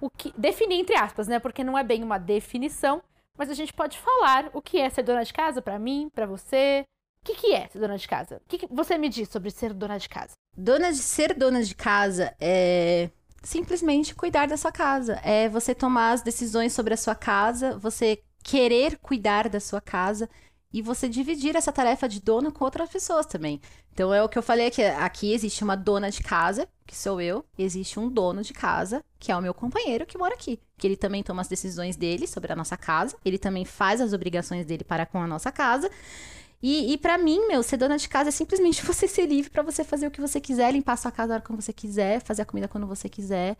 o 0.00 0.08
que. 0.10 0.32
Definir 0.38 0.76
entre 0.80 0.96
aspas, 0.96 1.28
né? 1.28 1.38
Porque 1.38 1.62
não 1.62 1.76
é 1.76 1.84
bem 1.84 2.02
uma 2.02 2.16
definição, 2.18 3.02
mas 3.36 3.50
a 3.50 3.54
gente 3.54 3.72
pode 3.74 3.98
falar 3.98 4.48
o 4.54 4.62
que 4.62 4.78
é 4.80 4.88
ser 4.88 5.02
dona 5.02 5.22
de 5.22 5.32
casa 5.34 5.60
pra 5.60 5.78
mim, 5.78 6.08
pra 6.14 6.24
você. 6.26 6.82
O 7.22 7.26
que, 7.26 7.34
que 7.34 7.52
é 7.52 7.68
ser 7.68 7.78
dona 7.78 7.98
de 7.98 8.08
casa? 8.08 8.36
O 8.36 8.48
que, 8.48 8.58
que 8.58 8.66
você 8.70 8.96
me 8.96 9.08
diz 9.10 9.28
sobre 9.28 9.50
ser 9.50 9.74
dona 9.74 9.98
de 9.98 10.08
casa? 10.08 10.32
Dona 10.56 10.90
de 10.90 10.98
ser 10.98 11.34
dona 11.34 11.62
de 11.62 11.74
casa 11.74 12.34
é 12.40 13.10
simplesmente 13.46 14.14
cuidar 14.14 14.46
da 14.46 14.56
sua 14.56 14.72
casa. 14.72 15.20
É 15.22 15.48
você 15.48 15.74
tomar 15.74 16.10
as 16.10 16.22
decisões 16.22 16.72
sobre 16.72 16.92
a 16.92 16.96
sua 16.96 17.14
casa, 17.14 17.78
você 17.78 18.20
querer 18.42 18.98
cuidar 18.98 19.48
da 19.48 19.60
sua 19.60 19.80
casa 19.80 20.28
e 20.72 20.82
você 20.82 21.08
dividir 21.08 21.56
essa 21.56 21.72
tarefa 21.72 22.08
de 22.08 22.20
dono 22.20 22.52
com 22.52 22.64
outras 22.64 22.90
pessoas 22.90 23.24
também. 23.24 23.60
Então 23.92 24.12
é 24.12 24.22
o 24.22 24.28
que 24.28 24.36
eu 24.36 24.42
falei 24.42 24.66
aqui, 24.66 24.82
aqui 24.82 25.32
existe 25.32 25.64
uma 25.64 25.76
dona 25.76 26.10
de 26.10 26.22
casa, 26.22 26.68
que 26.86 26.94
sou 26.94 27.20
eu, 27.20 27.44
e 27.56 27.62
existe 27.62 27.98
um 27.98 28.10
dono 28.10 28.42
de 28.42 28.52
casa, 28.52 29.02
que 29.18 29.32
é 29.32 29.36
o 29.36 29.40
meu 29.40 29.54
companheiro 29.54 30.04
que 30.04 30.18
mora 30.18 30.34
aqui, 30.34 30.60
que 30.76 30.86
ele 30.86 30.96
também 30.96 31.22
toma 31.22 31.40
as 31.40 31.48
decisões 31.48 31.96
dele 31.96 32.26
sobre 32.26 32.52
a 32.52 32.56
nossa 32.56 32.76
casa, 32.76 33.16
ele 33.24 33.38
também 33.38 33.64
faz 33.64 34.00
as 34.00 34.12
obrigações 34.12 34.66
dele 34.66 34.84
para 34.84 35.06
com 35.06 35.22
a 35.22 35.26
nossa 35.26 35.50
casa. 35.50 35.90
E, 36.68 36.94
e 36.94 36.98
para 36.98 37.16
mim, 37.16 37.46
meu, 37.46 37.62
ser 37.62 37.76
dona 37.76 37.96
de 37.96 38.08
casa 38.08 38.30
é 38.30 38.32
simplesmente 38.32 38.82
você 38.84 39.06
ser 39.06 39.26
livre 39.26 39.48
pra 39.48 39.62
você 39.62 39.84
fazer 39.84 40.08
o 40.08 40.10
que 40.10 40.20
você 40.20 40.40
quiser, 40.40 40.72
limpar 40.72 40.94
a 40.94 40.96
sua 40.96 41.12
casa 41.12 41.32
a 41.32 41.36
hora 41.36 41.44
que 41.44 41.52
você 41.52 41.72
quiser, 41.72 42.20
fazer 42.20 42.42
a 42.42 42.44
comida 42.44 42.66
quando 42.66 42.88
você 42.88 43.08
quiser. 43.08 43.56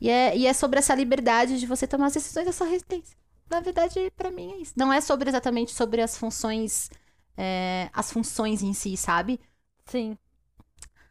E 0.00 0.08
é, 0.08 0.34
e 0.34 0.46
é 0.46 0.54
sobre 0.54 0.78
essa 0.78 0.94
liberdade 0.94 1.60
de 1.60 1.66
você 1.66 1.86
tomar 1.86 2.06
as 2.06 2.14
decisões 2.14 2.46
da 2.46 2.52
sua 2.52 2.66
residência. 2.66 3.14
Na 3.50 3.60
verdade, 3.60 4.10
pra 4.16 4.30
mim 4.30 4.52
é 4.52 4.56
isso. 4.56 4.72
Não 4.74 4.90
é 4.90 5.02
sobre 5.02 5.28
exatamente 5.28 5.74
sobre 5.74 6.00
as 6.00 6.16
funções, 6.16 6.90
é, 7.36 7.90
as 7.92 8.10
funções 8.10 8.62
em 8.62 8.72
si, 8.72 8.96
sabe? 8.96 9.38
Sim. 9.84 10.16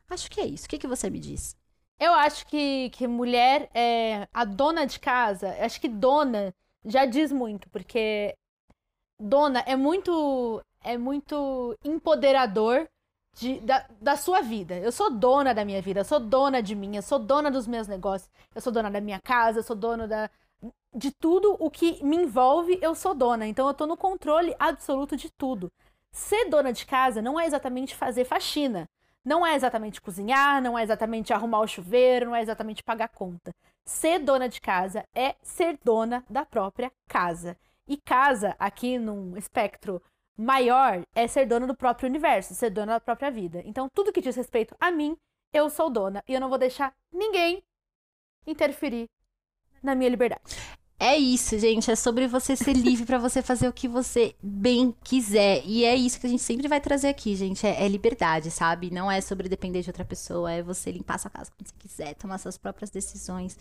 Acho 0.09 0.31
que 0.31 0.41
é 0.41 0.47
isso. 0.47 0.65
O 0.65 0.69
que, 0.69 0.79
que 0.79 0.87
você 0.87 1.11
me 1.11 1.19
diz? 1.19 1.55
Eu 1.99 2.13
acho 2.15 2.47
que, 2.47 2.89
que 2.89 3.05
mulher 3.05 3.69
é 3.71 4.27
a 4.33 4.45
dona 4.45 4.85
de 4.87 4.99
casa. 4.99 5.55
Acho 5.59 5.79
que 5.79 5.89
dona 5.89 6.55
já 6.83 7.05
diz 7.05 7.31
muito, 7.31 7.69
porque 7.69 8.35
dona 9.19 9.59
é 9.67 9.75
muito 9.75 10.63
é 10.85 10.97
muito 10.97 11.75
empoderador 11.83 12.87
de, 13.33 13.59
da, 13.59 13.85
da 13.99 14.15
sua 14.15 14.41
vida. 14.41 14.75
Eu 14.77 14.91
sou 14.91 15.09
dona 15.09 15.53
da 15.53 15.65
minha 15.65 15.81
vida, 15.81 15.99
eu 16.01 16.05
sou 16.05 16.19
dona 16.19 16.61
de 16.61 16.75
mim, 16.75 16.95
eu 16.95 17.01
sou 17.01 17.19
dona 17.19 17.51
dos 17.51 17.67
meus 17.67 17.87
negócios, 17.87 18.31
eu 18.53 18.61
sou 18.61 18.71
dona 18.71 18.89
da 18.89 19.01
minha 19.01 19.19
casa, 19.19 19.59
eu 19.59 19.63
sou 19.63 19.75
dona 19.75 20.07
da, 20.07 20.29
de 20.93 21.11
tudo 21.11 21.57
o 21.59 21.69
que 21.69 22.01
me 22.03 22.15
envolve, 22.15 22.79
eu 22.81 22.95
sou 22.95 23.15
dona. 23.15 23.47
Então 23.47 23.67
eu 23.67 23.73
tô 23.73 23.85
no 23.87 23.97
controle 23.97 24.55
absoluto 24.59 25.17
de 25.17 25.29
tudo. 25.31 25.71
Ser 26.11 26.49
dona 26.49 26.71
de 26.71 26.85
casa 26.85 27.21
não 27.21 27.39
é 27.39 27.45
exatamente 27.45 27.95
fazer 27.95 28.23
faxina. 28.23 28.87
Não 29.23 29.43
é 29.45 29.55
exatamente 29.55 29.99
cozinhar, 29.99 30.61
não 30.61 30.77
é 30.77 30.83
exatamente 30.83 31.33
arrumar 31.33 31.61
o 31.61 31.67
chuveiro, 31.67 32.27
não 32.27 32.35
é 32.35 32.43
exatamente 32.43 32.83
pagar 32.83 33.09
conta. 33.09 33.51
Ser 33.83 34.19
dona 34.19 34.47
de 34.47 34.61
casa 34.61 35.03
é 35.15 35.35
ser 35.41 35.79
dona 35.83 36.23
da 36.29 36.45
própria 36.45 36.91
casa. 37.07 37.57
E 37.87 37.97
casa, 37.97 38.55
aqui 38.59 38.99
num 38.99 39.35
espectro 39.35 40.01
maior, 40.37 41.03
é 41.13 41.27
ser 41.27 41.45
dona 41.45 41.67
do 41.67 41.75
próprio 41.75 42.09
universo, 42.09 42.53
ser 42.53 42.69
dona 42.69 42.93
da 42.93 42.99
própria 42.99 43.31
vida. 43.31 43.61
Então, 43.65 43.89
tudo 43.93 44.11
que 44.11 44.21
diz 44.21 44.35
respeito 44.35 44.75
a 44.79 44.91
mim, 44.91 45.17
eu 45.53 45.69
sou 45.69 45.89
dona. 45.89 46.23
E 46.27 46.33
eu 46.33 46.41
não 46.41 46.49
vou 46.49 46.57
deixar 46.57 46.93
ninguém 47.11 47.63
interferir 48.45 49.09
na 49.81 49.95
minha 49.95 50.09
liberdade. 50.09 50.55
É 50.97 51.17
isso, 51.17 51.59
gente. 51.59 51.91
É 51.91 51.95
sobre 51.95 52.25
você 52.27 52.55
ser 52.55 52.73
livre 52.73 53.05
pra 53.05 53.17
você 53.17 53.41
fazer 53.41 53.67
o 53.67 53.73
que 53.73 53.87
você 53.87 54.33
bem 54.41 54.95
quiser. 55.03 55.61
E 55.65 55.83
é 55.83 55.93
isso 55.93 56.19
que 56.19 56.25
a 56.25 56.29
gente 56.29 56.41
sempre 56.41 56.67
vai 56.69 56.79
trazer 56.79 57.09
aqui, 57.09 57.35
gente. 57.35 57.67
É, 57.67 57.83
é 57.83 57.87
liberdade, 57.87 58.49
sabe? 58.49 58.89
Não 58.89 59.11
é 59.11 59.19
sobre 59.19 59.49
depender 59.49 59.81
de 59.81 59.89
outra 59.89 60.05
pessoa. 60.05 60.51
É 60.51 60.63
você 60.63 60.91
limpar 60.91 61.19
sua 61.19 61.29
casa 61.29 61.51
quando 61.51 61.67
você 61.67 61.75
quiser, 61.77 62.15
tomar 62.15 62.37
suas 62.37 62.57
próprias 62.57 62.89
decisões 62.89 63.57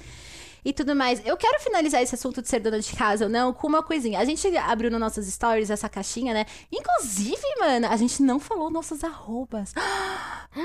e 0.65 0.73
tudo 0.73 0.95
mais. 0.95 1.21
Eu 1.25 1.37
quero 1.37 1.61
finalizar 1.61 2.03
esse 2.03 2.15
assunto 2.15 2.41
de 2.41 2.49
ser 2.49 2.61
dona 2.61 2.81
de 2.81 2.95
casa 2.95 3.25
ou 3.25 3.31
não 3.31 3.53
com 3.53 3.67
uma 3.67 3.83
coisinha. 3.83 4.21
A 4.21 4.25
gente 4.25 4.47
abriu 4.57 4.91
nas 4.91 5.01
nossas 5.01 5.27
stories 5.27 5.71
essa 5.71 5.89
caixinha, 5.89 6.33
né? 6.33 6.47
Inclusive, 6.73 7.43
mano, 7.61 7.89
a 7.89 7.97
gente 7.97 8.23
não 8.23 8.39
falou 8.39 8.71
nossos 8.71 9.03
arrobas. 9.05 9.73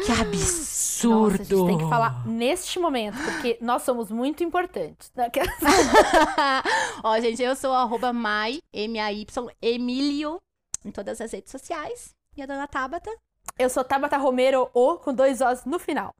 Que 0.05 0.11
absurdo! 0.11 1.09
Nossa, 1.09 1.35
a 1.35 1.45
gente 1.45 1.65
tem 1.65 1.77
que 1.79 1.89
falar 1.89 2.27
neste 2.27 2.77
momento, 2.77 3.17
porque 3.23 3.57
nós 3.59 3.81
somos 3.81 4.11
muito 4.11 4.43
importantes. 4.43 5.11
Ó, 7.03 7.19
gente, 7.19 7.41
eu 7.41 7.55
sou 7.55 7.73
arroba 7.73 8.11
Mai, 8.13 8.59
M-A-Y, 8.73 9.25
Emílio, 9.61 10.37
em 10.85 10.91
todas 10.91 11.19
as 11.21 11.31
redes 11.31 11.51
sociais. 11.51 12.09
E 12.35 12.41
a 12.41 12.45
dona 12.45 12.67
Tabata? 12.67 13.09
Eu 13.57 13.69
sou 13.69 13.83
Tabata 13.83 14.17
Romero, 14.17 14.69
O, 14.73 14.97
com 14.97 15.13
dois 15.13 15.41
Os 15.41 15.65
no 15.65 15.79
final. 15.79 16.13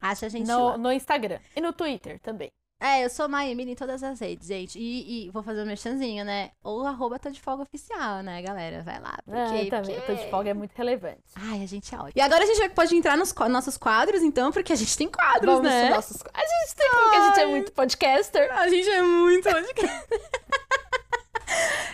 Acha 0.00 0.26
a 0.26 0.28
gente 0.28 0.46
No, 0.46 0.68
lá. 0.68 0.78
no 0.78 0.92
Instagram. 0.92 1.40
E 1.54 1.60
no 1.60 1.72
Twitter 1.72 2.18
também. 2.20 2.50
É, 2.80 3.04
eu 3.04 3.10
sou 3.10 3.28
Emílio 3.44 3.72
em 3.72 3.76
todas 3.76 4.02
as 4.02 4.18
redes, 4.20 4.48
gente. 4.48 4.78
E, 4.78 5.26
e 5.26 5.30
vou 5.30 5.42
fazer 5.42 5.62
um 5.62 5.66
merchanzinho, 5.66 6.24
né? 6.24 6.50
Ou 6.64 6.86
arroba 6.86 7.18
tá 7.18 7.28
de 7.28 7.38
folga 7.38 7.62
oficial, 7.62 8.22
né, 8.22 8.40
galera? 8.40 8.82
Vai 8.82 8.98
lá. 8.98 9.18
Porque, 9.22 9.38
É, 9.38 9.70
também. 9.70 9.94
porque... 9.96 10.12
Eu 10.12 10.16
tô 10.16 10.22
de 10.24 10.30
folga, 10.30 10.50
é 10.50 10.54
muito 10.54 10.72
relevante. 10.74 11.20
Ai, 11.36 11.62
a 11.62 11.66
gente 11.66 11.94
é 11.94 11.98
ótimo. 11.98 12.12
E 12.16 12.20
agora 12.22 12.42
a 12.42 12.46
gente 12.46 12.68
pode 12.70 12.96
entrar 12.96 13.18
nos 13.18 13.34
nossos 13.34 13.76
quadros, 13.76 14.22
então, 14.22 14.50
porque 14.50 14.72
a 14.72 14.76
gente 14.76 14.96
tem 14.96 15.08
quadros, 15.08 15.56
Vamos 15.56 15.70
né? 15.70 15.90
nossos... 15.90 16.16
A 16.32 16.40
gente 16.40 16.74
tem, 16.74 16.88
porque 16.90 17.16
a 17.16 17.26
gente 17.28 17.40
é 17.40 17.46
muito 17.46 17.72
podcaster. 17.72 18.50
A 18.52 18.68
gente 18.68 18.88
é 18.88 19.02
muito 19.02 19.48
podcast. 19.50 20.06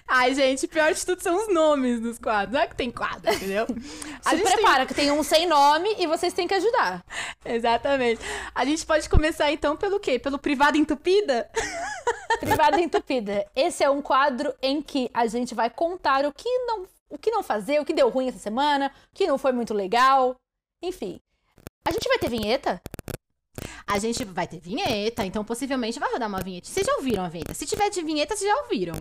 Ai, 0.08 0.34
gente, 0.34 0.66
pior 0.68 0.92
de 0.94 1.04
tudo 1.04 1.20
são 1.22 1.36
os 1.36 1.52
nomes 1.52 2.00
dos 2.00 2.18
quadros. 2.18 2.52
Não 2.54 2.60
é 2.60 2.66
que 2.66 2.76
tem 2.76 2.90
quadro, 2.90 3.32
entendeu? 3.32 3.66
A 4.24 4.30
Se 4.30 4.36
gente 4.36 4.46
tem- 4.46 4.54
prepara, 4.56 4.86
que 4.86 4.94
tem 4.94 5.10
um 5.10 5.22
sem 5.22 5.46
nome 5.46 5.94
e 5.98 6.06
vocês 6.06 6.32
têm 6.32 6.46
que 6.46 6.54
ajudar. 6.54 7.04
Exatamente. 7.44 8.20
A 8.54 8.64
gente 8.64 8.84
pode 8.86 9.08
começar, 9.08 9.50
então, 9.50 9.76
pelo 9.76 9.98
quê? 9.98 10.18
Pelo 10.18 10.38
privado 10.38 10.76
entupida? 10.76 11.50
Privada 12.40 12.80
Entupida. 12.80 13.46
Esse 13.56 13.82
é 13.82 13.90
um 13.90 14.02
quadro 14.02 14.54
em 14.62 14.82
que 14.82 15.10
a 15.14 15.26
gente 15.26 15.54
vai 15.54 15.70
contar 15.70 16.24
o 16.26 16.32
que 16.32 16.48
não, 16.66 16.86
o 17.08 17.16
que 17.16 17.30
não 17.30 17.42
fazer, 17.42 17.80
o 17.80 17.84
que 17.84 17.94
deu 17.94 18.08
ruim 18.10 18.28
essa 18.28 18.38
semana, 18.38 18.92
o 19.12 19.16
que 19.16 19.26
não 19.26 19.38
foi 19.38 19.52
muito 19.52 19.72
legal. 19.72 20.36
Enfim. 20.82 21.18
A 21.84 21.90
gente 21.90 22.06
vai 22.08 22.18
ter 22.18 22.28
vinheta? 22.28 22.80
A 23.88 23.98
gente 23.98 24.24
vai 24.24 24.46
ter 24.48 24.58
vinheta, 24.58 25.24
então 25.24 25.44
possivelmente 25.44 26.00
vai 26.00 26.10
rodar 26.10 26.28
uma 26.28 26.40
vinheta. 26.40 26.66
Vocês 26.68 26.84
já 26.84 26.94
ouviram 26.96 27.24
a 27.24 27.28
vinheta? 27.28 27.54
Se 27.54 27.64
tiver 27.64 27.88
de 27.88 28.02
vinheta, 28.02 28.34
vocês 28.34 28.50
já 28.50 28.56
ouviram. 28.62 28.94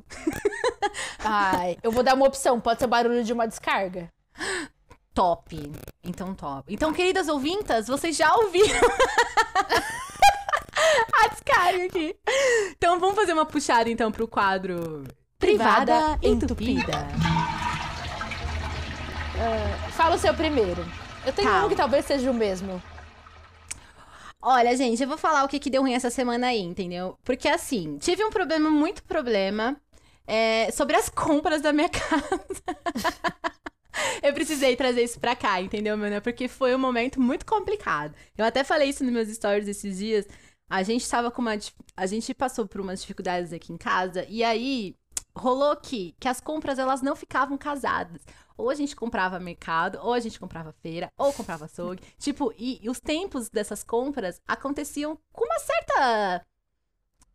Ai, 1.25 1.75
eu 1.81 1.91
vou 1.91 2.03
dar 2.03 2.13
uma 2.13 2.27
opção. 2.27 2.59
Pode 2.61 2.79
ser 2.79 2.85
o 2.85 2.89
barulho 2.89 3.23
de 3.23 3.33
uma 3.33 3.47
descarga. 3.47 4.09
Top. 5.13 5.71
Então, 6.03 6.35
top. 6.35 6.71
Então, 6.71 6.93
queridas 6.93 7.27
ouvintas, 7.27 7.87
vocês 7.87 8.15
já 8.15 8.31
ouviram 8.35 8.79
a 11.23 11.27
descarga 11.29 11.85
aqui. 11.85 12.15
Então, 12.77 12.99
vamos 12.99 13.15
fazer 13.15 13.33
uma 13.33 13.45
puxada, 13.45 13.89
então, 13.89 14.11
pro 14.11 14.27
quadro 14.27 15.03
Privada 15.39 15.85
Privada 15.85 16.19
Entupida. 16.21 16.81
Entupida. 16.81 17.07
Fala 19.93 20.15
o 20.15 20.19
seu 20.19 20.33
primeiro. 20.33 20.85
Eu 21.25 21.33
tenho 21.33 21.49
Tá. 21.49 21.65
um 21.65 21.69
que 21.69 21.75
talvez 21.75 22.05
seja 22.05 22.29
o 22.29 22.33
mesmo. 22.33 22.81
Olha, 24.47 24.77
gente, 24.77 25.01
eu 25.01 25.07
vou 25.07 25.17
falar 25.17 25.43
o 25.43 25.47
que, 25.47 25.57
que 25.57 25.71
deu 25.71 25.81
ruim 25.81 25.95
essa 25.95 26.11
semana 26.11 26.47
aí, 26.49 26.59
entendeu? 26.59 27.17
Porque, 27.23 27.47
assim, 27.47 27.97
tive 27.97 28.23
um 28.23 28.29
problema, 28.29 28.69
muito 28.69 29.03
problema, 29.03 29.75
é, 30.27 30.69
sobre 30.71 30.95
as 30.95 31.09
compras 31.09 31.63
da 31.63 31.73
minha 31.73 31.89
casa. 31.89 32.63
eu 34.21 34.31
precisei 34.35 34.75
trazer 34.75 35.03
isso 35.03 35.19
pra 35.19 35.35
cá, 35.35 35.59
entendeu, 35.59 35.97
mano? 35.97 36.21
Porque 36.21 36.47
foi 36.47 36.75
um 36.75 36.77
momento 36.77 37.19
muito 37.19 37.43
complicado. 37.43 38.13
Eu 38.37 38.45
até 38.45 38.63
falei 38.63 38.89
isso 38.89 39.03
nos 39.03 39.11
meus 39.11 39.29
stories 39.29 39.67
esses 39.67 39.97
dias. 39.97 40.27
A 40.69 40.83
gente 40.83 41.09
tava 41.09 41.31
com 41.31 41.41
uma. 41.41 41.57
A 41.97 42.05
gente 42.05 42.31
passou 42.35 42.67
por 42.67 42.79
umas 42.79 43.01
dificuldades 43.01 43.51
aqui 43.51 43.73
em 43.73 43.77
casa, 43.77 44.27
e 44.29 44.43
aí 44.43 44.95
rolou 45.35 45.75
que, 45.75 46.15
que 46.19 46.27
as 46.27 46.39
compras 46.39 46.77
elas 46.77 47.01
não 47.01 47.15
ficavam 47.15 47.57
casadas. 47.57 48.21
Ou 48.57 48.69
a 48.69 48.75
gente 48.75 48.95
comprava 48.95 49.39
mercado, 49.39 49.99
ou 50.01 50.13
a 50.13 50.19
gente 50.19 50.39
comprava 50.39 50.73
feira, 50.81 51.11
ou 51.17 51.33
comprava 51.33 51.65
açougue. 51.65 52.03
Tipo, 52.17 52.53
e, 52.57 52.79
e 52.83 52.89
os 52.89 52.99
tempos 52.99 53.49
dessas 53.49 53.83
compras 53.83 54.41
aconteciam 54.47 55.17
com 55.31 55.45
uma 55.45 55.59
certa 55.59 56.45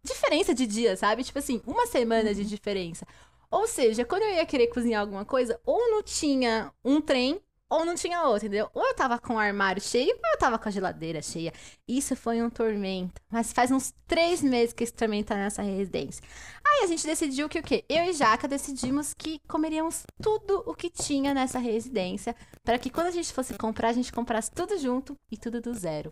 diferença 0.03 0.55
de 0.55 0.66
dia, 0.66 0.97
sabe? 0.97 1.25
Tipo 1.25 1.39
assim, 1.39 1.62
uma 1.66 1.87
semana 1.87 2.35
de 2.35 2.45
diferença. 2.45 3.07
Ou 3.51 3.66
seja, 3.66 4.05
quando 4.05 4.23
eu 4.23 4.35
ia 4.35 4.47
querer 4.47 4.68
cozinhar 4.68 5.01
alguma 5.01 5.25
coisa, 5.25 5.61
ou 5.64 5.91
não 5.91 6.03
tinha 6.03 6.73
um 6.85 7.01
trem, 7.01 7.41
ou 7.71 7.85
não 7.85 7.95
tinha 7.95 8.25
outro, 8.25 8.47
entendeu? 8.47 8.68
Ou 8.75 8.85
eu 8.85 8.95
tava 8.95 9.18
com 9.18 9.35
o 9.35 9.39
armário 9.39 9.81
cheio, 9.81 10.11
ou 10.12 10.33
eu 10.33 10.39
tava 10.39 10.59
com 10.59 10.68
a 10.68 10.73
geladeira 10.73 11.23
cheia. 11.23 11.53
Isso 11.87 12.16
foi 12.16 12.43
um 12.43 12.51
tormento. 12.51 13.21
Mas 13.31 13.53
faz 13.53 13.71
uns 13.71 13.95
três 14.09 14.43
meses 14.43 14.75
que 14.75 14.83
esse 14.83 14.93
tormento 14.93 15.29
tá 15.29 15.37
nessa 15.37 15.62
residência. 15.62 16.23
Aí 16.66 16.85
a 16.85 16.87
gente 16.89 17.07
decidiu 17.07 17.49
que 17.49 17.61
o 17.61 17.62
quê? 17.62 17.85
Eu 17.89 18.05
e 18.05 18.12
Jaca 18.12 18.49
decidimos 18.49 19.14
que 19.14 19.41
comeríamos 19.49 20.05
tudo 20.21 20.64
o 20.66 20.75
que 20.75 20.91
tinha 20.91 21.33
nessa 21.33 21.61
residência, 21.61 22.35
para 22.64 22.79
que 22.79 22.91
quando 22.91 23.07
a 23.07 23.12
gente 23.12 23.33
fosse 23.33 23.55
comprar, 23.55 23.89
a 23.89 23.93
gente 23.93 24.12
comprasse 24.12 24.51
tudo 24.51 24.77
junto 24.77 25.14
e 25.31 25.37
tudo 25.37 25.61
do 25.61 25.73
zero. 25.73 26.11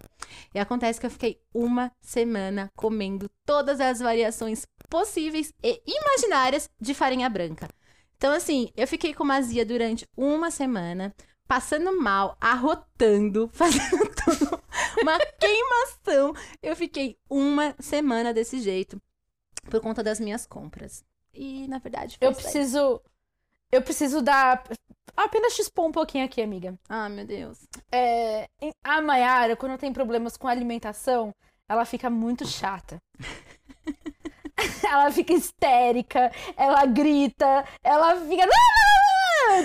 E 0.55 0.59
acontece 0.61 1.01
que 1.01 1.07
eu 1.07 1.11
fiquei 1.11 1.41
uma 1.53 1.91
semana 2.01 2.71
comendo 2.77 3.29
todas 3.45 3.81
as 3.81 3.99
variações 3.99 4.65
possíveis 4.89 5.53
e 5.63 5.83
imaginárias 5.87 6.71
de 6.81 6.95
farinha 6.95 7.29
branca. 7.29 7.69
Então, 8.17 8.33
assim, 8.33 8.71
eu 8.77 8.87
fiquei 8.87 9.15
com 9.15 9.31
azia 9.31 9.65
durante 9.65 10.05
uma 10.17 10.51
semana, 10.51 11.15
passando 11.49 11.99
mal, 12.01 12.37
arrotando, 12.41 13.49
fazendo 13.53 14.07
tudo, 14.15 14.63
uma 15.03 15.19
queimação. 15.41 16.35
Eu 16.63 16.77
fiquei 16.77 17.19
uma 17.29 17.75
semana 17.81 18.33
desse 18.35 18.61
jeito 18.61 19.01
por 19.71 19.81
conta 19.81 20.03
das 20.03 20.21
minhas 20.21 20.47
compras. 20.47 21.03
E, 21.33 21.67
na 21.67 21.79
verdade, 21.79 22.19
Eu 22.21 22.31
isso 22.31 22.41
aí. 22.41 22.45
preciso. 22.45 23.01
Eu 23.73 23.83
preciso 23.83 24.23
dar. 24.23 24.63
Apenas 25.17 25.55
te 25.55 25.63
expor 25.63 25.87
um 25.87 25.93
pouquinho 25.93 26.25
aqui, 26.25 26.41
amiga. 26.41 26.79
Ah, 26.89 27.09
meu 27.09 27.27
Deus. 27.27 27.59
É, 27.91 28.49
a 28.85 29.01
Mayara, 29.01 29.57
quando 29.57 29.79
tem 29.79 29.93
problemas 29.93 30.37
com 30.37 30.47
alimentação, 30.47 31.35
ela 31.69 31.85
fica 31.85 32.09
muito 32.09 32.47
chata. 32.47 32.99
ela 34.89 35.11
fica 35.11 35.33
histérica, 35.33 36.33
ela 36.57 36.85
grita, 36.87 37.65
ela 37.83 38.17
fica. 38.21 38.47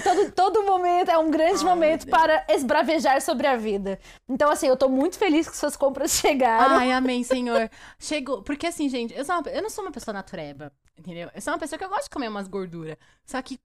Todo, 0.04 0.32
todo 0.32 0.64
momento 0.64 1.10
é 1.10 1.18
um 1.18 1.30
grande 1.30 1.60
Ai, 1.60 1.66
momento 1.66 2.08
para 2.08 2.46
esbravejar 2.50 3.22
sobre 3.22 3.48
a 3.48 3.56
vida. 3.56 4.00
Então, 4.28 4.50
assim, 4.50 4.68
eu 4.68 4.78
tô 4.78 4.90
muito 4.90 5.18
feliz 5.18 5.48
que 5.48 5.56
suas 5.58 5.76
compras 5.76 6.12
chegaram. 6.20 6.76
Ai, 6.76 6.92
amém, 6.92 7.24
senhor. 7.24 7.70
Chegou. 8.00 8.42
Porque 8.44 8.68
assim, 8.68 8.90
gente, 8.90 9.14
eu, 9.14 9.24
sou 9.26 9.36
uma- 9.36 9.50
eu 9.50 9.62
não 9.62 9.70
sou 9.70 9.84
uma 9.84 9.92
pessoa 9.92 10.14
natureba, 10.14 10.72
entendeu? 10.98 11.30
Eu 11.34 11.42
sou 11.42 11.54
uma 11.54 11.60
pessoa 11.60 11.78
que 11.78 11.86
eu 11.86 11.90
gosto 11.90 12.06
de 12.06 12.10
comer 12.10 12.28
umas 12.30 12.48
gorduras. 12.48 12.98
Só 13.26 13.42
que 13.42 13.60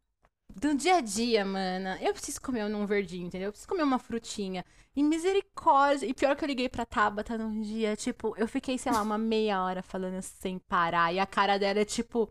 do 0.55 0.75
dia 0.75 0.97
a 0.97 1.01
dia, 1.01 1.45
mana, 1.45 1.99
eu 2.01 2.13
preciso 2.13 2.41
comer 2.41 2.65
um 2.65 2.87
verdinho, 2.87 3.27
entendeu? 3.27 3.49
Eu 3.49 3.53
preciso 3.53 3.69
comer 3.69 3.83
uma 3.83 3.99
frutinha. 3.99 4.65
E 4.97 5.03
misericórdia. 5.03 6.07
E 6.07 6.15
pior 6.15 6.35
que 6.35 6.43
eu 6.45 6.49
liguei 6.49 6.69
pra 6.69 6.85
Tabata 6.85 7.39
num 7.39 7.61
dia, 7.61 7.95
tipo, 7.95 8.35
eu 8.37 8.49
fiquei, 8.49 8.77
sei 8.79 8.91
lá, 8.91 9.01
uma 9.03 9.19
meia 9.19 9.63
hora 9.63 9.83
falando 9.83 10.21
sem 10.23 10.59
parar. 10.59 11.13
E 11.13 11.21
a 11.21 11.27
cara 11.27 11.59
dela 11.59 11.81
é 11.81 11.85
tipo. 11.85 12.29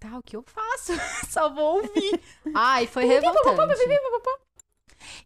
Tá, 0.00 0.16
o 0.18 0.22
que 0.22 0.34
eu 0.34 0.42
faço? 0.42 0.92
Só 1.28 1.50
vou 1.50 1.76
ouvir. 1.76 2.20
Ai, 2.54 2.86
foi 2.86 3.04
revoltante. 3.04 3.44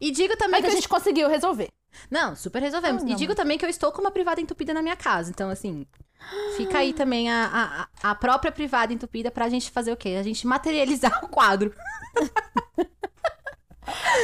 E 0.01 0.11
digo 0.11 0.37
também 0.37 0.53
Mas 0.53 0.61
que 0.63 0.67
a 0.67 0.71
eu 0.71 0.75
gente 0.75 0.89
conseguiu 0.89 1.29
resolver. 1.29 1.71
não, 2.11 2.35
super 2.35 2.61
resolvemos. 2.61 3.03
Ah, 3.05 3.07
e 3.07 3.11
não. 3.11 3.17
digo 3.17 3.35
também 3.37 3.57
que 3.57 3.65
eu 3.65 3.69
estou 3.71 3.93
com 3.93 4.01
uma 4.01 4.11
privada 4.11 4.41
entupida 4.41 4.75
na 4.75 4.83
minha 4.83 4.97
casa. 4.97 5.31
Então, 5.31 5.49
assim, 5.49 5.87
fica 6.57 6.79
aí 6.79 6.93
também 6.93 7.31
a, 7.31 7.89
a, 8.03 8.11
a 8.11 8.15
própria 8.17 8.51
privada 8.51 8.93
entupida 8.93 9.31
pra 9.31 9.49
gente 9.49 9.71
fazer 9.71 9.93
o 9.93 9.97
quê? 9.97 10.17
A 10.19 10.23
gente 10.25 10.45
materializar 10.47 11.23
o 11.25 11.29
quadro. 11.29 11.73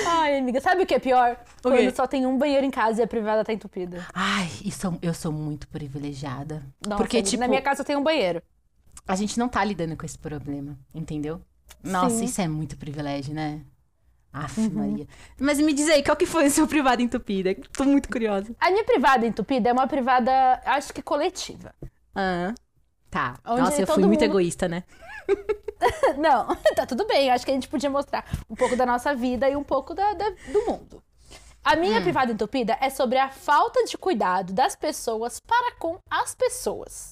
Ai, 0.07 0.38
amiga, 0.38 0.61
sabe 0.61 0.82
o 0.82 0.86
que 0.86 0.94
é 0.94 0.98
pior? 0.98 1.36
O 1.59 1.62
Quando 1.62 1.76
quê? 1.76 1.90
só 1.94 2.07
tem 2.07 2.26
um 2.26 2.36
banheiro 2.38 2.66
em 2.66 2.70
casa 2.70 3.01
e 3.01 3.05
a 3.05 3.07
privada 3.07 3.44
tá 3.44 3.53
entupida. 3.53 4.05
Ai, 4.14 4.51
isso, 4.64 4.98
eu 5.03 5.14
sou 5.14 5.30
muito 5.30 5.68
privilegiada. 5.68 6.64
Nossa, 6.84 6.96
Porque, 7.03 7.18
amiga, 7.18 7.30
tipo, 7.30 7.40
na 7.40 7.48
minha 7.48 7.62
casa 7.62 7.84
tem 7.84 7.94
um 7.96 8.03
banheiro. 8.03 8.42
A 9.07 9.16
gente 9.16 9.38
não 9.38 9.48
tá 9.48 9.64
lidando 9.64 9.96
com 9.96 10.05
esse 10.07 10.18
problema, 10.18 10.78
entendeu? 10.94 11.40
Nossa, 11.82 12.16
Sim. 12.16 12.24
isso 12.24 12.40
é 12.40 12.48
muito 12.48 12.76
privilégio, 12.76 13.34
né? 13.34 13.62
Aff, 14.32 14.61
Uhum. 14.61 14.70
Maria. 14.70 15.07
Mas 15.40 15.59
me 15.61 15.72
diz 15.72 15.88
aí, 15.88 16.05
qual 16.05 16.16
que 16.16 16.26
foi 16.26 16.46
o 16.46 16.51
seu 16.51 16.66
privado 16.66 17.03
entupida? 17.03 17.55
Tô 17.76 17.84
muito 17.84 18.09
curiosa. 18.09 18.55
A 18.61 18.70
minha 18.70 18.84
privada 18.84 19.26
entupida 19.26 19.68
é 19.70 19.72
uma 19.72 19.86
privada, 19.88 20.30
acho 20.64 20.92
que 20.92 21.03
coletiva. 21.03 21.74
Ah, 22.14 22.55
tá. 23.11 23.38
Onde 23.44 23.61
Nossa, 23.62 23.82
eu 23.82 23.86
fui 23.86 24.05
muito 24.05 24.20
mundo- 24.20 24.22
egoísta, 24.30 24.68
né? 24.68 24.84
Não, 26.18 26.46
tá 26.76 26.86
tudo 26.86 27.07
bem. 27.07 27.30
Acho 27.30 27.44
que 27.44 27.51
a 27.51 27.55
gente 27.55 27.68
podia 27.68 27.90
mostrar 27.90 28.24
um 28.48 28.55
pouco 28.55 28.76
da 28.76 28.84
nossa 28.86 29.14
vida 29.14 29.48
e 29.48 29.57
um 29.57 29.64
pouco 29.64 29.94
da, 29.94 30.12
da- 30.14 30.30
do 30.53 30.66
mundo. 30.66 31.03
A 31.64 31.76
minha 31.76 32.01
privada 32.01 32.32
entupida 32.32 32.76
é 32.80 32.88
sobre 32.88 33.18
a 33.18 33.30
falta 33.30 33.84
de 33.84 33.98
cuidado 33.98 34.53
das 34.53 34.74
pessoas 34.76 35.38
para 35.40 35.74
com 35.76 35.98
as 36.11 36.34
pessoas. 36.34 37.11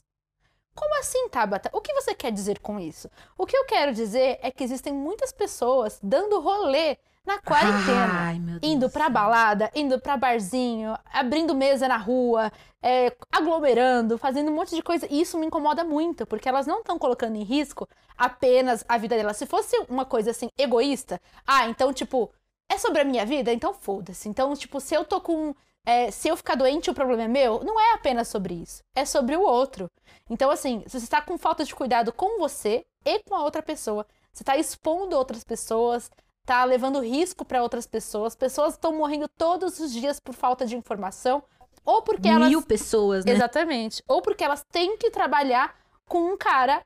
Como 0.78 1.00
assim, 1.00 1.28
Tabata? 1.28 1.68
O 1.72 1.80
que 1.80 1.92
você 1.92 2.14
quer 2.14 2.30
dizer 2.30 2.60
com 2.60 2.78
isso? 2.78 3.10
O 3.36 3.44
que 3.44 3.56
eu 3.56 3.64
quero 3.64 3.92
dizer 3.92 4.38
é 4.40 4.48
que 4.48 4.62
existem 4.62 4.92
muitas 4.92 5.32
pessoas 5.32 5.98
dando 6.00 6.38
rolê 6.38 6.96
na 7.26 7.36
quarentena. 7.40 8.08
Ai, 8.12 8.38
meu 8.38 8.60
Deus. 8.60 8.72
Indo 8.72 8.88
pra 8.88 9.08
balada, 9.08 9.72
indo 9.74 10.00
pra 10.00 10.16
barzinho, 10.16 10.96
abrindo 11.12 11.52
mesa 11.52 11.88
na 11.88 11.96
rua, 11.96 12.52
é, 12.80 13.12
aglomerando, 13.32 14.16
fazendo 14.16 14.52
um 14.52 14.54
monte 14.54 14.76
de 14.76 14.82
coisa. 14.82 15.04
E 15.10 15.20
isso 15.20 15.36
me 15.36 15.46
incomoda 15.46 15.82
muito, 15.82 16.24
porque 16.24 16.48
elas 16.48 16.64
não 16.68 16.78
estão 16.78 16.96
colocando 16.96 17.34
em 17.34 17.42
risco 17.42 17.88
apenas 18.16 18.84
a 18.88 18.96
vida 18.96 19.16
delas. 19.16 19.36
Se 19.36 19.46
fosse 19.46 19.76
uma 19.88 20.04
coisa 20.04 20.30
assim, 20.30 20.48
egoísta, 20.56 21.20
ah, 21.44 21.66
então, 21.66 21.92
tipo, 21.92 22.30
é 22.70 22.78
sobre 22.78 23.00
a 23.00 23.04
minha 23.04 23.26
vida? 23.26 23.52
Então 23.52 23.74
foda-se. 23.74 24.28
Então, 24.28 24.54
tipo, 24.54 24.80
se 24.80 24.94
eu 24.94 25.04
tô 25.04 25.20
com. 25.20 25.56
É, 25.88 26.10
se 26.10 26.28
eu 26.28 26.36
ficar 26.36 26.54
doente, 26.54 26.90
o 26.90 26.94
problema 26.94 27.22
é 27.22 27.28
meu, 27.28 27.64
não 27.64 27.80
é 27.80 27.94
apenas 27.94 28.28
sobre 28.28 28.52
isso. 28.52 28.82
É 28.94 29.06
sobre 29.06 29.34
o 29.34 29.40
outro. 29.40 29.90
Então, 30.28 30.50
assim, 30.50 30.84
se 30.86 31.00
você 31.00 31.04
está 31.04 31.22
com 31.22 31.38
falta 31.38 31.64
de 31.64 31.74
cuidado 31.74 32.12
com 32.12 32.38
você 32.38 32.84
e 33.06 33.20
com 33.20 33.34
a 33.34 33.42
outra 33.42 33.62
pessoa, 33.62 34.06
você 34.30 34.42
está 34.42 34.54
expondo 34.58 35.16
outras 35.16 35.42
pessoas, 35.44 36.10
tá 36.44 36.62
levando 36.62 37.00
risco 37.00 37.42
para 37.42 37.62
outras 37.62 37.86
pessoas. 37.86 38.36
Pessoas 38.36 38.74
estão 38.74 38.94
morrendo 38.94 39.28
todos 39.28 39.80
os 39.80 39.90
dias 39.90 40.20
por 40.20 40.34
falta 40.34 40.66
de 40.66 40.76
informação, 40.76 41.42
ou 41.86 42.02
porque 42.02 42.28
elas. 42.28 42.50
Mil 42.50 42.60
pessoas, 42.60 43.24
né? 43.24 43.32
Exatamente. 43.32 44.02
Ou 44.06 44.20
porque 44.20 44.44
elas 44.44 44.62
têm 44.70 44.98
que 44.98 45.10
trabalhar 45.10 45.74
com 46.06 46.34
um 46.34 46.36
cara. 46.36 46.82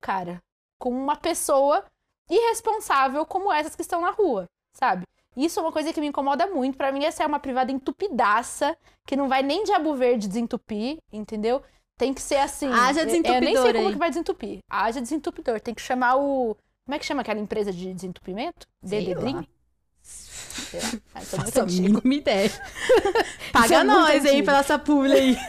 Cara. 0.00 0.42
Com 0.78 0.88
uma 0.92 1.16
pessoa 1.16 1.84
irresponsável 2.30 3.26
como 3.26 3.52
essas 3.52 3.76
que 3.76 3.82
estão 3.82 4.00
na 4.00 4.12
rua, 4.12 4.46
sabe? 4.72 5.04
Isso 5.36 5.60
é 5.60 5.62
uma 5.62 5.72
coisa 5.72 5.92
que 5.92 6.00
me 6.00 6.06
incomoda 6.06 6.46
muito. 6.46 6.78
Pra 6.78 6.90
mim, 6.90 7.04
essa 7.04 7.22
é 7.22 7.26
uma 7.26 7.38
privada 7.38 7.70
entupidaça, 7.70 8.74
que 9.06 9.14
não 9.16 9.28
vai 9.28 9.42
nem 9.42 9.64
diabo 9.64 9.94
verde 9.94 10.26
desentupir, 10.28 10.96
entendeu? 11.12 11.62
Tem 11.98 12.14
que 12.14 12.22
ser 12.22 12.36
assim. 12.36 12.70
Haja 12.72 13.00
eu- 13.02 13.06
Eu 13.06 13.12
nem 13.12 13.22
sei 13.22 13.22
desentupidor 13.22 13.72
como 13.74 13.86
aí. 13.88 13.92
que 13.92 13.98
vai 13.98 14.08
desentupir. 14.08 14.58
Haja 14.70 15.00
desentupidor. 15.00 15.60
Tem 15.60 15.74
que 15.74 15.82
chamar 15.82 16.16
o. 16.16 16.56
Como 16.86 16.94
é 16.94 16.98
que 16.98 17.04
chama 17.06 17.20
aquela 17.22 17.40
empresa 17.40 17.72
de 17.72 17.92
desentupimento? 17.92 18.66
Dream? 18.82 19.46
Sei 20.02 20.80
lá. 20.80 20.86
Ah, 21.14 21.20
é 21.20 21.24
Faço 21.24 21.60
a 21.60 21.66
mínima 21.66 22.00
ideia. 22.14 22.50
Paga 23.52 23.76
é 23.76 23.84
nós, 23.84 24.24
hein, 24.24 24.30
antigo. 24.30 24.46
pela 24.46 24.58
essa 24.60 24.78
publi 24.78 25.12
aí. 25.12 25.36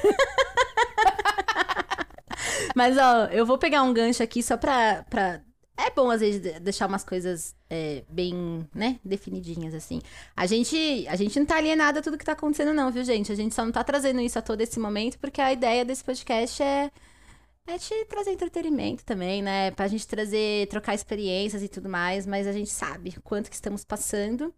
Mas, 2.76 2.98
ó, 2.98 3.26
eu 3.26 3.46
vou 3.46 3.58
pegar 3.58 3.82
um 3.84 3.94
gancho 3.94 4.22
aqui 4.24 4.42
só 4.44 4.58
pra... 4.58 5.04
pra... 5.10 5.42
É 5.78 5.92
bom, 5.92 6.10
às 6.10 6.22
vezes, 6.22 6.42
de- 6.42 6.60
deixar 6.60 6.88
umas 6.88 7.04
coisas 7.04 7.56
é, 7.70 8.04
bem, 8.10 8.68
né, 8.74 9.00
definidinhas, 9.06 9.74
assim. 9.76 10.02
A 10.36 10.48
gente, 10.48 11.06
a 11.08 11.16
gente 11.16 11.38
não 11.40 11.46
tá 11.46 11.58
alienada 11.58 12.00
a 12.00 12.02
tudo 12.02 12.18
que 12.18 12.26
tá 12.26 12.32
acontecendo, 12.32 12.74
não, 12.74 12.92
viu, 12.92 13.04
gente? 13.04 13.32
A 13.32 13.36
gente 13.36 13.54
só 13.54 13.64
não 13.64 13.72
tá 13.72 13.84
trazendo 13.84 14.20
isso 14.20 14.40
a 14.40 14.42
todo 14.42 14.60
esse 14.62 14.80
momento, 14.80 15.20
porque 15.20 15.40
a 15.40 15.54
ideia 15.54 15.86
desse 15.86 16.04
podcast 16.04 16.62
é... 16.64 16.92
É 17.70 17.78
te 17.78 17.94
trazer 18.06 18.32
entretenimento 18.32 19.04
também, 19.04 19.42
né? 19.42 19.72
Pra 19.72 19.90
gente 19.90 20.08
trazer, 20.08 20.68
trocar 20.68 20.96
experiências 20.96 21.62
e 21.62 21.68
tudo 21.68 21.90
mais, 21.90 22.26
mas 22.26 22.48
a 22.48 22.54
gente 22.54 22.70
sabe 22.70 23.14
o 23.18 23.22
quanto 23.22 23.50
que 23.50 23.56
estamos 23.56 23.84
passando. 23.84 24.54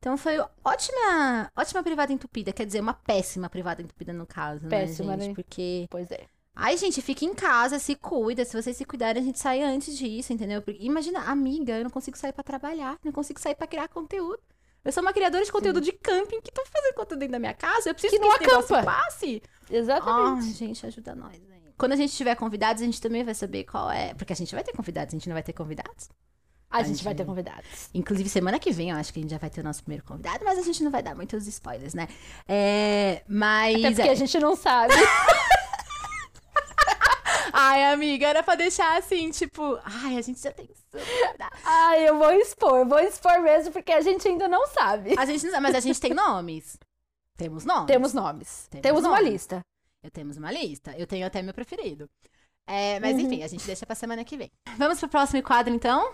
Então 0.00 0.16
foi 0.16 0.36
ótima, 0.64 1.52
ótima 1.56 1.82
privada 1.82 2.12
entupida, 2.12 2.52
quer 2.52 2.66
dizer, 2.66 2.80
uma 2.80 2.94
péssima 2.94 3.48
privada 3.48 3.82
entupida 3.82 4.12
no 4.12 4.26
caso, 4.26 4.66
Péssima, 4.66 5.14
né, 5.14 5.24
gente? 5.24 5.28
né? 5.28 5.34
Porque 5.36 5.86
Pois 5.90 6.10
é. 6.10 6.26
Ai, 6.62 6.76
gente, 6.76 7.00
fica 7.00 7.24
em 7.24 7.34
casa, 7.34 7.78
se 7.78 7.94
cuida. 7.94 8.44
Se 8.44 8.60
vocês 8.60 8.76
se 8.76 8.84
cuidarem, 8.84 9.22
a 9.22 9.24
gente 9.24 9.38
sai 9.38 9.62
antes 9.62 9.96
disso, 9.96 10.32
entendeu? 10.32 10.60
Porque, 10.60 10.82
imagina, 10.84 11.20
amiga, 11.20 11.78
eu 11.78 11.84
não 11.84 11.90
consigo 11.90 12.18
sair 12.18 12.32
pra 12.32 12.44
trabalhar, 12.44 12.98
não 13.02 13.12
consigo 13.12 13.40
sair 13.40 13.54
pra 13.54 13.66
criar 13.66 13.88
conteúdo. 13.88 14.38
Eu 14.84 14.92
sou 14.92 15.02
uma 15.02 15.12
criadora 15.12 15.44
de 15.44 15.50
conteúdo 15.52 15.80
de 15.80 15.92
camping 15.92 16.40
que 16.42 16.52
tô 16.52 16.62
fazendo 16.66 16.94
conteúdo 16.94 17.20
dentro 17.20 17.32
da 17.32 17.38
minha 17.38 17.54
casa. 17.54 17.88
Eu 17.90 17.94
preciso 17.94 18.14
Que 18.14 18.18
não 18.20 18.34
esse 18.34 18.44
acampa. 18.44 18.82
passe. 18.82 19.42
Exatamente. 19.70 20.46
Ai, 20.46 20.52
gente, 20.52 20.86
ajuda 20.86 21.14
nós 21.14 21.32
aí. 21.34 21.60
Quando 21.78 21.92
a 21.92 21.96
gente 21.96 22.14
tiver 22.14 22.34
convidados, 22.34 22.82
a 22.82 22.84
gente 22.84 23.00
também 23.00 23.24
vai 23.24 23.34
saber 23.34 23.64
qual 23.64 23.90
é. 23.90 24.12
Porque 24.14 24.32
a 24.32 24.36
gente 24.36 24.54
vai 24.54 24.62
ter 24.62 24.72
convidados, 24.74 25.14
a 25.14 25.16
gente 25.16 25.28
não 25.28 25.34
vai 25.34 25.42
ter 25.42 25.54
convidados. 25.54 26.10
a 26.70 26.78
gente 26.82 26.96
gente- 26.96 27.04
vai 27.04 27.14
ter 27.14 27.24
convidados. 27.24 27.88
Inclusive, 27.94 28.28
semana 28.28 28.58
que 28.58 28.70
vem 28.70 28.90
eu 28.90 28.96
acho 28.96 29.12
que 29.12 29.18
a 29.18 29.22
gente 29.22 29.30
já 29.30 29.38
vai 29.38 29.48
ter 29.50 29.60
o 29.60 29.64
nosso 29.64 29.82
primeiro 29.82 30.04
convidado, 30.04 30.44
mas 30.44 30.58
a 30.58 30.62
gente 30.62 30.82
não 30.84 30.90
vai 30.90 31.02
dar 31.02 31.14
muitos 31.16 31.46
spoilers, 31.46 31.94
né? 31.94 32.06
É, 32.46 33.22
mas. 33.26 33.76
Até 33.76 33.90
porque 33.94 34.08
é. 34.08 34.12
a 34.12 34.14
gente 34.14 34.38
não 34.38 34.54
sabe. 34.54 34.92
Ai, 37.52 37.84
amiga, 37.92 38.26
era 38.26 38.42
pra 38.42 38.54
deixar 38.54 38.98
assim, 38.98 39.30
tipo, 39.30 39.78
ai, 39.84 40.16
a 40.18 40.22
gente 40.22 40.40
já 40.40 40.52
tem 40.52 40.68
convidado. 40.90 41.56
Ai, 41.64 42.08
eu 42.08 42.18
vou 42.18 42.30
expor, 42.32 42.86
vou 42.86 42.98
expor 43.00 43.40
mesmo, 43.40 43.72
porque 43.72 43.92
a 43.92 44.00
gente 44.00 44.26
ainda 44.28 44.48
não 44.48 44.66
sabe. 44.68 45.14
A 45.18 45.24
gente 45.26 45.44
não 45.44 45.50
sabe, 45.52 45.62
mas 45.62 45.74
a 45.74 45.80
gente 45.80 46.00
tem 46.00 46.14
nomes. 46.14 46.76
Temos 47.36 47.64
nomes. 47.64 47.86
Temos 47.86 48.12
nomes. 48.12 48.68
Temos 48.70 48.82
Temos 48.82 49.04
uma 49.04 49.20
lista. 49.20 49.60
Eu 50.02 50.10
temos 50.10 50.36
uma 50.36 50.50
lista. 50.52 50.94
Eu 50.96 51.06
tenho 51.06 51.26
até 51.26 51.42
meu 51.42 51.54
preferido. 51.54 52.08
É, 52.66 53.00
mas 53.00 53.14
Uhum. 53.14 53.20
enfim, 53.22 53.42
a 53.42 53.48
gente 53.48 53.66
deixa 53.66 53.84
pra 53.84 53.94
semana 53.94 54.24
que 54.24 54.36
vem. 54.36 54.50
Vamos 54.78 54.98
pro 55.00 55.08
próximo 55.08 55.42
quadro, 55.42 55.74
então? 55.74 56.12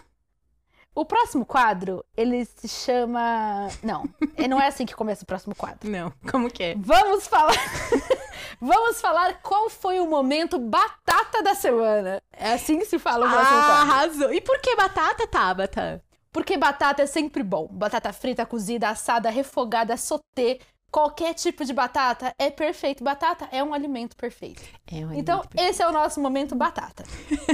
O 0.95 1.05
próximo 1.05 1.45
quadro, 1.45 2.03
ele 2.17 2.45
se 2.47 2.67
chama. 2.69 3.69
Não, 3.83 4.09
não 4.49 4.59
é 4.61 4.69
assim 4.69 4.87
que 4.87 4.95
começa 4.95 5.25
o 5.25 5.27
próximo 5.27 5.55
quadro. 5.55 5.91
Não. 5.91 6.11
Como 6.31 6.51
que 6.51 6.63
é? 6.63 6.75
Vamos 6.79 7.27
falar. 7.29 7.53
Vamos 8.61 9.01
falar 9.01 9.41
qual 9.43 9.69
foi 9.71 10.01
o 10.01 10.07
momento 10.07 10.59
batata 10.59 11.43
da 11.43 11.55
semana. 11.55 12.23
É 12.33 12.53
assim 12.55 12.79
que 12.79 12.85
se 12.85 12.99
fala 12.99 13.27
o 13.27 13.31
próximo 13.31 13.57
Ah, 13.59 13.83
arrasou. 13.83 14.33
E 14.33 14.41
por 14.41 14.59
que 14.61 14.75
batata, 14.77 15.27
Tabata? 15.27 16.03
Porque 16.33 16.57
batata 16.57 17.03
é 17.03 17.07
sempre 17.07 17.43
bom. 17.43 17.67
Batata 17.71 18.13
frita, 18.13 18.45
cozida, 18.45 18.89
assada, 18.91 19.31
refogada, 19.31 19.97
sauté. 19.97 20.59
Qualquer 20.91 21.35
tipo 21.35 21.65
de 21.65 21.73
batata 21.73 22.33
é 22.39 22.51
perfeito. 22.51 23.03
Batata 23.03 23.49
é 23.51 23.63
um 23.63 23.75
alimento 23.75 24.17
perfeito. 24.17 24.63
É 24.91 24.97
um 25.05 25.13
Então, 25.15 25.41
alimento 25.41 25.59
esse 25.59 25.83
é 25.83 25.89
o 25.89 25.93
nosso 25.93 26.21
momento 26.21 26.55
batata. 26.55 27.05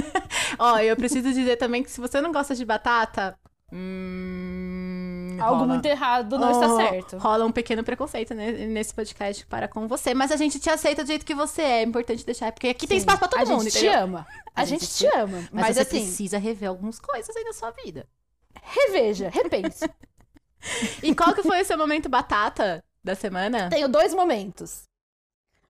Ó, 0.59 0.77
eu 0.79 0.95
preciso 0.95 1.31
dizer 1.33 1.57
também 1.57 1.81
que 1.83 1.91
se 1.91 1.99
você 1.99 2.21
não 2.21 2.31
gosta 2.31 2.53
de 2.55 2.63
batata. 2.65 3.37
Hum, 3.71 5.02
Algo 5.39 5.55
rola- 5.61 5.67
muito 5.73 5.85
errado 5.85 6.37
não 6.37 6.51
está 6.51 6.67
Oh, 6.73 6.77
certo. 6.77 7.17
Rola 7.17 7.45
um 7.45 7.51
pequeno 7.51 7.83
preconceito 7.83 8.33
né, 8.33 8.51
nesse 8.51 8.93
podcast 8.93 9.45
para 9.45 9.67
com 9.67 9.87
você. 9.87 10.13
Mas 10.13 10.31
a 10.31 10.35
gente 10.35 10.59
te 10.59 10.69
aceita 10.69 11.03
do 11.03 11.07
jeito 11.07 11.25
que 11.25 11.35
você 11.35 11.61
é. 11.61 11.79
É 11.79 11.83
importante 11.83 12.25
deixar. 12.25 12.51
Porque 12.51 12.67
aqui 12.67 12.85
tem 12.87 12.97
Sim, 12.97 13.01
espaço 13.01 13.19
pra 13.19 13.27
todo 13.27 13.41
a 13.41 13.45
mundo, 13.45 13.63
gente 13.63 13.77
entendeu? 13.77 13.91
te 13.91 13.97
ama. 13.97 14.27
A, 14.55 14.61
A 14.61 14.65
gente, 14.65 14.81
gente 14.85 14.93
te 14.95 15.09
te- 15.09 15.17
ama. 15.17 15.37
Mas, 15.51 15.65
Mas, 15.67 15.75
você 15.75 15.81
assim, 15.81 15.99
precisa 16.01 16.37
rever 16.37 16.69
algumas 16.69 16.99
coisas 16.99 17.35
aí 17.35 17.43
na 17.43 17.53
sua 17.53 17.71
vida. 17.71 18.07
reveja, 18.61 19.29
repense. 19.29 19.89
E 21.03 21.13
qual 21.13 21.33
que 21.33 21.43
foi 21.43 21.61
o 21.61 21.65
seu 21.65 21.77
momento 21.77 22.07
batata 22.07 22.81
da 23.03 23.15
semana? 23.15 23.69
Tenho 23.69 23.89
dois 23.89 24.13
momentos. 24.13 24.83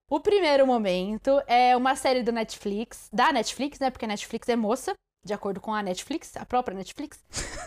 O 0.07 0.20
primeiro 0.20 0.68
momento 0.68 1.41
é 1.47 1.76
uma 1.76 1.95
série 1.95 2.22
do 2.22 2.32
Netflix, 2.32 3.09
da 3.11 3.32
Netflix, 3.34 3.80
né? 3.80 3.89
Porque 3.89 4.05
a 4.05 4.07
Netflix 4.07 4.47
é 4.49 4.55
moça, 4.55 4.93
de 5.24 5.34
acordo 5.34 5.62
com 5.62 5.74
a 5.74 5.82
Netflix, 5.82 6.36
a 6.36 6.46
própria 6.46 6.76
Netflix. 6.76 7.20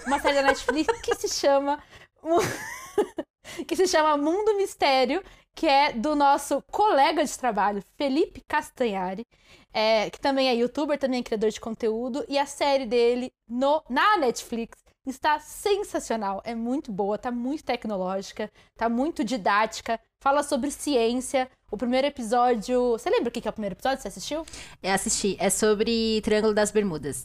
Uma 0.07 0.21
série 0.21 0.35
da 0.35 0.43
Netflix 0.43 1.01
que 1.01 1.15
se 1.15 1.29
chama 1.29 1.83
que 3.67 3.77
se 3.77 3.87
chama 3.87 4.17
Mundo 4.17 4.57
Mistério, 4.57 5.23
que 5.55 5.67
é 5.67 5.93
do 5.93 6.15
nosso 6.15 6.63
colega 6.71 7.25
de 7.25 7.39
trabalho, 7.39 7.83
Felipe 7.97 8.43
Castanhari, 8.47 9.27
é, 9.73 10.11
que 10.11 10.21
também 10.21 10.49
é 10.49 10.55
youtuber, 10.55 10.99
também 10.99 11.21
é 11.21 11.23
criador 11.23 11.51
de 11.51 11.61
conteúdo, 11.61 12.25
e 12.29 12.39
a 12.39 12.47
série 12.47 12.85
dele 12.85 13.33
no, 13.49 13.83
na 13.89 14.19
Netflix 14.19 14.79
está 15.07 15.39
sensacional, 15.39 16.43
é 16.45 16.55
muito 16.55 16.91
boa, 16.91 17.17
tá 17.17 17.31
muito 17.31 17.65
tecnológica, 17.65 18.51
tá 18.77 18.89
muito 18.89 19.25
didática, 19.25 20.01
fala 20.21 20.43
sobre 20.43 20.71
ciência. 20.71 21.49
O 21.71 21.77
primeiro 21.77 22.07
episódio. 22.07 22.93
Você 22.93 23.11
lembra 23.11 23.29
o 23.29 23.33
que 23.33 23.47
é 23.47 23.51
o 23.51 23.53
primeiro 23.53 23.75
episódio? 23.75 24.01
Você 24.01 24.09
assistiu? 24.09 24.47
É 24.81 24.93
assistir. 24.93 25.37
É 25.41 25.51
sobre 25.51 26.21
Triângulo 26.23 26.55
das 26.55 26.71
Bermudas. 26.71 27.25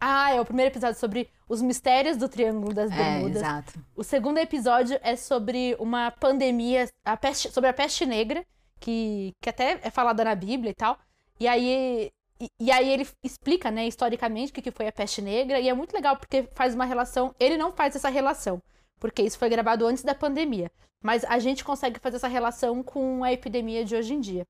Ah, 0.00 0.32
é 0.32 0.40
o 0.40 0.44
primeiro 0.44 0.70
episódio 0.70 0.98
sobre 0.98 1.28
os 1.48 1.62
mistérios 1.62 2.16
do 2.16 2.28
Triângulo 2.28 2.74
das 2.74 2.90
É, 2.90 2.96
Bermudas. 2.96 3.36
exato. 3.36 3.72
O 3.96 4.04
segundo 4.04 4.38
episódio 4.38 4.98
é 5.02 5.16
sobre 5.16 5.76
uma 5.78 6.10
pandemia, 6.10 6.88
a 7.04 7.16
peste, 7.16 7.50
sobre 7.50 7.70
a 7.70 7.72
peste 7.72 8.04
negra, 8.04 8.44
que, 8.80 9.32
que 9.40 9.48
até 9.48 9.80
é 9.82 9.90
falada 9.90 10.24
na 10.24 10.34
Bíblia 10.34 10.70
e 10.70 10.74
tal. 10.74 10.98
E 11.40 11.48
aí, 11.48 12.10
e, 12.40 12.48
e 12.60 12.70
aí 12.70 12.88
ele 12.88 13.08
explica, 13.22 13.70
né, 13.70 13.86
historicamente, 13.86 14.50
o 14.50 14.54
que, 14.54 14.62
que 14.62 14.70
foi 14.70 14.86
a 14.88 14.92
peste 14.92 15.22
negra. 15.22 15.58
E 15.58 15.68
é 15.68 15.74
muito 15.74 15.94
legal 15.94 16.16
porque 16.16 16.48
faz 16.54 16.74
uma 16.74 16.84
relação. 16.84 17.34
Ele 17.40 17.56
não 17.56 17.72
faz 17.72 17.96
essa 17.96 18.08
relação, 18.08 18.62
porque 19.00 19.22
isso 19.22 19.38
foi 19.38 19.48
gravado 19.48 19.86
antes 19.86 20.02
da 20.02 20.14
pandemia. 20.14 20.70
Mas 21.02 21.24
a 21.24 21.38
gente 21.38 21.64
consegue 21.64 22.00
fazer 22.00 22.16
essa 22.16 22.28
relação 22.28 22.82
com 22.82 23.22
a 23.24 23.32
epidemia 23.32 23.84
de 23.84 23.94
hoje 23.94 24.14
em 24.14 24.20
dia. 24.20 24.46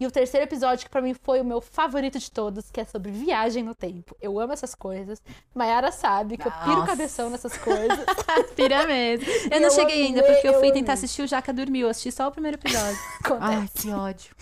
E 0.00 0.04
o 0.06 0.10
terceiro 0.10 0.44
episódio, 0.44 0.84
que 0.86 0.90
pra 0.90 1.00
mim 1.00 1.14
foi 1.14 1.40
o 1.40 1.44
meu 1.44 1.60
favorito 1.60 2.18
de 2.18 2.28
todos, 2.28 2.68
que 2.68 2.80
é 2.80 2.84
sobre 2.84 3.12
viagem 3.12 3.62
no 3.62 3.76
tempo. 3.76 4.16
Eu 4.20 4.40
amo 4.40 4.52
essas 4.52 4.74
coisas. 4.74 5.22
Mayara 5.54 5.92
sabe 5.92 6.36
que 6.36 6.48
eu 6.48 6.50
piro 6.50 6.74
Nossa. 6.78 6.86
cabeção 6.88 7.30
nessas 7.30 7.56
coisas. 7.56 8.00
Pira 8.56 8.84
mesmo. 8.88 9.24
Eu 9.24 9.50
Eu 9.52 9.60
não 9.60 9.70
cheguei 9.70 10.06
ainda, 10.06 10.18
amei, 10.20 10.32
porque 10.32 10.48
eu 10.48 10.54
fui 10.54 10.68
eu 10.70 10.72
tentar 10.72 10.92
amei. 10.94 11.04
assistir 11.04 11.22
o 11.22 11.28
Jaca 11.28 11.52
dormiu. 11.52 11.86
Eu 11.86 11.90
assisti 11.90 12.10
só 12.10 12.26
o 12.26 12.32
primeiro 12.32 12.56
episódio. 12.56 12.98
Acontece. 13.22 13.52
Ai, 13.52 13.68
que 13.72 13.90
ódio. 13.92 14.34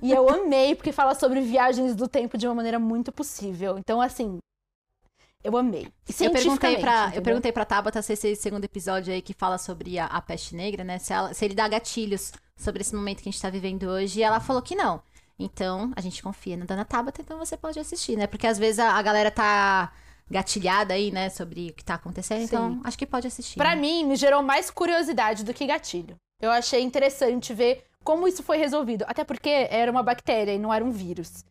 E 0.00 0.12
eu 0.12 0.28
amei, 0.30 0.76
porque 0.76 0.92
fala 0.92 1.16
sobre 1.16 1.40
viagens 1.40 1.96
do 1.96 2.06
tempo 2.06 2.38
de 2.38 2.46
uma 2.46 2.54
maneira 2.54 2.78
muito 2.78 3.10
possível. 3.10 3.76
Então, 3.76 4.00
assim, 4.00 4.38
eu 5.42 5.56
amei. 5.56 5.88
E 6.08 6.24
Eu 6.24 6.30
perguntei, 6.30 6.76
pra, 6.78 7.10
eu 7.12 7.22
perguntei 7.22 7.50
pra 7.50 7.64
Tabata 7.64 8.00
se 8.02 8.12
esse 8.12 8.36
segundo 8.36 8.64
episódio 8.66 9.12
aí 9.12 9.20
que 9.20 9.34
fala 9.34 9.58
sobre 9.58 9.98
a, 9.98 10.06
a 10.06 10.20
peste 10.22 10.54
negra, 10.54 10.84
né? 10.84 11.00
Se, 11.00 11.12
ela- 11.12 11.34
se 11.34 11.44
ele 11.44 11.54
dá 11.54 11.66
gatilhos 11.66 12.30
sobre 12.60 12.82
esse 12.82 12.94
momento 12.94 13.22
que 13.22 13.28
a 13.28 13.32
gente 13.32 13.42
tá 13.42 13.50
vivendo 13.50 13.84
hoje. 13.84 14.20
E 14.20 14.22
ela 14.22 14.38
falou 14.38 14.62
que 14.62 14.76
não. 14.76 15.02
Então, 15.38 15.90
a 15.96 16.00
gente 16.00 16.22
confia 16.22 16.56
na 16.56 16.66
Dona 16.66 16.84
Tabata, 16.84 17.22
então 17.22 17.38
você 17.38 17.56
pode 17.56 17.80
assistir, 17.80 18.16
né? 18.16 18.26
Porque 18.26 18.46
às 18.46 18.58
vezes 18.58 18.78
a, 18.78 18.92
a 18.92 19.02
galera 19.02 19.30
tá 19.30 19.90
gatilhada 20.30 20.94
aí, 20.94 21.10
né, 21.10 21.28
sobre 21.28 21.70
o 21.70 21.74
que 21.74 21.82
tá 21.82 21.94
acontecendo. 21.94 22.42
Então, 22.42 22.80
acho 22.84 22.96
que 22.96 23.06
pode 23.06 23.26
assistir. 23.26 23.58
Pra 23.58 23.74
né? 23.74 23.80
mim, 23.80 24.04
me 24.04 24.16
gerou 24.16 24.42
mais 24.42 24.70
curiosidade 24.70 25.42
do 25.42 25.54
que 25.54 25.66
gatilho. 25.66 26.16
Eu 26.40 26.50
achei 26.50 26.82
interessante 26.82 27.52
ver 27.52 27.84
como 28.04 28.28
isso 28.28 28.42
foi 28.42 28.58
resolvido. 28.58 29.04
Até 29.08 29.24
porque 29.24 29.48
era 29.48 29.90
uma 29.90 30.02
bactéria 30.02 30.52
e 30.52 30.58
não 30.58 30.72
era 30.72 30.84
um 30.84 30.90
vírus. 30.90 31.44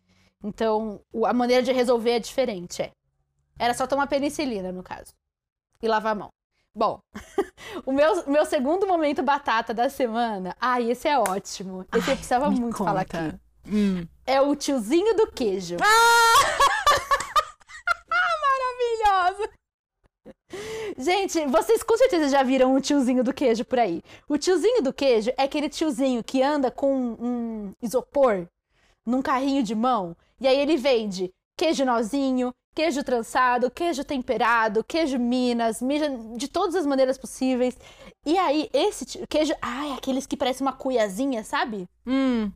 Então, 0.44 1.02
a 1.26 1.34
maneira 1.34 1.62
de 1.62 1.74
resolver 1.74 2.12
é 2.12 2.20
diferente, 2.20 2.82
é. 2.82 2.92
Era 3.58 3.74
só 3.74 3.86
tomar 3.86 4.08
penicilina, 4.08 4.72
no 4.72 4.82
caso. 4.82 5.14
E 5.82 5.88
lavar 5.88 6.14
a 6.14 6.16
mão. 6.16 6.30
Bom, 6.76 7.00
o 7.86 7.92
meu, 7.92 8.26
meu 8.28 8.46
segundo 8.46 8.88
momento 8.88 9.24
batata 9.24 9.74
da 9.74 9.90
semana. 9.90 10.56
Ai, 10.60 10.92
esse 10.92 11.08
é 11.08 11.18
ótimo. 11.18 11.86
Esse 11.96 12.12
eu 12.12 12.16
precisava 12.16 12.50
muito 12.50 12.78
falar 12.78 13.06
conta. 13.06 13.28
aqui. 13.28 13.40
Hum. 13.68 14.08
É 14.26 14.42
o 14.42 14.56
tiozinho 14.56 15.16
do 15.16 15.28
queijo. 15.32 15.78
Maravilhosa! 18.10 19.50
Gente, 20.98 21.46
vocês 21.48 21.84
com 21.84 21.98
certeza 21.98 22.30
já 22.30 22.44
viram 22.44 22.76
o 22.76 22.82
tiozinho 22.82 23.24
do 23.24 23.34
queijo 23.34 23.64
por 23.64 23.80
aí. 23.80 24.02
O 24.28 24.38
tiozinho 24.38 24.82
do 24.82 24.92
queijo 24.92 25.32
é 25.38 25.44
aquele 25.44 25.70
tiozinho 25.70 26.24
que 26.24 26.42
anda 26.42 26.72
com 26.72 26.94
um 27.20 27.74
isopor 27.82 28.48
num 29.06 29.22
carrinho 29.22 29.64
de 29.64 29.76
mão 29.76 30.16
e 30.40 30.48
aí 30.48 30.58
ele 30.58 30.78
vende 30.78 31.32
queijo 31.58 31.84
nozinho, 31.84 32.54
queijo 32.80 33.04
trançado, 33.04 33.70
queijo 33.70 34.06
temperado, 34.06 34.86
queijo 34.86 35.20
Minas, 35.20 35.82
mija 35.82 36.08
de 36.38 36.48
todas 36.48 36.76
as 36.76 36.86
maneiras 36.86 37.18
possíveis. 37.18 37.78
E 38.26 38.38
aí 38.38 38.70
esse 38.72 39.06
ti- 39.06 39.28
queijo, 39.28 39.54
ai, 39.62 39.92
aqueles 39.92 40.26
que 40.26 40.38
parecem 40.38 40.66
uma 40.66 40.72
cuiazinha, 40.72 41.44
sabe? 41.44 41.90
Hum. 42.08 42.50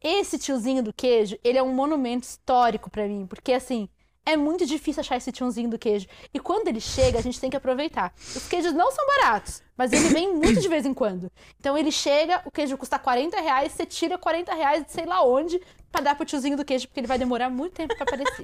Esse 0.00 0.38
tiozinho 0.38 0.80
do 0.80 0.92
queijo, 0.92 1.36
ele 1.42 1.58
é 1.58 1.62
um 1.62 1.74
monumento 1.74 2.22
histórico 2.24 2.88
pra 2.88 3.08
mim, 3.08 3.26
porque 3.26 3.52
assim, 3.52 3.88
é 4.26 4.36
muito 4.36 4.66
difícil 4.66 5.00
achar 5.00 5.16
esse 5.16 5.30
tiozinho 5.30 5.70
do 5.70 5.78
queijo. 5.78 6.08
E 6.34 6.40
quando 6.40 6.66
ele 6.66 6.80
chega, 6.80 7.20
a 7.20 7.22
gente 7.22 7.40
tem 7.40 7.48
que 7.48 7.56
aproveitar. 7.56 8.12
Os 8.18 8.48
queijos 8.48 8.72
não 8.72 8.90
são 8.90 9.06
baratos, 9.06 9.62
mas 9.76 9.92
ele 9.92 10.08
vem 10.08 10.34
muito 10.34 10.60
de 10.60 10.68
vez 10.68 10.84
em 10.84 10.92
quando. 10.92 11.30
Então 11.60 11.78
ele 11.78 11.92
chega, 11.92 12.42
o 12.44 12.50
queijo 12.50 12.76
custa 12.76 12.98
40 12.98 13.40
reais, 13.40 13.70
você 13.70 13.86
tira 13.86 14.18
40 14.18 14.52
reais 14.52 14.84
de 14.84 14.90
sei 14.90 15.06
lá 15.06 15.22
onde 15.22 15.60
pra 15.92 16.00
dar 16.00 16.16
pro 16.16 16.26
tiozinho 16.26 16.56
do 16.56 16.64
queijo, 16.64 16.88
porque 16.88 16.98
ele 16.98 17.06
vai 17.06 17.18
demorar 17.18 17.48
muito 17.48 17.74
tempo 17.74 17.94
pra 17.94 18.02
aparecer. 18.02 18.42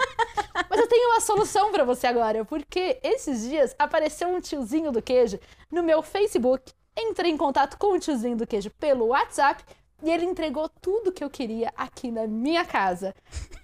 Mas 0.70 0.78
eu 0.78 0.86
tenho 0.86 1.10
uma 1.10 1.20
solução 1.20 1.72
pra 1.72 1.84
você 1.84 2.06
agora, 2.06 2.44
porque 2.44 3.00
esses 3.02 3.42
dias 3.42 3.74
apareceu 3.76 4.28
um 4.28 4.40
tiozinho 4.40 4.92
do 4.92 5.02
queijo 5.02 5.38
no 5.70 5.82
meu 5.82 6.00
Facebook. 6.00 6.72
Entrei 6.96 7.32
em 7.32 7.36
contato 7.36 7.76
com 7.76 7.94
o 7.94 7.98
tiozinho 7.98 8.36
do 8.36 8.46
queijo 8.46 8.70
pelo 8.78 9.06
WhatsApp 9.06 9.64
e 10.02 10.10
ele 10.10 10.24
entregou 10.24 10.68
tudo 10.80 11.12
que 11.12 11.22
eu 11.22 11.30
queria 11.30 11.72
aqui 11.76 12.10
na 12.10 12.26
minha 12.26 12.64
casa. 12.64 13.14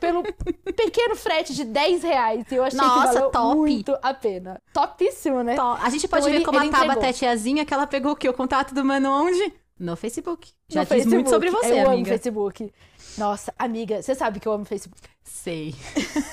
Pelo 0.01 0.23
pequeno 0.77 1.17
frete 1.17 1.55
de 1.55 1.65
10 1.65 2.03
reais. 2.03 2.45
E 2.51 2.55
eu 2.55 2.63
achei 2.65 2.79
Nossa, 2.79 3.09
que 3.09 3.15
valeu 3.15 3.31
top. 3.31 3.57
muito 3.57 3.99
a 4.03 4.15
pena. 4.15 4.63
Topíssimo, 4.73 5.43
né? 5.43 5.57
Tó, 5.57 5.73
A 5.75 5.91
gente 5.91 6.07
pode 6.07 6.23
Então 6.23 6.31
ver 6.31 6.37
ele- 6.37 6.45
como 6.45 6.59
ele 6.61 6.69
a 6.69 6.79
Tabata 6.79 7.07
é 7.07 7.13
tiazinha, 7.13 7.65
que 7.65 7.75
ela 7.75 7.87
pegou 7.87 8.13
o 8.13 8.17
quê? 8.17 8.29
O 8.29 8.35
contato 8.35 8.73
do 8.75 8.85
mano 8.85 9.11
onde? 9.11 9.53
No 9.79 9.97
Facebook. 9.97 10.51
Já 10.69 10.81
No 10.81 10.87
diz 10.87 11.07
muito 11.07 11.11
Facebook. 11.27 11.31
sobre 11.31 11.51
você, 11.51 11.73
eu 11.81 11.87
amo 11.87 11.95
amiga. 11.95 12.09
Facebook. 12.11 12.73
Nossa, 13.17 13.55
amiga, 13.59 14.03
você 14.03 14.15
sabe 14.15 14.39
que 14.41 14.47
eu 14.47 14.53
amo 14.53 14.65
Facebook. 14.65 15.01
Sei. 15.25 15.75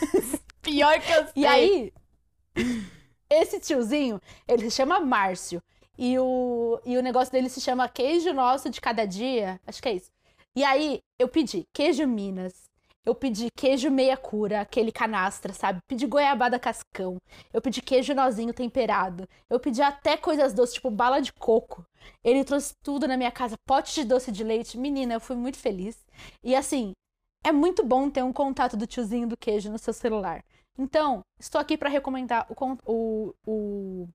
Pior 0.61 0.99
que 0.99 1.11
eu 1.11 1.23
sei. 1.23 1.31
E 1.35 1.45
aí, 1.45 1.93
esse 3.29 3.59
tiozinho, 3.59 4.19
ele 4.47 4.69
se 4.69 4.75
chama 4.75 4.99
Márcio. 4.99 5.61
E 5.97 6.17
o, 6.19 6.79
e 6.85 6.97
o 6.97 7.01
negócio 7.01 7.31
dele 7.31 7.49
se 7.49 7.61
chama 7.61 7.87
Queijo 7.87 8.33
Nosso 8.33 8.69
de 8.69 8.81
Cada 8.81 9.05
Dia. 9.05 9.59
Acho 9.65 9.81
que 9.81 9.89
é 9.89 9.93
isso. 9.93 10.11
E 10.55 10.63
aí, 10.63 11.01
eu 11.19 11.27
pedi 11.27 11.65
queijo 11.73 12.07
Minas. 12.07 12.65
Eu 13.05 13.13
pedi 13.13 13.49
queijo 13.55 13.91
meia 13.91 14.17
cura, 14.17 14.61
aquele 14.61 14.91
canastra, 14.91 15.53
sabe? 15.53 15.79
Pedi 15.87 16.07
goiabada 16.07 16.57
cascão. 16.57 17.17
Eu 17.53 17.61
pedi 17.61 17.79
queijo 17.81 18.15
nozinho 18.15 18.51
temperado. 18.51 19.29
Eu 19.47 19.59
pedi 19.59 19.81
até 19.81 20.17
coisas 20.17 20.53
doces, 20.53 20.75
tipo 20.75 20.89
bala 20.89 21.21
de 21.21 21.31
coco. 21.31 21.85
Ele 22.23 22.43
trouxe 22.43 22.73
tudo 22.83 23.07
na 23.07 23.15
minha 23.15 23.31
casa, 23.31 23.55
pote 23.67 23.93
de 23.93 24.05
doce 24.05 24.31
de 24.31 24.43
leite. 24.43 24.77
Menina, 24.77 25.13
eu 25.13 25.19
fui 25.19 25.35
muito 25.35 25.57
feliz. 25.57 26.03
E 26.43 26.55
assim, 26.55 26.93
é 27.43 27.51
muito 27.51 27.85
bom 27.85 28.09
ter 28.09 28.23
um 28.23 28.33
contato 28.33 28.75
do 28.75 28.87
tiozinho 28.87 29.27
do 29.27 29.37
queijo 29.37 29.71
no 29.71 29.77
seu 29.77 29.93
celular. 29.93 30.43
Então, 30.77 31.21
estou 31.39 31.61
aqui 31.61 31.77
para 31.77 31.89
recomendar 31.89 32.47
o, 32.49 32.55
o, 32.85 33.35
o 33.45 34.09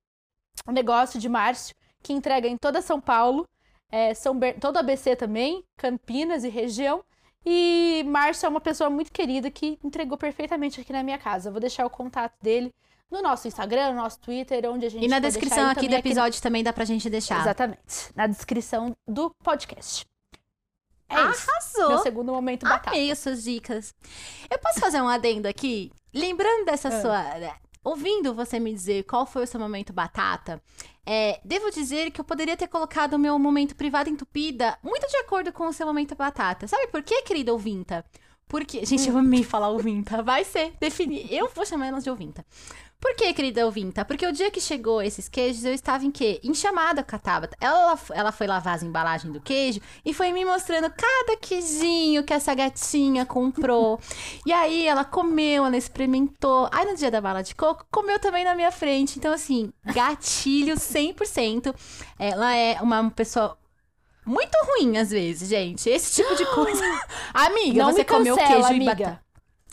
negócio 0.68 1.18
de 1.18 1.28
Márcio, 1.28 1.74
que 2.02 2.12
entrega 2.12 2.48
em 2.48 2.56
toda 2.56 2.80
São 2.82 3.00
Paulo, 3.00 3.46
é, 3.90 4.14
São 4.14 4.38
Ber... 4.38 4.58
todo 4.58 4.76
ABC 4.76 5.16
também, 5.16 5.64
Campinas 5.76 6.44
e 6.44 6.48
região. 6.48 7.04
E 7.44 8.04
Márcio 8.06 8.46
é 8.46 8.48
uma 8.48 8.60
pessoa 8.60 8.90
muito 8.90 9.10
querida 9.10 9.50
que 9.50 9.78
entregou 9.82 10.18
perfeitamente 10.18 10.80
aqui 10.80 10.92
na 10.92 11.02
minha 11.02 11.18
casa. 11.18 11.50
Vou 11.50 11.60
deixar 11.60 11.86
o 11.86 11.90
contato 11.90 12.34
dele 12.42 12.72
no 13.10 13.22
nosso 13.22 13.48
Instagram, 13.48 13.90
no 13.92 14.02
nosso 14.02 14.20
Twitter, 14.20 14.64
onde 14.70 14.86
a 14.86 14.88
gente 14.90 15.04
E 15.04 15.08
na 15.08 15.18
descrição 15.18 15.68
aqui 15.68 15.88
do 15.88 15.94
episódio 15.94 16.40
também 16.42 16.62
dá 16.62 16.72
pra 16.72 16.84
gente 16.84 17.08
deixar. 17.08 17.40
Exatamente. 17.40 17.80
Na 18.14 18.26
descrição 18.26 18.94
do 19.08 19.30
podcast. 19.42 20.06
É 21.08 21.14
isso. 21.30 21.46
Meu 21.76 21.86
Arrasou! 21.86 22.02
segundo 22.04 22.32
momento 22.32 22.62
batata. 22.68 22.90
Amei 22.90 23.10
as 23.10 23.18
suas 23.18 23.42
dicas. 23.42 23.92
Eu 24.48 24.58
posso 24.58 24.78
fazer 24.78 25.00
um 25.00 25.08
adendo 25.08 25.48
aqui? 25.48 25.90
Lembrando 26.14 26.66
dessa 26.66 26.88
Ah. 26.88 27.00
sua. 27.00 27.60
Ouvindo 27.82 28.34
você 28.34 28.60
me 28.60 28.72
dizer 28.72 29.04
qual 29.04 29.24
foi 29.24 29.44
o 29.44 29.46
seu 29.46 29.58
momento 29.58 29.92
batata, 29.92 30.62
é, 31.06 31.40
devo 31.44 31.70
dizer 31.70 32.10
que 32.10 32.20
eu 32.20 32.24
poderia 32.24 32.56
ter 32.56 32.68
colocado 32.68 33.14
o 33.14 33.18
meu 33.18 33.38
momento 33.38 33.74
privado 33.74 34.10
entupida 34.10 34.78
muito 34.82 35.08
de 35.08 35.16
acordo 35.16 35.52
com 35.52 35.66
o 35.66 35.72
seu 35.72 35.86
momento 35.86 36.14
batata. 36.14 36.68
Sabe 36.68 36.88
por 36.88 37.02
quê, 37.02 37.22
querida 37.22 37.52
ouvinta? 37.52 38.04
Porque. 38.46 38.84
Gente, 38.84 39.08
eu 39.08 39.16
amei 39.16 39.44
falar 39.44 39.68
ouvinta. 39.68 40.22
Vai 40.22 40.44
ser 40.44 40.72
definir. 40.80 41.32
Eu 41.32 41.48
vou 41.54 41.64
chamar 41.64 41.86
elas 41.86 42.04
de 42.04 42.10
ouvinta. 42.10 42.44
Por 43.00 43.14
que, 43.14 43.32
querida 43.32 43.64
ouvinta? 43.64 44.04
Porque 44.04 44.26
o 44.26 44.32
dia 44.32 44.50
que 44.50 44.60
chegou 44.60 45.00
esses 45.00 45.26
queijos, 45.26 45.64
eu 45.64 45.72
estava 45.72 46.04
em 46.04 46.10
quê? 46.10 46.38
Em 46.44 46.52
chamada 46.52 47.02
com 47.02 47.16
a 47.16 47.18
Tabata. 47.18 47.56
Ela, 47.58 47.98
ela 48.12 48.30
foi 48.30 48.46
lavar 48.46 48.74
as 48.74 48.82
embalagens 48.82 49.32
do 49.32 49.40
queijo 49.40 49.80
e 50.04 50.12
foi 50.12 50.30
me 50.32 50.44
mostrando 50.44 50.90
cada 50.90 51.36
queijinho 51.38 52.22
que 52.22 52.34
essa 52.34 52.54
gatinha 52.54 53.24
comprou. 53.24 53.98
e 54.44 54.52
aí 54.52 54.86
ela 54.86 55.02
comeu, 55.02 55.64
ela 55.64 55.76
experimentou. 55.78 56.68
Aí 56.70 56.84
no 56.84 56.94
dia 56.94 57.10
da 57.10 57.22
bala 57.22 57.42
de 57.42 57.54
coco, 57.54 57.86
comeu 57.90 58.18
também 58.18 58.44
na 58.44 58.54
minha 58.54 58.70
frente. 58.70 59.18
Então, 59.18 59.32
assim, 59.32 59.72
gatilho 59.94 60.74
100%. 60.74 61.74
Ela 62.18 62.54
é 62.54 62.82
uma 62.82 63.10
pessoa 63.10 63.56
muito 64.26 64.54
ruim 64.66 64.98
às 64.98 65.10
vezes, 65.10 65.48
gente. 65.48 65.88
Esse 65.88 66.22
tipo 66.22 66.36
de 66.36 66.44
coisa. 66.54 66.84
Amiga, 67.32 67.82
Não 67.82 67.92
você 67.92 68.00
me 68.00 68.04
comeu 68.04 68.36
cancela, 68.36 68.52
queijo 68.52 68.72
e 68.72 68.76
amiga. 68.76 68.94
batata. 68.94 69.24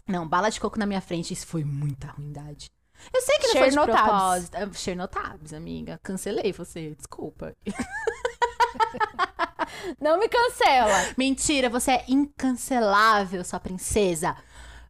Não, 0.07 0.25
bala 0.25 0.49
de 0.49 0.61
coco 0.61 0.79
na 0.79 0.85
minha 0.85 1.01
frente, 1.01 1.33
isso 1.33 1.45
foi 1.45 1.65
muita 1.65 2.07
ruindade. 2.07 2.71
Eu 3.13 3.21
sei 3.21 3.37
que 3.39 3.47
não 3.47 3.55
foi 3.55 3.69
de 3.69 3.75
propósito. 3.75 4.55
Ah, 4.55 4.73
Chernotabs, 4.73 5.53
amiga. 5.53 5.99
Cancelei 6.03 6.51
você, 6.51 6.93
desculpa. 6.95 7.55
Não 9.99 10.19
me 10.19 10.27
cancela. 10.27 11.13
Mentira, 11.17 11.69
você 11.69 11.91
é 11.91 12.05
incancelável, 12.07 13.43
sua 13.43 13.59
princesa. 13.59 14.35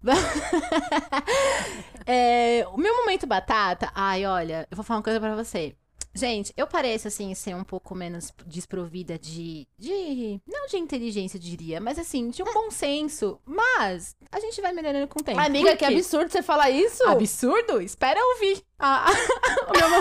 É, 2.10 2.66
o 2.72 2.78
meu 2.78 2.96
momento 2.96 3.28
batata, 3.28 3.92
ai, 3.94 4.26
olha, 4.26 4.66
eu 4.72 4.78
vou 4.78 4.84
falar 4.86 5.00
uma 5.00 5.04
coisa 5.04 5.20
pra 5.20 5.36
você. 5.36 5.76
Gente, 6.18 6.52
eu 6.58 6.66
pareço, 6.66 7.08
assim, 7.08 7.34
ser 7.36 7.56
um 7.56 7.64
pouco 7.64 7.94
menos 7.94 8.34
desprovida 8.46 9.18
de, 9.20 9.68
de. 9.78 10.42
Não 10.48 10.66
de 10.68 10.78
inteligência, 10.78 11.38
eu 11.38 11.42
diria, 11.42 11.80
mas 11.80 12.00
assim, 12.00 12.30
de 12.30 12.42
um 12.42 12.52
bom 12.54 12.72
senso. 12.72 13.40
Mas 13.46 14.16
a 14.32 14.40
gente 14.40 14.60
vai 14.62 14.72
melhorando 14.74 15.08
com 15.08 15.20
o 15.20 15.24
tempo. 15.24 15.40
Amiga, 15.40 15.76
que 15.78 15.86
absurdo 15.86 16.32
você 16.32 16.42
falar 16.42 16.70
isso. 16.72 17.04
Absurdo? 17.08 17.82
Espera 17.82 18.20
ouvir. 18.34 18.64
a- 18.80 19.10
a- 19.10 19.12
o 19.70 19.78
meu, 19.78 19.90
meu 19.90 20.00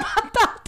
batata. 0.00 0.60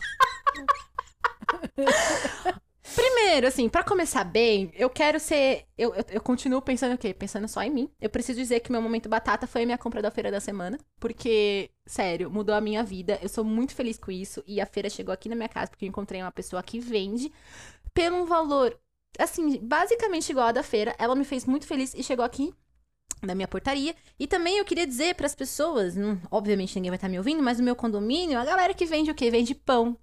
Primeiro, 3.15 3.47
assim, 3.47 3.69
pra 3.69 3.85
começar 3.85 4.25
bem, 4.25 4.73
eu 4.75 4.89
quero 4.89 5.21
ser. 5.21 5.67
Eu, 5.77 5.95
eu, 5.95 6.05
eu 6.13 6.21
continuo 6.21 6.63
pensando 6.63 6.95
o 6.95 6.99
quê? 6.99 7.13
Pensando 7.13 7.47
só 7.47 7.63
em 7.63 7.71
mim. 7.71 7.91
Eu 8.01 8.09
preciso 8.09 8.39
dizer 8.39 8.61
que 8.61 8.73
meu 8.73 8.81
momento 8.81 9.09
batata 9.09 9.47
foi 9.47 9.63
a 9.63 9.67
minha 9.67 9.77
compra 9.77 10.01
da 10.01 10.11
feira 10.11 10.31
da 10.31 10.41
semana. 10.41 10.79
Porque, 10.99 11.71
sério, 11.85 12.31
mudou 12.31 12.55
a 12.55 12.61
minha 12.61 12.83
vida. 12.83 13.19
Eu 13.23 13.29
sou 13.29 13.45
muito 13.45 13.75
feliz 13.75 13.99
com 13.99 14.11
isso. 14.11 14.43
E 14.47 14.61
a 14.63 14.67
feira 14.67 14.89
chegou 14.89 15.13
aqui 15.13 15.29
na 15.29 15.37
minha 15.37 15.49
casa 15.49 15.71
porque 15.71 15.85
eu 15.85 15.89
encontrei 15.91 16.23
uma 16.23 16.33
pessoa 16.33 16.63
que 16.63 16.81
vende 16.81 17.31
pelo 17.93 18.17
um 18.17 18.25
valor, 18.25 18.79
assim, 19.19 19.59
basicamente 19.59 20.31
igual 20.31 20.47
a 20.47 20.53
da 20.53 20.63
feira. 20.63 20.95
Ela 20.99 21.15
me 21.15 21.25
fez 21.25 21.45
muito 21.45 21.67
feliz 21.67 21.93
e 21.95 22.03
chegou 22.03 22.25
aqui 22.25 22.55
na 23.23 23.35
minha 23.35 23.49
portaria. 23.49 23.95
E 24.19 24.27
também 24.27 24.59
eu 24.59 24.65
queria 24.65 24.87
dizer 24.87 25.15
para 25.15 25.27
as 25.27 25.35
pessoas, 25.35 25.95
não- 25.95 26.21
obviamente 26.31 26.75
ninguém 26.75 26.91
vai 26.91 26.97
estar 26.97 27.09
me 27.09 27.19
ouvindo, 27.19 27.43
mas 27.43 27.59
no 27.59 27.65
meu 27.65 27.77
condomínio, 27.77 28.39
a 28.39 28.45
galera 28.45 28.75
que 28.75 28.85
vende 28.85 29.11
o 29.11 29.15
quê? 29.15 29.31
Vende 29.31 29.55
pão. 29.55 29.97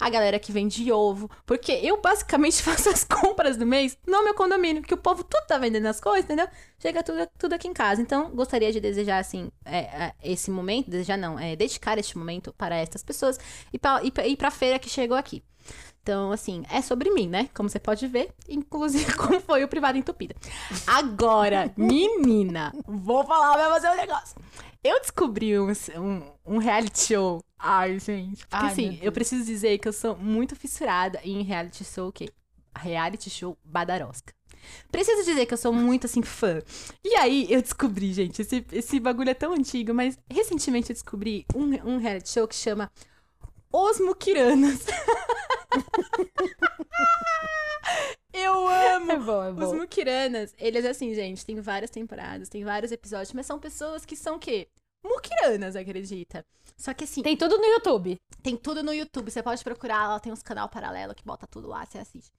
A 0.00 0.10
galera 0.10 0.38
que 0.38 0.50
vende 0.52 0.90
ovo. 0.90 1.30
Porque 1.46 1.72
eu 1.72 2.00
basicamente 2.00 2.62
faço 2.62 2.88
as 2.88 3.04
compras 3.04 3.56
do 3.56 3.66
mês 3.66 3.96
no 4.06 4.24
meu 4.24 4.34
condomínio, 4.34 4.82
que 4.82 4.94
o 4.94 4.96
povo 4.96 5.22
tudo 5.22 5.46
tá 5.46 5.58
vendendo 5.58 5.86
as 5.86 6.00
coisas, 6.00 6.24
entendeu? 6.24 6.48
Chega 6.78 7.02
tudo, 7.02 7.28
tudo 7.38 7.54
aqui 7.54 7.68
em 7.68 7.72
casa. 7.72 8.00
Então, 8.02 8.30
gostaria 8.30 8.72
de 8.72 8.80
desejar, 8.80 9.18
assim, 9.18 9.50
é, 9.64 9.78
é, 10.06 10.14
esse 10.22 10.50
momento, 10.50 10.90
desejar 10.90 11.16
não, 11.16 11.38
é 11.38 11.54
dedicar 11.54 11.98
este 11.98 12.18
momento 12.18 12.52
para 12.56 12.76
estas 12.76 13.02
pessoas 13.02 13.38
e 13.72 13.78
para 13.78 14.02
e 14.04 14.12
e 14.32 14.50
feira 14.50 14.78
que 14.78 14.88
chegou 14.88 15.16
aqui. 15.16 15.42
Então, 16.02 16.32
assim, 16.32 16.64
é 16.68 16.82
sobre 16.82 17.10
mim, 17.10 17.28
né? 17.28 17.48
Como 17.54 17.68
você 17.68 17.78
pode 17.78 18.06
ver, 18.08 18.34
inclusive 18.48 19.12
como 19.14 19.40
foi 19.40 19.62
o 19.62 19.68
privado 19.68 19.96
entupida. 19.96 20.34
Agora, 20.84 21.72
menina, 21.78 22.72
vou 22.84 23.24
falar, 23.24 23.56
vai 23.56 23.70
fazer 23.70 23.88
um 23.88 23.96
negócio. 23.96 24.36
Eu 24.82 25.00
descobri 25.00 25.56
um, 25.60 25.70
um, 25.96 26.22
um 26.44 26.58
reality 26.58 27.06
show. 27.06 27.40
Ai, 27.56 28.00
gente. 28.00 28.44
Porque 28.48 28.64
Ai, 28.64 28.72
assim, 28.72 28.98
eu 29.00 29.12
preciso 29.12 29.44
dizer 29.44 29.78
que 29.78 29.86
eu 29.86 29.92
sou 29.92 30.16
muito 30.16 30.56
fissurada 30.56 31.20
em 31.22 31.40
reality 31.42 31.84
show, 31.84 32.08
o 32.08 32.12
quê? 32.12 32.28
Reality 32.76 33.30
show 33.30 33.56
Badarosca. 33.64 34.34
Preciso 34.90 35.24
dizer 35.24 35.46
que 35.46 35.54
eu 35.54 35.58
sou 35.58 35.72
muito, 35.72 36.06
assim, 36.06 36.22
fã. 36.22 36.60
E 37.04 37.14
aí, 37.14 37.46
eu 37.48 37.62
descobri, 37.62 38.12
gente, 38.12 38.42
esse, 38.42 38.64
esse 38.72 38.98
bagulho 38.98 39.30
é 39.30 39.34
tão 39.34 39.52
antigo, 39.52 39.94
mas 39.94 40.18
recentemente 40.28 40.90
eu 40.90 40.94
descobri 40.94 41.46
um, 41.54 41.92
um 41.92 41.98
reality 41.98 42.28
show 42.28 42.48
que 42.48 42.54
chama 42.56 42.90
Os 43.72 44.00
Mukiranas. 44.00 44.80
eu 48.32 48.68
amo! 48.68 49.12
É 49.12 49.18
bom, 49.18 49.44
é 49.44 49.50
Os 49.50 49.70
bom. 49.70 49.76
Mukiranas, 49.76 50.54
eles 50.58 50.84
assim, 50.84 51.14
gente, 51.14 51.44
tem 51.44 51.60
várias 51.60 51.90
temporadas, 51.90 52.48
tem 52.48 52.64
vários 52.64 52.92
episódios, 52.92 53.32
mas 53.32 53.46
são 53.46 53.58
pessoas 53.58 54.04
que 54.04 54.16
são 54.16 54.36
o 54.36 54.38
quê? 54.38 54.68
Mukiranas, 55.04 55.74
acredita? 55.74 56.44
Só 56.76 56.94
que 56.94 57.04
assim, 57.04 57.22
tem, 57.22 57.36
Tem 57.36 57.48
tudo 57.48 57.58
no 57.58 57.64
YouTube. 57.64 58.20
tudo 58.62 58.82
no 58.82 58.92
YouTube, 58.92 59.30
você 59.30 59.42
pode 59.42 59.62
procurar, 59.64 60.08
lá 60.08 60.20
tem 60.20 60.32
uns 60.32 60.42
canal 60.42 60.68
paralelo 60.68 61.14
que 61.14 61.24
bota 61.24 61.46
tudo 61.46 61.68
lá, 61.68 61.84
você 61.84 61.98
assiste. 61.98 62.30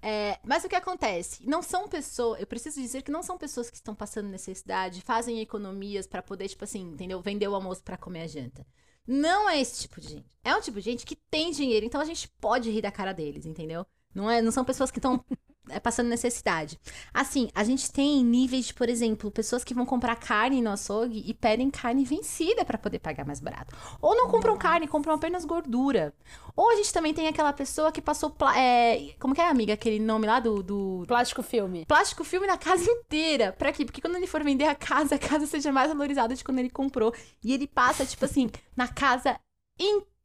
É, 0.00 0.38
mas 0.44 0.64
o 0.64 0.68
que 0.68 0.76
acontece? 0.76 1.46
Não 1.46 1.62
são 1.62 1.88
pessoas, 1.88 2.40
eu 2.40 2.46
preciso 2.46 2.80
dizer 2.80 3.02
que 3.02 3.10
não 3.10 3.22
são 3.22 3.36
pessoas 3.36 3.70
que 3.70 3.76
estão 3.76 3.94
passando 3.94 4.28
necessidade, 4.28 5.02
fazem 5.02 5.40
economias 5.40 6.06
pra 6.06 6.22
poder, 6.22 6.48
tipo 6.48 6.64
assim, 6.64 6.82
entendeu? 6.82 7.20
Vender 7.20 7.48
o 7.48 7.54
almoço 7.54 7.82
pra 7.82 7.96
comer 7.96 8.22
a 8.22 8.26
janta. 8.26 8.66
Não 9.06 9.48
é 9.48 9.60
esse 9.60 9.82
tipo 9.82 10.00
de 10.00 10.08
gente. 10.08 10.26
É 10.42 10.54
um 10.54 10.60
tipo 10.60 10.78
de 10.78 10.84
gente 10.84 11.06
que 11.06 11.16
tem 11.16 11.50
dinheiro, 11.50 11.86
então 11.86 12.00
a 12.00 12.04
gente 12.04 12.28
pode 12.40 12.70
rir 12.70 12.82
da 12.82 12.90
cara 12.92 13.12
deles, 13.12 13.46
entendeu? 13.46 13.86
Não, 14.14 14.30
é, 14.30 14.40
não 14.40 14.50
são 14.52 14.64
pessoas 14.64 14.90
que 14.90 14.98
estão 14.98 15.24
passando 15.82 16.08
necessidade. 16.08 16.78
Assim, 17.12 17.48
a 17.54 17.64
gente 17.64 17.90
tem 17.90 18.24
níveis 18.24 18.66
de, 18.66 18.74
por 18.74 18.88
exemplo, 18.88 19.30
pessoas 19.30 19.64
que 19.64 19.74
vão 19.74 19.84
comprar 19.84 20.16
carne 20.16 20.62
no 20.62 20.70
açougue 20.70 21.24
e 21.26 21.34
pedem 21.34 21.70
carne 21.70 22.04
vencida 22.04 22.64
pra 22.64 22.78
poder 22.78 22.98
pagar 22.98 23.26
mais 23.26 23.40
barato. 23.40 23.74
Ou 24.00 24.14
não 24.14 24.28
compram 24.28 24.56
carne, 24.56 24.86
compram 24.86 25.14
apenas 25.14 25.44
gordura. 25.44 26.14
Ou 26.54 26.70
a 26.70 26.76
gente 26.76 26.92
também 26.92 27.12
tem 27.12 27.28
aquela 27.28 27.52
pessoa 27.52 27.92
que 27.92 28.00
passou. 28.00 28.34
é, 28.56 29.14
como 29.18 29.34
que 29.34 29.40
é, 29.40 29.48
amiga? 29.48 29.74
Aquele 29.74 29.98
nome 29.98 30.26
lá 30.26 30.40
do, 30.40 30.62
do 30.62 31.04
Plástico 31.06 31.42
filme. 31.42 31.84
plástico 31.86 32.24
filme 32.24 32.46
na 32.46 32.56
casa 32.56 32.90
inteira. 32.90 33.52
Pra 33.52 33.72
quê? 33.72 33.84
Porque 33.84 34.00
quando 34.00 34.16
ele 34.16 34.26
for 34.26 34.42
vender 34.42 34.64
a 34.64 34.74
casa, 34.74 35.16
a 35.16 35.18
casa 35.18 35.46
seja 35.46 35.70
mais 35.72 35.90
valorizada 35.90 36.34
de 36.34 36.42
quando 36.42 36.58
ele 36.58 36.70
comprou. 36.70 37.14
E 37.42 37.52
ele 37.52 37.66
passa, 37.66 38.06
tipo 38.06 38.24
assim, 38.24 38.50
na 38.76 38.88
casa 38.88 39.38
inteira. 39.78 40.15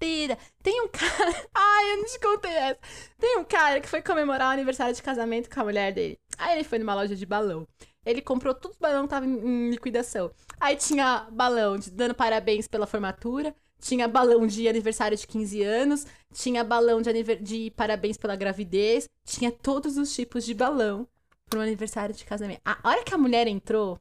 Tem 0.63 0.81
um 0.81 0.87
cara. 0.87 1.47
Ai, 1.53 1.91
eu 1.93 1.97
não 1.97 2.05
te 2.05 2.19
contei 2.19 2.51
essa. 2.51 2.79
Tem 3.19 3.37
um 3.37 3.43
cara 3.43 3.79
que 3.79 3.87
foi 3.87 4.01
comemorar 4.01 4.49
o 4.49 4.51
aniversário 4.53 4.95
de 4.95 5.01
casamento 5.03 5.49
com 5.49 5.61
a 5.61 5.63
mulher 5.63 5.93
dele. 5.93 6.17
Aí 6.37 6.55
ele 6.55 6.63
foi 6.63 6.79
numa 6.79 6.95
loja 6.95 7.15
de 7.15 7.25
balão. 7.25 7.67
Ele 8.05 8.21
comprou 8.21 8.53
todos 8.55 8.75
os 8.75 8.79
balões 8.81 9.01
que 9.01 9.05
estavam 9.05 9.29
em, 9.29 9.67
em 9.67 9.69
liquidação. 9.69 10.31
Aí 10.59 10.75
tinha 10.75 11.27
balão 11.31 11.77
de, 11.77 11.91
dando 11.91 12.15
parabéns 12.15 12.67
pela 12.67 12.87
formatura. 12.87 13.55
Tinha 13.79 14.07
balão 14.07 14.45
de 14.47 14.67
aniversário 14.67 15.15
de 15.17 15.27
15 15.27 15.61
anos. 15.63 16.05
Tinha 16.33 16.63
balão 16.63 17.01
de, 17.01 17.09
aniver- 17.09 17.41
de 17.41 17.71
parabéns 17.75 18.17
pela 18.17 18.35
gravidez. 18.35 19.07
Tinha 19.25 19.51
todos 19.51 19.97
os 19.97 20.13
tipos 20.13 20.43
de 20.43 20.53
balão 20.53 21.07
pro 21.49 21.61
aniversário 21.61 22.15
de 22.15 22.25
casamento. 22.25 22.61
A 22.65 22.77
hora 22.83 23.03
que 23.03 23.13
a 23.13 23.17
mulher 23.17 23.47
entrou. 23.47 23.99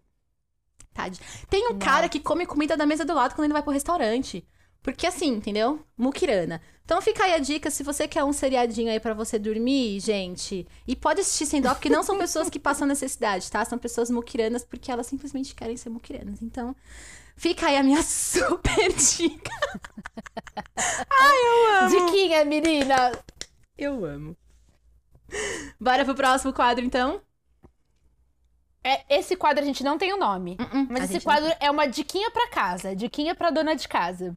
Tadinha. 0.95 1.25
Tem 1.49 1.69
um 1.69 1.79
cara 1.79 2.09
que 2.09 2.21
come 2.21 2.47
comida 2.47 2.77
da 2.77 2.87
mesa 2.87 3.05
do 3.05 3.15
lado 3.15 3.35
quando 3.35 3.45
ele 3.45 3.53
vai 3.53 3.63
pro 3.63 3.73
restaurante. 3.73 4.47
Porque 4.83 5.07
assim, 5.07 5.29
entendeu? 5.29 5.85
Mukirana. 5.97 6.61
Então 6.85 7.01
fica 7.01 7.25
aí 7.25 7.35
a 7.35 7.39
dica, 7.39 7.71
se 7.71 7.83
você 7.83 8.09
quer 8.09 8.25
um 8.25 8.33
seriadinho 8.33 8.91
aí 8.91 8.99
pra 8.99 9.15
você 9.15 9.39
dormir, 9.39 10.01
gente. 10.01 10.67
E 10.89 10.97
pode 10.97 11.21
assistir 11.21 11.47
sem 11.47 11.61
dó, 11.61 11.75
porque 11.75 11.89
não 11.89 12.03
são 12.03 12.19
pessoas 12.19 12.51
que 12.51 12.59
passam 12.59 12.89
necessidade, 12.89 13.51
tá? 13.51 13.65
São 13.65 13.79
pessoas 13.79 14.11
mukiranas 14.11 14.65
porque 14.65 14.91
elas 14.91 15.07
simplesmente 15.07 15.55
querem 15.55 15.77
ser 15.77 15.91
mukiranas. 15.91 16.43
Então, 16.43 16.75
fica 17.37 17.67
aí 17.67 17.77
a 17.77 17.83
minha 17.83 18.03
super 18.03 18.93
dica. 18.93 19.51
Diquinha, 21.89 22.45
menina. 22.45 23.13
Eu 23.77 24.05
amo. 24.05 24.37
Bora 25.79 26.05
pro 26.05 26.15
próximo 26.15 26.53
quadro, 26.53 26.85
então? 26.85 27.21
É, 28.83 29.05
esse 29.19 29.37
quadro 29.37 29.63
a 29.63 29.67
gente 29.67 29.85
não 29.85 29.99
tem 29.99 30.13
o 30.13 30.17
nome. 30.17 30.57
Uh-uh, 30.59 30.87
Mas 30.89 31.03
a 31.03 31.05
esse 31.05 31.13
gente 31.15 31.27
não 31.27 31.33
quadro 31.33 31.57
é 31.61 31.71
uma 31.71 31.87
diquinha 31.87 32.31
pra 32.31 32.49
casa, 32.49 32.97
diquinha 32.97 33.35
pra 33.35 33.51
dona 33.51 33.77
de 33.77 33.87
casa. 33.87 34.37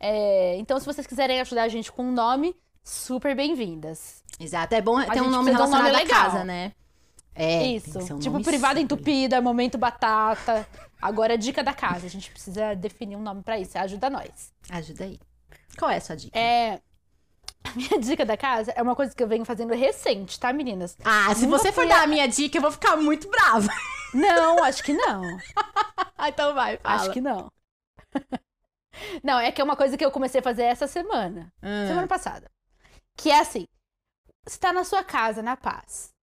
É, 0.00 0.56
então, 0.56 0.78
se 0.78 0.86
vocês 0.86 1.06
quiserem 1.06 1.40
ajudar 1.40 1.64
a 1.64 1.68
gente 1.68 1.90
com 1.90 2.04
um 2.04 2.12
nome, 2.12 2.54
super 2.84 3.34
bem-vindas. 3.34 4.22
Exato, 4.38 4.74
é 4.74 4.80
bom 4.80 5.00
ter 5.02 5.20
um 5.20 5.28
nome 5.30 5.50
de 5.50 5.56
um 5.56 5.58
nome 5.60 5.72
relacionado 5.74 5.94
à 5.96 6.06
casa, 6.06 6.44
né? 6.44 6.72
É, 7.34 7.66
Isso. 7.68 7.98
um 8.14 8.18
tipo, 8.18 8.42
privada 8.42 8.80
entupida, 8.80 9.40
momento 9.40 9.78
batata. 9.78 10.66
Agora, 11.00 11.38
dica 11.38 11.62
da 11.62 11.72
casa. 11.72 12.06
A 12.06 12.10
gente 12.10 12.30
precisa 12.32 12.74
definir 12.74 13.14
um 13.16 13.22
nome 13.22 13.42
pra 13.42 13.58
isso. 13.58 13.78
Ajuda 13.78 14.10
nós. 14.10 14.52
Ajuda 14.70 15.04
aí. 15.04 15.20
Qual 15.78 15.88
é 15.88 15.96
a 15.98 16.00
sua 16.00 16.16
dica? 16.16 16.36
É. 16.36 16.80
A 17.62 17.70
minha 17.76 17.98
dica 18.00 18.24
da 18.26 18.36
casa 18.36 18.72
é 18.72 18.82
uma 18.82 18.96
coisa 18.96 19.14
que 19.14 19.22
eu 19.22 19.28
venho 19.28 19.44
fazendo 19.44 19.72
recente, 19.72 20.38
tá, 20.40 20.52
meninas? 20.52 20.96
Ah, 21.04 21.32
se 21.32 21.46
Nunca 21.46 21.58
você 21.58 21.68
for 21.70 21.82
fui 21.82 21.88
dar 21.88 22.00
a- 22.00 22.02
a 22.02 22.06
minha 22.08 22.26
dica, 22.26 22.58
eu 22.58 22.62
vou 22.62 22.72
ficar 22.72 22.96
muito 22.96 23.28
brava. 23.30 23.68
Não, 24.12 24.64
acho 24.64 24.82
que 24.82 24.92
não. 24.92 25.22
Ah, 26.20 26.30
então 26.30 26.52
vai, 26.52 26.76
fala. 26.78 26.96
Acho 26.96 27.12
que 27.12 27.20
não. 27.20 27.48
Não, 29.22 29.38
é 29.38 29.52
que 29.52 29.60
é 29.60 29.64
uma 29.64 29.76
coisa 29.76 29.96
que 29.96 30.04
eu 30.04 30.10
comecei 30.10 30.40
a 30.40 30.44
fazer 30.44 30.62
essa 30.62 30.86
semana. 30.86 31.52
Ah. 31.62 31.86
Semana 31.86 32.08
passada. 32.08 32.50
Que 33.16 33.30
é 33.30 33.40
assim: 33.40 33.66
você 34.46 34.58
tá 34.58 34.72
na 34.72 34.84
sua 34.84 35.04
casa, 35.04 35.42
na 35.42 35.56
paz. 35.56 36.14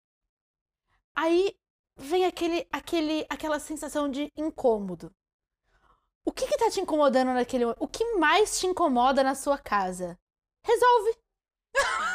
Aí 1.15 1.55
vem 1.97 2.25
aquele, 2.25 2.67
aquele, 2.71 3.25
aquela 3.29 3.59
sensação 3.59 4.09
de 4.09 4.31
incômodo. 4.35 5.11
O 6.25 6.31
que 6.31 6.47
que 6.47 6.57
tá 6.57 6.69
te 6.71 6.81
incomodando 6.81 7.33
naquele 7.33 7.65
momento? 7.65 7.83
O 7.83 7.87
que 7.87 8.15
mais 8.15 8.59
te 8.59 8.65
incomoda 8.65 9.23
na 9.23 9.35
sua 9.35 9.57
casa? 9.57 10.17
Resolve. 10.63 11.17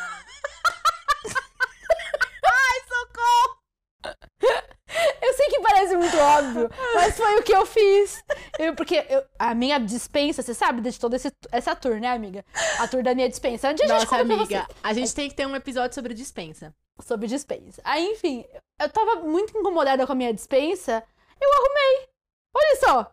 Eu 5.22 5.32
sei 5.35 5.48
que 5.48 5.60
parece 5.60 5.97
muito 5.97 6.16
óbvio, 6.18 6.70
mas 6.94 7.16
foi 7.16 7.39
o 7.39 7.43
que 7.43 7.55
eu 7.55 7.64
fiz. 7.66 8.22
Eu- 8.59 8.74
porque 8.74 9.05
eu- 9.09 9.24
a 9.39 9.55
minha 9.55 9.78
dispensa, 9.78 10.43
você 10.43 10.52
sabe 10.55 10.81
de 10.81 10.98
toda 10.98 11.16
esse- 11.16 11.32
essa 11.52 11.74
tour, 11.77 12.01
né, 12.01 12.09
amiga? 12.09 12.44
A 12.78 12.89
tour 12.89 13.02
da 13.02 13.14
minha 13.14 13.28
dispensa. 13.28 13.70
Onde 13.70 13.82
a 13.82 13.86
gente 13.86 14.01
Nossa, 14.10 14.16
amiga, 14.20 14.66
a 14.82 14.93
gente 14.93 15.14
tem 15.14 15.28
que 15.28 15.35
ter 15.35 15.47
um 15.47 15.55
episódio 15.56 15.94
sobre 15.94 16.14
dispensa. 16.14 16.74
sobre 17.02 17.27
dispensa. 17.28 17.81
Aí, 17.85 18.05
enfim, 18.12 18.44
eu 18.78 18.89
tava 18.90 19.16
muito 19.22 19.56
incomodada 19.56 20.06
com 20.06 20.12
a 20.12 20.14
minha 20.14 20.35
dispensa, 20.35 21.02
eu 21.40 21.48
arrumei. 21.55 22.09
Olha 22.55 22.77
só, 22.81 23.12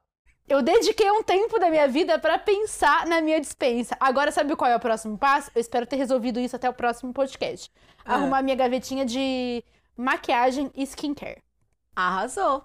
eu 0.49 0.61
dediquei 0.61 1.09
um 1.11 1.23
tempo 1.23 1.57
da 1.59 1.69
minha 1.69 1.88
vida 1.88 2.19
pra 2.19 2.38
pensar 2.38 3.05
na 3.05 3.22
minha 3.22 3.39
dispensa. 3.39 3.95
Agora, 3.99 4.31
sabe 4.31 4.55
qual 4.57 4.69
é 4.69 4.76
o 4.76 4.80
próximo 4.80 5.18
passo? 5.18 5.51
Eu 5.55 5.61
espero 5.61 5.85
ter 5.85 5.95
resolvido 5.95 6.39
isso 6.39 6.55
até 6.55 6.69
o 6.69 6.73
próximo 6.73 7.14
podcast. 7.14 7.72
Ah. 8.03 8.15
Arrumar 8.15 8.41
minha 8.41 8.55
gavetinha 8.57 9.05
de 9.05 9.64
maquiagem 9.95 10.69
e 10.76 10.84
skincare. 10.84 11.41
Arrasou. 11.98 12.64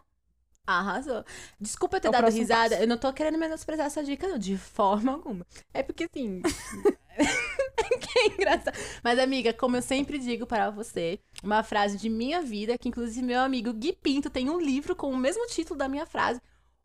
Arrasou. 0.67 1.25
Desculpa 1.59 1.97
eu 1.97 2.01
ter 2.03 2.07
É 2.09 2.11
o 2.11 2.13
dado 2.13 2.31
risada, 2.31 2.71
passo. 2.71 2.83
eu 2.83 2.87
não 2.87 2.99
tô 2.99 3.11
querendo 3.15 3.39
menosprezar 3.39 3.87
essa 3.87 4.05
dica, 4.05 4.29
não, 4.29 4.39
de 4.39 4.57
forma 4.59 5.11
alguma. 5.13 5.47
É 5.73 5.83
porque, 5.83 6.05
assim. 6.05 6.43
que 8.01 8.19
é 8.19 8.27
engraçado. 8.27 8.77
Mas, 9.03 9.19
amiga, 9.19 9.53
como 9.55 9.77
eu 9.77 9.83
sempre 9.83 10.19
digo 10.19 10.47
para 10.47 10.71
você, 10.71 11.19
uma 11.43 11.63
frase 11.63 11.97
de 11.97 12.09
minha 12.11 12.43
vida, 12.43 12.77
que 12.77 12.89
inclusive 12.91 13.25
meu 13.27 13.41
amigo 13.41 13.73
Gui 13.73 13.93
Pinto 13.95 14.29
tem 14.29 14.51
um 14.51 14.61
livro 14.61 14.95
com 14.95 15.11
o 15.11 15.17
mesmo 15.17 15.47
título 15.47 15.79
da 15.79 15.89
minha 15.89 16.05
frase. 16.07 16.41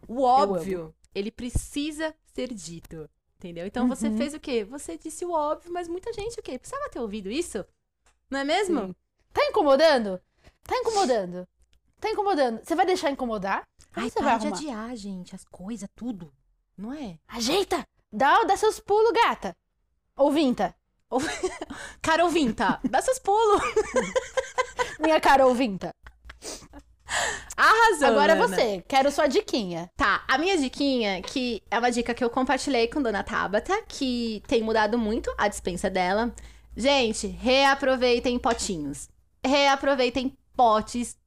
O 0.07 0.22
óbvio, 0.24 0.95
ele 1.14 1.30
precisa 1.32 2.15
ser 2.34 2.53
dito. 2.53 3.10
Entendeu? 3.38 3.68
Então 3.68 3.88
você 3.88 4.07
Uhum. 4.07 4.18
fez 4.18 4.34
o 4.34 4.40
quê? 4.40 4.64
Você 4.64 4.98
disse 4.98 5.24
o 5.24 5.32
óbvio, 5.32 5.72
mas 5.72 5.88
muita 5.88 6.11
gente 6.14 6.40
o 6.40 6.44
quê? 6.44 6.57
Precisava 6.57 6.90
ter 6.90 6.99
ouvido 6.99 7.30
isso? 7.30 7.64
Não 8.32 8.40
é 8.40 8.44
mesmo? 8.44 8.88
Sim. 8.88 8.95
Tá 9.32 9.45
incomodando? 9.45 10.19
Tá 10.64 10.76
incomodando. 10.78 11.48
Tá 11.99 12.10
incomodando. 12.11 12.60
Você 12.64 12.76
vai 12.76 12.86
deixar 12.86 13.10
incomodar? 13.10 13.64
Ou 13.95 14.03
Ai, 14.03 14.10
você 14.10 14.22
vai 14.22 14.40
de 14.40 14.48
adiar, 14.48 14.95
gente, 14.95 15.36
as 15.36 15.44
coisas, 15.45 15.90
tudo. 15.95 16.32
Não 16.78 16.94
é? 16.94 17.18
Ajeita! 17.28 17.84
Dá, 18.11 18.44
dá 18.44 18.56
seus 18.56 18.80
pulos, 18.80 19.11
gata. 19.11 19.56
Ouvinta. 20.15 20.76
Carol 22.02 22.30
Vinta, 22.30 22.80
dá 22.84 23.02
seus 23.02 23.19
pulos. 23.19 23.61
Minha 24.99 25.19
cara 25.22 25.45
ouvinta. 25.45 25.91
Arrasou. 27.56 28.07
Agora 28.07 28.34
é 28.34 28.36
Ana. 28.36 28.48
você. 28.48 28.84
Quero 28.88 29.11
sua 29.11 29.28
diquinha. 29.28 29.90
Tá, 29.95 30.24
a 30.28 30.38
minha 30.38 30.57
diquinha, 30.57 31.22
que 31.22 31.64
é 31.72 31.80
uma 31.80 31.90
dica 31.91 32.14
que 32.14 32.24
eu 32.24 32.30
compartilhei 32.30 32.88
com 32.88 33.02
Dona 33.02 33.24
Tabata, 33.24 33.82
que 33.88 34.44
tem 34.48 34.61
mudado 34.61 34.98
muito 34.98 35.34
a 35.38 35.48
dispensa 35.48 35.90
dela. 35.90 36.34
Gente, 36.76 37.28
reaproveitem 37.28 38.38
potinhos. 38.38 39.10
Reaproveitem 39.45 40.38
potes 40.56 41.18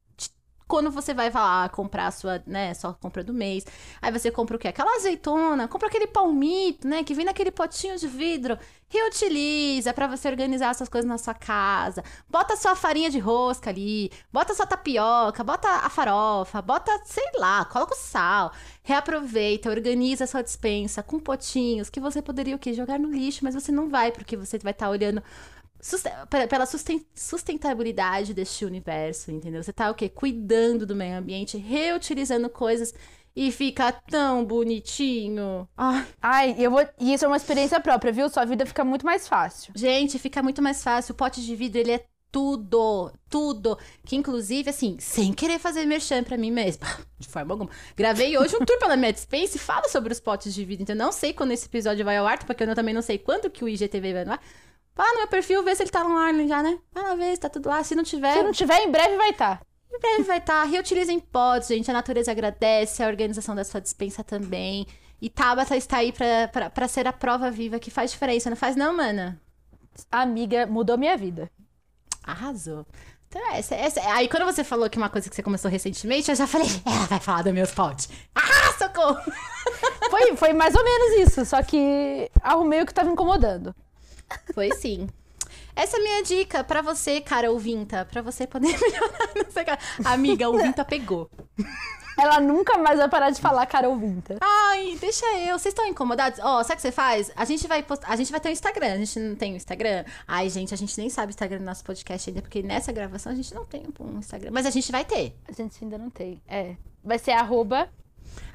quando 0.71 0.89
você 0.89 1.13
vai 1.13 1.29
lá 1.29 1.67
comprar 1.67 2.07
a 2.07 2.11
sua, 2.11 2.41
né, 2.47 2.73
sua 2.73 2.93
compra 2.93 3.21
do 3.21 3.33
mês, 3.33 3.65
aí 4.01 4.09
você 4.09 4.31
compra 4.31 4.55
o 4.55 4.59
quê? 4.59 4.69
Aquela 4.69 4.95
azeitona, 4.95 5.67
compra 5.67 5.89
aquele 5.89 6.07
palmito, 6.07 6.87
né, 6.87 7.03
que 7.03 7.13
vem 7.13 7.25
naquele 7.25 7.51
potinho 7.51 7.97
de 7.97 8.07
vidro, 8.07 8.57
reutiliza 8.87 9.93
para 9.93 10.07
você 10.07 10.29
organizar 10.29 10.73
suas 10.73 10.87
coisas 10.87 11.09
na 11.09 11.17
sua 11.17 11.33
casa, 11.33 12.01
bota 12.29 12.55
sua 12.55 12.73
farinha 12.73 13.09
de 13.09 13.19
rosca 13.19 13.69
ali, 13.69 14.09
bota 14.31 14.53
sua 14.53 14.65
tapioca, 14.65 15.43
bota 15.43 15.67
a 15.67 15.89
farofa, 15.89 16.61
bota, 16.61 17.01
sei 17.03 17.31
lá, 17.35 17.65
coloca 17.65 17.93
o 17.93 17.97
sal, 17.97 18.53
reaproveita, 18.81 19.69
organiza 19.69 20.23
a 20.23 20.27
sua 20.27 20.41
dispensa 20.41 21.03
com 21.03 21.19
potinhos 21.19 21.89
que 21.89 21.99
você 21.99 22.21
poderia 22.21 22.55
o 22.55 22.59
quê? 22.59 22.73
Jogar 22.73 22.97
no 22.97 23.11
lixo, 23.11 23.43
mas 23.43 23.55
você 23.55 23.73
não 23.73 23.89
vai, 23.89 24.09
porque 24.09 24.37
você 24.37 24.57
vai 24.57 24.71
estar 24.71 24.85
tá 24.85 24.89
olhando 24.89 25.21
pela 26.49 26.65
sustentabilidade 27.15 28.33
deste 28.33 28.65
universo, 28.65 29.31
entendeu? 29.31 29.63
Você 29.63 29.73
tá 29.73 29.89
o 29.89 29.95
quê? 29.95 30.07
Cuidando 30.07 30.85
do 30.85 30.95
meio 30.95 31.17
ambiente, 31.17 31.57
reutilizando 31.57 32.49
coisas 32.49 32.93
e 33.35 33.51
fica 33.51 33.91
tão 33.91 34.45
bonitinho. 34.45 35.67
Ai, 35.75 36.07
Ai 36.21 36.55
eu 36.57 36.71
vou. 36.71 36.85
E 36.99 37.13
isso 37.13 37.25
é 37.25 37.27
uma 37.27 37.37
experiência 37.37 37.79
própria, 37.79 38.11
viu? 38.11 38.29
Sua 38.29 38.45
vida 38.45 38.65
fica 38.65 38.83
muito 38.83 39.05
mais 39.05 39.27
fácil. 39.27 39.73
Gente, 39.75 40.19
fica 40.19 40.43
muito 40.43 40.61
mais 40.61 40.83
fácil. 40.83 41.13
O 41.13 41.15
pote 41.15 41.41
de 41.41 41.55
vidro, 41.55 41.79
ele 41.79 41.91
é 41.93 42.05
tudo, 42.31 43.11
tudo. 43.29 43.77
Que 44.05 44.15
inclusive, 44.15 44.69
assim, 44.69 44.97
sem 44.99 45.33
querer 45.33 45.59
fazer 45.59 45.85
merchan 45.85 46.23
pra 46.23 46.37
mim 46.37 46.51
mesma, 46.51 46.87
de 47.19 47.27
forma 47.27 47.53
alguma. 47.53 47.69
Gravei 47.95 48.37
hoje 48.37 48.55
um 48.55 48.65
tour 48.65 48.79
pela 48.79 48.95
minha 48.95 49.13
dispensa 49.13 49.57
e 49.57 49.59
fala 49.59 49.87
sobre 49.89 50.13
os 50.13 50.19
potes 50.19 50.53
de 50.53 50.63
vidro. 50.63 50.83
Então, 50.83 50.95
não 50.95 51.11
sei 51.11 51.33
quando 51.33 51.51
esse 51.51 51.65
episódio 51.65 52.05
vai 52.05 52.17
ao 52.17 52.27
ar, 52.27 52.43
porque 52.45 52.63
eu 52.63 52.75
também 52.75 52.93
não 52.93 53.01
sei 53.01 53.17
quando 53.17 53.49
que 53.49 53.63
o 53.63 53.69
IGTV 53.69 54.13
vai 54.13 54.25
no 54.25 54.31
ar. 54.33 54.41
Lá 55.01 55.13
no 55.13 55.17
meu 55.17 55.27
perfil, 55.27 55.63
vê 55.63 55.75
se 55.75 55.81
ele 55.81 55.89
tá 55.89 56.03
no 56.03 56.15
ar 56.15 56.31
já, 56.47 56.61
né? 56.61 56.77
Vai 56.93 57.03
lá 57.03 57.15
ver 57.15 57.33
se 57.33 57.41
tá 57.41 57.49
tudo 57.49 57.67
lá. 57.67 57.83
Se 57.83 57.95
não 57.95 58.03
tiver. 58.03 58.33
Se 58.35 58.43
não 58.43 58.51
tiver, 58.51 58.83
em 58.83 58.91
breve 58.91 59.17
vai 59.17 59.31
estar. 59.31 59.57
Tá. 59.57 59.65
Em 59.91 59.99
breve 59.99 60.21
vai 60.21 60.37
estar. 60.37 60.61
Tá. 60.61 60.63
Reutilizem 60.63 61.19
potes, 61.19 61.69
gente. 61.69 61.89
A 61.89 61.93
natureza 61.93 62.29
agradece, 62.29 63.01
a 63.01 63.07
organização 63.07 63.55
da 63.55 63.63
sua 63.63 63.81
dispensa 63.81 64.23
também. 64.23 64.85
E 65.19 65.27
Tabata 65.27 65.75
está 65.75 65.97
aí 65.97 66.11
pra, 66.11 66.47
pra, 66.49 66.69
pra 66.69 66.87
ser 66.87 67.07
a 67.07 67.13
prova 67.13 67.49
viva 67.49 67.79
que 67.79 67.89
faz 67.89 68.11
diferença, 68.11 68.47
não 68.47 68.57
faz, 68.57 68.75
não, 68.75 68.95
mana? 68.95 69.41
Amiga, 70.11 70.67
mudou 70.67 70.99
minha 70.99 71.17
vida. 71.17 71.49
Arrasou. 72.23 72.85
Então, 73.27 73.41
essa, 73.53 73.73
essa, 73.73 74.01
aí 74.13 74.27
quando 74.29 74.45
você 74.45 74.63
falou 74.63 74.87
que 74.87 74.99
uma 74.99 75.09
coisa 75.09 75.27
que 75.27 75.35
você 75.35 75.41
começou 75.41 75.71
recentemente, 75.71 76.29
eu 76.29 76.35
já 76.35 76.45
falei, 76.45 76.67
ela 76.85 77.07
vai 77.07 77.19
falar 77.19 77.41
dos 77.41 77.53
meus 77.53 77.71
potes. 77.71 78.07
Ah, 78.35 78.73
socorro! 78.77 79.19
Foi, 80.11 80.35
foi 80.35 80.53
mais 80.53 80.75
ou 80.75 80.83
menos 80.83 81.27
isso, 81.27 81.45
só 81.45 81.63
que 81.63 82.29
arrumei 82.41 82.81
o 82.81 82.85
que 82.85 82.93
tava 82.93 83.09
incomodando. 83.09 83.73
Foi 84.53 84.71
sim. 84.73 85.07
Essa 85.75 85.97
é 85.97 85.99
a 85.99 86.03
minha 86.03 86.23
dica 86.23 86.63
para 86.63 86.81
você, 86.81 87.21
cara 87.21 87.51
ouvinta, 87.51 88.05
para 88.05 88.21
você 88.21 88.45
poder 88.45 88.75
melhorar. 88.79 89.79
Amiga, 90.05 90.49
ouvinta 90.49 90.83
pegou. 90.83 91.29
Ela 92.17 92.39
nunca 92.39 92.77
mais 92.77 92.99
vai 92.99 93.09
parar 93.09 93.29
de 93.29 93.39
falar 93.39 93.65
cara 93.65 93.89
ouvinta. 93.89 94.37
Ai, 94.41 94.97
deixa 94.99 95.25
eu. 95.39 95.57
Vocês 95.57 95.71
estão 95.71 95.87
incomodados? 95.87 96.39
Ó, 96.39 96.59
oh, 96.59 96.63
sabe 96.63 96.73
o 96.73 96.75
que 96.75 96.81
você 96.81 96.91
faz? 96.91 97.31
A 97.35 97.45
gente 97.45 97.67
vai 97.67 97.81
post... 97.81 98.05
a 98.07 98.15
gente 98.15 98.31
vai 98.31 98.39
ter 98.39 98.49
um 98.49 98.51
Instagram. 98.51 98.93
A 98.93 98.97
gente 98.97 99.19
não 99.19 99.35
tem 99.35 99.53
um 99.53 99.55
Instagram. 99.55 100.03
Ai, 100.27 100.49
gente, 100.49 100.73
a 100.73 100.77
gente 100.77 100.97
nem 100.97 101.09
sabe 101.09 101.29
o 101.29 101.33
Instagram 101.33 101.59
do 101.59 101.65
nosso 101.65 101.83
podcast 101.83 102.29
ainda, 102.29 102.41
porque 102.41 102.61
nessa 102.61 102.91
gravação 102.91 103.31
a 103.31 103.35
gente 103.35 103.53
não 103.55 103.65
tem 103.65 103.83
um 103.99 104.19
Instagram. 104.19 104.51
Mas 104.51 104.65
a 104.65 104.69
gente 104.69 104.91
vai 104.91 105.05
ter. 105.05 105.35
A 105.47 105.51
gente 105.53 105.83
ainda 105.83 105.97
não 105.97 106.09
tem. 106.09 106.41
É. 106.47 106.75
Vai 107.03 107.17
ser 107.17 107.31
arroba 107.31 107.89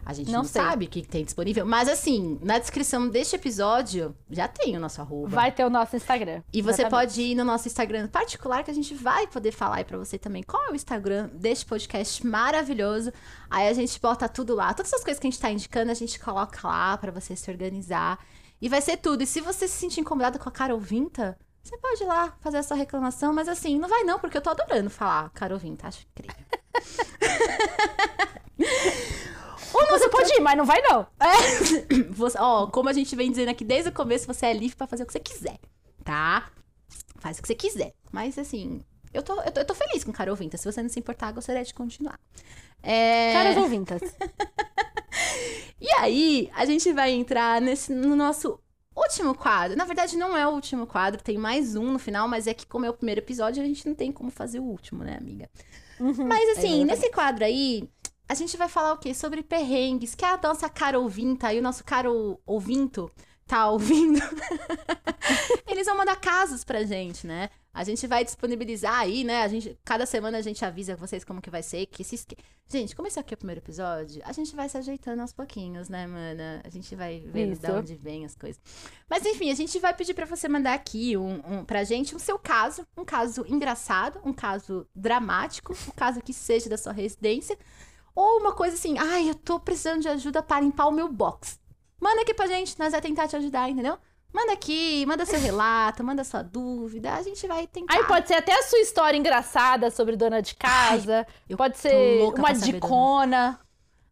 a 0.07 0.13
gente 0.13 0.31
não, 0.31 0.39
não 0.43 0.45
sabe 0.45 0.85
o 0.85 0.89
que 0.89 1.03
tem 1.03 1.25
disponível. 1.25 1.67
Mas 1.67 1.89
assim, 1.89 2.39
na 2.41 2.61
descrição 2.61 3.09
deste 3.09 3.35
episódio 3.35 4.15
já 4.31 4.47
tem 4.47 4.77
o 4.77 4.81
nosso 4.81 5.01
arroba. 5.01 5.29
Vai 5.29 5.51
ter 5.51 5.65
o 5.65 5.69
nosso 5.69 5.97
Instagram. 5.97 6.45
E 6.53 6.63
você 6.63 6.83
exatamente. 6.83 7.09
pode 7.09 7.23
ir 7.23 7.35
no 7.35 7.45
nosso 7.45 7.67
Instagram 7.67 8.07
particular 8.07 8.63
que 8.63 8.71
a 8.71 8.75
gente 8.75 8.95
vai 8.95 9.27
poder 9.27 9.51
falar 9.51 9.79
aí 9.79 9.85
pra 9.85 9.99
você 9.99 10.17
também 10.17 10.45
qual 10.45 10.65
é 10.67 10.71
o 10.71 10.77
Instagram 10.77 11.29
deste 11.35 11.67
podcast 11.67 12.25
maravilhoso. 12.25 13.13
Aí 13.51 13.67
a 13.67 13.73
gente 13.73 14.01
bota 14.01 14.29
tudo 14.29 14.55
lá. 14.55 14.73
Todas 14.73 14.95
as 14.95 15.03
coisas 15.03 15.19
que 15.19 15.27
a 15.27 15.31
gente 15.31 15.41
tá 15.41 15.51
indicando, 15.51 15.91
a 15.91 15.95
gente 15.95 16.21
coloca 16.21 16.69
lá 16.69 16.97
para 16.97 17.11
você 17.11 17.35
se 17.35 17.51
organizar. 17.51 18.25
E 18.63 18.69
vai 18.69 18.81
ser 18.81 18.99
tudo. 18.99 19.25
E 19.25 19.27
se 19.27 19.41
você 19.41 19.67
se 19.67 19.75
sentir 19.75 20.03
incomodada 20.03 20.39
com 20.39 20.49
a 20.49 20.53
cara 20.53 20.73
ouvinta, 20.73 21.37
você 21.65 21.77
pode 21.79 22.01
ir 22.01 22.07
lá 22.07 22.33
fazer 22.41 22.59
essa 22.59 22.77
reclamação, 22.77 23.33
mas 23.33 23.49
assim, 23.49 23.77
não 23.77 23.89
vai 23.89 24.05
não, 24.05 24.21
porque 24.21 24.37
eu 24.37 24.41
tô 24.41 24.51
adorando 24.51 24.89
falar 24.89 25.31
cara 25.31 25.53
ouvinta, 25.53 25.89
acho 25.89 26.07
incrível. 26.15 26.47
Ou 29.77 29.87
você 29.89 30.09
pode 30.09 30.33
ir, 30.33 30.41
mas 30.41 30.57
não 30.57 30.65
vai 30.65 30.81
não. 30.81 31.07
É. 31.21 32.05
Você, 32.11 32.39
ó, 32.41 32.67
como 32.67 32.89
a 32.89 32.93
gente 32.95 33.15
vem 33.15 33.31
dizendo 33.31 33.51
aqui 33.51 33.63
desde 33.65 33.91
o 33.91 33.93
começo, 33.93 34.27
você 34.27 34.47
é 34.47 34.53
livre 34.55 34.75
para 34.75 34.87
fazer 34.87 35.03
o 35.03 35.07
que 35.07 35.13
você 35.13 35.21
quiser, 35.21 35.59
tá? 36.03 36.51
Faz 37.19 37.39
o 37.39 37.43
que 37.43 37.49
você 37.49 37.55
quiser. 37.55 37.93
Mas 38.11 38.39
assim, 38.39 38.83
eu 39.13 39.23
tô, 39.23 39.41
eu 39.43 39.53
tô, 39.53 39.61
eu 39.61 39.67
tô 39.67 39.75
feliz 39.75 40.03
com 40.03 40.13
cara 40.13 40.31
ouvinta. 40.31 40.57
Se 40.57 40.71
você 40.71 40.83
não 40.83 40.89
se 40.89 40.99
importar, 40.99 41.33
gostaria 41.33 41.63
de 41.63 41.75
continuar. 41.75 42.19
É... 42.83 43.33
Caras 43.35 43.57
ouvintas. 43.59 44.01
e 45.79 45.91
aí, 45.99 46.51
a 46.55 46.65
gente 46.65 46.91
vai 46.93 47.11
entrar 47.11 47.61
nesse, 47.61 47.93
no 47.93 48.17
nosso 48.17 48.59
último 48.97 49.35
quadro. 49.35 49.77
Na 49.77 49.85
verdade, 49.85 50.17
não 50.17 50.37
é 50.37 50.47
o 50.47 50.53
último 50.53 50.87
quadro, 50.87 51.23
tem 51.23 51.37
mais 51.37 51.77
um 51.77 51.93
no 51.93 51.99
final, 51.99 52.27
mas 52.27 52.47
é 52.47 52.55
que, 52.55 52.67
como 52.67 52.87
é 52.87 52.91
o 52.91 52.95
primeiro 52.95 53.21
episódio, 53.21 53.63
a 53.63 53.67
gente 53.67 53.87
não 53.87 53.95
tem 53.95 54.11
como 54.11 54.31
fazer 54.31 54.59
o 54.59 54.65
último, 54.65 55.05
né, 55.05 55.17
amiga? 55.19 55.51
Uhum, 56.01 56.27
mas 56.27 56.59
assim, 56.59 56.83
é 56.83 56.85
nesse 56.85 57.11
quadro 57.11 57.45
aí, 57.45 57.89
a 58.29 58.35
gente 58.35 58.57
vai 58.57 58.69
falar 58.69 58.93
o 58.93 58.99
quê? 58.99 59.15
Sobre 59.15 59.43
perrengues, 59.43 60.15
que 60.15 60.25
a 60.25 60.39
nossa 60.43 60.69
cara 60.69 60.99
ouvinta 60.99 61.53
e 61.53 61.59
o 61.59 61.63
nosso 61.63 61.85
caro 61.85 62.41
ouvinto 62.45 63.11
tá 63.47 63.71
ouvindo. 63.71 64.19
Eles 65.67 65.87
vão 65.87 65.97
mandar 65.97 66.17
casos 66.17 66.65
pra 66.65 66.83
gente, 66.83 67.27
né? 67.27 67.51
A 67.73 67.85
gente 67.85 68.07
vai 68.07 68.25
disponibilizar 68.25 68.99
aí, 68.99 69.23
né? 69.23 69.43
A 69.43 69.49
gente, 69.49 69.79
cada 69.85 70.07
semana 70.07 70.39
a 70.39 70.43
gente 70.43 70.65
avisa 70.65 70.97
vocês 70.97 71.23
como 71.23 71.43
que 71.43 71.51
vai 71.51 71.63
ser. 71.63 71.87
Que 71.87 72.03
se... 72.03 72.27
Gente, 72.67 72.97
como 72.97 73.07
esse 73.07 73.21
aqui 73.21 73.35
é 73.35 73.37
o 73.37 73.39
primeiro 73.39 73.61
episódio, 73.61 74.23
a 74.25 74.33
gente 74.33 74.57
vai 74.57 74.69
se 74.69 74.79
ajeitando 74.79 75.21
aos 75.21 75.33
pouquinhos, 75.33 75.89
né, 75.89 76.07
mana? 76.07 76.63
A 76.65 76.71
gente 76.71 76.97
vai 76.97 77.21
ver 77.21 77.55
de 77.55 77.71
onde 77.71 77.95
vem 77.95 78.25
as 78.25 78.35
coisas. 78.35 78.61
Mas 79.09 79.25
enfim, 79.27 79.51
a 79.51 79.55
gente 79.55 79.79
vai 79.79 79.95
pedir 79.95 80.15
para 80.15 80.25
você 80.25 80.49
mandar 80.49 80.75
aqui 80.75 81.17
um, 81.17 81.41
um, 81.47 81.65
pra 81.65 81.85
gente 81.85 82.17
um 82.17 82.19
seu 82.19 82.39
caso. 82.39 82.85
Um 82.97 83.05
caso 83.05 83.45
engraçado, 83.47 84.21
um 84.25 84.33
caso 84.33 84.89
dramático, 84.95 85.77
um 85.87 85.93
caso 85.95 86.21
que 86.23 86.33
seja 86.33 86.69
da 86.69 86.79
sua 86.79 86.93
residência. 86.93 87.57
Ou 88.17 88.41
uma 88.41 88.53
coisa 88.53 88.75
assim, 88.75 88.97
ai, 88.99 89.29
eu 89.29 89.35
tô 89.35 89.61
precisando 89.61 90.01
de 90.01 90.09
ajuda 90.09 90.43
para 90.43 90.63
limpar 90.63 90.87
o 90.87 90.91
meu 90.91 91.07
box. 91.07 91.61
Manda 92.01 92.23
aqui 92.23 92.33
pra 92.33 92.47
gente, 92.47 92.79
nós 92.79 92.93
vamos 92.93 93.07
tentar 93.07 93.29
te 93.29 93.37
ajudar, 93.37 93.69
entendeu? 93.69 93.99
Manda 94.33 94.53
aqui, 94.53 95.05
manda 95.07 95.27
seu 95.27 95.39
relato, 95.39 96.03
manda 96.03 96.25
sua 96.25 96.43
dúvida, 96.43 97.15
a 97.15 97.23
gente 97.23 97.47
vai 97.47 97.67
tentar. 97.67 97.95
Aí 97.95 98.05
pode 98.05 98.27
ser 98.27 98.35
até 98.35 98.59
a 98.59 98.63
sua 98.63 98.79
história 98.81 99.19
engraçada 99.19 99.91
sobre 99.91 100.17
dona 100.17 100.41
de 100.41 100.55
casa, 100.55 101.27
ai, 101.49 101.57
pode 101.57 101.77
ser 101.77 102.23
uma 102.39 102.53
dicona. 102.55 103.61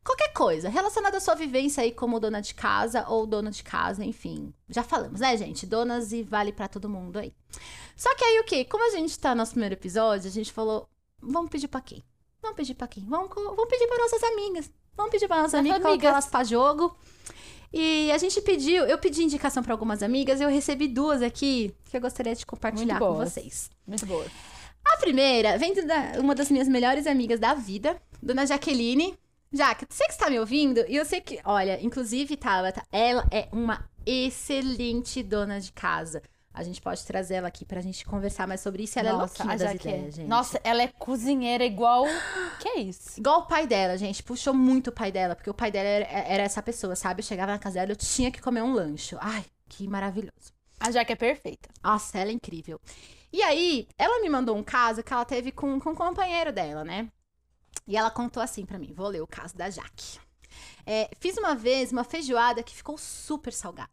Qualquer 0.04 0.34
coisa 0.34 0.68
relacionada 0.68 1.16
à 1.16 1.20
sua 1.20 1.34
vivência 1.34 1.82
aí 1.82 1.90
como 1.90 2.20
dona 2.20 2.42
de 2.42 2.54
casa 2.54 3.06
ou 3.08 3.26
dona 3.26 3.50
de 3.50 3.62
casa, 3.62 4.04
enfim. 4.04 4.52
Já 4.68 4.82
falamos, 4.82 5.20
né, 5.20 5.34
gente? 5.34 5.64
Donas 5.64 6.12
e 6.12 6.22
vale 6.22 6.52
para 6.52 6.68
todo 6.68 6.90
mundo 6.90 7.18
aí. 7.18 7.34
Só 7.96 8.14
que 8.14 8.22
aí 8.22 8.38
o 8.38 8.44
quê? 8.44 8.66
Como 8.66 8.86
a 8.86 8.90
gente 8.90 9.18
tá 9.18 9.30
no 9.30 9.36
nosso 9.36 9.52
primeiro 9.52 9.74
episódio, 9.74 10.28
a 10.28 10.32
gente 10.32 10.52
falou, 10.52 10.86
vamos 11.22 11.48
pedir 11.48 11.68
pra 11.68 11.80
quem? 11.80 12.04
Vamos 12.44 12.56
pedir 12.56 12.74
pra 12.74 12.86
quem? 12.86 13.02
Vamos, 13.06 13.30
vamos 13.34 13.68
pedir 13.68 13.88
para 13.88 14.02
nossas 14.02 14.22
amigas. 14.22 14.70
Vamos 14.94 15.10
pedir 15.10 15.26
para 15.26 15.42
nossas 15.42 15.58
amigas, 15.58 15.80
colocar 15.80 16.08
elas 16.08 16.26
pra 16.26 16.44
jogo. 16.44 16.94
E 17.72 18.12
a 18.12 18.18
gente 18.18 18.38
pediu, 18.42 18.84
eu 18.84 18.98
pedi 18.98 19.24
indicação 19.24 19.62
para 19.62 19.72
algumas 19.72 20.02
amigas 20.02 20.40
e 20.40 20.44
eu 20.44 20.50
recebi 20.50 20.86
duas 20.86 21.22
aqui 21.22 21.74
que 21.90 21.96
eu 21.96 22.00
gostaria 22.02 22.34
de 22.34 22.44
compartilhar 22.44 22.98
com 22.98 23.14
vocês. 23.14 23.70
Muito 23.86 24.04
boa. 24.04 24.26
A 24.84 24.98
primeira 24.98 25.56
vem 25.56 25.72
de 25.72 25.80
uma 26.20 26.34
das 26.34 26.50
minhas 26.50 26.68
melhores 26.68 27.06
amigas 27.06 27.40
da 27.40 27.54
vida, 27.54 28.00
dona 28.22 28.46
Jaqueline. 28.46 29.18
Jaque, 29.50 29.86
você 29.88 30.04
que 30.04 30.12
está 30.12 30.28
me 30.28 30.38
ouvindo, 30.38 30.84
e 30.86 30.96
eu 30.96 31.04
sei 31.04 31.20
que, 31.20 31.40
olha, 31.44 31.80
inclusive, 31.82 32.36
Tabata, 32.36 32.82
ela 32.92 33.24
é 33.30 33.48
uma 33.52 33.88
excelente 34.04 35.22
dona 35.22 35.60
de 35.60 35.72
casa. 35.72 36.22
A 36.54 36.62
gente 36.62 36.80
pode 36.80 37.04
trazer 37.04 37.34
ela 37.34 37.48
aqui 37.48 37.64
pra 37.64 37.80
gente 37.80 38.04
conversar 38.06 38.46
mais 38.46 38.60
sobre 38.60 38.84
isso. 38.84 38.96
Ela 38.96 39.12
Nossa, 39.12 39.42
é 39.42 39.44
louquinha 39.44 39.58
das 39.58 39.74
ideias, 39.74 40.06
é. 40.06 40.10
gente. 40.12 40.28
Nossa, 40.28 40.60
ela 40.62 40.82
é 40.82 40.88
cozinheira 40.88 41.64
igual... 41.64 42.04
que 42.60 42.68
é 42.68 42.80
isso? 42.80 43.18
Igual 43.18 43.40
o 43.40 43.46
pai 43.46 43.66
dela, 43.66 43.98
gente. 43.98 44.22
Puxou 44.22 44.54
muito 44.54 44.88
o 44.88 44.92
pai 44.92 45.10
dela, 45.10 45.34
porque 45.34 45.50
o 45.50 45.54
pai 45.54 45.72
dela 45.72 45.88
era, 45.88 46.06
era 46.06 46.42
essa 46.44 46.62
pessoa, 46.62 46.94
sabe? 46.94 47.20
Eu 47.20 47.24
chegava 47.24 47.50
na 47.50 47.58
casa 47.58 47.80
dela, 47.80 47.90
eu 47.90 47.96
tinha 47.96 48.30
que 48.30 48.40
comer 48.40 48.62
um 48.62 48.72
lanche. 48.72 49.16
Ai, 49.20 49.44
que 49.68 49.88
maravilhoso. 49.88 50.54
A 50.78 50.92
Jaque 50.92 51.12
é 51.12 51.16
perfeita. 51.16 51.68
Nossa, 51.82 52.18
ela 52.18 52.30
é 52.30 52.32
incrível. 52.32 52.80
E 53.32 53.42
aí, 53.42 53.88
ela 53.98 54.22
me 54.22 54.28
mandou 54.28 54.56
um 54.56 54.62
caso 54.62 55.02
que 55.02 55.12
ela 55.12 55.24
teve 55.24 55.50
com, 55.50 55.80
com 55.80 55.90
um 55.90 55.94
companheiro 55.94 56.52
dela, 56.52 56.84
né? 56.84 57.10
E 57.84 57.96
ela 57.96 58.10
contou 58.10 58.40
assim 58.40 58.64
para 58.64 58.78
mim. 58.78 58.92
Vou 58.92 59.08
ler 59.08 59.22
o 59.22 59.26
caso 59.26 59.56
da 59.56 59.68
Jaque. 59.68 60.20
É, 60.86 61.10
fiz 61.18 61.36
uma 61.36 61.54
vez 61.54 61.90
uma 61.90 62.04
feijoada 62.04 62.62
que 62.62 62.74
ficou 62.74 62.96
super 62.96 63.52
salgada. 63.52 63.90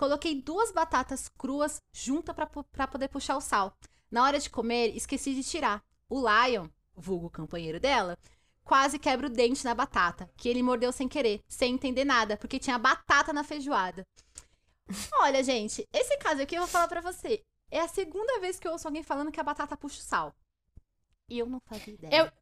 Coloquei 0.00 0.40
duas 0.40 0.72
batatas 0.72 1.28
cruas 1.28 1.82
juntas 1.92 2.34
para 2.34 2.88
poder 2.88 3.08
puxar 3.08 3.36
o 3.36 3.40
sal. 3.42 3.76
Na 4.10 4.24
hora 4.24 4.38
de 4.38 4.48
comer, 4.48 4.96
esqueci 4.96 5.34
de 5.34 5.44
tirar. 5.44 5.84
O 6.08 6.18
Lion, 6.26 6.68
vulgo 6.96 7.28
companheiro 7.28 7.78
dela, 7.78 8.16
quase 8.64 8.98
quebra 8.98 9.26
o 9.26 9.30
dente 9.30 9.62
na 9.62 9.74
batata, 9.74 10.30
que 10.38 10.48
ele 10.48 10.62
mordeu 10.62 10.90
sem 10.90 11.06
querer, 11.06 11.42
sem 11.46 11.74
entender 11.74 12.06
nada, 12.06 12.38
porque 12.38 12.58
tinha 12.58 12.78
batata 12.78 13.30
na 13.30 13.44
feijoada. 13.44 14.06
Olha, 15.20 15.44
gente, 15.44 15.86
esse 15.92 16.16
caso 16.16 16.40
aqui 16.40 16.54
eu 16.54 16.62
vou 16.62 16.68
falar 16.68 16.88
para 16.88 17.02
você. 17.02 17.42
É 17.70 17.80
a 17.80 17.86
segunda 17.86 18.40
vez 18.40 18.58
que 18.58 18.66
eu 18.66 18.72
ouço 18.72 18.88
alguém 18.88 19.02
falando 19.02 19.30
que 19.30 19.38
a 19.38 19.44
batata 19.44 19.76
puxa 19.76 20.00
o 20.00 20.02
sal. 20.02 20.34
E 21.28 21.38
eu 21.38 21.46
não 21.46 21.60
fazia 21.60 21.92
ideia. 21.92 22.22
Eu, 22.22 22.32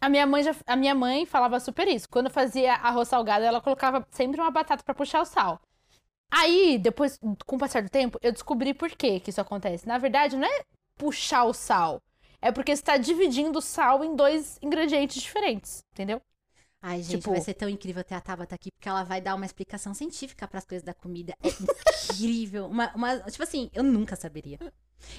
A 0.00 0.08
minha 0.08 0.26
mãe 0.26 0.42
já, 0.42 0.52
a 0.66 0.74
minha 0.74 0.96
mãe 0.96 1.24
falava 1.26 1.60
super 1.60 1.86
isso. 1.86 2.08
Quando 2.08 2.28
fazia 2.28 2.74
arroz 2.74 3.06
salgado, 3.06 3.44
ela 3.44 3.60
colocava 3.60 4.04
sempre 4.10 4.40
uma 4.40 4.50
batata 4.50 4.82
para 4.82 4.94
puxar 4.94 5.22
o 5.22 5.24
sal. 5.24 5.62
Aí, 6.34 6.78
depois, 6.78 7.18
com 7.46 7.56
o 7.56 7.58
passar 7.58 7.82
do 7.82 7.90
tempo, 7.90 8.18
eu 8.22 8.32
descobri 8.32 8.72
por 8.72 8.88
que 8.90 9.20
que 9.20 9.28
isso 9.30 9.40
acontece. 9.40 9.86
Na 9.86 9.98
verdade, 9.98 10.34
não 10.36 10.48
é 10.48 10.62
puxar 10.96 11.44
o 11.44 11.52
sal. 11.52 12.00
É 12.40 12.50
porque 12.50 12.74
você 12.74 12.82
tá 12.82 12.96
dividindo 12.96 13.58
o 13.58 13.62
sal 13.62 14.02
em 14.02 14.16
dois 14.16 14.58
ingredientes 14.62 15.22
diferentes, 15.22 15.84
entendeu? 15.92 16.20
Ai, 16.80 17.02
gente, 17.02 17.18
Tipo- 17.18 17.30
vai 17.32 17.40
ser 17.40 17.54
tão 17.54 17.68
incrível 17.68 18.02
ter 18.02 18.14
a 18.14 18.20
Tabata 18.20 18.54
aqui, 18.56 18.70
porque 18.72 18.88
ela 18.88 19.04
vai 19.04 19.20
dar 19.20 19.34
uma 19.36 19.44
explicação 19.46 19.94
científica 19.94 20.48
pras 20.48 20.64
coisas 20.64 20.82
da 20.82 20.92
comida. 20.94 21.36
É 21.42 21.48
incrível. 22.14 22.66
uma, 22.66 22.90
uma- 22.96 23.20
tipo 23.20 23.42
assim, 23.42 23.70
eu 23.72 23.84
nunca 23.84 24.16
saberia. 24.16 24.58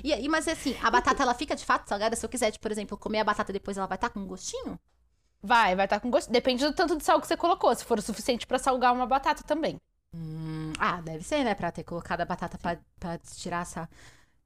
E, 0.04 0.12
e- 0.12 0.28
mas 0.28 0.48
assim, 0.48 0.76
a 0.82 0.90
batata, 0.92 1.24
ela 1.24 1.34
fica 1.34 1.56
de 1.56 1.64
fato 1.64 1.88
salgada? 1.88 2.16
Se 2.16 2.26
eu 2.26 2.30
quiser, 2.30 2.52
tipo, 2.52 2.64
por 2.64 2.72
exemplo, 2.72 2.98
comer 2.98 3.20
a 3.20 3.24
batata 3.24 3.54
depois, 3.54 3.78
ela 3.78 3.88
vai 3.88 3.96
estar 3.98 4.10
com 4.10 4.20
um 4.20 4.28
gostinho? 4.28 4.78
Vai, 5.42 5.76
vai 5.76 5.86
estar 5.86 6.00
com 6.00 6.10
gosto. 6.10 6.32
Depende 6.32 6.66
do 6.66 6.74
tanto 6.74 6.98
de 6.98 7.04
sal 7.04 7.22
que 7.22 7.28
você 7.28 7.38
colocou. 7.38 7.74
Se 7.76 7.86
for 7.86 8.00
o 8.00 8.02
suficiente 8.02 8.48
pra 8.48 8.58
salgar 8.60 8.94
uma 8.94 9.06
batata 9.06 9.44
também. 9.44 9.80
Hum, 10.14 10.74
ah, 10.80 11.02
deve 11.02 11.24
ser, 11.24 11.44
né? 11.44 11.56
Pra 11.56 11.72
ter 11.72 11.84
colocado 11.84 12.22
a 12.22 12.26
batata 12.26 12.58
pra, 12.58 12.78
pra 13.00 13.18
tirar 13.18 13.62
essa... 13.62 13.90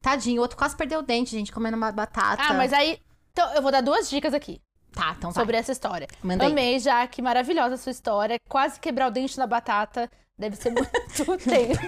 Tadinho, 0.01 0.39
o 0.39 0.41
outro 0.41 0.57
quase 0.57 0.75
perdeu 0.75 0.99
o 0.99 1.03
dente, 1.03 1.31
gente, 1.31 1.51
comendo 1.51 1.75
uma 1.75 1.91
batata. 1.91 2.41
Ah, 2.41 2.53
mas 2.53 2.71
aí. 2.71 3.01
Então, 3.31 3.53
eu 3.53 3.61
vou 3.61 3.71
dar 3.71 3.81
duas 3.81 4.09
dicas 4.09 4.33
aqui 4.33 4.61
Tá, 4.97 5.13
então 5.17 5.31
vai. 5.31 5.41
sobre 5.41 5.57
essa 5.57 5.71
história. 5.71 6.07
Manda 6.23 6.45
aí. 6.45 6.51
Amei, 6.51 6.79
já 6.79 7.05
que 7.07 7.21
maravilhosa 7.21 7.75
a 7.75 7.77
sua 7.77 7.91
história. 7.91 8.39
Quase 8.49 8.79
quebrar 8.79 9.07
o 9.07 9.11
dente 9.11 9.37
na 9.37 9.45
batata. 9.45 10.09
Deve 10.37 10.55
ser 10.55 10.71
muito 10.71 10.89
tenso. 11.43 11.81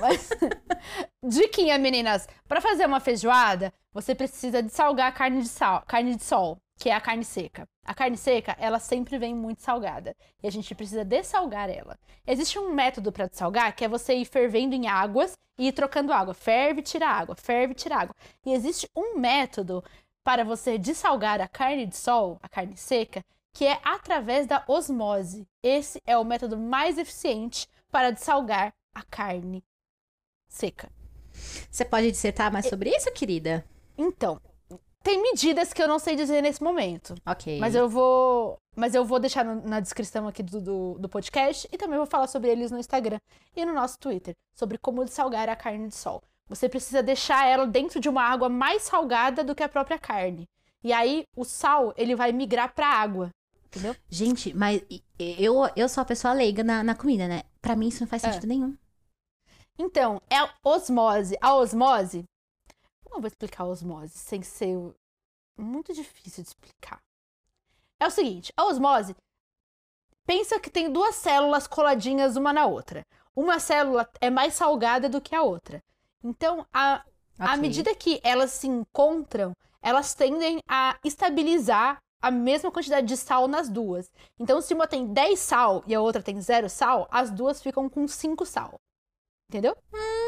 Mas. 0.00 0.30
Diquinha, 1.24 1.78
meninas. 1.78 2.28
Pra 2.48 2.60
fazer 2.60 2.86
uma 2.86 3.00
feijoada, 3.00 3.72
você 3.92 4.14
precisa 4.14 4.62
de 4.62 4.70
salgar 4.70 5.08
a 5.08 5.12
carne 5.12 5.42
de 5.42 5.48
sal, 5.48 5.82
carne 5.86 6.16
de 6.16 6.22
sol, 6.22 6.58
que 6.78 6.88
é 6.88 6.94
a 6.94 7.00
carne 7.00 7.24
seca. 7.24 7.66
A 7.86 7.94
carne 7.94 8.16
seca, 8.16 8.56
ela 8.58 8.80
sempre 8.80 9.16
vem 9.16 9.32
muito 9.32 9.62
salgada. 9.62 10.16
E 10.42 10.46
a 10.46 10.50
gente 10.50 10.74
precisa 10.74 11.04
dessalgar 11.04 11.70
ela. 11.70 11.96
Existe 12.26 12.58
um 12.58 12.72
método 12.72 13.12
pra 13.12 13.28
dessalgar, 13.28 13.74
que 13.76 13.84
é 13.84 13.88
você 13.88 14.14
ir 14.14 14.24
fervendo 14.24 14.74
em 14.74 14.88
águas 14.88 15.38
e 15.56 15.68
ir 15.68 15.72
trocando 15.72 16.12
água. 16.12 16.34
Ferve, 16.34 16.82
tira 16.82 17.06
água, 17.08 17.36
ferve, 17.36 17.74
tira 17.74 17.96
água. 17.96 18.16
E 18.44 18.52
existe 18.52 18.90
um 18.94 19.16
método 19.16 19.84
para 20.24 20.44
você 20.44 20.76
dessalgar 20.76 21.40
a 21.40 21.46
carne 21.46 21.86
de 21.86 21.96
sol, 21.96 22.40
a 22.42 22.48
carne 22.48 22.76
seca, 22.76 23.24
que 23.54 23.64
é 23.64 23.80
através 23.84 24.48
da 24.48 24.64
osmose. 24.66 25.46
Esse 25.62 26.02
é 26.04 26.18
o 26.18 26.24
método 26.24 26.58
mais 26.58 26.98
eficiente 26.98 27.68
para 27.92 28.10
dessalgar 28.10 28.74
a 28.92 29.02
carne 29.04 29.62
seca. 30.48 30.90
Você 31.70 31.84
pode 31.84 32.10
dissertar 32.10 32.52
mais 32.52 32.66
sobre 32.66 32.90
isso, 32.90 33.12
querida? 33.12 33.64
Então, 33.96 34.40
tem 35.06 35.22
medidas 35.22 35.72
que 35.72 35.80
eu 35.80 35.86
não 35.86 35.98
sei 36.00 36.16
dizer 36.16 36.42
nesse 36.42 36.60
momento, 36.62 37.14
Ok. 37.24 37.60
mas 37.60 37.74
eu 37.76 37.88
vou, 37.88 38.58
mas 38.74 38.92
eu 38.92 39.04
vou 39.04 39.20
deixar 39.20 39.44
no- 39.44 39.62
na 39.66 39.78
descrição 39.78 40.26
aqui 40.26 40.42
do, 40.42 40.60
do, 40.60 40.98
do 40.98 41.08
podcast 41.08 41.68
e 41.72 41.78
também 41.78 41.96
vou 41.96 42.06
falar 42.06 42.26
sobre 42.26 42.50
eles 42.50 42.72
no 42.72 42.78
Instagram 42.78 43.18
e 43.54 43.64
no 43.64 43.72
nosso 43.72 43.98
Twitter, 44.00 44.34
sobre 44.58 44.76
como 44.78 45.04
dessalgar 45.04 45.48
a 45.48 45.54
carne 45.54 45.86
de 45.88 45.94
sol. 45.94 46.20
Você 46.48 46.68
precisa 46.68 47.02
deixar 47.04 47.46
ela 47.46 47.66
dentro 47.68 48.00
de 48.00 48.08
uma 48.08 48.22
água 48.22 48.48
mais 48.48 48.82
salgada 48.82 49.44
do 49.44 49.54
que 49.54 49.62
a 49.62 49.68
própria 49.68 49.96
carne. 49.98 50.44
E 50.82 50.92
aí 50.92 51.22
o 51.36 51.44
sal, 51.44 51.94
ele 51.96 52.16
vai 52.16 52.32
migrar 52.32 52.74
para 52.74 52.86
água, 52.88 53.30
entendeu? 53.66 53.94
Gente, 54.10 54.52
mas 54.54 54.82
eu, 55.18 55.54
eu 55.76 55.88
sou 55.88 56.02
a 56.02 56.04
pessoa 56.04 56.34
leiga 56.34 56.64
na, 56.64 56.82
na 56.82 56.94
comida, 56.96 57.28
né? 57.28 57.42
Pra 57.62 57.76
mim 57.76 57.88
isso 57.88 58.00
não 58.02 58.08
faz 58.08 58.24
É. 58.24 58.28
sentido 58.32 58.48
nenhum. 58.48 58.76
Então, 59.78 60.20
é 60.30 60.36
a 60.38 60.50
osmose. 60.64 61.36
A 61.40 61.54
osmose. 61.54 62.24
Como 63.16 63.24
eu 63.26 63.30
vou 63.30 63.34
explicar 63.34 63.64
a 63.64 63.68
osmose 63.68 64.18
sem 64.18 64.42
ser 64.42 64.76
muito 65.56 65.94
difícil 65.94 66.42
de 66.42 66.50
explicar? 66.50 67.00
É 67.98 68.06
o 68.06 68.10
seguinte: 68.10 68.52
a 68.54 68.66
osmose. 68.66 69.16
Pensa 70.26 70.60
que 70.60 70.68
tem 70.68 70.92
duas 70.92 71.14
células 71.14 71.66
coladinhas 71.66 72.36
uma 72.36 72.52
na 72.52 72.66
outra. 72.66 73.06
Uma 73.34 73.58
célula 73.58 74.06
é 74.20 74.28
mais 74.28 74.52
salgada 74.52 75.08
do 75.08 75.18
que 75.18 75.34
a 75.34 75.40
outra. 75.40 75.82
Então, 76.22 76.66
a, 76.70 77.02
à 77.38 77.52
Ok. 77.52 77.56
medida 77.58 77.94
que 77.94 78.20
elas 78.22 78.50
se 78.50 78.66
encontram, 78.66 79.54
elas 79.80 80.12
tendem 80.14 80.58
a 80.68 80.98
estabilizar 81.02 81.96
a 82.20 82.30
mesma 82.30 82.70
quantidade 82.70 83.06
de 83.06 83.16
sal 83.16 83.48
nas 83.48 83.70
duas. 83.70 84.10
Então, 84.38 84.60
se 84.60 84.74
uma 84.74 84.86
tem 84.86 85.06
10 85.06 85.38
sal 85.38 85.82
e 85.86 85.94
a 85.94 86.02
outra 86.02 86.22
tem 86.22 86.38
0 86.38 86.68
sal, 86.68 87.08
as 87.10 87.30
duas 87.30 87.62
ficam 87.62 87.88
com 87.88 88.06
5 88.06 88.44
sal. 88.44 88.74
Entendeu? 89.48 89.74
Hum. 89.94 90.25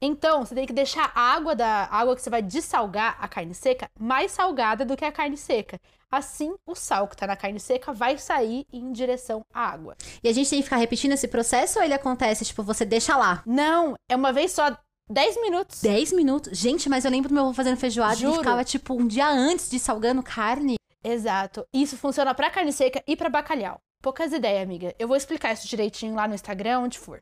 Então, 0.00 0.44
você 0.44 0.54
tem 0.54 0.66
que 0.66 0.72
deixar 0.72 1.10
a 1.14 1.20
água 1.20 1.54
da 1.54 1.88
água 1.90 2.14
que 2.14 2.22
você 2.22 2.30
vai 2.30 2.42
dessalgar 2.42 3.16
a 3.20 3.28
carne 3.28 3.54
seca 3.54 3.90
mais 3.98 4.32
salgada 4.32 4.84
do 4.84 4.96
que 4.96 5.04
a 5.04 5.12
carne 5.12 5.36
seca. 5.36 5.80
Assim, 6.10 6.54
o 6.66 6.74
sal 6.74 7.06
que 7.06 7.16
tá 7.16 7.26
na 7.26 7.36
carne 7.36 7.60
seca 7.60 7.92
vai 7.92 8.16
sair 8.16 8.66
em 8.72 8.92
direção 8.92 9.42
à 9.52 9.68
água. 9.68 9.96
E 10.22 10.28
a 10.28 10.32
gente 10.32 10.48
tem 10.48 10.58
que 10.58 10.64
ficar 10.64 10.76
repetindo 10.76 11.12
esse 11.12 11.28
processo 11.28 11.78
ou 11.78 11.84
ele 11.84 11.94
acontece, 11.94 12.44
tipo, 12.44 12.62
você 12.62 12.84
deixa 12.84 13.16
lá? 13.16 13.42
Não, 13.44 13.94
é 14.08 14.16
uma 14.16 14.32
vez 14.32 14.52
só 14.52 14.74
10 15.10 15.40
minutos. 15.42 15.82
10 15.82 16.12
minutos? 16.12 16.58
Gente, 16.58 16.88
mas 16.88 17.04
eu 17.04 17.10
lembro 17.10 17.28
do 17.28 17.34
meu 17.34 17.44
avô 17.44 17.52
fazendo 17.52 17.76
feijoada 17.76 18.14
e 18.14 18.20
Juro. 18.20 18.38
ficava, 18.38 18.64
tipo, 18.64 18.94
um 18.94 19.06
dia 19.06 19.28
antes 19.28 19.68
de 19.68 19.78
salgando 19.78 20.22
carne. 20.22 20.76
Exato. 21.04 21.64
Isso 21.72 21.96
funciona 21.96 22.34
pra 22.34 22.50
carne 22.50 22.72
seca 22.72 23.02
e 23.06 23.16
pra 23.16 23.28
bacalhau. 23.28 23.78
Poucas 24.02 24.32
ideias, 24.32 24.62
amiga. 24.62 24.94
Eu 24.98 25.08
vou 25.08 25.16
explicar 25.16 25.52
isso 25.52 25.68
direitinho 25.68 26.14
lá 26.14 26.28
no 26.28 26.34
Instagram, 26.34 26.80
onde 26.80 26.98
for. 26.98 27.20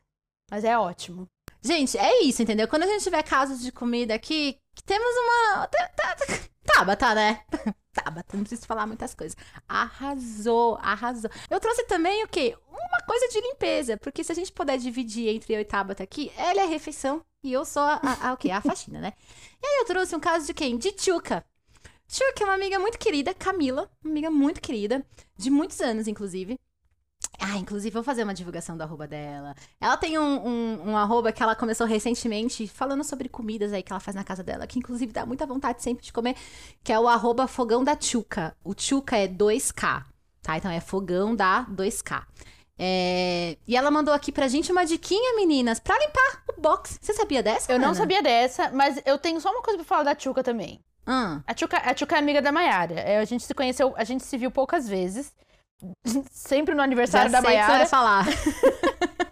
Mas 0.49 0.63
é 0.63 0.77
ótimo. 0.77 1.27
Gente, 1.61 1.97
é 1.97 2.23
isso, 2.23 2.41
entendeu? 2.41 2.67
Quando 2.67 2.83
a 2.83 2.87
gente 2.87 3.03
tiver 3.03 3.23
casos 3.23 3.61
de 3.61 3.71
comida 3.71 4.13
aqui, 4.13 4.57
temos 4.85 5.09
uma. 5.17 5.67
tá- 5.67 5.89
tá- 5.95 6.15
tá- 6.15 6.39
Tabata, 6.65 7.15
né? 7.15 7.41
Tabata, 7.93 8.37
não 8.37 8.41
preciso 8.43 8.67
falar 8.67 8.85
muitas 8.85 9.13
coisas. 9.15 9.35
Arrasou, 9.67 10.77
arrasou. 10.81 11.29
Eu 11.49 11.59
trouxe 11.59 11.83
também 11.85 12.23
o 12.23 12.27
quê? 12.27 12.55
Uma 12.69 13.05
coisa 13.07 13.27
de 13.29 13.41
limpeza, 13.41 13.97
porque 13.97 14.23
se 14.23 14.31
a 14.31 14.35
gente 14.35 14.51
puder 14.51 14.77
dividir 14.77 15.29
entre 15.29 15.53
eu 15.53 15.59
e 15.59 15.65
Tabata 15.65 16.03
aqui, 16.03 16.31
ela 16.37 16.61
é 16.61 16.63
a 16.65 16.67
refeição 16.67 17.23
e 17.43 17.51
eu 17.53 17.65
sou 17.65 17.81
a, 17.81 17.99
a, 18.03 18.29
a 18.29 18.33
o 18.33 18.37
quê? 18.37 18.51
A 18.51 18.61
faxina, 18.61 18.99
né? 18.99 19.13
E 19.61 19.65
aí 19.65 19.77
eu 19.79 19.85
trouxe 19.85 20.15
um 20.15 20.19
caso 20.19 20.45
de 20.45 20.53
quem? 20.53 20.77
De 20.77 20.91
Tchuca. 20.91 21.43
Tchuca 22.07 22.43
é 22.43 22.45
uma 22.45 22.53
amiga 22.53 22.77
muito 22.79 22.97
querida, 22.99 23.33
Camila, 23.33 23.89
uma 24.03 24.11
amiga 24.11 24.29
muito 24.29 24.61
querida, 24.61 25.03
de 25.35 25.49
muitos 25.49 25.81
anos, 25.81 26.07
inclusive. 26.07 26.59
Ah, 27.39 27.55
inclusive, 27.57 27.93
vou 27.93 28.03
fazer 28.03 28.23
uma 28.23 28.33
divulgação 28.33 28.75
do 28.75 28.81
arroba 28.81 29.07
dela. 29.07 29.55
Ela 29.79 29.95
tem 29.95 30.17
um, 30.17 30.47
um, 30.47 30.89
um 30.91 30.97
arroba 30.97 31.31
que 31.31 31.43
ela 31.43 31.55
começou 31.55 31.85
recentemente 31.85 32.67
falando 32.67 33.03
sobre 33.03 33.29
comidas 33.29 33.71
aí 33.73 33.83
que 33.83 33.91
ela 33.91 33.99
faz 33.99 34.15
na 34.15 34.23
casa 34.23 34.43
dela, 34.43 34.65
que 34.65 34.79
inclusive 34.79 35.11
dá 35.11 35.25
muita 35.25 35.45
vontade 35.45 35.83
sempre 35.83 36.03
de 36.03 36.11
comer, 36.11 36.35
que 36.83 36.91
é 36.91 36.99
o 36.99 37.07
arroba 37.07 37.47
fogão 37.47 37.83
da 37.83 37.95
Tchuca. 37.95 38.55
O 38.63 38.73
Tchuca 38.73 39.17
é 39.17 39.27
2K, 39.27 40.03
tá? 40.41 40.57
Então 40.57 40.71
é 40.71 40.79
fogão 40.79 41.35
da 41.35 41.65
2K. 41.65 42.23
É, 42.79 43.57
E 43.67 43.75
ela 43.75 43.89
mandou 43.91 44.13
aqui 44.13 44.31
pra 44.31 44.47
gente 44.47 44.71
uma 44.71 44.85
diquinha, 44.85 45.35
meninas, 45.35 45.79
pra 45.79 45.97
limpar 45.97 46.43
o 46.55 46.61
box. 46.61 46.97
Você 47.01 47.13
sabia 47.13 47.41
dessa? 47.43 47.71
Eu 47.71 47.79
não 47.79 47.87
Ana? 47.89 47.95
sabia 47.95 48.21
dessa, 48.21 48.71
mas 48.71 48.99
eu 49.05 49.17
tenho 49.17 49.39
só 49.41 49.51
uma 49.51 49.61
coisa 49.61 49.77
pra 49.77 49.85
falar 49.85 50.03
da 50.03 50.15
Tchuca 50.15 50.43
também. 50.43 50.79
Ah, 51.05 51.41
A 51.47 51.53
Tchuca, 51.53 52.15
é 52.15 52.19
amiga 52.19 52.41
da 52.41 52.51
Maiara. 52.51 52.95
É, 52.95 53.19
a 53.19 53.25
gente 53.25 53.43
se 53.43 53.53
conheceu, 53.53 53.93
a 53.95 54.03
gente 54.03 54.23
se 54.23 54.37
viu 54.37 54.51
poucas 54.51 54.87
vezes. 54.87 55.33
Sempre 56.31 56.73
no 56.73 56.79
já 56.79 56.83
aniversário 56.83 57.31
sei 57.31 57.41
da 57.41 57.47
Maiara. 57.47 57.85
falar. 57.85 58.25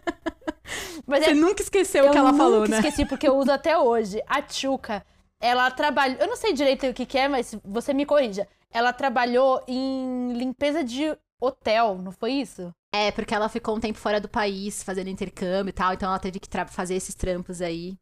Mas 1.08 1.24
é, 1.24 1.28
Você 1.28 1.34
nunca 1.36 1.62
esqueceu 1.62 2.06
eu 2.06 2.10
o 2.10 2.12
que 2.12 2.18
ela 2.18 2.32
nunca 2.32 2.44
falou, 2.44 2.68
né? 2.68 2.78
esqueci, 2.78 3.06
porque 3.06 3.28
eu 3.28 3.36
uso 3.36 3.52
até 3.52 3.78
hoje. 3.78 4.22
A 4.28 4.42
Tchuca, 4.42 5.06
ela 5.40 5.70
trabalhou. 5.72 6.18
Eu 6.20 6.28
não 6.28 6.36
sei 6.36 6.54
direito 6.54 6.88
o 6.88 6.94
que, 6.94 7.06
que 7.06 7.18
é, 7.18 7.28
mas 7.28 7.56
você 7.64 7.94
me 7.94 8.06
corrija. 8.06 8.48
Ela 8.72 8.92
trabalhou 8.92 9.64
em 9.68 10.34
limpeza 10.34 10.84
de 10.84 11.16
hotel, 11.40 11.98
não 11.98 12.12
foi 12.12 12.34
isso? 12.34 12.74
É, 12.94 13.12
porque 13.12 13.36
ela 13.36 13.50
ficou 13.50 13.76
um 13.76 13.80
tempo 13.80 14.00
fora 14.00 14.20
do 14.20 14.28
país, 14.28 14.82
fazendo 14.82 15.10
intercâmbio 15.10 15.70
e 15.70 15.74
tal, 15.74 15.94
então 15.94 16.10
ela 16.10 16.20
teve 16.20 16.40
que 16.40 16.48
fazer 16.70 16.96
esses 16.96 17.14
trampos 17.14 17.62
aí. 17.62 17.98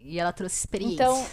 E 0.00 0.18
ela 0.18 0.32
trouxe 0.32 0.58
experiência. 0.58 1.02
Então, 1.02 1.26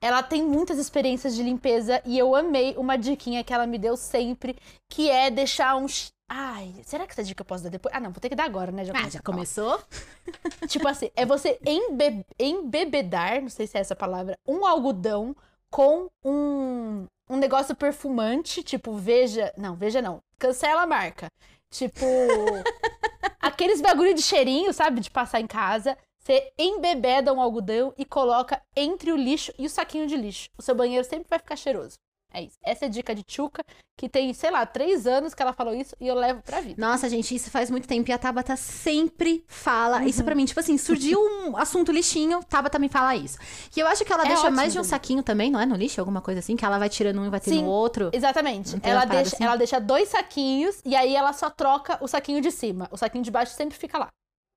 ela 0.00 0.22
tem 0.22 0.42
muitas 0.42 0.78
experiências 0.78 1.34
de 1.34 1.42
limpeza 1.42 2.02
e 2.06 2.18
eu 2.18 2.34
amei 2.34 2.74
uma 2.76 2.96
diquinha 2.96 3.44
que 3.44 3.52
ela 3.52 3.66
me 3.66 3.78
deu 3.78 3.96
sempre, 3.96 4.56
que 4.88 5.10
é 5.10 5.30
deixar 5.30 5.76
um. 5.76 5.86
Ai, 6.28 6.74
será 6.84 7.06
que 7.06 7.12
essa 7.12 7.24
dica 7.24 7.42
eu 7.42 7.46
posso 7.46 7.64
dar 7.64 7.70
depois? 7.70 7.94
Ah, 7.94 8.00
não, 8.00 8.10
vou 8.10 8.20
ter 8.20 8.28
que 8.28 8.36
dar 8.36 8.44
agora, 8.44 8.70
né? 8.72 8.82
ah, 8.82 8.84
já 8.84 8.92
a 8.92 8.96
falar. 9.10 9.22
começou? 9.22 9.80
Tipo 10.68 10.88
assim, 10.88 11.10
é 11.16 11.26
você 11.26 11.58
embe- 11.66 12.24
embebedar, 12.38 13.42
não 13.42 13.48
sei 13.48 13.66
se 13.66 13.76
é 13.76 13.80
essa 13.80 13.96
palavra, 13.96 14.38
um 14.46 14.64
algodão 14.64 15.36
com 15.70 16.08
um, 16.24 17.06
um 17.28 17.36
negócio 17.36 17.74
perfumante, 17.74 18.62
tipo, 18.62 18.94
veja. 18.96 19.52
Não, 19.56 19.74
veja 19.76 20.00
não. 20.00 20.20
Cancela 20.38 20.82
a 20.82 20.86
marca. 20.86 21.26
Tipo. 21.70 22.04
aqueles 23.40 23.80
bagulho 23.80 24.14
de 24.14 24.22
cheirinho, 24.22 24.72
sabe? 24.72 25.00
De 25.00 25.10
passar 25.10 25.40
em 25.40 25.46
casa. 25.46 25.96
Você 26.22 26.52
embebeda 26.58 27.32
um 27.32 27.40
algodão 27.40 27.94
e 27.96 28.04
coloca 28.04 28.60
entre 28.76 29.10
o 29.10 29.16
lixo 29.16 29.52
e 29.58 29.66
o 29.66 29.70
saquinho 29.70 30.06
de 30.06 30.16
lixo. 30.16 30.50
O 30.58 30.62
seu 30.62 30.74
banheiro 30.74 31.04
sempre 31.04 31.26
vai 31.28 31.38
ficar 31.38 31.56
cheiroso. 31.56 31.94
É 32.32 32.42
isso. 32.42 32.56
Essa 32.62 32.84
é 32.84 32.86
a 32.86 32.90
dica 32.90 33.12
de 33.12 33.24
Tchuca, 33.24 33.64
que 33.98 34.08
tem, 34.08 34.32
sei 34.32 34.52
lá, 34.52 34.64
três 34.64 35.04
anos 35.04 35.34
que 35.34 35.42
ela 35.42 35.52
falou 35.52 35.74
isso 35.74 35.96
e 36.00 36.06
eu 36.06 36.14
levo 36.14 36.40
pra 36.42 36.60
vida. 36.60 36.80
Nossa, 36.80 37.08
gente, 37.08 37.34
isso 37.34 37.50
faz 37.50 37.68
muito 37.72 37.88
tempo. 37.88 38.08
E 38.08 38.12
a 38.12 38.18
Tabata 38.18 38.54
sempre 38.54 39.44
fala 39.48 40.04
isso 40.04 40.22
pra 40.22 40.36
mim. 40.36 40.44
Tipo 40.44 40.60
assim, 40.60 40.78
surgiu 40.78 41.18
um 41.20 41.56
assunto 41.56 41.90
lixinho, 41.90 42.40
Tabata 42.44 42.78
me 42.78 42.88
fala 42.88 43.16
isso. 43.16 43.36
E 43.76 43.80
eu 43.80 43.88
acho 43.88 44.04
que 44.04 44.12
ela 44.12 44.22
É 44.22 44.28
deixa 44.28 44.42
ótimo 44.42 44.56
mais 44.56 44.72
de 44.72 44.78
um 44.78 44.82
também. 44.82 44.90
saquinho 44.90 45.22
também, 45.24 45.50
não 45.50 45.58
é? 45.60 45.66
No 45.66 45.74
lixo, 45.74 46.00
alguma 46.00 46.20
coisa 46.20 46.38
assim, 46.38 46.54
que 46.54 46.64
ela 46.64 46.78
vai 46.78 46.88
tirando 46.88 47.18
um 47.20 47.26
e 47.26 47.30
vai 47.30 47.40
Sim. 47.40 47.64
outro. 47.64 48.10
Exatamente. 48.12 48.78
Ela 48.80 49.04
deixa, 49.04 49.34
assim? 49.34 49.44
ela 49.44 49.56
deixa 49.56 49.80
dois 49.80 50.08
saquinhos 50.10 50.80
e 50.84 50.94
aí 50.94 51.16
ela 51.16 51.32
só 51.32 51.50
troca 51.50 51.98
o 52.00 52.06
saquinho 52.06 52.40
de 52.40 52.52
cima. 52.52 52.86
O 52.92 52.96
saquinho 52.96 53.24
de 53.24 53.30
baixo 53.32 53.54
sempre 53.54 53.76
fica 53.76 53.98
lá. 53.98 54.06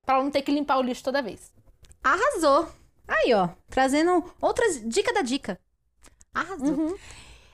Pra 0.05 0.15
ela 0.15 0.23
não 0.23 0.31
ter 0.31 0.41
que 0.41 0.51
limpar 0.51 0.77
o 0.77 0.81
lixo 0.81 1.03
toda 1.03 1.21
vez. 1.21 1.51
Arrasou. 2.03 2.69
Aí, 3.07 3.33
ó, 3.33 3.49
trazendo 3.69 4.23
outras 4.41 4.81
dica 4.87 5.13
da 5.13 5.21
dica. 5.21 5.59
Arrasou. 6.33 6.67
Uhum. 6.67 6.97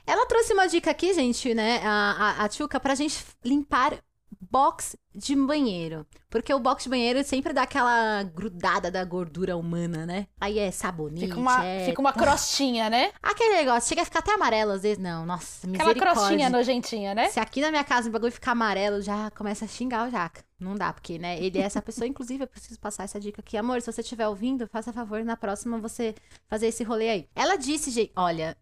Ela 0.06 0.26
trouxe 0.26 0.54
uma 0.54 0.68
dica 0.68 0.90
aqui, 0.90 1.14
gente, 1.14 1.54
né, 1.54 1.80
a, 1.84 2.42
a, 2.42 2.46
a 2.46 2.50
Tchuca, 2.50 2.80
pra 2.80 2.96
gente 2.96 3.24
limpar 3.46 3.94
box 4.40 4.96
de 5.14 5.36
banheiro. 5.36 6.06
Porque 6.30 6.54
o 6.54 6.60
box 6.60 6.84
de 6.84 6.90
banheiro 6.90 7.24
sempre 7.24 7.54
dá 7.54 7.64
aquela 7.64 8.24
grudada 8.24 8.90
da 8.90 9.04
gordura 9.04 9.58
humana, 9.58 10.06
né? 10.06 10.28
Aí 10.40 10.60
é 10.60 10.72
sabonete, 10.72 11.28
Fica 11.28 11.40
uma, 11.40 11.66
é... 11.66 11.86
fica 11.86 12.00
uma 12.00 12.14
crostinha, 12.14 12.90
né? 12.90 13.12
Aquele 13.22 13.56
negócio, 13.56 13.90
chega 13.90 14.04
a 14.04 14.06
ficar 14.06 14.20
até 14.20 14.34
amarelo 14.34 14.72
às 14.72 14.84
vezes. 14.84 14.98
Não, 14.98 15.26
nossa, 15.26 15.68
Aquela 15.68 15.90
misericórdia. 15.90 16.14
crostinha 16.14 16.50
nojentinha, 16.50 17.16
né? 17.16 17.30
Se 17.30 17.40
aqui 17.40 17.62
na 17.62 17.72
minha 17.72 17.84
casa 17.84 18.10
o 18.10 18.12
bagulho 18.12 18.32
ficar 18.32 18.52
amarelo, 18.52 19.02
já 19.02 19.32
começa 19.32 19.66
a 19.66 19.68
xingar 19.68 20.08
o 20.08 20.12
Jaca. 20.12 20.44
Não 20.60 20.76
dá, 20.76 20.92
porque, 20.92 21.18
né, 21.18 21.42
ele 21.42 21.58
é 21.58 21.62
essa 21.62 21.82
pessoa. 21.82 22.06
Inclusive, 22.08 22.44
eu 22.44 22.48
preciso 22.48 22.80
passar 22.80 23.04
essa 23.04 23.20
dica 23.20 23.42
aqui. 23.42 23.58
Amor, 23.58 23.82
se 23.82 23.92
você 23.92 24.02
estiver 24.02 24.28
ouvindo, 24.28 24.68
faça 24.68 24.94
favor 24.94 25.24
na 25.24 25.36
próxima 25.38 25.78
você 25.80 26.14
fazer 26.48 26.68
esse 26.68 26.84
rolê 26.84 27.10
aí. 27.10 27.30
Ela 27.36 27.56
disse, 27.56 27.92
gente, 27.92 28.12
olha... 28.16 28.56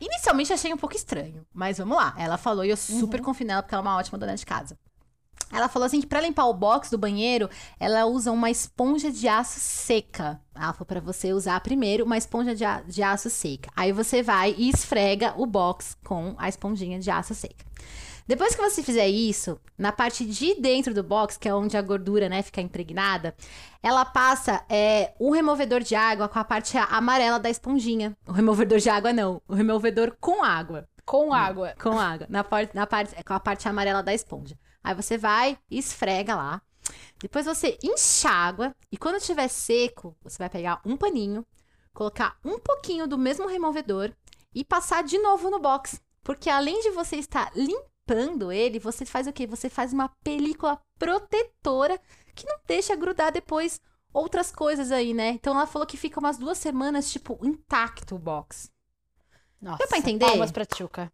Inicialmente 0.00 0.52
achei 0.52 0.72
um 0.72 0.76
pouco 0.76 0.94
estranho, 0.94 1.46
mas 1.52 1.78
vamos 1.78 1.96
lá. 1.96 2.14
Ela 2.18 2.36
falou 2.36 2.64
e 2.64 2.70
eu 2.70 2.76
super 2.76 3.20
confio 3.20 3.46
nela 3.46 3.62
porque 3.62 3.74
ela 3.74 3.82
é 3.82 3.88
uma 3.88 3.96
ótima 3.96 4.18
dona 4.18 4.34
de 4.34 4.44
casa. 4.44 4.78
Ela 5.52 5.68
falou 5.68 5.86
assim 5.86 6.00
que 6.00 6.06
pra 6.06 6.20
limpar 6.20 6.46
o 6.46 6.54
box 6.54 6.90
do 6.90 6.98
banheiro, 6.98 7.48
ela 7.78 8.04
usa 8.06 8.32
uma 8.32 8.50
esponja 8.50 9.12
de 9.12 9.28
aço 9.28 9.60
seca. 9.60 10.40
Ela 10.54 10.72
falou 10.72 10.86
pra 10.86 11.00
você 11.00 11.32
usar 11.32 11.60
primeiro 11.60 12.04
uma 12.04 12.18
esponja 12.18 12.54
de, 12.54 12.64
de 12.88 13.02
aço 13.02 13.30
seca. 13.30 13.70
Aí 13.76 13.92
você 13.92 14.22
vai 14.22 14.54
e 14.58 14.68
esfrega 14.68 15.34
o 15.36 15.46
box 15.46 15.96
com 16.04 16.34
a 16.36 16.48
esponjinha 16.48 16.98
de 16.98 17.10
aço 17.10 17.34
seca. 17.34 17.65
Depois 18.26 18.56
que 18.56 18.60
você 18.60 18.82
fizer 18.82 19.06
isso, 19.06 19.60
na 19.78 19.92
parte 19.92 20.26
de 20.26 20.54
dentro 20.60 20.92
do 20.92 21.04
box, 21.04 21.38
que 21.38 21.48
é 21.48 21.54
onde 21.54 21.76
a 21.76 21.82
gordura, 21.82 22.28
né, 22.28 22.42
fica 22.42 22.60
impregnada, 22.60 23.36
ela 23.80 24.04
passa 24.04 24.64
é, 24.68 25.14
um 25.20 25.30
removedor 25.30 25.80
de 25.80 25.94
água 25.94 26.28
com 26.28 26.38
a 26.38 26.44
parte 26.44 26.76
amarela 26.76 27.38
da 27.38 27.48
esponjinha. 27.48 28.16
O 28.26 28.32
removedor 28.32 28.78
de 28.78 28.90
água 28.90 29.12
não, 29.12 29.40
o 29.46 29.54
removedor 29.54 30.16
com 30.20 30.42
água. 30.42 30.88
Com 31.04 31.32
água. 31.32 31.74
Com 31.80 31.96
água. 32.00 32.26
Na 32.28 32.42
parte, 32.42 32.74
na 32.74 32.84
parte, 32.84 33.14
com 33.22 33.32
a 33.32 33.38
parte 33.38 33.68
amarela 33.68 34.02
da 34.02 34.12
esponja. 34.12 34.58
Aí 34.82 34.92
você 34.92 35.16
vai 35.16 35.56
e 35.70 35.78
esfrega 35.78 36.34
lá. 36.34 36.60
Depois 37.20 37.46
você 37.46 37.78
enxágua. 37.80 38.74
E 38.90 38.96
quando 38.96 39.16
estiver 39.16 39.46
seco, 39.46 40.16
você 40.20 40.38
vai 40.38 40.50
pegar 40.50 40.80
um 40.84 40.96
paninho, 40.96 41.46
colocar 41.94 42.36
um 42.44 42.58
pouquinho 42.58 43.06
do 43.06 43.16
mesmo 43.16 43.46
removedor 43.46 44.10
e 44.52 44.64
passar 44.64 45.04
de 45.04 45.16
novo 45.16 45.48
no 45.48 45.60
box. 45.60 46.00
Porque 46.24 46.50
além 46.50 46.80
de 46.80 46.90
você 46.90 47.16
estar 47.16 47.52
limpando 47.54 47.95
ele, 48.52 48.78
você 48.78 49.04
faz 49.04 49.26
o 49.26 49.32
quê? 49.32 49.46
Você 49.46 49.68
faz 49.68 49.92
uma 49.92 50.08
película 50.22 50.80
protetora 50.98 52.00
que 52.34 52.46
não 52.46 52.58
deixa 52.66 52.94
grudar 52.94 53.32
depois 53.32 53.80
outras 54.12 54.50
coisas 54.52 54.92
aí, 54.92 55.12
né? 55.12 55.28
Então 55.30 55.54
ela 55.54 55.66
falou 55.66 55.86
que 55.86 55.96
fica 55.96 56.20
umas 56.20 56.38
duas 56.38 56.58
semanas, 56.58 57.10
tipo, 57.10 57.38
intacto 57.42 58.14
o 58.14 58.18
box. 58.18 58.70
Nossa, 59.60 59.78
Deu 59.78 59.88
pra 59.88 59.98
entender? 59.98 60.26
Palmas 60.26 60.52
pra 60.52 60.64
Tchuca. 60.66 61.10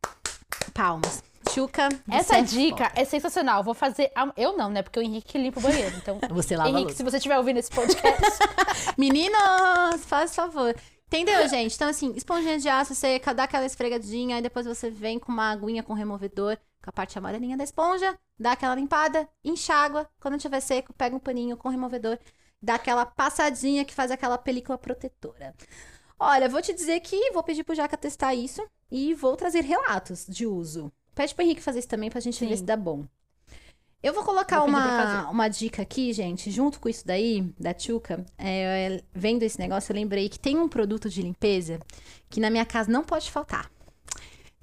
Palmas. 0.75 1.23
Chuca. 1.51 1.89
Essa 2.11 2.35
você 2.35 2.41
é 2.41 2.43
dica 2.43 2.93
é 2.95 3.05
sensacional. 3.05 3.63
Vou 3.65 3.75
fazer. 3.75 4.11
a- 4.15 4.33
Eu 4.37 4.57
não, 4.57 4.71
né? 4.71 4.83
Porque 4.83 4.99
o 4.99 5.03
Henrique 5.03 5.37
limpa 5.39 5.59
o 5.61 5.63
banheiro. 5.63 5.97
Então, 5.97 6.19
foda. 6.21 6.33
Você 6.35 6.57
lava 6.57 6.71
Henrique, 6.71 6.95
se 6.95 7.03
você 7.03 7.17
estiver 7.17 7.37
ouvindo 7.37 7.59
esse 7.59 7.71
podcast, 7.71 8.39
Meninos, 8.97 10.05
faz 10.07 10.35
favor. 10.35 10.75
Entendeu, 11.09 11.47
gente? 11.49 11.75
Então, 11.75 11.89
assim, 11.89 12.13
esponjinha 12.17 12.59
de 12.59 12.69
aço 12.69 12.95
seca, 12.95 13.35
dá 13.35 13.45
aquela 13.45 13.67
esfregadinha, 13.67 14.37
aí 14.37 14.43
depois 14.43 14.67
você 14.67 14.91
vem 14.91 15.19
com 15.19 15.31
uma 15.33 15.51
aguinha 15.51 15.83
com 15.83 15.93
removedor, 15.95 16.57
com 16.83 16.91
a 16.91 16.93
parte 16.93 17.17
amarelinha 17.17 17.57
da 17.57 17.65
esponja, 17.65 18.19
dá 18.39 18.53
aquela 18.53 18.75
limpada, 18.75 19.29
enxágua. 19.45 20.09
Quando 20.21 20.39
tiver 20.39 20.61
seco, 20.61 20.93
pega 20.93 21.15
um 21.15 21.21
paninho 21.21 21.57
com 21.57 21.69
removedor, 21.69 22.19
dá 22.61 22.75
aquela 22.75 23.07
passadinha 23.07 23.85
que 23.85 23.95
faz 23.95 24.11
aquela 24.11 24.37
película 24.37 24.77
protetora. 24.77 25.55
Olha, 26.19 26.49
vou 26.49 26.63
te 26.63 26.73
dizer 26.73 27.01
que 27.01 27.33
vou 27.33 27.43
pedir 27.43 27.65
pro 27.65 27.75
Jaca 27.75 27.97
testar 27.97 28.35
isso 28.35 28.65
e 28.91 29.15
vou 29.15 29.37
trazer 29.37 29.65
relatos 29.65 30.27
de 30.29 30.47
uso. 30.47 30.93
Pede 31.15 31.35
pro 31.35 31.45
Henrique 31.45 31.63
fazer 31.63 31.81
isso 31.81 31.89
também 31.89 32.11
pra 32.11 32.21
gente 32.21 32.39
ver 32.41 32.51
Sim. 32.51 32.57
se 32.59 32.63
dá 32.65 32.77
bom. 32.77 33.07
Eu 34.03 34.13
vou 34.13 34.25
colocar 34.25 34.59
Vou 34.59 34.69
uma, 34.69 35.31
uma 35.31 35.49
dica 35.49 35.83
aqui, 35.83 36.13
gente, 36.13 36.51
junto 36.51 36.81
com 36.81 36.89
isso 36.89 37.07
daí, 37.07 37.53
da 37.59 37.73
Tchuca. 37.73 38.27
É, 38.37 39.01
vendo 39.15 39.45
esse 39.45 39.59
negócio, 39.61 39.93
eu 39.93 39.95
lembrei 39.95 40.29
que 40.29 40.41
tem 40.41 40.59
um 40.59 40.69
produto 40.69 41.09
de 41.09 41.23
limpeza 41.23 41.79
que 42.29 42.41
na 42.41 42.51
minha 42.51 42.67
casa 42.67 42.91
não 42.91 43.05
pode 43.05 43.31
faltar. 43.31 43.71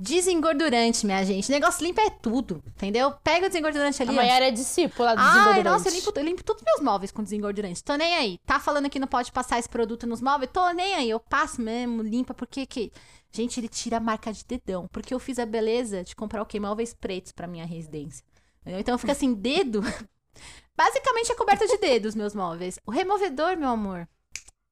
Desengordurante, 0.01 1.05
minha 1.05 1.25
gente. 1.25 1.51
Negócio 1.51 1.85
limpo 1.85 1.99
é 1.99 2.09
tudo, 2.09 2.63
entendeu? 2.67 3.11
Pega 3.21 3.47
o 3.47 3.49
desengordurante 3.49 4.01
ali. 4.01 4.11
a. 4.11 4.13
Maiara 4.13 4.47
é 4.47 4.51
discípula 4.51 5.13
do 5.13 5.19
Ai, 5.19 5.27
desengordurante. 5.27 5.65
nossa, 5.65 5.89
eu 5.89 5.93
limpo, 5.93 6.13
eu 6.15 6.23
limpo 6.23 6.43
todos 6.43 6.61
os 6.61 6.65
meus 6.65 6.81
móveis 6.81 7.11
com 7.11 7.21
desengordurante. 7.21 7.83
Tô 7.83 7.95
nem 7.95 8.15
aí. 8.15 8.37
Tá 8.45 8.61
falando 8.61 8.89
que 8.89 8.97
não 8.97 9.09
pode 9.09 9.29
passar 9.33 9.59
esse 9.59 9.67
produto 9.67 10.07
nos 10.07 10.21
móveis? 10.21 10.49
Tô 10.53 10.69
nem 10.71 10.95
aí. 10.95 11.09
Eu 11.09 11.19
passo 11.19 11.61
mesmo, 11.61 12.01
limpa, 12.01 12.33
porque 12.33 12.65
que... 12.65 12.93
Gente, 13.29 13.59
ele 13.59 13.67
tira 13.67 13.97
a 13.97 13.99
marca 13.99 14.31
de 14.31 14.45
dedão. 14.45 14.87
Porque 14.87 15.13
eu 15.13 15.19
fiz 15.19 15.37
a 15.37 15.45
beleza 15.45 16.01
de 16.01 16.15
comprar 16.15 16.41
o 16.41 16.45
quê? 16.45 16.61
Móveis 16.61 16.93
pretos 16.93 17.33
pra 17.33 17.45
minha 17.45 17.65
residência. 17.65 18.23
Entendeu? 18.61 18.79
Então 18.79 18.97
fica 18.97 19.11
assim, 19.11 19.33
dedo... 19.33 19.81
Basicamente 20.77 21.29
é 21.29 21.35
coberta 21.35 21.67
de 21.67 21.77
dedos, 21.77 22.15
meus 22.15 22.33
móveis. 22.33 22.79
O 22.85 22.91
removedor, 22.91 23.57
meu 23.57 23.67
amor, 23.67 24.07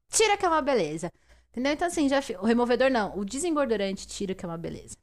tira 0.10 0.38
que 0.38 0.46
é 0.46 0.48
uma 0.48 0.62
beleza. 0.62 1.12
Entendeu? 1.52 1.74
Então, 1.74 1.88
assim, 1.88 2.08
já... 2.08 2.22
O 2.40 2.46
removedor 2.46 2.90
não, 2.90 3.18
o 3.18 3.26
desengordurante 3.26 4.08
tira 4.08 4.34
que 4.34 4.46
é 4.46 4.48
uma 4.48 4.58
beleza. 4.58 4.96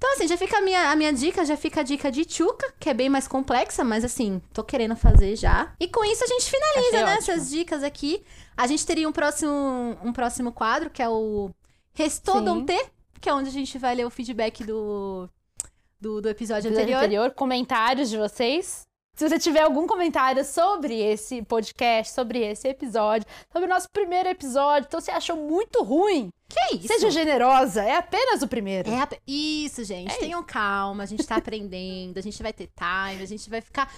Então, 0.00 0.14
assim, 0.14 0.26
já 0.26 0.38
fica 0.38 0.56
a 0.56 0.60
minha, 0.62 0.90
a 0.90 0.96
minha 0.96 1.12
dica, 1.12 1.44
já 1.44 1.58
fica 1.58 1.80
a 1.80 1.82
dica 1.82 2.10
de 2.10 2.24
Tchuca, 2.24 2.72
que 2.80 2.88
é 2.88 2.94
bem 2.94 3.10
mais 3.10 3.28
complexa, 3.28 3.84
mas 3.84 4.02
assim, 4.02 4.40
tô 4.50 4.64
querendo 4.64 4.96
fazer 4.96 5.36
já. 5.36 5.74
E 5.78 5.86
com 5.88 6.02
isso 6.02 6.24
a 6.24 6.26
gente 6.26 6.50
finaliza, 6.50 6.88
Achei 6.88 7.04
né, 7.04 7.16
ótimo. 7.16 7.32
essas 7.34 7.50
dicas 7.50 7.82
aqui. 7.82 8.24
A 8.56 8.66
gente 8.66 8.86
teria 8.86 9.06
um 9.06 9.12
próximo, 9.12 9.98
um 10.02 10.10
próximo 10.10 10.52
quadro, 10.52 10.88
que 10.88 11.02
é 11.02 11.08
o 11.08 11.50
T, 12.64 12.90
que 13.20 13.28
é 13.28 13.34
onde 13.34 13.50
a 13.50 13.52
gente 13.52 13.76
vai 13.76 13.94
ler 13.94 14.06
o 14.06 14.10
feedback 14.10 14.64
do, 14.64 15.28
do, 16.00 16.22
do 16.22 16.28
episódio 16.30 16.68
episódio 16.68 16.70
anterior. 16.70 16.96
anterior, 16.96 17.30
comentários 17.32 18.08
de 18.08 18.16
vocês. 18.16 18.86
Se 19.14 19.28
você 19.28 19.38
tiver 19.38 19.60
algum 19.60 19.86
comentário 19.86 20.42
sobre 20.46 20.98
esse 20.98 21.42
podcast, 21.42 22.14
sobre 22.14 22.38
esse 22.38 22.66
episódio, 22.66 23.26
sobre 23.52 23.66
o 23.66 23.68
nosso 23.68 23.90
primeiro 23.90 24.30
episódio, 24.30 24.86
então 24.86 24.98
você 24.98 25.10
achou 25.10 25.36
muito 25.36 25.82
ruim, 25.82 26.32
Que 26.50 26.76
isso? 26.76 26.88
seja 26.88 27.10
generosa, 27.10 27.82
é 27.82 27.96
apenas 27.96 28.42
o 28.42 28.48
primeiro. 28.48 28.90
É 28.90 29.00
a- 29.02 29.08
Isso, 29.26 29.84
gente. 29.84 30.18
Tenham 30.18 30.42
calma, 30.42 31.04
a 31.04 31.06
gente 31.06 31.24
tá 31.24 31.36
aprendendo, 31.36 32.18
a 32.18 32.20
gente 32.22 32.42
vai 32.42 32.52
ter 32.52 32.66
time, 32.76 33.22
a 33.22 33.26
gente 33.26 33.48
vai 33.48 33.60
ficar 33.60 33.90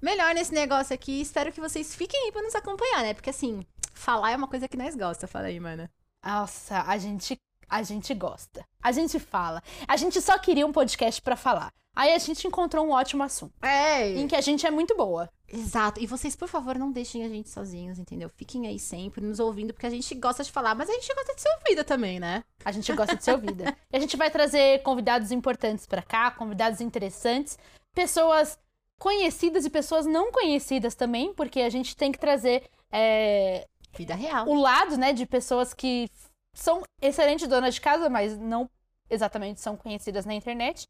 melhor 0.00 0.32
nesse 0.34 0.54
negócio 0.54 0.94
aqui. 0.94 1.20
Espero 1.20 1.52
que 1.52 1.60
vocês 1.60 1.94
fiquem 1.94 2.24
aí 2.26 2.32
pra 2.32 2.42
nos 2.42 2.54
acompanhar, 2.54 3.02
né? 3.02 3.14
Porque 3.14 3.30
assim, 3.30 3.66
falar 3.92 4.30
é 4.30 4.36
uma 4.36 4.46
coisa 4.48 4.68
que 4.68 4.76
nós 4.76 4.94
gosta, 4.94 5.26
fala 5.26 5.46
aí, 5.46 5.58
mana. 5.58 5.90
Nossa, 6.24 6.82
a 6.86 6.96
gente, 6.98 7.36
a 7.68 7.82
gente 7.82 8.14
gosta. 8.14 8.64
A 8.82 8.92
gente 8.92 9.18
fala. 9.18 9.60
A 9.86 9.96
gente 9.96 10.20
só 10.20 10.38
queria 10.38 10.66
um 10.66 10.72
podcast 10.72 11.20
pra 11.20 11.36
falar. 11.36 11.72
Aí 11.98 12.14
a 12.14 12.18
gente 12.18 12.46
encontrou 12.46 12.86
um 12.86 12.90
ótimo 12.92 13.24
assunto, 13.24 13.52
É. 13.60 14.08
em 14.12 14.28
que 14.28 14.36
a 14.36 14.40
gente 14.40 14.64
é 14.64 14.70
muito 14.70 14.96
boa. 14.96 15.28
Exato. 15.48 15.98
E 16.00 16.06
vocês, 16.06 16.36
por 16.36 16.46
favor, 16.46 16.78
não 16.78 16.92
deixem 16.92 17.24
a 17.24 17.28
gente 17.28 17.48
sozinhos, 17.48 17.98
entendeu? 17.98 18.28
Fiquem 18.36 18.68
aí 18.68 18.78
sempre 18.78 19.20
nos 19.24 19.40
ouvindo, 19.40 19.72
porque 19.74 19.86
a 19.86 19.90
gente 19.90 20.14
gosta 20.14 20.44
de 20.44 20.52
falar, 20.52 20.76
mas 20.76 20.88
a 20.88 20.92
gente 20.92 21.12
gosta 21.12 21.34
de 21.34 21.40
ser 21.42 21.48
ouvida 21.58 21.82
também, 21.82 22.20
né? 22.20 22.44
A 22.64 22.70
gente 22.70 22.92
gosta 22.92 23.16
de 23.16 23.24
ser 23.24 23.32
ouvida. 23.32 23.76
E 23.92 23.96
a 23.96 23.98
gente 24.00 24.16
vai 24.16 24.30
trazer 24.30 24.80
convidados 24.82 25.32
importantes 25.32 25.86
pra 25.86 26.00
cá, 26.02 26.30
convidados 26.30 26.80
interessantes, 26.80 27.58
pessoas 27.94 28.58
conhecidas 28.98 29.64
e 29.64 29.70
pessoas 29.70 30.06
não 30.06 30.30
conhecidas 30.30 30.94
também, 30.94 31.32
porque 31.34 31.60
a 31.62 31.70
gente 31.70 31.96
tem 31.96 32.12
que 32.12 32.18
trazer 32.18 32.68
é, 32.92 33.66
Vida 33.96 34.14
real. 34.14 34.46
o 34.46 34.54
lado, 34.54 34.96
né, 34.96 35.12
de 35.12 35.26
pessoas 35.26 35.74
que 35.74 36.08
são 36.54 36.82
excelentes 37.02 37.48
donas 37.48 37.74
de 37.74 37.80
casa, 37.80 38.08
mas 38.08 38.36
não 38.38 38.68
exatamente 39.10 39.60
são 39.60 39.76
conhecidas 39.76 40.26
na 40.26 40.34
internet. 40.34 40.86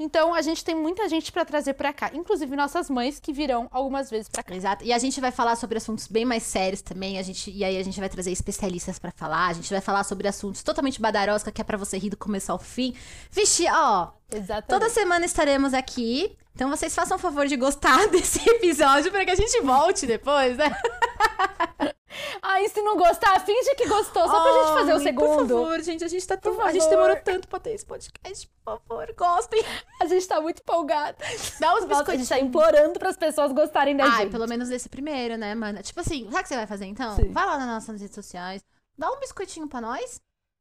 Então 0.00 0.32
a 0.34 0.40
gente 0.40 0.64
tem 0.64 0.74
muita 0.74 1.06
gente 1.10 1.30
pra 1.30 1.44
trazer 1.44 1.74
pra 1.74 1.92
cá, 1.92 2.10
inclusive 2.14 2.56
nossas 2.56 2.88
mães 2.88 3.20
que 3.20 3.34
virão 3.34 3.68
algumas 3.70 4.08
vezes 4.08 4.28
pra 4.28 4.42
cá. 4.42 4.54
Exato. 4.54 4.82
E 4.82 4.94
a 4.94 4.98
gente 4.98 5.20
vai 5.20 5.30
falar 5.30 5.56
sobre 5.56 5.76
assuntos 5.76 6.06
bem 6.06 6.24
mais 6.24 6.42
sérios 6.42 6.80
também. 6.80 7.18
A 7.18 7.22
gente, 7.22 7.50
e 7.50 7.62
aí 7.62 7.76
a 7.76 7.82
gente 7.82 8.00
vai 8.00 8.08
trazer 8.08 8.32
especialistas 8.32 8.98
pra 8.98 9.12
falar. 9.12 9.48
A 9.48 9.52
gente 9.52 9.70
vai 9.70 9.82
falar 9.82 10.02
sobre 10.04 10.26
assuntos 10.26 10.62
totalmente 10.62 10.98
badarosca, 10.98 11.52
que 11.52 11.60
é 11.60 11.64
pra 11.64 11.76
você 11.76 11.98
rir 11.98 12.08
do 12.08 12.16
começo 12.16 12.50
ao 12.50 12.58
fim. 12.58 12.94
Vixe, 13.30 13.66
ó, 13.70 14.08
Exatamente. 14.32 14.68
Toda 14.68 14.88
semana 14.88 15.26
estaremos 15.26 15.74
aqui 15.74 16.36
Então 16.60 16.68
vocês 16.68 16.94
façam 16.94 17.16
o 17.16 17.18
favor 17.18 17.46
de 17.46 17.56
gostar 17.56 18.06
desse 18.12 18.46
episódio 18.46 19.10
para 19.10 19.24
que 19.24 19.30
a 19.30 19.34
gente 19.34 19.62
volte 19.62 20.06
depois, 20.06 20.58
né? 20.58 20.66
Aí, 22.42 22.68
se 22.68 22.82
não 22.82 22.98
gostar, 22.98 23.40
finge 23.40 23.74
que 23.76 23.88
gostou, 23.88 24.28
só 24.28 24.42
pra 24.42 24.52
gente 24.52 24.74
fazer 24.74 24.92
o 24.92 24.96
Ai, 24.96 25.02
segundo. 25.02 25.48
Por 25.48 25.48
favor, 25.48 25.80
gente, 25.80 26.04
a 26.04 26.08
gente 26.08 26.26
tá 26.26 26.36
tão... 26.36 26.54
Por 26.54 26.66
A 26.66 26.70
gente 26.72 26.86
demorou 26.90 27.16
tanto 27.16 27.48
pra 27.48 27.58
ter 27.58 27.70
esse 27.70 27.86
podcast, 27.86 28.46
por 28.62 28.78
favor, 28.78 29.14
gostem. 29.16 29.64
A 30.02 30.04
gente 30.04 30.28
tá 30.28 30.38
muito 30.38 30.60
empolgada. 30.60 31.16
Dá 31.58 31.74
os 31.76 31.80
Nossa, 31.80 31.84
a 31.84 31.88
biscoitinhos. 31.88 32.28
gente 32.28 32.38
tá 32.38 32.38
implorando 32.38 32.98
pras 32.98 33.16
pessoas 33.16 33.52
gostarem 33.52 33.96
da 33.96 34.04
Ai, 34.04 34.24
gente. 34.24 34.32
pelo 34.32 34.46
menos 34.46 34.68
desse 34.68 34.90
primeiro, 34.90 35.38
né, 35.38 35.54
mano? 35.54 35.82
Tipo 35.82 36.00
assim, 36.00 36.24
sabe 36.24 36.40
o 36.40 36.42
que 36.42 36.48
você 36.48 36.56
vai 36.56 36.66
fazer 36.66 36.84
então? 36.84 37.16
Sim. 37.16 37.32
Vai 37.32 37.46
lá 37.46 37.56
nas 37.56 37.68
nossas 37.68 38.02
redes 38.02 38.14
sociais, 38.14 38.62
dá 38.98 39.10
um 39.10 39.18
biscoitinho 39.18 39.66
pra 39.66 39.80
nós. 39.80 40.20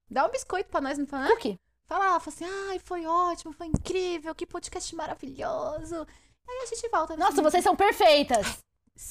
Dá 0.10 0.26
um 0.26 0.30
biscoito 0.30 0.70
pra 0.70 0.80
nós, 0.80 0.98
não 0.98 1.06
fala? 1.06 1.28
Cookie. 1.28 1.60
Fala 1.90 2.06
lá, 2.11 2.20
fala 2.20 2.36
assim, 2.36 2.45
ai, 2.70 2.78
foi 2.78 3.03
ótimo, 3.07 3.52
foi 3.52 3.66
incrível, 3.66 4.36
que 4.36 4.45
podcast 4.45 4.95
maravilhoso. 4.95 6.06
Aí 6.48 6.60
a 6.61 6.66
gente 6.68 6.88
volta. 6.90 7.18
no 7.18 7.20
Nossa, 7.24 7.41
vocês 7.41 7.64
são 7.64 7.76
perfeitas. 7.76 8.64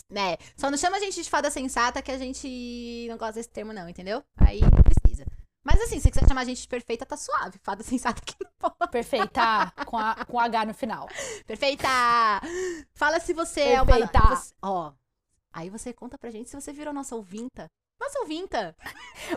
Né? 0.09 0.37
Só 0.57 0.71
não 0.71 0.79
chama 0.79 0.97
a 0.97 1.01
gente 1.01 1.21
de 1.21 1.29
fada 1.29 1.51
sensata 1.51 2.01
que 2.01 2.13
a 2.13 2.17
gente 2.19 3.07
não 3.11 3.19
gosta 3.19 3.35
desse 3.35 3.49
termo, 3.49 3.73
não, 3.73 3.89
entendeu? 3.89 4.23
Aí 4.37 4.61
não 4.61 4.71
precisa. 4.83 5.27
Mas 5.65 5.81
assim, 5.83 5.97
se 5.97 6.03
você 6.03 6.11
quiser 6.13 6.29
chamar 6.29 6.43
a 6.43 6.45
gente 6.45 6.63
de 6.63 6.69
perfeita, 6.69 7.05
tá 7.05 7.17
suave. 7.17 7.59
Fada 7.65 7.83
sensata 7.83 8.23
que 8.25 8.37
não 8.45 8.51
pode. 8.57 8.93
Perfeita. 8.93 9.73
com, 9.85 9.99
a, 9.99 10.25
com 10.25 10.39
H 10.39 10.65
no 10.67 10.73
final. 10.75 11.09
Perfeita! 11.47 11.89
Fala 12.95 13.19
se 13.19 13.33
você 13.35 13.61
é 13.63 13.83
uma. 13.83 13.87
Perfeita. 13.87 14.21
você- 14.37 14.55
Ó. 14.63 14.93
Aí 15.53 15.69
você 15.69 15.93
conta 15.93 16.17
pra 16.17 16.31
gente 16.31 16.49
se 16.49 16.55
você 16.55 16.73
virou 16.73 16.95
nossa 16.95 17.17
ouvinta. 17.17 17.67
Nossa 18.01 18.21
ouvinta! 18.21 18.77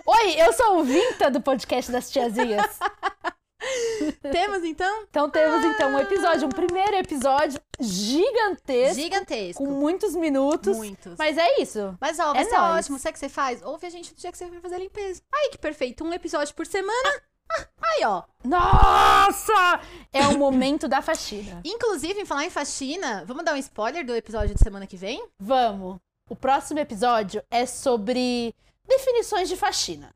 Oi, 0.05 0.35
eu 0.41 0.53
sou 0.53 0.79
o 0.79 0.83
Vinta 0.83 1.29
do 1.31 1.41
podcast 1.41 1.91
das 1.91 2.09
tiazinhas. 2.11 2.79
Temos 4.31 4.63
então? 4.63 5.03
Então 5.03 5.29
temos 5.29 5.63
então 5.63 5.91
um 5.93 5.99
episódio, 5.99 6.47
um 6.47 6.49
primeiro 6.51 6.95
episódio 6.95 7.61
gigantesco, 7.79 8.95
Gigantesco. 8.99 9.63
com 9.63 9.69
muitos 9.71 10.15
minutos. 10.15 10.75
Muitos. 10.75 11.15
Mas 11.17 11.37
é 11.37 11.61
isso. 11.61 11.95
Mas 12.01 12.17
ó, 12.19 12.33
É 12.33 12.43
nóis. 12.43 12.79
ótimo. 12.85 12.97
Sabe 12.97 13.11
o 13.11 13.13
que 13.13 13.19
você 13.19 13.29
faz? 13.29 13.61
Ouve 13.61 13.85
a 13.85 13.89
gente 13.91 14.11
no 14.11 14.17
dia 14.17 14.31
que 14.31 14.37
você 14.37 14.49
vai 14.49 14.59
fazer 14.61 14.75
a 14.75 14.79
limpeza. 14.79 15.21
Aí 15.31 15.49
que 15.51 15.59
perfeito. 15.59 16.03
Um 16.03 16.11
episódio 16.13 16.55
por 16.55 16.65
semana. 16.65 17.21
Ah, 17.51 17.67
aí, 17.83 18.03
ó. 18.05 18.23
Nossa! 18.43 19.79
É 20.11 20.25
o 20.27 20.37
momento 20.39 20.87
da 20.87 21.01
faxina. 21.01 21.61
Inclusive, 21.63 22.19
em 22.21 22.25
falar 22.25 22.45
em 22.45 22.49
faxina, 22.49 23.23
vamos 23.27 23.43
dar 23.45 23.53
um 23.53 23.57
spoiler 23.57 24.03
do 24.05 24.15
episódio 24.15 24.55
de 24.55 24.61
semana 24.63 24.87
que 24.87 24.97
vem? 24.97 25.23
Vamos. 25.39 25.99
O 26.31 26.35
próximo 26.37 26.79
episódio 26.79 27.43
é 27.51 27.65
sobre 27.65 28.55
definições 28.87 29.49
de 29.49 29.57
faxina. 29.57 30.15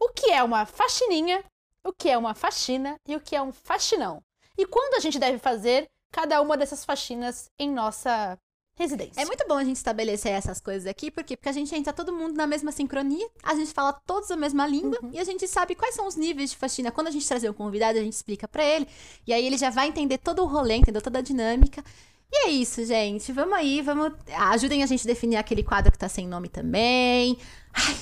O 0.00 0.08
que 0.08 0.30
é 0.30 0.42
uma 0.42 0.64
faxininha, 0.64 1.44
o 1.84 1.92
que 1.92 2.08
é 2.08 2.16
uma 2.16 2.34
faxina 2.34 2.98
e 3.06 3.14
o 3.14 3.20
que 3.20 3.36
é 3.36 3.42
um 3.42 3.52
faxinão. 3.52 4.22
E 4.56 4.64
quando 4.64 4.94
a 4.94 4.98
gente 4.98 5.18
deve 5.18 5.36
fazer 5.36 5.90
cada 6.10 6.40
uma 6.40 6.56
dessas 6.56 6.86
faxinas 6.86 7.50
em 7.58 7.70
nossa 7.70 8.38
residência. 8.74 9.20
É 9.20 9.26
muito 9.26 9.46
bom 9.46 9.58
a 9.58 9.62
gente 9.64 9.76
estabelecer 9.76 10.32
essas 10.32 10.58
coisas 10.58 10.86
aqui, 10.86 11.10
por 11.10 11.22
quê? 11.22 11.36
Porque 11.36 11.50
a 11.50 11.52
gente 11.52 11.74
entra 11.74 11.92
todo 11.92 12.14
mundo 12.14 12.34
na 12.34 12.46
mesma 12.46 12.72
sincronia, 12.72 13.28
a 13.42 13.54
gente 13.54 13.74
fala 13.74 13.92
todos 13.92 14.30
a 14.30 14.36
mesma 14.36 14.66
língua 14.66 14.98
Uhum. 15.02 15.10
e 15.12 15.18
a 15.18 15.24
gente 15.24 15.46
sabe 15.46 15.74
quais 15.74 15.94
são 15.94 16.06
os 16.06 16.16
níveis 16.16 16.52
de 16.52 16.56
faxina. 16.56 16.90
Quando 16.90 17.08
a 17.08 17.10
gente 17.10 17.28
trazer 17.28 17.50
um 17.50 17.52
convidado, 17.52 17.98
a 17.98 18.02
gente 18.02 18.14
explica 18.14 18.48
pra 18.48 18.64
ele, 18.64 18.88
e 19.26 19.34
aí 19.34 19.46
ele 19.46 19.58
já 19.58 19.68
vai 19.68 19.86
entender 19.88 20.16
todo 20.16 20.42
o 20.42 20.46
rolê, 20.46 20.76
entendeu? 20.76 21.02
Toda 21.02 21.18
a 21.18 21.22
dinâmica. 21.22 21.84
E 22.32 22.46
é 22.46 22.50
isso, 22.50 22.84
gente. 22.84 23.30
Vamos 23.32 23.52
aí, 23.54 23.82
vamos. 23.82 24.12
Ajudem 24.52 24.82
a 24.82 24.86
gente 24.86 25.04
a 25.06 25.06
definir 25.06 25.36
aquele 25.36 25.62
quadro 25.62 25.92
que 25.92 25.98
tá 25.98 26.08
sem 26.08 26.26
nome 26.26 26.48
também. 26.48 27.36
Ai, 27.74 27.94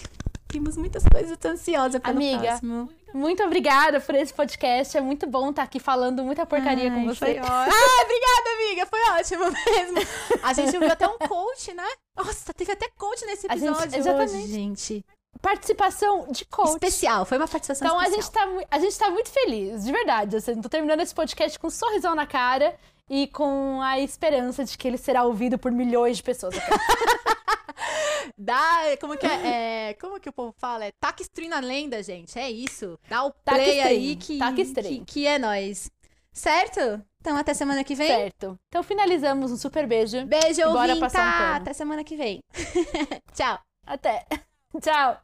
temos 0.47 0.77
muitas 0.77 1.02
coisas, 1.05 1.31
eu 1.32 1.36
tô 1.36 1.48
ansiosa 1.48 1.98
pelo 1.98 2.16
Amiga, 2.16 2.40
próximo. 2.43 2.89
Muito 3.12 3.43
obrigada 3.43 4.01
por 4.01 4.15
esse 4.15 4.32
podcast. 4.32 4.97
É 4.97 5.01
muito 5.01 5.27
bom 5.27 5.51
estar 5.51 5.65
aqui 5.65 5.81
falando 5.81 6.23
muita 6.23 6.47
porcaria 6.47 6.90
com 6.93 6.98
Ai, 7.01 7.07
você. 7.07 7.19
foi 7.19 7.39
ótimo. 7.40 7.51
Ah, 7.51 8.05
obrigada, 8.05 8.51
amiga. 8.55 8.86
Foi 8.86 9.01
ótimo 9.19 9.44
mesmo. 9.66 10.09
A 10.44 10.52
gente 10.52 10.74
ouviu 10.77 10.93
até 10.93 11.09
um 11.09 11.19
coach, 11.19 11.74
né? 11.74 11.86
Nossa, 12.16 12.55
teve 12.55 12.70
até 12.70 12.89
coach 12.97 13.24
nesse 13.27 13.47
A 13.48 13.57
gente- 13.57 13.66
episódio 13.69 13.98
exatamente. 13.98 14.32
hoje, 14.36 14.47
gente. 14.52 15.05
Participação 15.43 16.27
de 16.31 16.44
coach. 16.44 16.70
Especial, 16.70 17.24
foi 17.24 17.36
uma 17.39 17.48
participação 17.48 17.86
Então 17.89 18.02
especial. 18.02 18.32
tá, 18.32 18.47
mui- 18.47 18.66
a 18.70 18.78
gente 18.78 18.98
tá 18.98 19.11
muito 19.11 19.31
feliz, 19.31 19.85
de 19.85 19.90
verdade. 19.93 20.36
Assim, 20.36 20.61
tô 20.61 20.69
terminando 20.69 21.01
esse 21.01 21.15
podcast 21.15 21.59
com 21.59 21.66
um 21.66 21.70
sorrisão 21.70 22.15
na 22.15 22.27
cara 22.27 22.77
e 23.11 23.27
com 23.27 23.82
a 23.82 23.99
esperança 23.99 24.65
de 24.65 24.78
que 24.78 24.87
ele 24.87 24.97
será 24.97 25.24
ouvido 25.24 25.59
por 25.59 25.73
milhões 25.73 26.19
de 26.19 26.23
pessoas. 26.23 26.55
Dá, 28.39 28.97
como 29.01 29.19
que 29.19 29.27
é, 29.27 29.89
é, 29.91 29.95
como 29.95 30.20
que 30.20 30.28
o 30.28 30.32
povo 30.32 30.55
fala? 30.57 30.85
É 30.87 30.93
taca 30.93 31.20
stream 31.23 31.51
na 31.51 31.59
lenda, 31.59 32.03
gente. 32.03 32.39
É 32.39 32.49
isso. 32.49 32.99
Dá 33.09 33.24
o 33.24 33.32
play 33.32 33.78
stream, 33.78 33.87
aí 33.89 34.16
que, 34.16 34.39
que, 34.39 35.01
que 35.05 35.27
é 35.27 35.39
nós. 35.39 35.91
Certo? 36.32 36.81
Então 37.20 37.37
até 37.37 37.53
semana 37.53 37.82
que 37.82 37.95
vem. 37.95 38.07
certo. 38.07 38.59
Então 38.69 38.82
finalizamos 38.82 39.51
um 39.51 39.57
super 39.57 39.87
beijo. 39.87 40.24
Beijo, 40.27 40.61
E 40.61 40.65
bora 40.65 40.95
ouvinta. 40.95 41.01
passar 41.01 41.27
um 41.27 41.39
pano. 41.39 41.55
Até 41.57 41.73
semana 41.73 42.05
que 42.05 42.16
vem. 42.16 42.41
Tchau. 43.35 43.59
Até. 43.85 44.24
Tchau. 44.81 45.19